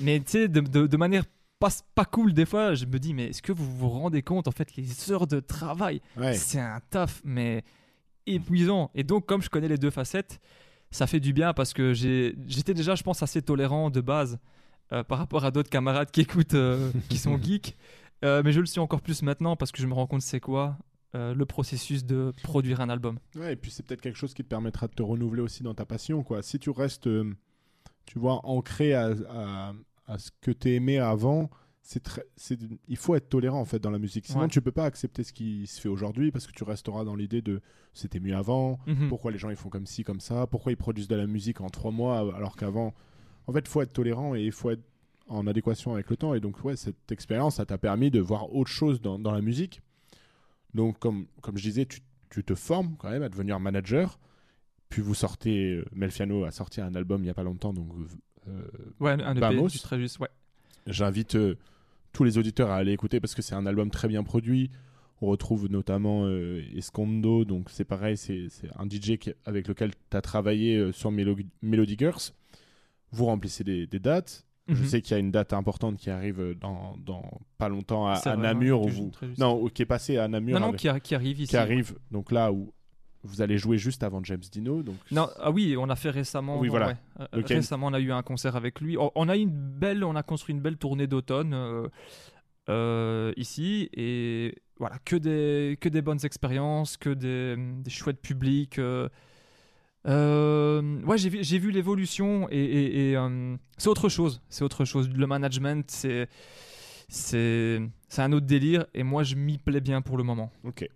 mais 0.00 0.20
tu 0.20 0.30
sais 0.30 0.48
de, 0.48 0.60
de- 0.60 0.86
de 0.86 0.96
manière 0.96 1.24
pas, 1.58 1.70
pas 1.94 2.04
cool 2.04 2.32
des 2.32 2.46
fois, 2.46 2.74
je 2.74 2.86
me 2.86 2.98
dis 2.98 3.14
mais 3.14 3.26
est-ce 3.26 3.42
que 3.42 3.52
vous 3.52 3.76
vous 3.76 3.88
rendez 3.88 4.22
compte 4.22 4.48
en 4.48 4.52
fait 4.52 4.76
les 4.76 5.10
heures 5.10 5.26
de 5.26 5.40
travail? 5.40 6.00
Ouais. 6.16 6.34
C'est 6.34 6.60
un 6.60 6.80
taf, 6.90 7.20
mais 7.24 7.64
épuisant. 8.26 8.90
Et 8.94 9.04
donc, 9.04 9.26
comme 9.26 9.42
je 9.42 9.50
connais 9.50 9.68
les 9.68 9.78
deux 9.78 9.90
facettes, 9.90 10.40
ça 10.90 11.06
fait 11.06 11.20
du 11.20 11.32
bien 11.32 11.52
parce 11.52 11.72
que 11.72 11.92
j'étais 11.92 12.74
déjà, 12.74 12.94
je 12.94 13.02
pense, 13.02 13.22
assez 13.22 13.42
tolérant 13.42 13.90
de 13.90 14.00
base 14.00 14.38
euh, 14.92 15.02
par 15.04 15.18
rapport 15.18 15.44
à 15.44 15.50
d'autres 15.50 15.70
camarades 15.70 16.10
qui 16.10 16.22
écoutent, 16.22 16.54
euh, 16.54 16.92
qui 17.08 17.18
sont 17.18 17.38
geeks. 17.42 17.76
Euh, 18.24 18.42
mais 18.44 18.52
je 18.52 18.60
le 18.60 18.66
suis 18.66 18.80
encore 18.80 19.00
plus 19.00 19.22
maintenant 19.22 19.54
parce 19.54 19.70
que 19.70 19.80
je 19.80 19.86
me 19.86 19.94
rends 19.94 20.06
compte 20.06 20.22
c'est 20.22 20.40
quoi 20.40 20.76
le 21.14 21.44
processus 21.46 22.04
de 22.04 22.32
produire 22.44 22.80
un 22.80 22.88
album. 22.88 23.18
Ouais, 23.34 23.54
et 23.54 23.56
puis 23.56 23.72
c'est 23.72 23.84
peut-être 23.84 24.00
quelque 24.00 24.18
chose 24.18 24.34
qui 24.34 24.44
te 24.44 24.48
permettra 24.48 24.86
de 24.86 24.92
te 24.92 25.02
renouveler 25.02 25.42
aussi 25.42 25.64
dans 25.64 25.74
ta 25.74 25.84
passion, 25.84 26.22
quoi. 26.22 26.42
Si 26.42 26.60
tu 26.60 26.70
restes, 26.70 27.08
tu 28.06 28.18
vois, 28.20 28.46
ancré 28.46 28.94
à, 28.94 29.14
à, 29.28 29.72
à 30.08 30.18
ce 30.18 30.30
que 30.40 30.50
tu 30.50 30.70
aimé 30.74 30.98
avant, 30.98 31.48
c'est 31.82 32.02
très, 32.02 32.24
c'est, 32.36 32.58
il 32.88 32.96
faut 32.96 33.14
être 33.14 33.28
tolérant 33.28 33.60
en 33.60 33.64
fait 33.64 33.78
dans 33.78 33.90
la 33.90 33.98
musique. 34.00 34.26
Sinon, 34.26 34.40
Ouais. 34.42 34.48
tu 34.48 34.60
peux 34.60 34.72
pas 34.72 34.84
accepter 34.84 35.22
ce 35.22 35.32
qui 35.32 35.66
se 35.68 35.80
fait 35.80 35.88
aujourd'hui 35.88 36.30
parce 36.32 36.46
que 36.46 36.52
tu 36.52 36.64
resteras 36.64 37.04
dans 37.04 37.14
l'idée 37.14 37.40
de 37.42 37.60
c'était 37.94 38.18
mieux 38.20 38.34
avant. 38.36 38.78
Mhm. 38.86 39.08
Pourquoi 39.08 39.30
les 39.32 39.38
gens 39.38 39.50
ils 39.50 39.56
font 39.56 39.68
comme 39.70 39.86
ci, 39.86 40.02
comme 40.04 40.20
ça 40.20 40.46
Pourquoi 40.46 40.72
ils 40.72 40.76
produisent 40.76 41.08
de 41.08 41.16
la 41.16 41.26
musique 41.26 41.60
en 41.60 41.68
trois 41.68 41.90
mois 41.92 42.18
alors 42.34 42.56
qu'avant 42.56 42.92
En 43.46 43.52
fait, 43.52 43.60
il 43.60 43.68
faut 43.68 43.80
être 43.82 43.92
tolérant 43.92 44.34
et 44.34 44.42
il 44.44 44.52
faut 44.52 44.70
être 44.70 44.82
en 45.28 45.46
adéquation 45.46 45.92
avec 45.94 46.10
le 46.10 46.16
temps. 46.16 46.34
Et 46.34 46.40
donc, 46.40 46.62
ouais, 46.64 46.76
cette 46.76 47.10
expérience, 47.12 47.56
ça 47.56 47.64
t'a 47.66 47.78
permis 47.78 48.10
de 48.10 48.20
voir 48.20 48.54
autre 48.54 48.70
chose 48.70 49.00
dans, 49.00 49.18
dans 49.18 49.32
la 49.32 49.40
musique. 49.42 49.80
Donc, 50.74 50.98
comme, 50.98 51.26
comme 51.40 51.56
je 51.56 51.62
disais, 51.62 51.86
tu, 51.86 52.00
tu 52.30 52.44
te 52.44 52.54
formes 52.54 52.96
quand 52.98 53.10
même 53.10 53.22
à 53.22 53.28
devenir 53.28 53.58
manager. 53.60 54.18
Puis 54.90 55.02
vous 55.02 55.14
sortez, 55.14 55.74
euh, 55.76 55.84
Melfiano 55.92 56.44
a 56.44 56.50
sorti 56.50 56.80
un 56.80 56.94
album 56.94 57.20
il 57.22 57.24
n'y 57.24 57.30
a 57.30 57.34
pas 57.34 57.42
longtemps, 57.42 57.72
donc 57.74 57.88
Ouais, 59.00 59.12
un 59.12 59.32
EP, 59.32 59.40
Vamos. 59.40 59.68
du 59.68 59.78
ouais. 60.20 60.28
J'invite 60.86 61.34
euh, 61.36 61.56
tous 62.12 62.24
les 62.24 62.38
auditeurs 62.38 62.70
à 62.70 62.76
aller 62.76 62.92
écouter 62.92 63.20
parce 63.20 63.34
que 63.34 63.42
c'est 63.42 63.54
un 63.54 63.66
album 63.66 63.90
très 63.90 64.08
bien 64.08 64.22
produit. 64.22 64.70
On 65.20 65.26
retrouve 65.26 65.68
notamment 65.68 66.24
euh, 66.26 66.62
Escondo, 66.76 67.44
donc 67.44 67.70
c'est 67.70 67.84
pareil, 67.84 68.16
c'est 68.16 68.48
un 68.78 68.86
DJ 68.88 69.16
qui- 69.18 69.32
avec 69.44 69.66
lequel 69.68 69.90
tu 70.10 70.16
as 70.16 70.20
travaillé 70.22 70.76
euh, 70.76 70.92
sur 70.92 71.10
Melody, 71.10 71.46
Melody 71.62 71.96
Girls. 71.98 72.32
vous 73.10 73.24
remplissez 73.24 73.64
des, 73.64 73.86
des 73.86 73.98
dates. 73.98 74.44
Je 74.68 74.74
Mhm. 74.74 74.84
sais 74.86 75.00
qu'il 75.00 75.12
y 75.12 75.14
a 75.14 75.18
une 75.18 75.30
date 75.30 75.54
importante 75.54 75.96
qui 75.96 76.10
arrive 76.10 76.54
dans, 76.60 76.94
dans 76.98 77.40
pas 77.56 77.70
longtemps 77.70 78.06
à, 78.06 78.36
Namur. 78.36 78.82
où 78.82 78.88
vous... 78.88 79.10
Non, 79.38 79.66
qui 79.68 79.80
est 79.80 79.86
passé 79.86 80.18
à 80.18 80.28
Namur. 80.28 80.54
Non, 80.54 80.60
non, 80.60 80.68
avec- 80.68 80.80
qui, 80.80 80.88
arri- 80.88 81.00
qui 81.00 81.14
arrive 81.14 81.40
ici. 81.40 81.48
qui 81.48 81.56
arrive. 81.56 81.94
Donc 82.10 82.30
là 82.30 82.52
où 82.52 82.70
vous 83.24 83.42
allez 83.42 83.58
jouer 83.58 83.78
juste 83.78 84.02
avant 84.02 84.22
James 84.24 84.42
Dino. 84.52 84.82
Donc 84.82 84.96
Non, 85.10 85.28
ah 85.40 85.50
oui, 85.50 85.76
on 85.78 85.88
a 85.90 85.96
fait 85.96 86.10
récemment. 86.10 86.58
Oui, 86.58 86.68
voilà. 86.68 86.88
ouais. 86.88 86.96
Euh, 87.34 87.42
récemment, 87.46 87.88
on 87.88 87.92
a 87.94 88.00
eu 88.00 88.12
un 88.12 88.22
concert 88.22 88.56
avec 88.56 88.80
lui. 88.80 88.96
On, 88.98 89.28
a 89.28 89.36
une 89.36 89.50
belle, 89.50 90.04
on 90.04 90.14
a 90.16 90.22
construit 90.22 90.54
une 90.54 90.60
belle 90.60 90.76
tournée 90.76 91.06
d'automne 91.06 91.52
euh, 91.54 91.88
euh, 92.68 93.32
ici 93.36 93.88
et 93.92 94.54
voilà 94.78 94.96
que 95.04 95.16
des 95.16 95.76
que 95.80 95.88
des 95.88 96.02
bonnes 96.02 96.24
expériences, 96.24 96.96
que 96.96 97.10
des, 97.10 97.56
des 97.82 97.90
chouettes 97.90 98.20
publics. 98.20 98.78
euh. 98.78 99.08
Ouais, 100.06 101.18
j'ai 101.18 101.28
vu, 101.28 101.42
vu 101.42 101.70
l'évolution 101.70 102.48
et, 102.50 102.56
et- 102.58 103.12
et, 103.12 103.16
c'est 103.76 103.88
autre 103.88 104.08
chose. 104.08 104.40
C'est 104.48 104.64
autre 104.64 104.84
chose. 104.84 105.08
Le 105.10 105.26
management, 105.26 105.84
c'est 105.90 106.28
c'est 107.08 107.80
c'est 108.08 108.22
un 108.22 108.32
autre 108.32 108.46
délire 108.46 108.86
et 108.94 109.02
moi 109.02 109.22
je 109.22 109.34
m'y 109.34 109.58
plais 109.58 109.80
bien 109.80 110.00
pour 110.02 110.16
le 110.16 110.24
moment. 110.24 110.50
Ok. 110.64 110.88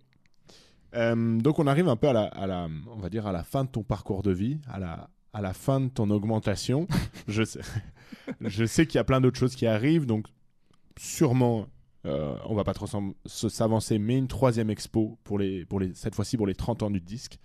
Euh, 0.95 1.39
donc 1.39 1.59
on 1.59 1.67
arrive 1.67 1.87
un 1.87 1.95
peu 1.95 2.07
à 2.09 2.13
la, 2.13 2.23
à 2.25 2.47
la, 2.47 2.67
on 2.87 2.99
va 2.99 3.09
dire 3.09 3.25
à 3.25 3.31
la 3.31 3.43
fin 3.43 3.63
de 3.63 3.69
ton 3.69 3.83
parcours 3.83 4.23
de 4.23 4.31
vie, 4.31 4.59
à 4.67 4.79
la, 4.79 5.09
à 5.33 5.41
la 5.41 5.53
fin 5.53 5.81
de 5.81 5.89
ton 5.89 6.09
augmentation. 6.09 6.87
je 7.27 7.43
sais, 7.43 7.61
je 8.41 8.65
sais 8.65 8.85
qu'il 8.85 8.95
y 8.95 8.99
a 8.99 9.03
plein 9.03 9.21
d'autres 9.21 9.39
choses 9.39 9.55
qui 9.55 9.65
arrivent, 9.65 10.05
donc 10.05 10.27
sûrement, 10.99 11.67
euh, 12.05 12.35
on 12.45 12.55
va 12.55 12.63
pas 12.63 12.73
trop 12.73 12.87
s'avancer, 13.25 13.97
mais 13.97 14.17
une 14.17 14.27
troisième 14.27 14.69
expo 14.69 15.17
pour 15.23 15.39
les, 15.39 15.65
pour 15.65 15.79
les, 15.79 15.93
cette 15.93 16.15
fois-ci 16.15 16.37
pour 16.37 16.47
les 16.47 16.55
30 16.55 16.83
ans 16.83 16.91
du 16.91 17.01
disque. 17.01 17.39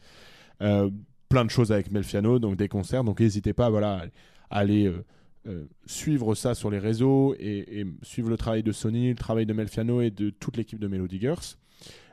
Euh, 0.60 0.90
plein 1.28 1.44
de 1.44 1.50
choses 1.50 1.72
avec 1.72 1.90
Melfiano, 1.90 2.38
donc 2.38 2.56
des 2.56 2.68
concerts, 2.68 3.04
donc 3.04 3.20
n'hésitez 3.20 3.52
pas, 3.52 3.70
voilà, 3.70 4.06
à 4.50 4.58
aller 4.58 4.92
euh, 5.46 5.66
suivre 5.86 6.34
ça 6.34 6.54
sur 6.54 6.70
les 6.70 6.78
réseaux 6.78 7.34
et, 7.38 7.80
et 7.80 7.86
suivre 8.02 8.28
le 8.28 8.36
travail 8.36 8.62
de 8.62 8.72
Sony, 8.72 9.10
le 9.10 9.14
travail 9.14 9.46
de 9.46 9.52
Melfiano 9.52 10.00
et 10.00 10.10
de 10.10 10.30
toute 10.30 10.56
l'équipe 10.56 10.78
de 10.78 10.88
Melody 10.88 11.20
Girls. 11.20 11.56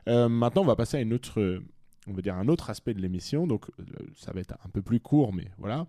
Euh, 0.08 0.28
maintenant, 0.28 0.62
on 0.62 0.66
va 0.66 0.76
passer 0.76 0.96
à 0.96 1.00
une 1.00 1.12
autre, 1.12 1.60
on 2.06 2.12
va 2.12 2.22
dire 2.22 2.36
un 2.36 2.48
autre 2.48 2.70
aspect 2.70 2.94
de 2.94 3.00
l'émission. 3.00 3.46
Donc, 3.46 3.66
euh, 3.80 3.84
ça 4.16 4.32
va 4.32 4.40
être 4.40 4.54
un 4.64 4.68
peu 4.68 4.82
plus 4.82 5.00
court, 5.00 5.32
mais 5.32 5.48
voilà. 5.58 5.86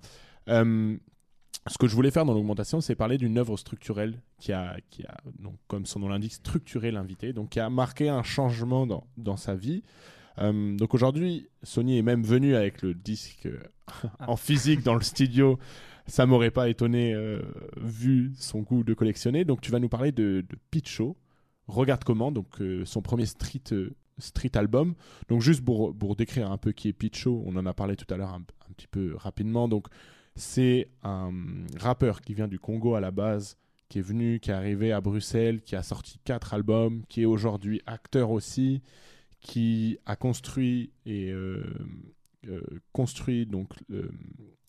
Euh, 0.50 0.98
ce 1.68 1.78
que 1.78 1.88
je 1.88 1.96
voulais 1.96 2.12
faire 2.12 2.26
dans 2.26 2.34
l'augmentation, 2.34 2.82
c'est 2.82 2.96
parler 2.96 3.18
d'une 3.18 3.38
œuvre 3.38 3.58
structurelle 3.58 4.22
qui 4.40 4.54
a, 4.54 4.78
qui 4.90 5.04
a 5.06 5.18
donc, 5.40 5.56
comme 5.68 5.86
son 5.86 6.00
nom 6.00 6.08
l'indique, 6.08 6.34
structuré 6.34 6.92
l'invité, 6.92 7.34
donc 7.34 7.50
qui 7.50 7.60
a 7.60 7.70
marqué 7.70 8.10
un 8.10 8.24
changement 8.24 8.88
dans, 8.88 9.06
dans 9.18 9.38
sa 9.38 9.56
vie. 9.56 9.84
Euh, 10.40 10.76
donc 10.76 10.94
aujourd'hui, 10.94 11.50
Sony 11.64 11.98
est 11.98 12.04
même 12.04 12.24
venu 12.24 12.56
avec 12.56 12.82
le 12.82 12.94
disque 12.94 13.48
euh, 13.48 13.60
en 14.28 14.38
physique 14.38 14.84
dans 14.84 14.96
le 14.96 15.02
studio. 15.02 15.58
Ça 16.06 16.26
m'aurait 16.26 16.52
pas 16.52 16.70
étonné 16.70 17.14
euh, 17.14 17.42
vu 17.82 18.32
son 18.38 18.62
goût 18.62 18.84
de 18.84 18.94
collectionner. 18.94 19.44
Donc 19.44 19.62
tu 19.62 19.72
vas 19.72 19.80
nous 19.80 19.90
parler 19.90 20.12
de, 20.12 20.46
de 20.48 20.58
Pitcho. 20.72 21.18
Regarde 21.68 22.04
comment, 22.06 22.32
donc 22.32 22.48
son 22.86 23.02
premier 23.02 23.26
street, 23.26 23.60
street 24.18 24.52
album. 24.56 24.96
Donc 25.30 25.42
juste 25.42 25.64
pour, 25.64 25.96
pour 25.96 26.16
décrire 26.16 26.52
un 26.52 26.58
peu 26.58 26.72
qui 26.72 26.90
est 26.90 26.94
Pitcho, 26.94 27.44
on 27.46 27.56
en 27.56 27.66
a 27.66 27.74
parlé 27.74 27.96
tout 27.96 28.12
à 28.14 28.18
l'heure 28.18 28.34
un, 28.34 28.42
petit 28.76 28.88
peu 28.88 29.16
rapidement. 29.16 29.68
Donc 29.68 29.88
c'est 30.36 30.90
un 31.04 31.32
rappeur 31.78 32.22
qui 32.22 32.34
vient 32.34 32.48
du 32.48 32.60
Congo 32.60 32.96
à 32.96 33.02
la 33.02 33.12
base, 33.12 33.58
qui 33.90 34.00
est 34.00 34.04
venu, 34.04 34.40
qui 34.40 34.52
est 34.52 34.54
arrivé 34.54 34.92
à 34.92 35.02
Bruxelles, 35.02 35.62
qui 35.62 35.76
a 35.76 35.84
sorti 35.84 36.20
quatre 36.24 36.54
albums, 36.54 37.04
qui 37.08 37.22
est 37.24 37.26
aujourd'hui 37.26 37.82
acteur 37.86 38.32
aussi, 38.32 38.82
qui 39.40 39.98
a 40.06 40.16
construit 40.16 40.92
et 41.06 41.32
euh, 41.32 41.64
euh, 42.48 42.62
construit 42.92 43.46
donc 43.46 43.74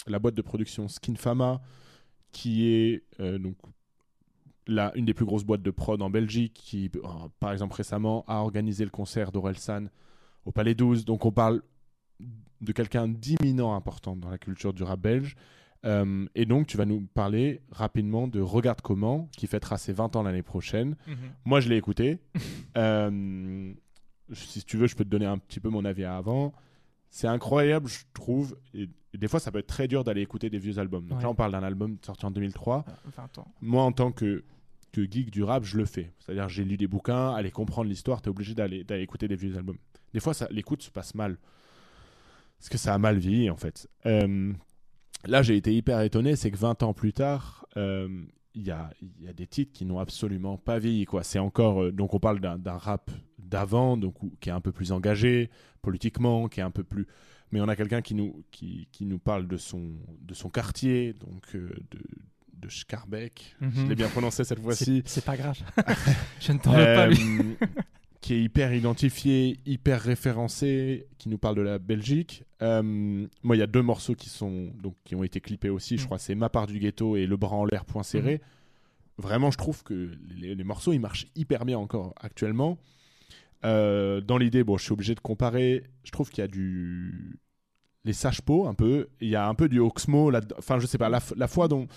la 0.06 0.18
boîte 0.18 0.34
de 0.34 0.42
production 0.42 0.88
Skinfama, 0.88 1.60
qui 2.32 2.68
est 2.68 3.04
euh, 3.20 3.38
donc 3.38 3.56
la, 4.68 4.92
une 4.96 5.04
des 5.06 5.14
plus 5.14 5.24
grosses 5.24 5.44
boîtes 5.44 5.62
de 5.62 5.70
prod 5.72 6.00
en 6.00 6.10
Belgique, 6.10 6.52
qui 6.54 6.90
euh, 6.96 7.00
par 7.40 7.52
exemple 7.52 7.74
récemment 7.74 8.24
a 8.28 8.36
organisé 8.42 8.84
le 8.84 8.90
concert 8.90 9.32
d'Orelsan 9.32 9.86
au 10.44 10.52
Palais 10.52 10.74
12. 10.76 11.04
Donc 11.04 11.24
on 11.24 11.32
parle 11.32 11.62
de 12.60 12.72
quelqu'un 12.72 13.08
d'imminent 13.08 13.74
important 13.74 14.14
dans 14.16 14.28
la 14.30 14.38
culture 14.38 14.72
du 14.72 14.82
rap 14.82 15.00
belge. 15.00 15.34
Euh, 15.84 16.26
et 16.34 16.44
donc 16.44 16.66
tu 16.66 16.76
vas 16.76 16.84
nous 16.86 17.00
parler 17.14 17.62
rapidement 17.70 18.26
de 18.28 18.40
Regarde 18.40 18.80
comment, 18.80 19.28
qui 19.36 19.46
fêtera 19.46 19.78
ses 19.78 19.92
20 19.92 20.16
ans 20.16 20.22
l'année 20.22 20.42
prochaine. 20.42 20.96
Moi, 21.44 21.60
je 21.60 21.68
l'ai 21.68 21.76
écouté. 21.76 22.18
Euh, 22.76 23.72
si 24.32 24.62
tu 24.62 24.76
veux, 24.76 24.86
je 24.86 24.94
peux 24.94 25.04
te 25.04 25.08
donner 25.08 25.26
un 25.26 25.38
petit 25.38 25.58
peu 25.58 25.68
mon 25.68 25.84
avis 25.84 26.04
avant. 26.04 26.52
C'est 27.10 27.26
incroyable, 27.26 27.88
je 27.88 28.00
trouve. 28.12 28.56
Et, 28.74 28.88
et 29.14 29.18
des 29.18 29.26
fois, 29.26 29.40
ça 29.40 29.50
peut 29.50 29.58
être 29.58 29.66
très 29.66 29.88
dur 29.88 30.04
d'aller 30.04 30.20
écouter 30.20 30.50
des 30.50 30.58
vieux 30.58 30.78
albums. 30.78 31.06
Donc 31.06 31.18
Ouais. 31.18 31.24
là, 31.24 31.30
on 31.30 31.34
parle 31.34 31.52
d'un 31.52 31.62
album 31.62 31.96
sorti 32.04 32.26
en 32.26 32.30
2003. 32.30 32.84
20 33.16 33.38
ans. 33.38 33.48
Moi, 33.62 33.82
en 33.82 33.90
tant 33.92 34.12
que, 34.12 34.44
que 34.92 35.02
geek 35.02 35.30
du 35.30 35.42
rap, 35.42 35.64
je 35.64 35.76
le 35.76 35.84
fais. 35.84 36.12
C'est-à-dire, 36.18 36.48
j'ai 36.48 36.64
lu 36.64 36.76
des 36.76 36.86
bouquins, 36.86 37.34
aller 37.34 37.50
comprendre 37.50 37.88
l'histoire, 37.88 38.22
tu 38.22 38.28
es 38.28 38.30
obligé 38.30 38.54
d'aller 38.54 38.84
écouter 39.02 39.28
des 39.28 39.36
vieux 39.36 39.56
albums. 39.56 39.78
Des 40.12 40.20
fois, 40.20 40.32
l'écoute 40.50 40.82
se 40.82 40.90
passe 40.90 41.14
mal. 41.14 41.38
Parce 42.58 42.68
que 42.68 42.78
ça 42.78 42.94
a 42.94 42.98
mal 42.98 43.18
vieilli, 43.18 43.50
en 43.50 43.56
fait. 43.56 43.88
Euh, 44.06 44.52
là, 45.26 45.42
j'ai 45.42 45.56
été 45.56 45.74
hyper 45.74 46.00
étonné, 46.00 46.36
c'est 46.36 46.50
que 46.50 46.56
20 46.56 46.82
ans 46.82 46.92
plus 46.92 47.12
tard, 47.12 47.66
euh, 47.76 48.24
il 48.54 48.66
y, 48.66 48.70
a, 48.70 48.90
y 49.20 49.28
a 49.28 49.32
des 49.32 49.46
titres 49.46 49.72
qui 49.72 49.84
n'ont 49.84 50.00
absolument 50.00 50.58
pas 50.58 50.78
vieilli. 50.78 51.04
Quoi. 51.04 51.22
C'est 51.22 51.38
encore, 51.38 51.84
euh, 51.84 51.92
donc 51.92 52.14
on 52.14 52.18
parle 52.18 52.40
d'un, 52.40 52.58
rap 52.76 53.10
d'avant, 53.38 53.98
qui 54.40 54.48
est 54.48 54.52
un 54.52 54.60
peu 54.60 54.72
plus 54.72 54.92
engagé 54.92 55.50
politiquement, 55.82 56.48
qui 56.48 56.60
est 56.60 56.64
un 56.64 56.72
peu 56.72 56.82
plus. 56.82 57.06
Mais 57.52 57.60
on 57.60 57.68
a 57.68 57.76
quelqu'un 57.76 58.02
qui 58.02 58.14
nous, 58.14 58.44
qui, 58.50 58.88
qui 58.92 59.06
nous 59.06 59.18
parle 59.18 59.46
de 59.46 59.56
son, 59.56 59.92
de 60.20 60.34
son 60.34 60.50
quartier, 60.50 61.14
donc 61.14 61.54
de, 61.54 62.00
de 62.60 62.68
Scarbeck. 62.68 63.56
Je 63.60 63.66
Mhm. 63.66 63.88
l'ai 63.88 63.94
bien 63.94 64.08
prononcé 64.08 64.44
cette 64.44 64.60
fois-ci. 64.60 65.02
C'est 65.06 65.24
pas 65.24 65.36
grave. 65.36 65.58
je 66.40 66.52
ne 66.52 66.58
t'en 66.58 66.72
veux 66.72 66.84
pas, 66.84 67.06
lui. 67.06 67.18
Euh, 67.20 67.66
qui 68.20 68.34
est 68.34 68.42
hyper 68.42 68.74
identifié, 68.74 69.58
hyper 69.64 70.00
référencé, 70.02 71.06
qui 71.18 71.28
nous 71.28 71.38
parle 71.38 71.54
de 71.56 71.62
la 71.62 71.78
Belgique. 71.78 72.44
Euh, 72.62 72.82
moi, 73.42 73.54
il 73.56 73.58
y 73.60 73.62
a 73.62 73.66
deux 73.68 73.82
morceaux 73.82 74.14
qui, 74.14 74.28
sont, 74.28 74.72
donc, 74.82 74.94
qui 75.04 75.14
ont 75.14 75.22
été 75.22 75.40
clippés 75.40 75.70
aussi. 75.70 75.96
Je 75.96 76.02
Mm. 76.02 76.06
crois 76.06 76.18
c'est 76.18 76.34
Ma 76.34 76.48
part 76.48 76.66
du 76.66 76.78
ghetto 76.78 77.16
et 77.16 77.26
Le 77.26 77.36
bras 77.36 77.56
en 77.56 77.64
l'air, 77.64 77.84
point 77.84 78.02
serré. 78.02 78.40
Vraiment, 79.18 79.50
je 79.50 79.58
trouve 79.58 79.82
que 79.82 80.10
les, 80.36 80.54
les 80.54 80.64
morceaux, 80.64 80.92
ils 80.92 80.98
marchent 81.00 81.26
hyper 81.36 81.64
bien 81.64 81.78
encore 81.78 82.14
actuellement. 82.20 82.78
Euh, 83.64 84.20
dans 84.20 84.38
l'idée, 84.38 84.62
bon, 84.64 84.76
je 84.78 84.84
suis 84.84 84.92
obligé 84.92 85.14
de 85.14 85.20
comparer. 85.20 85.84
Je 86.04 86.10
trouve 86.12 86.30
qu'il 86.30 86.42
y 86.42 86.44
a 86.44 86.48
du. 86.48 87.38
Les 88.04 88.12
sages-pots, 88.12 88.66
un 88.68 88.74
peu. 88.74 89.08
Il 89.20 89.28
y 89.28 89.36
a 89.36 89.48
un 89.48 89.54
peu 89.54 89.68
du 89.68 89.80
Oxmo 89.80 90.30
là 90.30 90.40
Enfin, 90.56 90.78
je 90.78 90.86
sais 90.86 90.98
pas, 90.98 91.08
la, 91.08 91.20
la 91.36 91.48
foi 91.48 91.66
dont. 91.68 91.88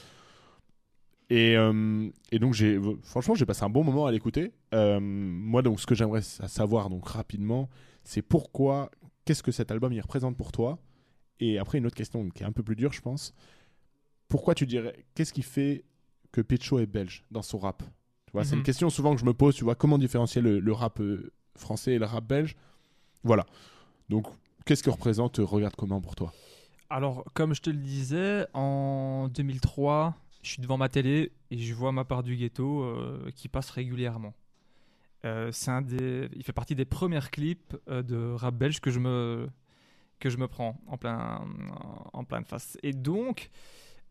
Et, 1.34 1.56
euh, 1.56 2.10
et 2.34 2.40
donc, 2.40 2.54
j'ai, 2.54 2.78
franchement, 3.04 3.36
j'ai 3.36 3.46
passé 3.46 3.64
un 3.64 3.70
bon 3.70 3.86
moment 3.86 4.06
à 4.06 4.12
l'écouter. 4.12 4.52
Euh, 4.74 5.00
moi, 5.02 5.62
donc, 5.62 5.80
ce 5.80 5.86
que 5.88 5.96
j'aimerais 5.96 6.22
sa- 6.22 6.50
savoir, 6.50 6.90
donc, 6.90 7.08
rapidement, 7.08 7.70
c'est 8.04 8.22
pourquoi, 8.22 8.92
qu'est-ce 9.24 9.42
que 9.42 9.54
cet 9.54 9.72
album 9.72 9.94
il 9.94 10.02
représente 10.02 10.36
pour 10.36 10.52
toi? 10.52 10.78
Et 11.40 11.58
après, 11.58 11.78
une 11.78 11.86
autre 11.86 11.96
question 11.96 12.28
qui 12.32 12.44
est 12.44 12.46
un 12.46 12.52
peu 12.52 12.64
plus 12.64 12.76
dure, 12.76 12.92
je 12.92 13.00
pense. 13.02 13.34
Pourquoi 14.28 14.56
tu 14.56 14.66
dirais, 14.66 15.06
qu'est-ce 15.16 15.32
qui 15.32 15.42
fait 15.42 15.86
que 16.34 16.42
Pitcho 16.42 16.80
est 16.80 16.86
belge 16.86 17.24
dans 17.32 17.42
son 17.42 17.60
rap? 17.60 17.82
Tu 18.26 18.34
vois, 18.34 18.44
C'est 18.44 18.52
Mhm. 18.56 18.60
une 18.60 18.64
question 18.66 18.90
souvent 18.90 19.14
que 19.14 19.22
je 19.22 19.26
me 19.26 19.34
pose, 19.34 19.56
tu 19.56 19.64
vois, 19.64 19.76
comment 19.76 19.98
différencier 19.98 20.42
le, 20.42 20.60
le 20.60 20.74
rap 20.74 21.00
euh, 21.00 21.32
français 21.56 21.94
et 21.94 21.98
le 22.00 22.06
rap 22.06 22.26
belge? 22.26 22.58
Voilà. 23.24 23.46
Donc, 24.10 24.28
qu'est-ce 24.66 24.84
que 24.84 24.90
représente 24.90 25.38
Regarde 25.38 25.76
comment 25.78 26.02
pour 26.02 26.16
toi? 26.16 26.34
Alors, 26.90 27.24
comme 27.34 27.54
je 27.54 27.62
te 27.62 27.70
le 27.70 27.78
disais, 27.78 28.46
en 28.54 29.30
2003, 29.30 30.16
je 30.44 30.50
suis 30.50 30.62
devant 30.62 30.78
ma 30.78 30.90
télé 30.90 31.32
et 31.52 31.58
je 31.58 31.74
vois 31.74 31.92
ma 31.92 32.04
part 32.06 32.24
du 32.24 32.36
ghetto 32.36 32.84
euh, 32.84 33.30
qui 33.36 33.48
passe 33.48 33.70
régulièrement. 33.70 34.34
Euh, 35.24 35.52
c'est 35.52 35.70
un 35.72 35.82
des, 35.82 36.30
il 36.36 36.44
fait 36.44 36.54
partie 36.54 36.76
des 36.76 36.86
premiers 36.86 37.20
clips 37.32 37.76
euh, 37.90 38.02
de 38.02 38.34
rap 38.34 38.56
belge 38.56 38.80
que 38.82 38.90
je 38.90 39.00
me, 39.00 39.48
que 40.20 40.30
je 40.30 40.38
me 40.38 40.48
prends 40.48 40.80
en 40.88 40.98
plein, 40.98 41.46
en 42.14 42.24
pleine 42.24 42.46
face. 42.46 42.78
Et 42.82 42.94
donc, 42.94 43.50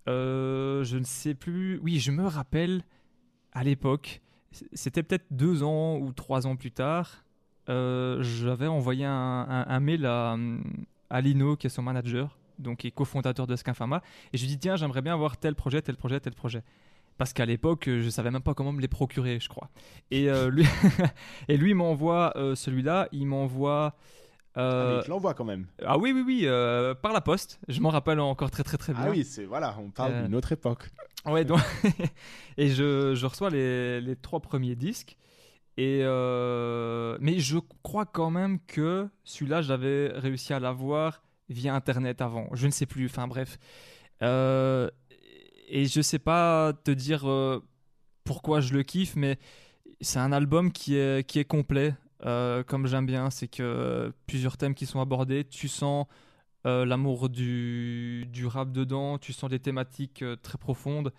je 0.07 0.97
ne 0.97 1.05
sais 1.05 1.35
plus. 1.35 1.79
Oui, 1.83 1.99
je 2.01 2.11
me 2.11 2.27
rappelle 2.27 2.83
à 3.53 3.65
l'époque, 3.65 4.21
c'était 4.73 5.03
peut-être 5.03 5.27
deux 5.31 5.63
ans 5.63 5.99
ou 5.99 6.13
trois 6.13 6.47
ans 6.47 6.57
plus 6.57 6.73
tard, 6.73 7.25
j'avais 7.69 8.67
envoyé 8.67 9.05
un, 9.05 9.13
un- 9.49 9.67
un 9.69 9.81
mail 9.81 10.07
à, 10.07 10.37
à 11.11 11.21
Lino, 11.21 11.57
qui 11.57 11.67
est 11.69 11.71
son 11.71 11.83
manager, 11.83 12.39
donc 12.61 12.79
qui 12.79 12.87
est 12.89 12.91
cofondateur 12.91 13.47
de 13.47 13.57
Skinfama, 13.57 14.03
et 14.33 14.37
je 14.39 14.43
lui 14.43 14.49
dis 14.49 14.59
tiens, 14.59 14.77
j'aimerais 14.77 15.03
bien 15.03 15.15
avoir 15.15 15.37
tel 15.37 15.55
projet, 15.55 15.83
tel 15.83 15.97
projet, 15.97 16.21
tel 16.21 16.35
projet. 16.35 16.63
Parce 17.19 17.33
qu'à 17.35 17.45
l'époque, 17.45 17.87
euh, 17.89 18.01
je 18.03 18.09
savais 18.09 18.31
même 18.31 18.41
pas 18.43 18.55
comment 18.55 18.73
me 18.73 18.81
les 18.81 18.89
procurer, 18.89 19.39
je 19.41 19.49
crois. 19.49 19.69
Et 20.11 20.31
euh, 20.31 20.49
lui, 20.51 20.65
et 21.49 21.57
lui 21.59 21.71
il 21.71 21.75
m'envoie 21.75 22.33
euh, 22.37 22.55
celui-là, 22.55 23.09
il 23.13 23.27
m'envoie. 23.27 23.95
euh, 24.57 24.95
Allez, 24.97 25.05
Je 25.05 25.11
l'envoie 25.11 25.35
quand 25.35 25.45
même. 25.45 25.67
ah 25.85 25.99
oui, 25.99 26.13
oui, 26.15 26.23
oui, 26.27 26.41
euh, 26.45 26.95
par 26.95 27.13
la 27.13 27.21
poste. 27.21 27.61
Je 27.69 27.79
m'en 27.81 27.91
rappelle 27.91 28.21
encore 28.21 28.51
très, 28.51 28.63
très, 28.63 28.79
très 28.79 28.95
bien. 28.95 29.03
Ah 29.05 29.11
oui, 29.11 29.25
c'est 29.25 29.45
voilà, 29.45 29.77
on 29.79 29.91
parle 29.91 30.13
Euh, 30.13 30.23
d'une 30.25 30.35
autre 30.35 30.53
époque. 30.53 30.89
Ouais, 31.27 31.45
donc 31.45 31.61
et 32.57 32.69
je, 32.71 33.15
je 33.15 33.27
reçois 33.27 33.51
les, 33.51 34.01
les 34.01 34.17
trois 34.17 34.41
premiers 34.41 34.75
disques. 34.77 35.19
Et 35.77 36.01
mais 37.21 37.39
je 37.39 37.59
crois 37.83 38.07
quand 38.07 38.31
même 38.31 38.59
que 38.67 39.09
celui-là, 39.25 39.61
j'avais 39.63 40.09
réussi 40.15 40.53
à 40.53 40.61
l'avoir 40.61 41.23
via 41.51 41.75
Internet 41.75 42.23
avant. 42.23 42.49
Je 42.55 42.67
ne 42.67 42.73
sais 42.73 42.87
plus. 42.87 43.05
Enfin 43.07 43.29
bref. 43.29 43.59
Euh, 44.23 44.89
et 45.69 45.85
je 45.87 46.01
sais 46.01 46.19
pas 46.19 46.73
te 46.85 46.91
dire 46.91 47.29
euh, 47.29 47.61
pourquoi 48.25 48.61
je 48.61 48.73
le 48.73 48.83
kiffe, 48.83 49.17
mais 49.17 49.39
c'est 50.01 50.19
un 50.19 50.33
album 50.33 50.73
qui 50.73 50.97
est, 50.97 51.27
qui 51.27 51.39
est 51.39 51.45
complet, 51.45 51.95
euh, 52.25 52.63
comme 52.63 52.87
j'aime 52.87 53.07
bien. 53.07 53.31
C'est 53.31 53.49
que 53.49 54.13
plusieurs 54.27 54.57
thèmes 54.57 54.75
qui 54.75 54.87
sont 54.87 55.01
abordés, 55.01 55.45
tu 55.45 55.69
sens 55.69 56.07
l'amour 56.65 57.31
du, 57.31 58.27
du 58.29 58.47
rap 58.47 58.71
dedans, 58.71 59.17
tu 59.19 59.33
sens 59.33 59.49
des 59.51 59.59
thématiques 59.61 60.23
très 60.43 60.59
profondes. 60.59 61.11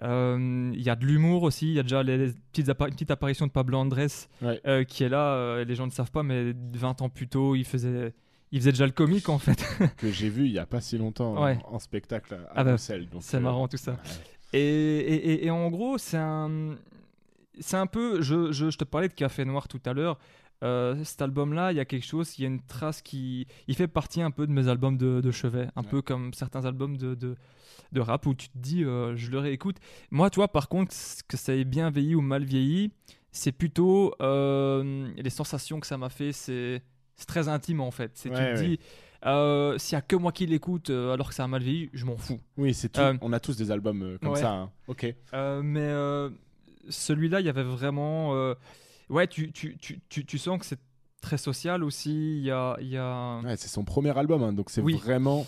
Il 0.00 0.80
y 0.82 0.88
a 0.90 0.96
de 0.96 1.04
l'humour 1.06 1.42
aussi, 1.42 1.66
il 1.68 1.74
y 1.74 1.78
a 1.78 1.82
déjà 1.82 2.02
les, 2.02 2.16
les 2.16 2.32
petites 2.52 2.68
une 2.68 2.74
petite 2.74 3.10
apparition 3.10 3.46
de 3.46 3.52
Pablo 3.52 3.78
Andrés 3.78 4.06
Ouais. 4.40 4.84
qui 4.86 5.02
est 5.04 5.08
là. 5.08 5.64
les 5.64 5.74
gens 5.74 5.86
ne 5.86 5.90
savent 5.92 6.10
pas, 6.12 6.22
mais 6.22 6.52
20 6.74 7.02
ans 7.02 7.08
plus 7.08 7.26
tôt, 7.28 7.54
il 7.56 7.64
faisait, 7.64 8.14
il 8.52 8.60
faisait 8.60 8.72
déjà 8.72 8.86
le 8.86 8.92
comique 8.92 9.28
en 9.28 9.38
fait. 9.38 9.64
Que 9.96 10.10
j'ai 10.12 10.28
vu 10.28 10.46
il 10.46 10.52
y 10.52 10.58
a 10.58 10.66
pas 10.66 10.80
si 10.80 10.96
longtemps 10.98 11.42
Ouais. 11.42 11.58
en, 11.66 11.74
en 11.74 11.78
spectacle 11.78 12.34
à 12.34 12.38
Ah 12.54 12.62
bah, 12.64 12.70
Bruxelles. 12.72 13.08
donc, 13.10 13.22
c'est 13.24 13.38
euh, 13.38 13.40
marrant 13.40 13.66
tout 13.68 13.76
ça. 13.76 13.92
ouais. 13.92 13.98
Et, 14.52 14.60
et- 14.60 15.32
et- 15.32 15.46
et 15.46 15.50
en 15.50 15.68
gros, 15.70 15.96
c'est 15.98 16.18
un, 16.18 16.76
c'est 17.58 17.76
un 17.76 17.86
peu. 17.86 18.20
Je, 18.22 18.52
je- 18.52 18.70
je 18.70 18.78
te 18.78 18.84
parlais 18.84 19.08
de 19.08 19.14
Café 19.14 19.44
Noir 19.44 19.66
tout 19.68 19.80
à 19.86 19.92
l'heure. 19.94 20.18
Euh, 20.62 21.02
cet 21.02 21.20
album-là, 21.22 21.72
il 21.72 21.76
y 21.76 21.80
a 21.80 21.84
quelque 21.84 22.04
chose, 22.06 22.38
il 22.38 22.42
y 22.42 22.44
a 22.44 22.48
une 22.48 22.60
trace 22.62 23.02
qui. 23.02 23.46
Il 23.66 23.74
fait 23.74 23.88
partie 23.88 24.22
un 24.22 24.30
peu 24.30 24.46
de 24.46 24.52
mes 24.52 24.68
albums 24.68 24.96
de, 24.96 25.20
de 25.20 25.30
chevet, 25.30 25.68
un 25.74 25.82
Ouais. 25.82 25.88
peu 25.88 26.02
comme 26.02 26.32
certains 26.34 26.64
albums 26.66 26.96
de, 26.96 27.14
de, 27.16 27.34
de 27.92 28.00
rap 28.00 28.26
où 28.26 28.34
tu 28.34 28.48
te 28.48 28.58
dis, 28.58 28.84
euh, 28.84 29.16
je 29.16 29.30
le 29.30 29.38
réécoute. 29.38 29.78
Moi, 30.10 30.30
toi, 30.30 30.46
par 30.48 30.68
contre, 30.68 30.94
que 31.26 31.36
ça 31.36 31.54
ait 31.54 31.64
bien 31.64 31.90
vieilli 31.90 32.14
ou 32.14 32.20
mal 32.20 32.44
vieilli, 32.44 32.92
c'est 33.32 33.50
plutôt 33.52 34.14
euh, 34.20 35.08
les 35.16 35.30
sensations 35.30 35.80
que 35.80 35.86
ça 35.86 35.96
m'a 35.98 36.10
fait. 36.10 36.30
C'est 36.32 36.82
c'est 37.16 37.26
très 37.26 37.48
intime 37.48 37.80
en 37.80 37.90
fait. 37.90 38.12
C'est 38.14 38.28
tu 38.30 38.34
te 38.36 38.62
dis, 38.62 38.78
euh, 39.26 39.78
s'il 39.78 39.94
y 39.94 39.98
a 39.98 40.02
que 40.02 40.16
moi 40.16 40.32
qui 40.32 40.46
l'écoute 40.46 40.90
euh, 40.90 41.12
alors 41.12 41.28
que 41.28 41.34
ça 41.34 41.44
a 41.44 41.46
mal 41.46 41.62
vieilli, 41.62 41.90
je 41.92 42.04
m'en 42.04 42.16
fous. 42.16 42.40
Oui, 42.56 42.74
c'est 42.74 42.88
tout. 42.90 43.00
Euh, 43.00 43.14
On 43.20 43.32
a 43.32 43.40
tous 43.40 43.56
des 43.56 43.70
albums 43.70 44.18
comme 44.20 44.32
ouais. 44.32 44.40
ça. 44.40 44.50
hein. 44.52 44.70
Ok. 44.88 45.06
Mais 45.62 45.92
celui-là, 46.88 47.40
il 47.40 47.46
y 47.46 47.48
avait 47.48 47.62
vraiment. 47.62 48.32
ouais, 49.08 49.26
tu, 49.28 49.52
tu, 49.52 49.76
tu, 49.78 50.00
tu, 50.08 50.24
tu 50.24 50.38
sens 50.38 50.58
que 50.58 50.66
c'est 50.66 50.80
très 51.20 51.38
social 51.38 51.84
aussi. 51.84 52.38
Il 52.38 52.42
y 52.44 52.50
a. 52.50 52.76
Y 52.80 52.96
a 52.96 53.40
Ouais, 53.44 53.56
c'est 53.56 53.68
son 53.68 53.84
premier 53.84 54.16
album, 54.18 54.42
hein, 54.42 54.52
donc 54.52 54.70
c'est 54.70 54.80
Oui. 54.80 54.94
vraiment. 54.94 55.46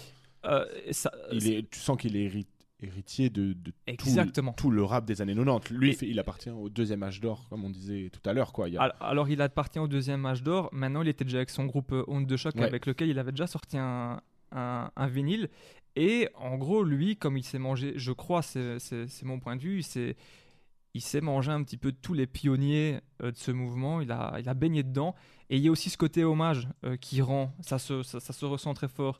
ça- 0.92 1.12
Il 1.32 1.48
est, 1.52 1.68
tu 1.70 1.80
sens 1.80 1.96
qu'il 1.98 2.16
est 2.16 2.24
héri- 2.28 2.46
héritier 2.84 3.30
de, 3.30 3.52
de 3.52 3.70
tout, 3.70 3.74
Exactement. 3.86 4.52
tout 4.52 4.70
le 4.70 4.84
rap 4.84 5.04
des 5.04 5.20
années 5.22 5.34
90. 5.34 5.70
Lui, 5.74 5.90
Et- 5.92 6.06
il 6.10 6.18
appartient 6.18 6.50
au 6.50 6.68
deuxième 6.68 7.02
âge 7.02 7.20
d'or, 7.20 7.46
comme 7.50 7.64
on 7.64 7.70
disait 7.70 8.10
tout 8.12 8.28
à 8.28 8.32
l'heure. 8.32 8.52
Quoi. 8.52 8.68
Il 8.68 8.76
a- 8.78 8.82
Alors, 9.00 9.28
il 9.28 9.40
appartient 9.42 9.78
au 9.78 9.88
deuxième 9.88 10.24
âge 10.26 10.42
d'or. 10.42 10.68
Maintenant, 10.72 11.02
il 11.02 11.08
était 11.08 11.24
déjà 11.24 11.38
avec 11.38 11.50
son 11.50 11.64
groupe 11.66 11.92
euh, 11.92 12.04
Onde 12.06 12.26
de 12.26 12.36
Choc, 12.36 12.54
Ouais. 12.56 12.62
avec 12.64 12.86
lequel 12.86 13.08
il 13.08 13.18
avait 13.18 13.32
déjà 13.32 13.46
sorti 13.46 13.76
un, 13.78 14.20
un, 14.52 14.90
un 14.94 15.06
vinyle. 15.06 15.48
Et 15.96 16.28
en 16.34 16.56
gros, 16.56 16.82
lui, 16.82 17.16
comme 17.16 17.36
il 17.36 17.44
s'est 17.44 17.58
mangé, 17.58 17.92
je 17.96 18.12
crois, 18.12 18.42
c'est 18.42 18.78
mon 19.22 19.38
point 19.40 19.56
de 19.56 19.60
vue, 19.62 19.82
c'est 19.82 20.16
il 20.96 21.00
s'est 21.00 21.20
mangé 21.20 21.50
un 21.50 21.62
petit 21.64 21.76
peu 21.76 21.90
tous 21.90 22.14
les 22.14 22.26
pionniers 22.28 23.00
euh, 23.22 23.32
de 23.32 23.36
ce 23.36 23.50
mouvement. 23.50 24.00
Il 24.00 24.12
a, 24.12 24.36
il 24.38 24.48
a 24.48 24.54
baigné 24.54 24.82
dedans. 24.84 25.14
Et 25.50 25.56
il 25.56 25.62
y 25.62 25.68
a 25.68 25.70
aussi 25.72 25.90
ce 25.90 25.96
côté 25.96 26.22
hommage 26.24 26.68
euh, 26.84 26.96
qui 26.96 27.20
rend, 27.20 27.52
ça 27.60 27.78
se, 27.80 28.02
ça, 28.04 28.20
ça 28.20 28.32
se 28.32 28.44
ressent 28.44 28.74
très 28.74 28.86
fort. 28.88 29.18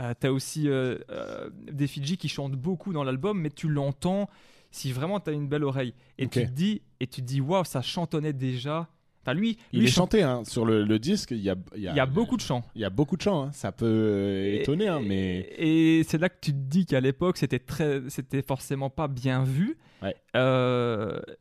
Euh, 0.00 0.12
T'as 0.18 0.30
aussi 0.30 0.68
euh, 0.68 0.98
euh, 1.10 1.48
des 1.72 1.86
Fidji 1.86 2.16
qui 2.18 2.28
chantent 2.28 2.52
beaucoup 2.52 2.92
dans 2.92 3.04
l'album, 3.04 3.40
mais 3.40 3.50
tu 3.50 3.68
l'entends 3.68 4.28
si 4.70 4.92
vraiment 4.92 5.20
t'as 5.20 5.32
une 5.32 5.48
belle 5.48 5.64
oreille. 5.64 5.94
Et 6.18 6.28
tu 6.28 6.40
te 6.46 6.50
dis, 6.52 6.82
et 7.00 7.06
tu 7.06 7.22
te 7.22 7.26
dis, 7.26 7.40
waouh, 7.40 7.64
ça 7.64 7.80
chantonnait 7.82 8.34
déjà. 8.34 8.88
Enfin, 9.22 9.32
lui, 9.34 9.58
il 9.72 9.80
lui 9.80 9.86
est 9.86 9.90
chanté 9.90 10.22
hein, 10.22 10.42
sur 10.44 10.64
le, 10.66 10.84
le 10.84 10.98
disque. 10.98 11.30
Il 11.32 11.38
y 11.38 11.50
a, 11.50 11.56
il 11.74 11.82
y 11.82 11.88
a, 11.88 11.92
il 11.92 11.96
y 11.96 12.00
a 12.00 12.06
beaucoup 12.06 12.36
de 12.36 12.42
chants. 12.42 12.62
il 12.74 12.82
y 12.82 12.84
a 12.84 12.90
beaucoup 12.90 13.16
de 13.16 13.22
chants. 13.22 13.44
hein. 13.44 13.50
Ça 13.52 13.72
peut 13.72 13.86
euh, 13.86 14.60
étonner, 14.60 14.86
hein, 14.86 15.00
mais 15.02 15.38
Et, 15.56 15.98
et 16.00 16.04
c'est 16.04 16.18
là 16.18 16.28
que 16.28 16.36
tu 16.40 16.52
te 16.52 16.58
dis 16.58 16.84
qu'à 16.86 17.00
l'époque, 17.00 17.38
c'était 17.38 17.58
très, 17.58 18.02
c'était 18.08 18.42
forcément 18.42 18.90
pas 18.90 19.08
bien 19.08 19.42
vu. 19.42 19.78
Ouais. 20.02 20.14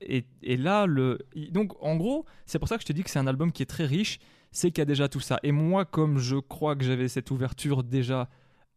Et, 0.02 0.26
et 0.42 0.58
là, 0.58 0.86
le, 0.86 1.20
donc 1.52 1.74
en 1.84 1.96
gros, 1.96 2.26
c'est 2.46 2.58
pour 2.60 2.68
ça 2.68 2.78
que 2.78 2.82
je 2.82 2.88
te 2.88 2.94
dis 2.94 3.04
que 3.04 3.10
c'est 3.10 3.20
un 3.20 3.28
album 3.28 3.52
qui 3.52 3.62
est 3.64 3.68
très 3.68 3.86
riche. 3.86 4.20
C'est 4.52 4.72
qu'il 4.72 4.80
y 4.80 4.84
a 4.84 4.86
déjà 4.86 5.10
tout 5.10 5.20
ça. 5.20 5.40
Et 5.44 5.52
moi, 5.52 5.84
comme 5.86 6.18
je 6.18 6.38
crois 6.38 6.76
que 6.78 6.86
j'avais 6.86 7.10
cette 7.10 7.30
ouverture 7.30 7.84
déjà 7.84 8.30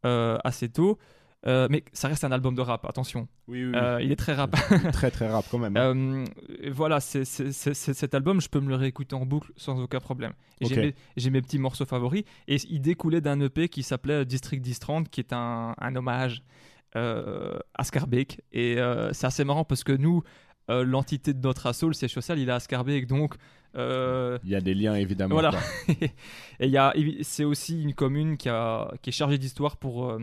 assez 0.05 0.69
tôt, 0.69 0.99
euh, 1.47 1.69
mais 1.71 1.85
ça 1.93 2.09
reste 2.09 2.25
un 2.25 2.33
album 2.33 2.55
de 2.55 2.61
rap. 2.61 2.85
Attention, 2.85 3.29
oui, 3.47 3.65
oui, 3.65 3.73
Euh, 3.77 4.03
il 4.03 4.11
est 4.11 4.17
très 4.17 4.35
rap. 4.35 4.51
très 4.93 5.11
très 5.11 5.29
rap 5.29 5.45
quand 5.51 5.59
même. 5.59 5.77
hein. 5.77 5.95
Euh, 5.95 6.25
voilà, 6.73 6.99
c'est, 7.01 7.25
cet 7.25 8.15
album, 8.15 8.41
je 8.41 8.49
peux 8.49 8.61
me 8.61 8.69
le 8.69 8.75
réécouter 8.75 9.15
en 9.15 9.25
boucle 9.25 9.53
sans 9.57 9.81
aucun 9.81 10.01
problème. 10.01 10.33
J'ai, 10.61 11.31
mes, 11.31 11.41
petits 11.43 11.59
morceaux 11.59 11.87
favoris. 11.87 12.25
Et 12.49 12.57
il 12.69 12.81
découlait 12.81 13.21
d'un 13.21 13.41
EP 13.41 13.69
qui 13.69 13.85
s'appelait 13.85 14.25
District 14.25 14.65
1030, 14.65 15.09
qui 15.09 15.21
est 15.21 15.33
un, 15.33 15.75
un 15.79 15.97
hommage 15.97 16.43
euh, 16.97 17.59
à 17.75 17.85
Scarbeck. 17.85 18.41
Et 18.53 18.79
euh, 18.79 19.13
c'est 19.13 19.27
assez 19.27 19.45
marrant 19.45 19.65
parce 19.65 19.85
que 19.85 19.93
nous, 19.93 20.23
euh, 20.71 20.85
l'entité 20.85 21.35
de 21.35 21.41
notre 21.41 21.67
assaut, 21.67 21.87
le 21.89 21.95
siège 21.95 22.13
social, 22.15 22.39
il 22.39 22.49
est 22.49 22.53
à 22.53 22.61
Scarbeck. 22.61 23.07
Donc, 23.07 23.37
euh, 23.77 24.39
Il 24.45 24.51
y 24.51 24.55
a 24.55 24.61
des 24.61 24.75
liens 24.75 24.95
évidemment. 24.95 25.35
voilà. 25.35 25.53
et 26.61 27.23
c'est 27.23 27.45
aussi 27.45 27.83
une 27.83 27.95
commune 27.95 28.37
qui, 28.37 28.49
a, 28.49 28.93
qui 29.03 29.11
est 29.11 29.13
chargée 29.13 29.39
d'histoire 29.39 29.77
pour, 29.77 30.11
euh, 30.11 30.19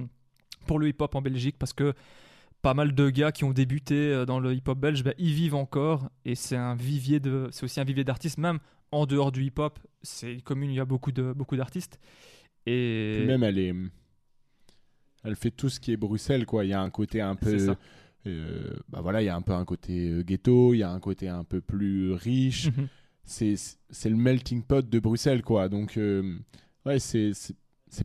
pour 0.66 0.80
le 0.80 0.88
hip-hop 0.88 1.14
en 1.16 1.22
Belgique 1.22 1.56
parce 1.60 1.74
que 1.74 1.94
pas 2.62 2.74
mal 2.74 2.96
de 2.96 3.10
gars 3.10 3.32
qui 3.32 3.44
ont 3.44 3.52
débuté 3.52 3.96
euh, 3.96 4.26
dans 4.26 4.40
le 4.40 4.54
hip-hop 4.54 4.78
belge, 4.78 5.04
ben, 5.04 5.14
ils 5.18 5.34
vivent 5.34 5.56
encore 5.56 6.10
et 6.26 6.36
c'est 6.36 6.56
un 6.56 6.76
vivier 6.76 7.20
de, 7.20 7.48
c'est 7.52 7.64
aussi 7.64 7.80
un 7.80 7.84
vivier 7.84 8.04
d'artistes 8.04 8.40
même 8.40 8.60
en 8.92 9.06
dehors 9.06 9.32
du 9.32 9.44
hip-hop. 9.44 9.80
C'est 10.02 10.34
une 10.34 10.42
commune 10.42 10.70
où 10.70 10.74
il 10.74 10.78
y 10.78 10.80
a 10.80 10.86
beaucoup 10.86 11.12
de 11.12 11.34
beaucoup 11.34 11.56
d'artistes 11.56 12.00
et 12.66 13.14
Puis 13.18 13.28
même 13.28 13.44
elle 13.44 13.60
est, 13.60 13.74
elle 15.24 15.36
fait 15.36 15.52
tout 15.52 15.70
ce 15.70 15.80
qui 15.80 15.92
est 15.92 15.98
Bruxelles 15.98 16.46
quoi. 16.46 16.66
Il 16.66 16.70
y 16.70 16.74
a 16.74 16.82
un 16.82 16.90
côté 16.90 17.22
un 17.22 17.36
peu, 17.36 17.76
euh, 18.26 18.74
bah 18.90 19.02
voilà, 19.02 19.22
il 19.22 19.26
y 19.26 19.30
a 19.30 19.36
un 19.36 19.42
peu 19.42 19.54
un 19.54 19.66
côté 19.66 20.24
ghetto, 20.26 20.74
il 20.74 20.80
y 20.80 20.84
a 20.84 20.90
un 20.90 21.00
côté 21.00 21.28
un 21.28 21.44
peu 21.44 21.62
plus 21.62 22.14
riche. 22.14 22.70
C'est 23.26 23.58
le 24.06 24.16
melting 24.16 24.62
pot 24.62 24.88
de 24.88 25.00
Bruxelles 25.00 25.42
quoi. 25.42 25.68
Donc 25.70 25.98
euh, 25.98 26.38
ouais, 26.86 27.00
c'est 27.00 27.34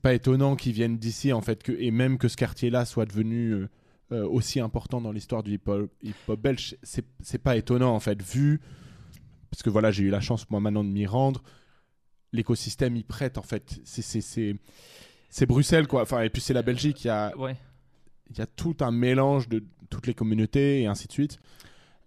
pas 0.03 0.15
étonnant 0.15 0.57
qu'ils 0.57 0.73
viennent 0.73 0.99
d'ici 0.99 1.33
en 1.33 1.43
fait 1.43 1.63
que 1.63 1.73
et 1.73 1.91
même 1.91 2.19
que 2.19 2.29
ce 2.29 2.37
quartier-là 2.37 2.85
soit 2.85 3.07
devenu 3.07 3.51
euh, 3.51 3.69
euh, 4.13 4.27
aussi 4.27 4.61
important 4.61 5.01
dans 5.01 5.13
l'histoire 5.13 5.43
du 5.43 5.55
hip-hop 5.55 5.91
hip-hop 6.03 6.41
belge, 6.41 6.77
c'est 6.83 7.39
pas 7.43 7.57
étonnant 7.57 7.95
en 7.95 8.01
fait 8.01 8.23
vu 8.23 8.61
parce 9.51 9.63
que 9.63 9.71
voilà, 9.71 9.91
j'ai 9.91 10.05
eu 10.05 10.11
la 10.11 10.21
chance 10.21 10.49
moi 10.51 10.61
maintenant 10.61 10.85
de 10.85 10.91
m'y 10.91 11.07
rendre. 11.07 11.43
L'écosystème 12.33 12.97
y 12.97 13.03
prête 13.03 13.39
en 13.39 13.43
fait. 13.43 13.81
C'est 13.85 15.47
Bruxelles 15.47 15.87
quoi. 15.87 16.03
Enfin 16.03 16.23
et 16.23 16.31
puis 16.31 16.41
c'est 16.41 16.55
la 16.55 16.63
Belgique, 16.63 17.05
il 17.05 17.09
y 17.09 17.11
a 17.11 17.37
ouais. 17.37 17.57
il 18.31 18.39
y 18.39 18.41
a 18.41 18.47
tout 18.47 18.77
un 18.81 18.91
mélange 18.91 19.49
de 19.49 19.65
toutes 19.91 20.07
les 20.07 20.15
communautés 20.15 20.83
et 20.83 20.87
ainsi 20.87 21.09
de 21.09 21.13
suite. 21.13 21.41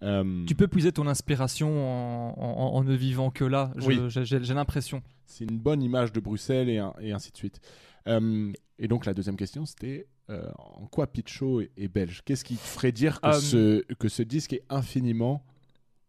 Euh, 0.04 0.44
Tu 0.46 0.54
peux 0.56 0.68
puiser 0.68 0.92
ton 0.92 1.08
inspiration 1.08 1.70
en, 1.70 2.34
en- 2.38 2.76
en 2.76 2.84
ne 2.84 2.94
vivant 2.94 3.32
que 3.32 3.44
là. 3.46 3.72
Oui. 3.86 4.00
j'ai, 4.10 4.40
l'impression. 4.54 5.02
C'est 5.26 5.46
une 5.46 5.58
bonne 5.58 5.82
image 5.82 6.12
de 6.12 6.20
Bruxelles 6.20 6.70
et, 6.70 6.78
un- 6.80 6.94
et 7.00 7.12
ainsi 7.14 7.32
de 7.32 7.38
suite. 7.38 7.60
Euh, 8.08 8.52
et 8.80 8.88
donc 8.88 9.06
la 9.06 9.14
deuxième 9.14 9.38
question, 9.38 9.66
c'était 9.66 10.08
euh, 10.30 10.50
en 10.58 10.86
quoi 10.88 11.08
Pitcho 11.08 11.62
est, 11.62 11.72
est 11.78 11.88
belge? 11.88 12.22
Qu'est-ce 12.26 12.44
qui 12.44 12.56
te 12.56 12.60
ferait 12.62 12.92
dire 12.92 13.22
que, 13.22 13.34
ce, 13.34 13.82
que 13.94 14.10
ce 14.10 14.24
disque 14.24 14.54
est 14.54 14.64
infiniment 14.70 15.44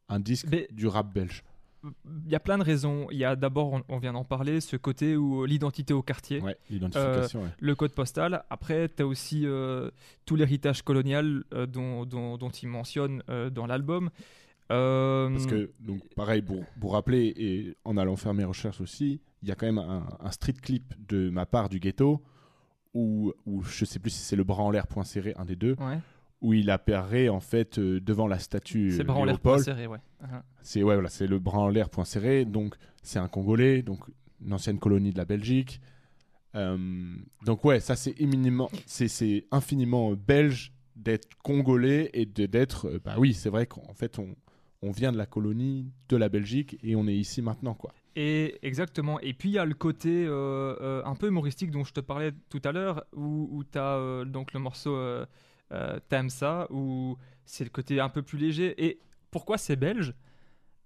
un 0.08 0.18
disque 0.20 0.46
Mais- 0.50 0.68
du 0.72 0.86
rap 0.86 1.12
belge? 1.14 1.44
Il 2.24 2.32
y 2.32 2.34
a 2.34 2.40
plein 2.40 2.58
de 2.58 2.62
raisons. 2.64 3.06
Il 3.10 3.18
y 3.18 3.24
a 3.24 3.36
d'abord, 3.36 3.72
on, 3.72 3.82
on 3.88 3.98
vient 3.98 4.12
d'en 4.12 4.24
parler, 4.24 4.60
ce 4.60 4.76
côté 4.76 5.16
où 5.16 5.44
l'identité 5.44 5.92
au 5.92 6.02
quartier. 6.02 6.40
Ouais, 6.40 6.56
l'identification. 6.70 7.42
ouais. 7.42 7.48
le 7.58 7.74
code 7.74 7.92
postal. 7.92 8.44
Après, 8.50 8.88
tu 8.88 9.02
as 9.02 9.06
aussi 9.06 9.46
euh, 9.46 9.90
tout 10.24 10.36
l'héritage 10.36 10.82
colonial 10.82 11.44
euh, 11.52 11.66
dont, 11.66 12.04
dont, 12.06 12.36
dont 12.38 12.50
il 12.50 12.68
mentionne 12.68 13.22
euh, 13.28 13.50
dans 13.50 13.66
l'album. 13.66 14.10
Euh, 14.72 15.30
Parce 15.30 15.46
que, 15.46 15.70
donc, 15.80 16.00
pareil, 16.14 16.40
pour, 16.40 16.64
pour 16.80 16.92
rappeler, 16.94 17.34
et 17.36 17.76
en 17.84 17.96
allant 17.98 18.16
faire 18.16 18.32
mes 18.32 18.44
recherches 18.44 18.80
aussi, 18.80 19.20
il 19.42 19.48
y 19.48 19.52
a 19.52 19.54
quand 19.54 19.66
même 19.66 19.78
un, 19.78 20.06
un 20.20 20.30
street 20.30 20.54
clip 20.62 20.94
de 21.06 21.28
ma 21.28 21.44
part 21.44 21.68
du 21.68 21.80
ghetto, 21.80 22.22
où, 22.94 23.32
où 23.44 23.62
je 23.62 23.84
sais 23.84 23.98
plus 23.98 24.10
si 24.10 24.22
c'est 24.22 24.36
le 24.36 24.44
bras 24.44 24.62
en 24.62 24.70
l'air 24.70 24.86
point 24.86 25.04
serré, 25.04 25.34
un 25.36 25.44
des 25.44 25.56
deux, 25.56 25.74
ouais, 25.80 25.98
où 26.44 26.52
il 26.52 26.68
apparaît 26.68 27.30
en 27.30 27.40
fait 27.40 27.78
euh, 27.78 28.00
devant 28.00 28.26
la 28.26 28.38
statue 28.38 28.90
c'est 28.90 29.00
euh, 29.00 29.04
bras 29.04 29.16
en 29.16 29.24
l'air 29.24 29.36
Léopold. 29.36 29.64
serré, 29.64 29.86
ouais. 29.86 29.98
Uh-huh. 30.22 30.42
C'est 30.60 30.82
ouais, 30.82 30.92
voilà, 30.94 31.08
c'est 31.08 31.26
le 31.26 31.38
bras 31.38 31.58
en 31.58 31.70
l'air 31.70 31.88
point 31.88 32.04
serré. 32.04 32.44
Donc 32.44 32.74
c'est 33.02 33.18
un 33.18 33.28
Congolais, 33.28 33.80
donc 33.80 34.00
une 34.44 34.52
ancienne 34.52 34.78
colonie 34.78 35.10
de 35.10 35.16
la 35.16 35.24
Belgique. 35.24 35.80
Euh, 36.54 36.76
donc 37.46 37.64
ouais, 37.64 37.80
ça 37.80 37.96
c'est 37.96 38.20
éminemment, 38.20 38.70
c'est 38.84 39.08
c'est 39.08 39.46
infiniment 39.50 40.12
belge 40.12 40.74
d'être 40.96 41.28
congolais 41.42 42.10
et 42.12 42.26
de 42.26 42.44
d'être, 42.44 42.88
euh, 42.88 43.00
bah 43.02 43.14
oui, 43.16 43.32
c'est 43.32 43.48
vrai 43.48 43.66
qu'en 43.66 43.94
fait 43.94 44.18
on 44.18 44.36
on 44.82 44.90
vient 44.90 45.12
de 45.12 45.16
la 45.16 45.24
colonie 45.24 45.90
de 46.10 46.16
la 46.18 46.28
Belgique 46.28 46.78
et 46.82 46.94
on 46.94 47.08
est 47.08 47.16
ici 47.16 47.40
maintenant 47.40 47.72
quoi. 47.72 47.94
Et 48.16 48.58
exactement. 48.60 49.18
Et 49.20 49.32
puis 49.32 49.48
il 49.48 49.52
y 49.52 49.58
a 49.58 49.64
le 49.64 49.74
côté 49.74 50.26
euh, 50.28 51.02
un 51.06 51.14
peu 51.14 51.28
humoristique 51.28 51.70
dont 51.70 51.84
je 51.84 51.94
te 51.94 52.00
parlais 52.00 52.32
tout 52.50 52.60
à 52.64 52.70
l'heure, 52.70 53.02
où, 53.16 53.48
où 53.50 53.64
tu 53.64 53.78
as 53.78 54.24
donc 54.26 54.52
le 54.52 54.60
morceau 54.60 54.94
T'aimes 56.08 56.30
ça, 56.30 56.66
où 56.70 57.16
c'est 57.44 57.64
le 57.64 57.70
côté 57.70 57.98
un 58.00 58.08
peu 58.08 58.22
plus 58.22 58.38
léger? 58.38 58.74
Et 58.84 58.98
pourquoi 59.30 59.58
c'est 59.58 59.76
belge? 59.76 60.14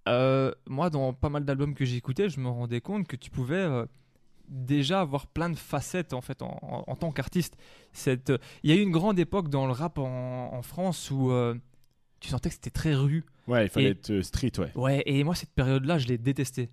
Euh, 0.08 0.52
Moi, 0.66 0.88
dans 0.90 1.12
pas 1.12 1.28
mal 1.28 1.44
d'albums 1.44 1.74
que 1.74 1.84
j'écoutais, 1.84 2.28
je 2.30 2.40
me 2.40 2.48
rendais 2.48 2.80
compte 2.80 3.06
que 3.06 3.16
tu 3.16 3.30
pouvais 3.30 3.56
euh, 3.56 3.84
déjà 4.48 5.00
avoir 5.02 5.26
plein 5.26 5.50
de 5.50 5.56
facettes 5.58 6.14
en 6.14 6.22
fait 6.22 6.40
en, 6.40 6.58
en- 6.62 6.84
en 6.86 6.96
tant 6.96 7.12
qu'artiste. 7.12 7.56
Cette, 7.92 8.30
euh, 8.30 8.38
il 8.62 8.70
y 8.70 8.72
a 8.72 8.76
eu 8.76 8.82
une 8.82 8.90
grande 8.92 9.18
époque 9.18 9.50
dans 9.50 9.66
le 9.66 9.72
rap 9.72 9.98
en, 9.98 10.54
en 10.54 10.62
France 10.62 11.10
où 11.10 11.30
euh, 11.30 11.54
tu 12.20 12.30
sentais 12.30 12.48
que 12.48 12.54
c'était 12.54 12.70
très 12.70 12.94
rue. 12.94 13.24
Ouais, 13.46 13.66
il 13.66 13.68
fallait 13.68 13.88
Et- 13.88 13.90
être 13.90 14.10
euh, 14.10 14.22
street, 14.22 14.52
ouais. 14.58 14.72
Ouais, 14.74 15.02
et 15.04 15.22
moi 15.24 15.34
cette 15.34 15.52
période-là, 15.52 15.98
je 15.98 16.06
l'ai 16.06 16.16
détestée. 16.16 16.70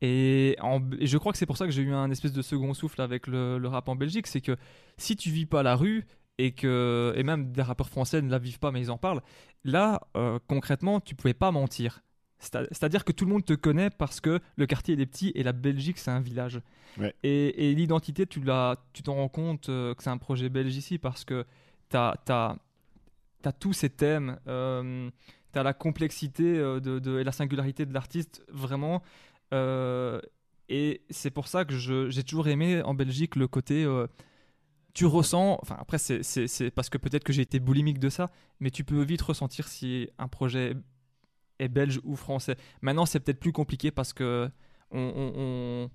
Et 0.00 0.56
je 1.02 1.18
crois 1.18 1.32
que 1.32 1.36
c'est 1.36 1.44
pour 1.44 1.58
ça 1.58 1.66
que 1.66 1.72
j'ai 1.72 1.82
eu 1.82 1.92
un 1.92 2.10
espèce 2.10 2.32
de 2.32 2.40
second 2.40 2.72
souffle 2.72 3.02
avec 3.02 3.26
le, 3.26 3.58
le 3.58 3.68
rap 3.68 3.86
en 3.90 3.96
Belgique, 3.96 4.26
c'est 4.26 4.40
que 4.40 4.56
si 4.96 5.14
tu 5.14 5.30
vis 5.30 5.44
pas 5.44 5.62
la 5.62 5.76
rue 5.76 6.06
et 6.38 6.52
que 6.52 7.12
et 7.16 7.22
même 7.22 7.52
des 7.52 7.62
rappeurs 7.62 7.88
français 7.88 8.22
ne 8.22 8.30
la 8.30 8.38
vivent 8.38 8.58
pas 8.58 8.70
mais 8.72 8.80
ils 8.80 8.90
en 8.90 8.98
parlent, 8.98 9.22
là 9.64 10.00
euh, 10.16 10.38
concrètement 10.48 11.00
tu 11.00 11.14
pouvais 11.14 11.34
pas 11.34 11.50
mentir. 11.50 12.02
C'est- 12.38 12.66
C'est-à-dire 12.70 13.04
que 13.04 13.12
tout 13.12 13.26
le 13.26 13.32
monde 13.32 13.44
te 13.44 13.52
connaît 13.52 13.90
parce 13.90 14.20
que 14.20 14.40
le 14.56 14.66
quartier 14.66 14.94
il 14.94 15.00
est 15.00 15.06
petit 15.06 15.30
et 15.34 15.42
la 15.42 15.52
Belgique 15.52 15.98
c'est 15.98 16.10
un 16.10 16.20
village. 16.20 16.60
Ouais. 16.98 17.14
Et, 17.22 17.70
et 17.70 17.74
l'identité 17.74 18.26
tu 18.26 18.40
l'as, 18.40 18.76
tu 18.94 19.02
t'en 19.02 19.14
rends 19.16 19.28
compte 19.28 19.68
euh, 19.68 19.94
que 19.94 20.02
c'est 20.02 20.10
un 20.10 20.16
projet 20.18 20.48
belge 20.48 20.74
ici 20.74 20.96
parce 20.98 21.24
que 21.24 21.44
t'as 21.90 22.14
as, 22.28 22.56
as 23.44 23.52
tous 23.52 23.72
ces 23.74 23.90
thèmes. 23.90 24.38
euh, 24.48 25.10
T'as 25.52 25.64
la 25.64 25.72
complexité 25.74 26.44
euh, 26.58 26.78
de, 26.78 27.00
de- 27.00 27.18
et 27.18 27.24
la 27.24 27.32
singularité 27.32 27.84
de 27.84 27.92
l'artiste, 27.92 28.40
vraiment. 28.48 29.02
Euh, 29.52 30.20
et 30.68 31.02
c'est 31.10 31.32
pour 31.32 31.48
ça 31.48 31.64
que 31.64 31.74
j'ai 31.76 32.22
toujours 32.22 32.46
aimé 32.46 32.82
en 32.82 32.94
Belgique 32.94 33.34
le 33.34 33.48
côté. 33.48 33.82
euh, 33.84 34.06
tu 34.94 35.06
ressens. 35.06 35.58
Enfin, 35.62 35.76
après, 35.78 35.98
c'est- 35.98 36.70
parce 36.70 36.88
que 36.90 36.98
peut-être 36.98 37.24
que 37.24 37.32
j'ai 37.32 37.42
été 37.42 37.60
boulimique 37.60 37.98
de 37.98 38.08
ça, 38.08 38.30
mais 38.60 38.70
tu 38.70 38.84
peux 38.84 39.02
vite 39.02 39.22
ressentir 39.22 39.68
si 39.68 40.08
un 40.18 40.28
projet 40.28 40.74
est 41.58 41.68
belge 41.68 42.00
ou 42.04 42.16
français. 42.16 42.56
Maintenant, 42.82 43.06
c'est 43.06 43.20
peut-être 43.20 43.40
plus 43.40 43.52
compliqué 43.52 43.90
parce 43.90 44.12
que 44.12 44.50
on, 44.90 44.98
on- 45.00 45.32
on- 45.36 45.90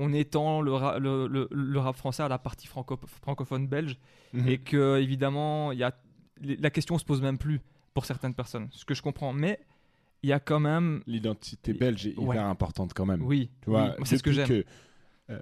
on 0.00 0.12
étend 0.12 0.60
le, 0.62 0.72
ra- 0.72 0.98
le, 0.98 1.26
le- 1.26 1.48
le 1.50 1.78
rap 1.80 1.96
français 1.96 2.22
à 2.22 2.28
la 2.28 2.38
partie 2.38 2.66
franco- 2.68 3.00
francophone 3.20 3.66
belge 3.66 3.98
Mhm. 4.32 4.48
et 4.48 4.58
que 4.58 4.98
évidemment 5.00 5.72
y 5.72 5.82
a 5.82 5.92
la 6.40 6.70
question 6.70 6.96
se 6.98 7.04
pose 7.04 7.20
même 7.20 7.36
plus 7.36 7.60
pour 7.94 8.04
certaines 8.06 8.32
personnes 8.32 8.68
ce 8.70 8.84
que 8.84 8.94
je 8.94 9.02
comprends 9.02 9.32
mais 9.32 9.58
il 10.22 10.30
y 10.30 10.32
a 10.32 10.38
quand 10.38 10.60
même 10.60 11.02
L'identité 11.08 11.72
belge 11.72 12.06
est 12.06 12.10
hyper 12.12 12.24
Ouais. 12.26 12.38
importante 12.38 12.94
quand 12.94 13.06
même. 13.06 13.22
oui, 13.22 13.50
Tu 13.60 13.70
vois, 13.70 13.82
oui, 13.86 13.88
moi, 13.98 14.06
c'est 14.06 14.18
ce 14.18 14.22
que 14.22 14.30
j'aime 14.32 14.62
euh, 15.30 15.40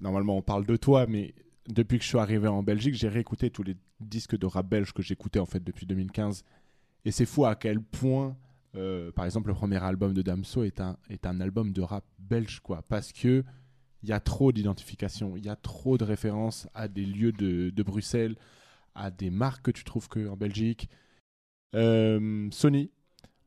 normalement, 0.00 0.36
on 0.36 0.42
parle 0.42 0.66
de 0.66 0.76
toi, 0.76 1.06
mais 1.08 1.34
depuis 1.68 1.98
que 1.98 2.04
je 2.04 2.08
suis 2.08 2.18
arrivé 2.18 2.48
en 2.48 2.62
Belgique, 2.62 2.94
j'ai 2.94 3.08
réécouté 3.08 3.50
tous 3.50 3.62
les 3.62 3.76
disques 4.00 4.36
de 4.36 4.46
rap 4.46 4.66
belge 4.66 4.92
que 4.92 5.02
j'écoutais 5.02 5.38
en 5.38 5.46
fait 5.46 5.62
depuis 5.62 5.86
2015. 5.86 6.44
Et 7.04 7.10
c'est 7.10 7.26
fou 7.26 7.44
à 7.44 7.54
quel 7.54 7.80
point, 7.80 8.36
euh, 8.76 9.12
par 9.12 9.24
exemple, 9.24 9.48
le 9.48 9.54
premier 9.54 9.82
album 9.82 10.14
de 10.14 10.22
Damso 10.22 10.64
est 10.64 10.80
un, 10.80 10.96
est 11.08 11.26
un 11.26 11.40
album 11.40 11.72
de 11.72 11.82
rap 11.82 12.04
belge, 12.18 12.60
quoi. 12.60 12.82
Parce 12.82 13.12
que 13.12 13.44
il 14.02 14.08
y 14.08 14.12
a 14.12 14.20
trop 14.20 14.50
d'identification, 14.50 15.36
il 15.36 15.44
y 15.44 15.48
a 15.48 15.56
trop 15.56 15.96
de 15.96 16.04
références 16.04 16.66
à 16.74 16.88
des 16.88 17.06
lieux 17.06 17.32
de, 17.32 17.70
de 17.70 17.82
Bruxelles, 17.84 18.36
à 18.94 19.10
des 19.10 19.30
marques 19.30 19.66
que 19.66 19.70
tu 19.70 19.84
trouves 19.84 20.08
que 20.08 20.28
en 20.28 20.36
Belgique. 20.36 20.88
Euh, 21.74 22.48
Sony, 22.50 22.90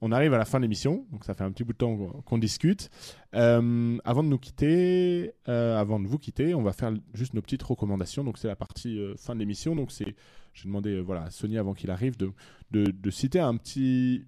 on 0.07 0.11
arrive 0.11 0.35
à 0.35 0.37
la 0.37 0.45
fin 0.45 0.59
de 0.59 0.61
l'émission, 0.65 1.03
donc 1.11 1.25
ça 1.25 1.33
fait 1.33 1.43
un 1.43 1.51
petit 1.51 1.63
bout 1.63 1.73
de 1.73 1.77
temps 1.79 1.97
qu'on- 2.25 2.37
discute. 2.37 2.91
Euh, 3.33 3.97
avant 4.05 4.21
de 4.21 4.27
nous 4.29 4.37
quitter, 4.37 5.33
euh, 5.49 5.79
avant 5.79 5.99
de 5.99 6.05
vous 6.05 6.19
quitter, 6.19 6.53
on 6.53 6.61
va 6.61 6.73
faire 6.73 6.93
juste 7.15 7.33
nos 7.33 7.41
petites 7.41 7.63
recommandations. 7.63 8.23
Donc 8.23 8.37
c'est 8.37 8.47
la 8.47 8.55
partie 8.55 8.99
euh, 8.99 9.15
fin 9.17 9.33
de 9.33 9.39
l'émission. 9.39 9.75
Donc 9.75 9.91
c'est, 9.91 10.15
j'ai 10.53 10.65
demandé 10.65 10.99
voilà 10.99 11.23
à 11.23 11.31
Sony 11.31 11.57
avant 11.57 11.73
qu'il 11.73 11.89
arrive 11.89 12.17
de, 12.17 12.31
de, 12.69 12.83
de 12.91 13.09
citer 13.09 13.39
un 13.39 13.57
petit, 13.57 14.25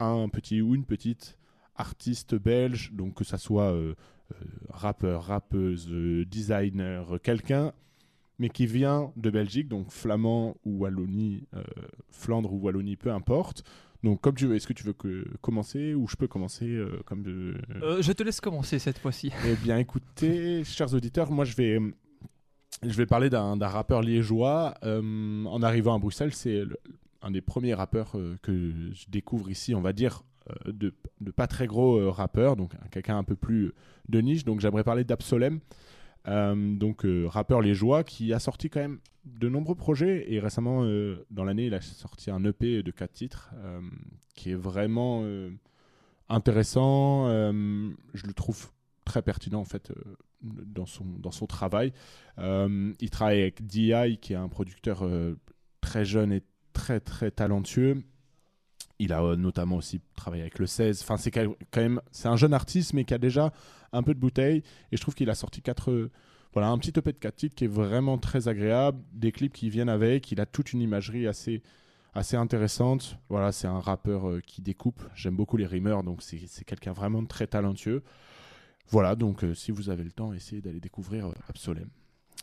un 0.00 0.28
petit 0.28 0.60
ou 0.60 0.74
une 0.74 0.84
petite 0.84 1.38
artiste 1.76 2.34
belge, 2.34 2.90
donc 2.92 3.14
que 3.14 3.24
ça 3.24 3.38
soit 3.38 3.76
rappeur, 4.70 5.22
rappeuse, 5.24 5.88
designer, 6.26 7.20
quelqu'un, 7.22 7.72
mais 8.40 8.48
qui 8.48 8.66
vient 8.66 9.12
de 9.16 9.30
Belgique, 9.30 9.68
donc 9.68 9.90
flamand 9.90 10.56
ou 10.64 10.78
Wallonie, 10.78 11.46
Flandre 12.10 12.52
ou 12.52 12.58
Wallonie, 12.58 12.96
peu 12.96 13.12
importe. 13.12 13.62
Donc 14.04 14.20
comme 14.20 14.34
tu 14.34 14.46
veux, 14.46 14.54
est-ce 14.54 14.66
que 14.68 14.72
tu 14.74 14.84
veux 14.84 14.92
que 14.92 15.24
commencer 15.40 15.94
ou 15.94 16.06
je 16.06 16.14
peux 16.16 16.28
commencer 16.28 16.66
euh, 16.68 17.00
comme. 17.06 17.24
Euh, 17.26 18.00
je 18.02 18.12
te 18.12 18.22
laisse 18.22 18.40
commencer 18.40 18.78
cette 18.78 18.98
fois-ci 18.98 19.32
Eh 19.48 19.56
bien, 19.56 19.78
écoutez, 19.78 20.62
chers 20.64 20.92
auditeurs, 20.94 21.32
moi 21.32 21.44
je 21.44 21.56
vais, 21.56 21.78
je 22.82 22.92
vais 22.96 23.06
parler 23.06 23.30
d'un 23.30 23.56
rappeur 23.66 24.02
liégeois. 24.02 24.74
Euh, 24.84 25.44
en 25.46 25.62
arrivant 25.62 25.94
à 25.94 25.98
Bruxelles, 25.98 26.34
c'est 26.34 26.62
un 27.22 27.30
des 27.30 27.40
premiers 27.40 27.74
rappeurs 27.74 28.12
que 28.42 28.70
je 28.92 29.06
découvre 29.08 29.50
ici, 29.50 29.74
on 29.74 29.80
va 29.80 29.92
dire, 29.94 30.22
de, 30.66 30.92
de 31.22 31.30
pas 31.30 31.46
très 31.46 31.66
gros 31.66 32.10
rappeurs, 32.12 32.54
donc 32.56 32.74
un- 32.74 32.88
quelqu'un 32.90 33.16
un 33.16 33.24
peu 33.24 33.34
plus 33.36 33.72
de 34.10 34.20
niche. 34.20 34.44
Donc 34.44 34.60
j'aimerais 34.60 34.84
parler 34.84 35.04
d'Absolem, 35.04 35.60
donc 36.26 37.04
euh, 37.04 37.26
rappeur 37.26 37.60
liégeois 37.60 38.02
qui 38.04 38.32
a 38.32 38.38
sorti 38.38 38.70
quand 38.70 38.80
même 38.80 38.98
de 39.24 39.48
nombreux 39.48 39.74
projets 39.74 40.32
et 40.32 40.40
récemment 40.40 40.84
euh, 40.84 41.26
dans 41.30 41.44
l'année 41.44 41.66
il 41.66 41.74
a 41.74 41.80
sorti 41.80 42.30
un 42.30 42.44
EP 42.44 42.82
de 42.82 42.90
4 42.90 43.12
titres 43.12 43.50
euh, 43.56 43.80
qui 44.34 44.50
est 44.50 44.54
vraiment 44.54 45.20
euh, 45.24 45.50
intéressant. 46.28 47.28
euh, 47.28 47.90
je 48.14 48.26
le 48.26 48.32
trouve 48.32 48.70
très 49.04 49.22
pertinent 49.22 49.60
en 49.60 49.64
fait 49.64 49.90
euh, 49.90 50.16
dans 50.42 50.86
son, 50.86 51.04
dans 51.04 51.30
son 51.30 51.46
travail. 51.46 51.92
Euh, 52.38 52.92
il 53.00 53.10
travaille 53.10 53.40
avec 53.42 53.66
DI 53.66 54.18
qui 54.20 54.32
est 54.32 54.36
un 54.36 54.48
producteur 54.48 55.04
euh, 55.04 55.38
très 55.80 56.04
jeune 56.04 56.32
et 56.32 56.42
très 56.72 57.00
très 57.00 57.30
talentueux. 57.30 58.02
Il 58.98 59.12
a 59.12 59.22
euh, 59.22 59.36
notamment 59.36 59.76
aussi 59.76 60.00
travaillé 60.16 60.42
avec 60.42 60.58
le 60.58 60.66
16. 60.66 61.02
Enfin, 61.02 61.16
c'est 61.16 61.30
quand 61.30 61.54
même 61.76 62.00
c'est 62.12 62.28
un 62.28 62.36
jeune 62.36 62.54
artiste 62.54 62.92
mais 62.92 63.04
qui 63.04 63.14
a 63.14 63.18
déjà 63.18 63.52
un 63.92 64.02
peu 64.02 64.14
de 64.14 64.20
bouteille 64.20 64.62
et 64.92 64.96
je 64.96 65.00
trouve 65.00 65.14
qu'il 65.14 65.30
a 65.30 65.34
sorti 65.34 65.62
quatre 65.62 65.90
euh, 65.90 66.10
voilà 66.52 66.68
un 66.68 66.78
petit 66.78 66.92
EP 66.96 67.12
de 67.12 67.18
4 67.18 67.34
titres 67.34 67.54
qui 67.56 67.64
est 67.64 67.68
vraiment 67.68 68.16
très 68.16 68.46
agréable, 68.46 69.02
des 69.12 69.32
clips 69.32 69.52
qui 69.52 69.70
viennent 69.70 69.88
avec, 69.88 70.30
il 70.30 70.40
a 70.40 70.46
toute 70.46 70.72
une 70.72 70.80
imagerie 70.80 71.26
assez 71.26 71.62
assez 72.14 72.36
intéressante. 72.36 73.18
Voilà, 73.28 73.50
c'est 73.50 73.66
un 73.66 73.80
rappeur 73.80 74.28
euh, 74.28 74.40
qui 74.40 74.62
découpe. 74.62 75.02
J'aime 75.16 75.34
beaucoup 75.34 75.56
les 75.56 75.66
rimeurs, 75.66 76.04
donc 76.04 76.22
c'est 76.22 76.64
quelqu'un 76.64 76.92
vraiment 76.92 77.24
très 77.24 77.48
talentueux. 77.48 78.04
Voilà, 78.88 79.16
donc 79.16 79.44
si 79.54 79.72
vous 79.72 79.90
avez 79.90 80.04
le 80.04 80.12
temps, 80.12 80.32
essayez 80.32 80.62
d'aller 80.62 80.78
découvrir 80.78 81.32
Absolem. 81.48 81.88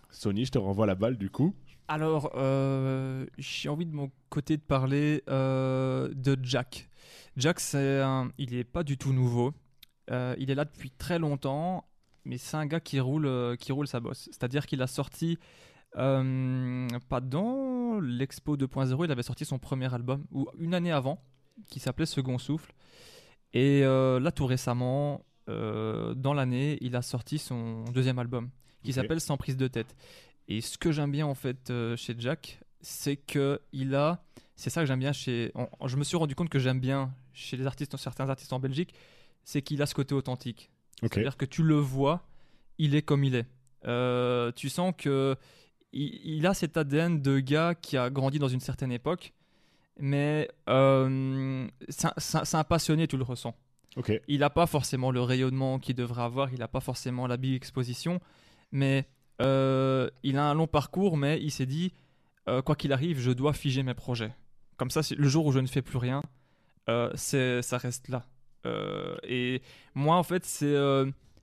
Sony, 0.10 0.44
je 0.44 0.52
te 0.52 0.57
renvoie 0.57 0.86
la 0.86 0.95
balle 0.95 1.18
du 1.18 1.30
coup. 1.30 1.56
Alors, 1.91 2.31
euh, 2.35 3.26
j'ai 3.38 3.68
envie 3.68 3.85
de 3.85 3.93
mon 3.93 4.09
côté 4.30 4.55
de 4.55 4.61
parler 4.61 5.23
euh, 5.27 6.07
de 6.15 6.38
Jack. 6.41 6.88
Jack, 7.35 7.59
c'est 7.59 7.99
un, 7.99 8.31
il 8.38 8.55
est 8.55 8.63
pas 8.63 8.84
du 8.84 8.97
tout 8.97 9.11
nouveau. 9.11 9.51
Euh, 10.09 10.34
il 10.39 10.49
est 10.49 10.55
là 10.55 10.63
depuis 10.63 10.89
très 10.89 11.19
longtemps, 11.19 11.84
mais 12.23 12.38
c'est 12.38 12.55
un 12.55 12.65
gars 12.65 12.80
qui 12.80 13.01
roule, 13.01 13.57
qui 13.57 13.73
roule 13.73 13.89
sa 13.89 13.99
bosse. 13.99 14.30
C'est-à-dire 14.31 14.68
qu'il 14.68 14.81
a 14.81 14.88
sorti, 14.88 15.38
pas 15.93 17.19
dans 17.22 17.99
l'Expo 17.99 18.55
2.0, 18.55 19.03
il 19.03 19.11
avait 19.11 19.22
sorti 19.22 19.43
son 19.43 19.59
premier 19.59 19.93
album, 19.93 20.23
ou 20.31 20.47
une 20.59 20.73
année 20.73 20.93
avant, 20.93 21.22
qui 21.69 21.81
s'appelait 21.81 22.05
Second 22.05 22.38
Souffle. 22.38 22.72
Et 23.51 23.81
là, 23.81 24.31
tout 24.31 24.45
récemment, 24.45 25.26
dans 25.47 26.34
l'année, 26.34 26.77
il 26.80 26.95
a 26.95 27.01
sorti 27.01 27.38
son 27.38 27.84
deuxième 27.91 28.18
album, 28.18 28.49
qui 28.81 28.93
s'appelle 28.93 29.19
Sans 29.19 29.35
prise 29.35 29.57
de 29.57 29.68
tête. 29.68 29.93
Et 30.47 30.61
ce 30.61 30.77
que 30.77 30.91
j'aime 30.91 31.11
bien 31.11 31.26
en 31.26 31.35
fait 31.35 31.69
euh, 31.69 31.95
chez 31.95 32.15
Jack, 32.18 32.59
c'est 32.81 33.15
que 33.18 33.59
il 33.72 33.95
a, 33.95 34.23
c'est 34.55 34.69
ça 34.69 34.81
que 34.81 34.88
j'aime 34.88 34.99
bien 34.99 35.13
chez, 35.13 35.51
je 35.85 35.95
me 35.97 36.03
suis 36.03 36.18
rendu 36.18 36.35
compte 36.35 36.49
que 36.49 36.59
j'aime 36.59 36.80
bien 36.80 37.13
chez 37.34 37.55
les 37.57 37.65
artistes, 37.68 37.95
certains 37.97 38.27
artistes 38.30 38.51
en 38.53 38.59
Belgique, 38.59 38.93
c'est 39.43 39.61
qu'il 39.61 39.81
a 39.81 39.85
ce 39.85 39.93
côté 39.95 40.13
authentique. 40.13 40.69
C'est-à-dire 41.15 41.38
que 41.38 41.45
tu 41.45 41.63
le 41.63 41.76
vois, 41.76 42.27
il 42.77 42.95
est 42.95 43.01
comme 43.01 43.23
il 43.23 43.35
est. 43.35 43.45
Euh, 43.85 44.51
tu 44.55 44.69
sens 44.69 44.93
que 44.97 45.35
il, 45.93 46.19
il 46.38 46.45
a 46.47 46.53
cet 46.53 46.77
ADN 46.77 47.22
de 47.22 47.39
gars 47.39 47.73
qui 47.76 47.97
a 47.97 48.09
grandi 48.09 48.38
dans 48.39 48.47
une 48.49 48.59
certaine 48.59 48.91
époque, 48.91 49.34
mais 49.99 50.49
euh, 50.69 51.68
c'est 51.89 52.55
un- 52.55 52.63
passionné, 52.63 53.07
tu 53.07 53.18
le 53.18 53.23
ressens. 53.23 53.55
Il 54.27 54.39
n'a 54.39 54.49
pas 54.49 54.68
forcément 54.68 55.11
le 55.11 55.22
rayonnement 55.22 55.80
qu'il 55.80 55.95
devrait 55.95 56.22
avoir, 56.23 56.51
il 56.53 56.59
n'a 56.59 56.68
pas 56.68 56.80
forcément 56.80 57.27
la 57.27 57.38
big 57.38 57.55
exposition, 57.55 58.19
mais 58.72 59.05
euh, 59.41 60.10
il 60.24 60.38
a 60.38 60.49
un 60.49 60.53
long 60.53 60.68
parcours, 60.68 61.18
mais 61.18 61.40
il 61.41 61.52
s'est 61.52 61.66
dit, 61.66 61.94
euh, 62.48 62.62
quoi 62.62 62.76
qu'il 62.76 62.94
arrive, 62.94 63.20
je 63.20 63.32
dois 63.32 63.53
figer 63.53 63.84
mes 63.84 63.94
projets. 63.94 64.34
Comme 64.78 64.90
ça, 64.90 65.02
le 65.16 65.28
jour 65.28 65.45
où 65.45 65.52
je 65.52 65.60
ne 65.60 65.68
fais 65.68 65.82
plus 65.82 65.98
rien, 65.98 66.24
euh, 66.90 67.12
ça 67.16 67.78
reste 67.78 68.10
là. 68.10 68.26
Et 69.24 69.62
moi, 69.95 70.18
en 70.18 70.24
fait, 70.24 70.45
c'est 70.45 70.76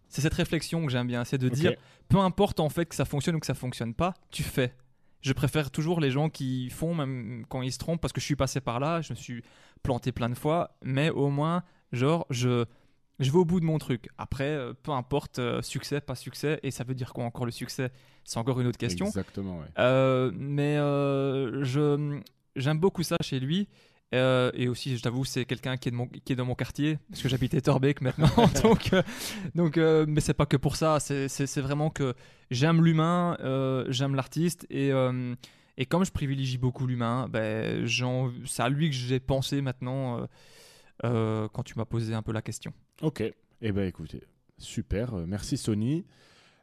cette 0.09 0.35
réflexion 0.35 0.85
que 0.85 0.93
j'aime 0.93 1.06
bien, 1.06 1.24
c'est 1.24 1.39
de 1.39 1.48
dire, 1.48 1.74
peu 2.09 2.19
importe 2.19 2.60
en 2.60 2.69
fait 2.69 2.86
que 2.86 2.94
ça 2.94 3.05
fonctionne 3.05 3.36
ou 3.36 3.40
que 3.40 3.47
ça 3.47 3.55
fonctionne 3.55 3.94
pas, 3.94 4.15
tu 4.31 4.43
fais. 4.43 4.74
Je 5.20 5.32
préfère 5.32 5.73
toujours 5.73 6.01
les 6.01 6.12
gens 6.12 6.28
qui 6.28 6.70
font, 6.70 6.94
même 6.94 7.44
quand 7.48 7.62
ils 7.62 7.73
se 7.73 7.78
trompent, 7.78 8.01
parce 8.01 8.12
que 8.12 8.20
je 8.20 8.24
suis 8.24 8.36
passé 8.36 8.60
par 8.60 8.78
là, 8.78 9.01
je 9.01 9.12
me 9.12 9.16
suis 9.16 9.43
planté 9.82 10.12
plein 10.12 10.28
de 10.28 10.36
fois, 10.36 10.77
mais 10.82 11.10
au 11.10 11.28
moins, 11.28 11.65
genre, 11.93 12.24
je, 12.31 12.65
je 13.19 13.31
vais 13.32 13.39
au 13.39 13.45
bout 13.45 13.61
de 13.61 13.65
mon 13.65 13.78
truc. 13.78 14.09
Après, 14.16 14.45
euh, 14.49 14.73
peu 14.82 14.93
importe, 14.93 15.39
euh, 15.39 15.61
succès, 15.62 16.01
pas 16.01 16.15
succès, 16.15 16.61
et 16.62 16.70
ça 16.70 16.85
veut 16.85 16.95
dire 16.95 17.12
quoi 17.12 17.24
encore 17.24 17.47
le 17.47 17.51
succès? 17.51 17.90
C'est 18.24 18.39
encore 18.39 18.61
une 18.61 18.66
autre 18.66 18.78
question. 18.78 19.07
Exactement, 19.07 19.59
ouais. 19.59 19.66
Euh, 19.78 20.31
mais 20.35 20.77
euh, 20.77 21.65
je 21.65 22.20
j'aime 22.57 22.78
beaucoup 22.78 23.03
ça 23.03 23.16
chez 23.20 23.40
lui 23.40 23.69
et 24.11 24.69
aussi, 24.69 24.97
je 24.97 25.03
t'avoue, 25.03 25.27
c'est 25.27 25.45
quelqu'un 25.45 25.77
qui, 25.77 25.89
est 25.89 25.93
de 25.93 25.97
mon- 25.97 26.07
qui 26.07 26.32
est 26.32 26.36
dans 26.36 26.47
mon 26.47 26.55
quartier, 26.55 26.99
parce 27.11 27.23
que 27.23 27.28
j'habite 27.28 27.53
Etterbeek 27.53 28.01
maintenant. 28.01 28.31
donc, 28.62 28.90
donc, 29.55 29.77
mais 29.77 30.20
c'est 30.23 30.32
pas 30.32 30.47
que 30.47 30.57
pour 30.57 30.77
ça. 30.77 30.99
C'est- 30.99 31.61
vraiment 31.61 31.90
que 31.90 32.15
j'aime 32.51 32.82
l'humain, 32.82 33.36
j'aime 33.90 34.15
l'artiste. 34.15 34.66
Et, 34.70 34.90
et 35.77 35.86
comme 35.86 36.07
je 36.07 36.11
privilégie 36.11 36.57
beaucoup 36.57 36.86
l'humain, 36.86 37.28
ben, 37.28 37.86
c'est 38.47 38.62
à 38.62 38.69
lui 38.70 38.89
que 38.89 38.97
j'ai 38.97 39.20
pensé 39.20 39.61
maintenant 39.61 40.27
quand 41.03 41.62
tu 41.65 41.74
m'as 41.77 41.85
posé 41.85 42.15
un 42.15 42.23
peu 42.23 42.32
la 42.32 42.40
question. 42.43 42.73
Ok. 43.02 43.22
Eh 43.60 43.72
ben 43.72 43.86
écoutez, 43.86 44.22
super. 44.58 45.14
euh, 45.14 45.24
Merci 45.26 45.56
Sony. 45.56 46.04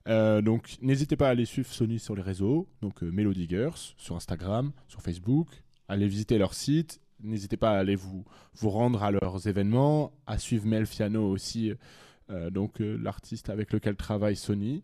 Euh, 0.08 0.42
donc 0.42 0.78
n'hésitez 0.82 1.16
pas 1.16 1.28
à 1.28 1.32
aller 1.32 1.46
suivre 1.46 1.68
Sony 1.72 1.98
sur 1.98 2.16
les 2.16 2.22
réseaux, 2.22 2.68
donc 2.82 3.02
euh, 3.04 3.10
Melody 3.10 3.48
Girls, 3.50 3.80
sur 3.98 4.16
Instagram, 4.16 4.72
sur 4.88 5.02
Facebook. 5.02 5.48
Allez 5.88 6.08
visiter 6.08 6.38
leur 6.38 6.54
site. 6.54 7.02
N'hésitez 7.24 7.58
pas 7.58 7.72
à 7.72 7.80
aller 7.80 7.96
vous, 7.96 8.24
vous 8.56 8.70
rendre 8.70 9.02
à 9.02 9.12
leurs 9.12 9.48
événements, 9.48 10.12
à 10.28 10.38
suivre 10.38 10.68
Mel 10.68 10.86
Fiano 10.86 11.28
aussi, 11.28 11.74
euh, 12.30 12.50
donc 12.50 12.80
l'artiste 12.80 13.50
avec 13.50 13.72
lequel 13.72 13.96
travaille 13.96 14.36
Sony. 14.36 14.84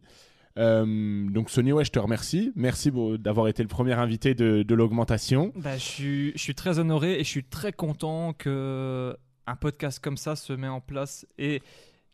Donc 0.55 1.49
Sony, 1.49 1.71
ouais, 1.71 1.85
je 1.85 1.91
te 1.91 1.99
remercie. 1.99 2.51
Merci 2.55 2.91
d'avoir 3.19 3.47
été 3.47 3.61
le 3.63 3.67
premier 3.69 3.93
invité 3.93 4.33
de, 4.33 4.73
l'augmentation. 4.73 5.51
Bah, 5.55 5.77
je 5.77 6.31
suis 6.35 6.55
très 6.55 6.79
honoré 6.79 7.19
et 7.19 7.23
je 7.23 7.29
suis 7.29 7.43
très 7.43 7.73
content 7.73 8.33
que 8.33 9.15
un 9.51 9.55
podcast 9.55 9.99
comme 9.99 10.17
ça 10.17 10.35
se 10.35 10.53
met 10.53 10.67
en 10.67 10.81
place. 10.81 11.25
Et 11.37 11.61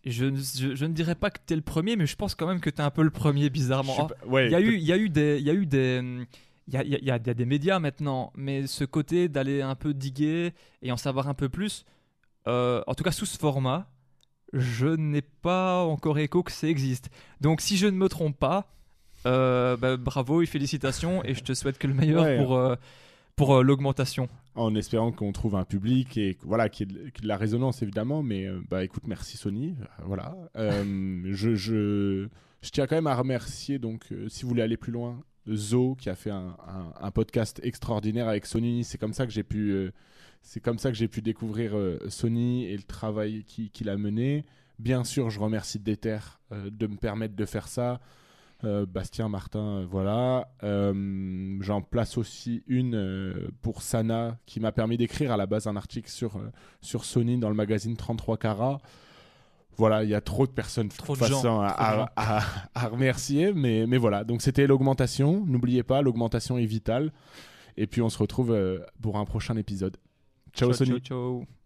je, 0.05 0.25
ne- 0.25 0.37
je, 0.37 0.75
je 0.75 0.85
ne 0.85 0.93
dirais 0.93 1.15
pas 1.15 1.29
que 1.29 1.39
tu 1.45 1.53
es 1.53 1.55
le 1.55 1.61
premier, 1.61 1.95
mais 1.95 2.05
je 2.05 2.15
pense 2.15 2.35
quand 2.35 2.47
même 2.47 2.59
que 2.61 2.69
tu 2.69 2.77
es 2.77 2.83
un 2.83 2.91
peu 2.91 3.03
le 3.03 3.09
premier, 3.11 3.49
bizarrement. 3.49 4.09
Ouais, 4.25 4.47
Il 4.47 4.51
y 4.51 4.55
a 4.55 4.59
eu, 4.61 4.75
il 4.75 4.83
y 4.83 4.91
a 4.93 4.97
eu 4.97 5.09
des, 5.09 5.37
il 5.39 5.45
y 5.45 5.49
a 5.49 5.53
eu 5.53 5.65
des, 5.65 6.01
il 6.67 6.73
y 6.73 6.77
a, 6.77 6.83
il 6.83 6.89
y 6.91 6.95
a- 6.95 6.99
il 6.99 7.05
y 7.07 7.11
a 7.11 7.19
des 7.19 7.45
médias 7.45 7.79
maintenant, 7.79 8.31
mais 8.35 8.67
ce 8.67 8.83
côté 8.83 9.29
d'aller 9.29 9.61
un 9.61 9.75
peu 9.75 9.93
diguer 9.93 10.53
et 10.81 10.91
en 10.91 10.97
savoir 10.97 11.27
un 11.29 11.33
peu 11.33 11.49
plus, 11.49 11.85
euh, 12.47 12.81
en 12.87 12.93
tout 12.95 13.03
cas 13.03 13.11
sous 13.11 13.25
ce 13.25 13.37
format, 13.37 13.89
je 14.53 14.87
n'ai 14.87 15.21
pas 15.21 15.83
encore 15.83 16.17
écho 16.19 16.41
que 16.43 16.51
ça 16.51 16.67
existe. 16.67 17.09
Donc 17.41 17.59
si 17.61 17.75
je 17.77 17.87
ne 17.87 17.91
me 17.97 18.07
trompe 18.07 18.37
pas, 18.37 18.73
euh, 19.25 19.75
bah, 19.75 19.97
bravo 19.97 20.41
et 20.41 20.45
félicitations 20.45 21.23
et 21.25 21.33
je 21.33 21.43
te 21.43 21.53
souhaite 21.53 21.77
que 21.77 21.87
le 21.87 21.93
meilleur 21.93 22.23
Ouais. 22.23 22.37
pour 22.37 22.55
euh, 22.55 22.75
pour 23.37 23.55
euh, 23.55 23.63
l'augmentation. 23.63 24.27
en 24.55 24.75
espérant 24.75 25.11
qu'on 25.13 25.31
trouve 25.31 25.55
un 25.55 25.63
public 25.63 26.17
et 26.17 26.37
voilà 26.43 26.65
ait 26.65 26.85
de- 26.85 27.11
de 27.21 27.27
la 27.27 27.37
résonance 27.37 27.81
évidemment 27.83 28.21
mais 28.23 28.45
euh, 28.45 28.59
bah 28.69 28.83
écoute 28.83 29.03
merci 29.07 29.37
Sony 29.37 29.75
Euh, 29.79 29.85
voilà. 30.05 30.35
Je, 31.55 31.55
je 31.55 32.69
tiens 32.71 32.87
quand 32.87 32.95
même 32.95 33.07
à 33.07 33.15
remercier 33.15 33.79
donc 33.79 34.07
si 34.27 34.43
vous 34.43 34.49
voulez 34.49 34.63
aller 34.63 34.77
plus 34.77 34.91
loin 34.91 35.21
Zo 35.49 35.95
qui 35.95 36.09
a 36.09 36.15
fait 36.15 36.31
un, 36.31 36.57
un- 36.99 37.11
podcast 37.11 37.61
extraordinaire 37.63 38.27
avec 38.27 38.45
Sony. 38.45 38.83
C'est 38.83 38.97
comme 38.97 39.13
ça 39.13 39.25
que 39.25 39.31
j'ai 39.31 39.43
pu 39.43 39.91
c'est 40.41 40.59
comme 40.59 40.77
ça 40.79 40.89
que 40.91 40.97
j'ai 40.97 41.07
pu 41.07 41.21
découvrir 41.21 41.73
Sony 42.09 42.65
et 42.65 42.75
le 42.75 42.83
travail 42.83 43.43
qui- 43.45 43.69
qu'il 43.69 43.89
a 43.89 43.95
mené. 43.97 44.43
Bien 44.79 45.03
sûr 45.03 45.29
je 45.29 45.39
remercie 45.39 45.79
Déter 45.79 46.19
euh, 46.51 46.69
de 46.71 46.87
me 46.87 46.97
permettre 46.97 47.35
de 47.35 47.45
faire 47.45 47.67
ça 47.67 47.99
Bastien, 48.63 49.29
Martin, 49.29 49.59
euh, 49.81 49.85
voilà. 49.89 50.49
Euh, 50.63 51.57
J'en 51.61 51.81
place 51.81 52.17
aussi 52.17 52.63
une 52.67 52.95
euh, 52.95 53.49
pour 53.61 53.81
Sana 53.81 54.37
qui 54.45 54.59
m'a 54.59 54.71
permis 54.71 54.97
d'écrire 54.97 55.31
à 55.31 55.37
la 55.37 55.45
base 55.45 55.67
un 55.67 55.75
article 55.75 56.09
sur, 56.09 56.37
euh, 56.37 56.51
sur 56.81 57.05
Sony 57.05 57.37
dans 57.37 57.49
le 57.49 57.55
magazine 57.55 57.95
33 57.95 58.37
carats. 58.37 58.79
Voilà, 59.77 60.03
il 60.03 60.09
y 60.09 60.15
a 60.15 60.21
trop 60.21 60.47
de 60.47 60.51
personnes 60.51 60.89
Trop 60.89 61.15
de 61.15 61.23
gens, 61.23 61.61
à, 61.61 61.69
trop 61.71 61.83
de 61.83 61.97
gens. 61.97 62.05
à- 62.15 62.37
à- 62.39 62.43
à 62.73 62.87
remercier, 62.87 63.53
mais, 63.53 63.85
mais 63.85 63.97
voilà. 63.97 64.23
Donc 64.23 64.41
c'était 64.41 64.65
l'augmentation. 64.65 65.45
N'oubliez 65.45 65.83
pas, 65.83 66.01
l'augmentation 66.01 66.57
est 66.57 66.65
vitale. 66.65 67.11
Et 67.77 67.85
puis 67.85 68.01
on 68.01 68.09
se 68.09 68.17
retrouve 68.17 68.51
euh, 68.51 68.79
pour 69.03 69.17
un 69.17 69.25
prochain 69.25 69.55
épisode. 69.55 69.97
Ciao, 70.53 70.73
Sony. 70.73 70.89
ciao. 70.89 70.99
ciao. 70.99 71.56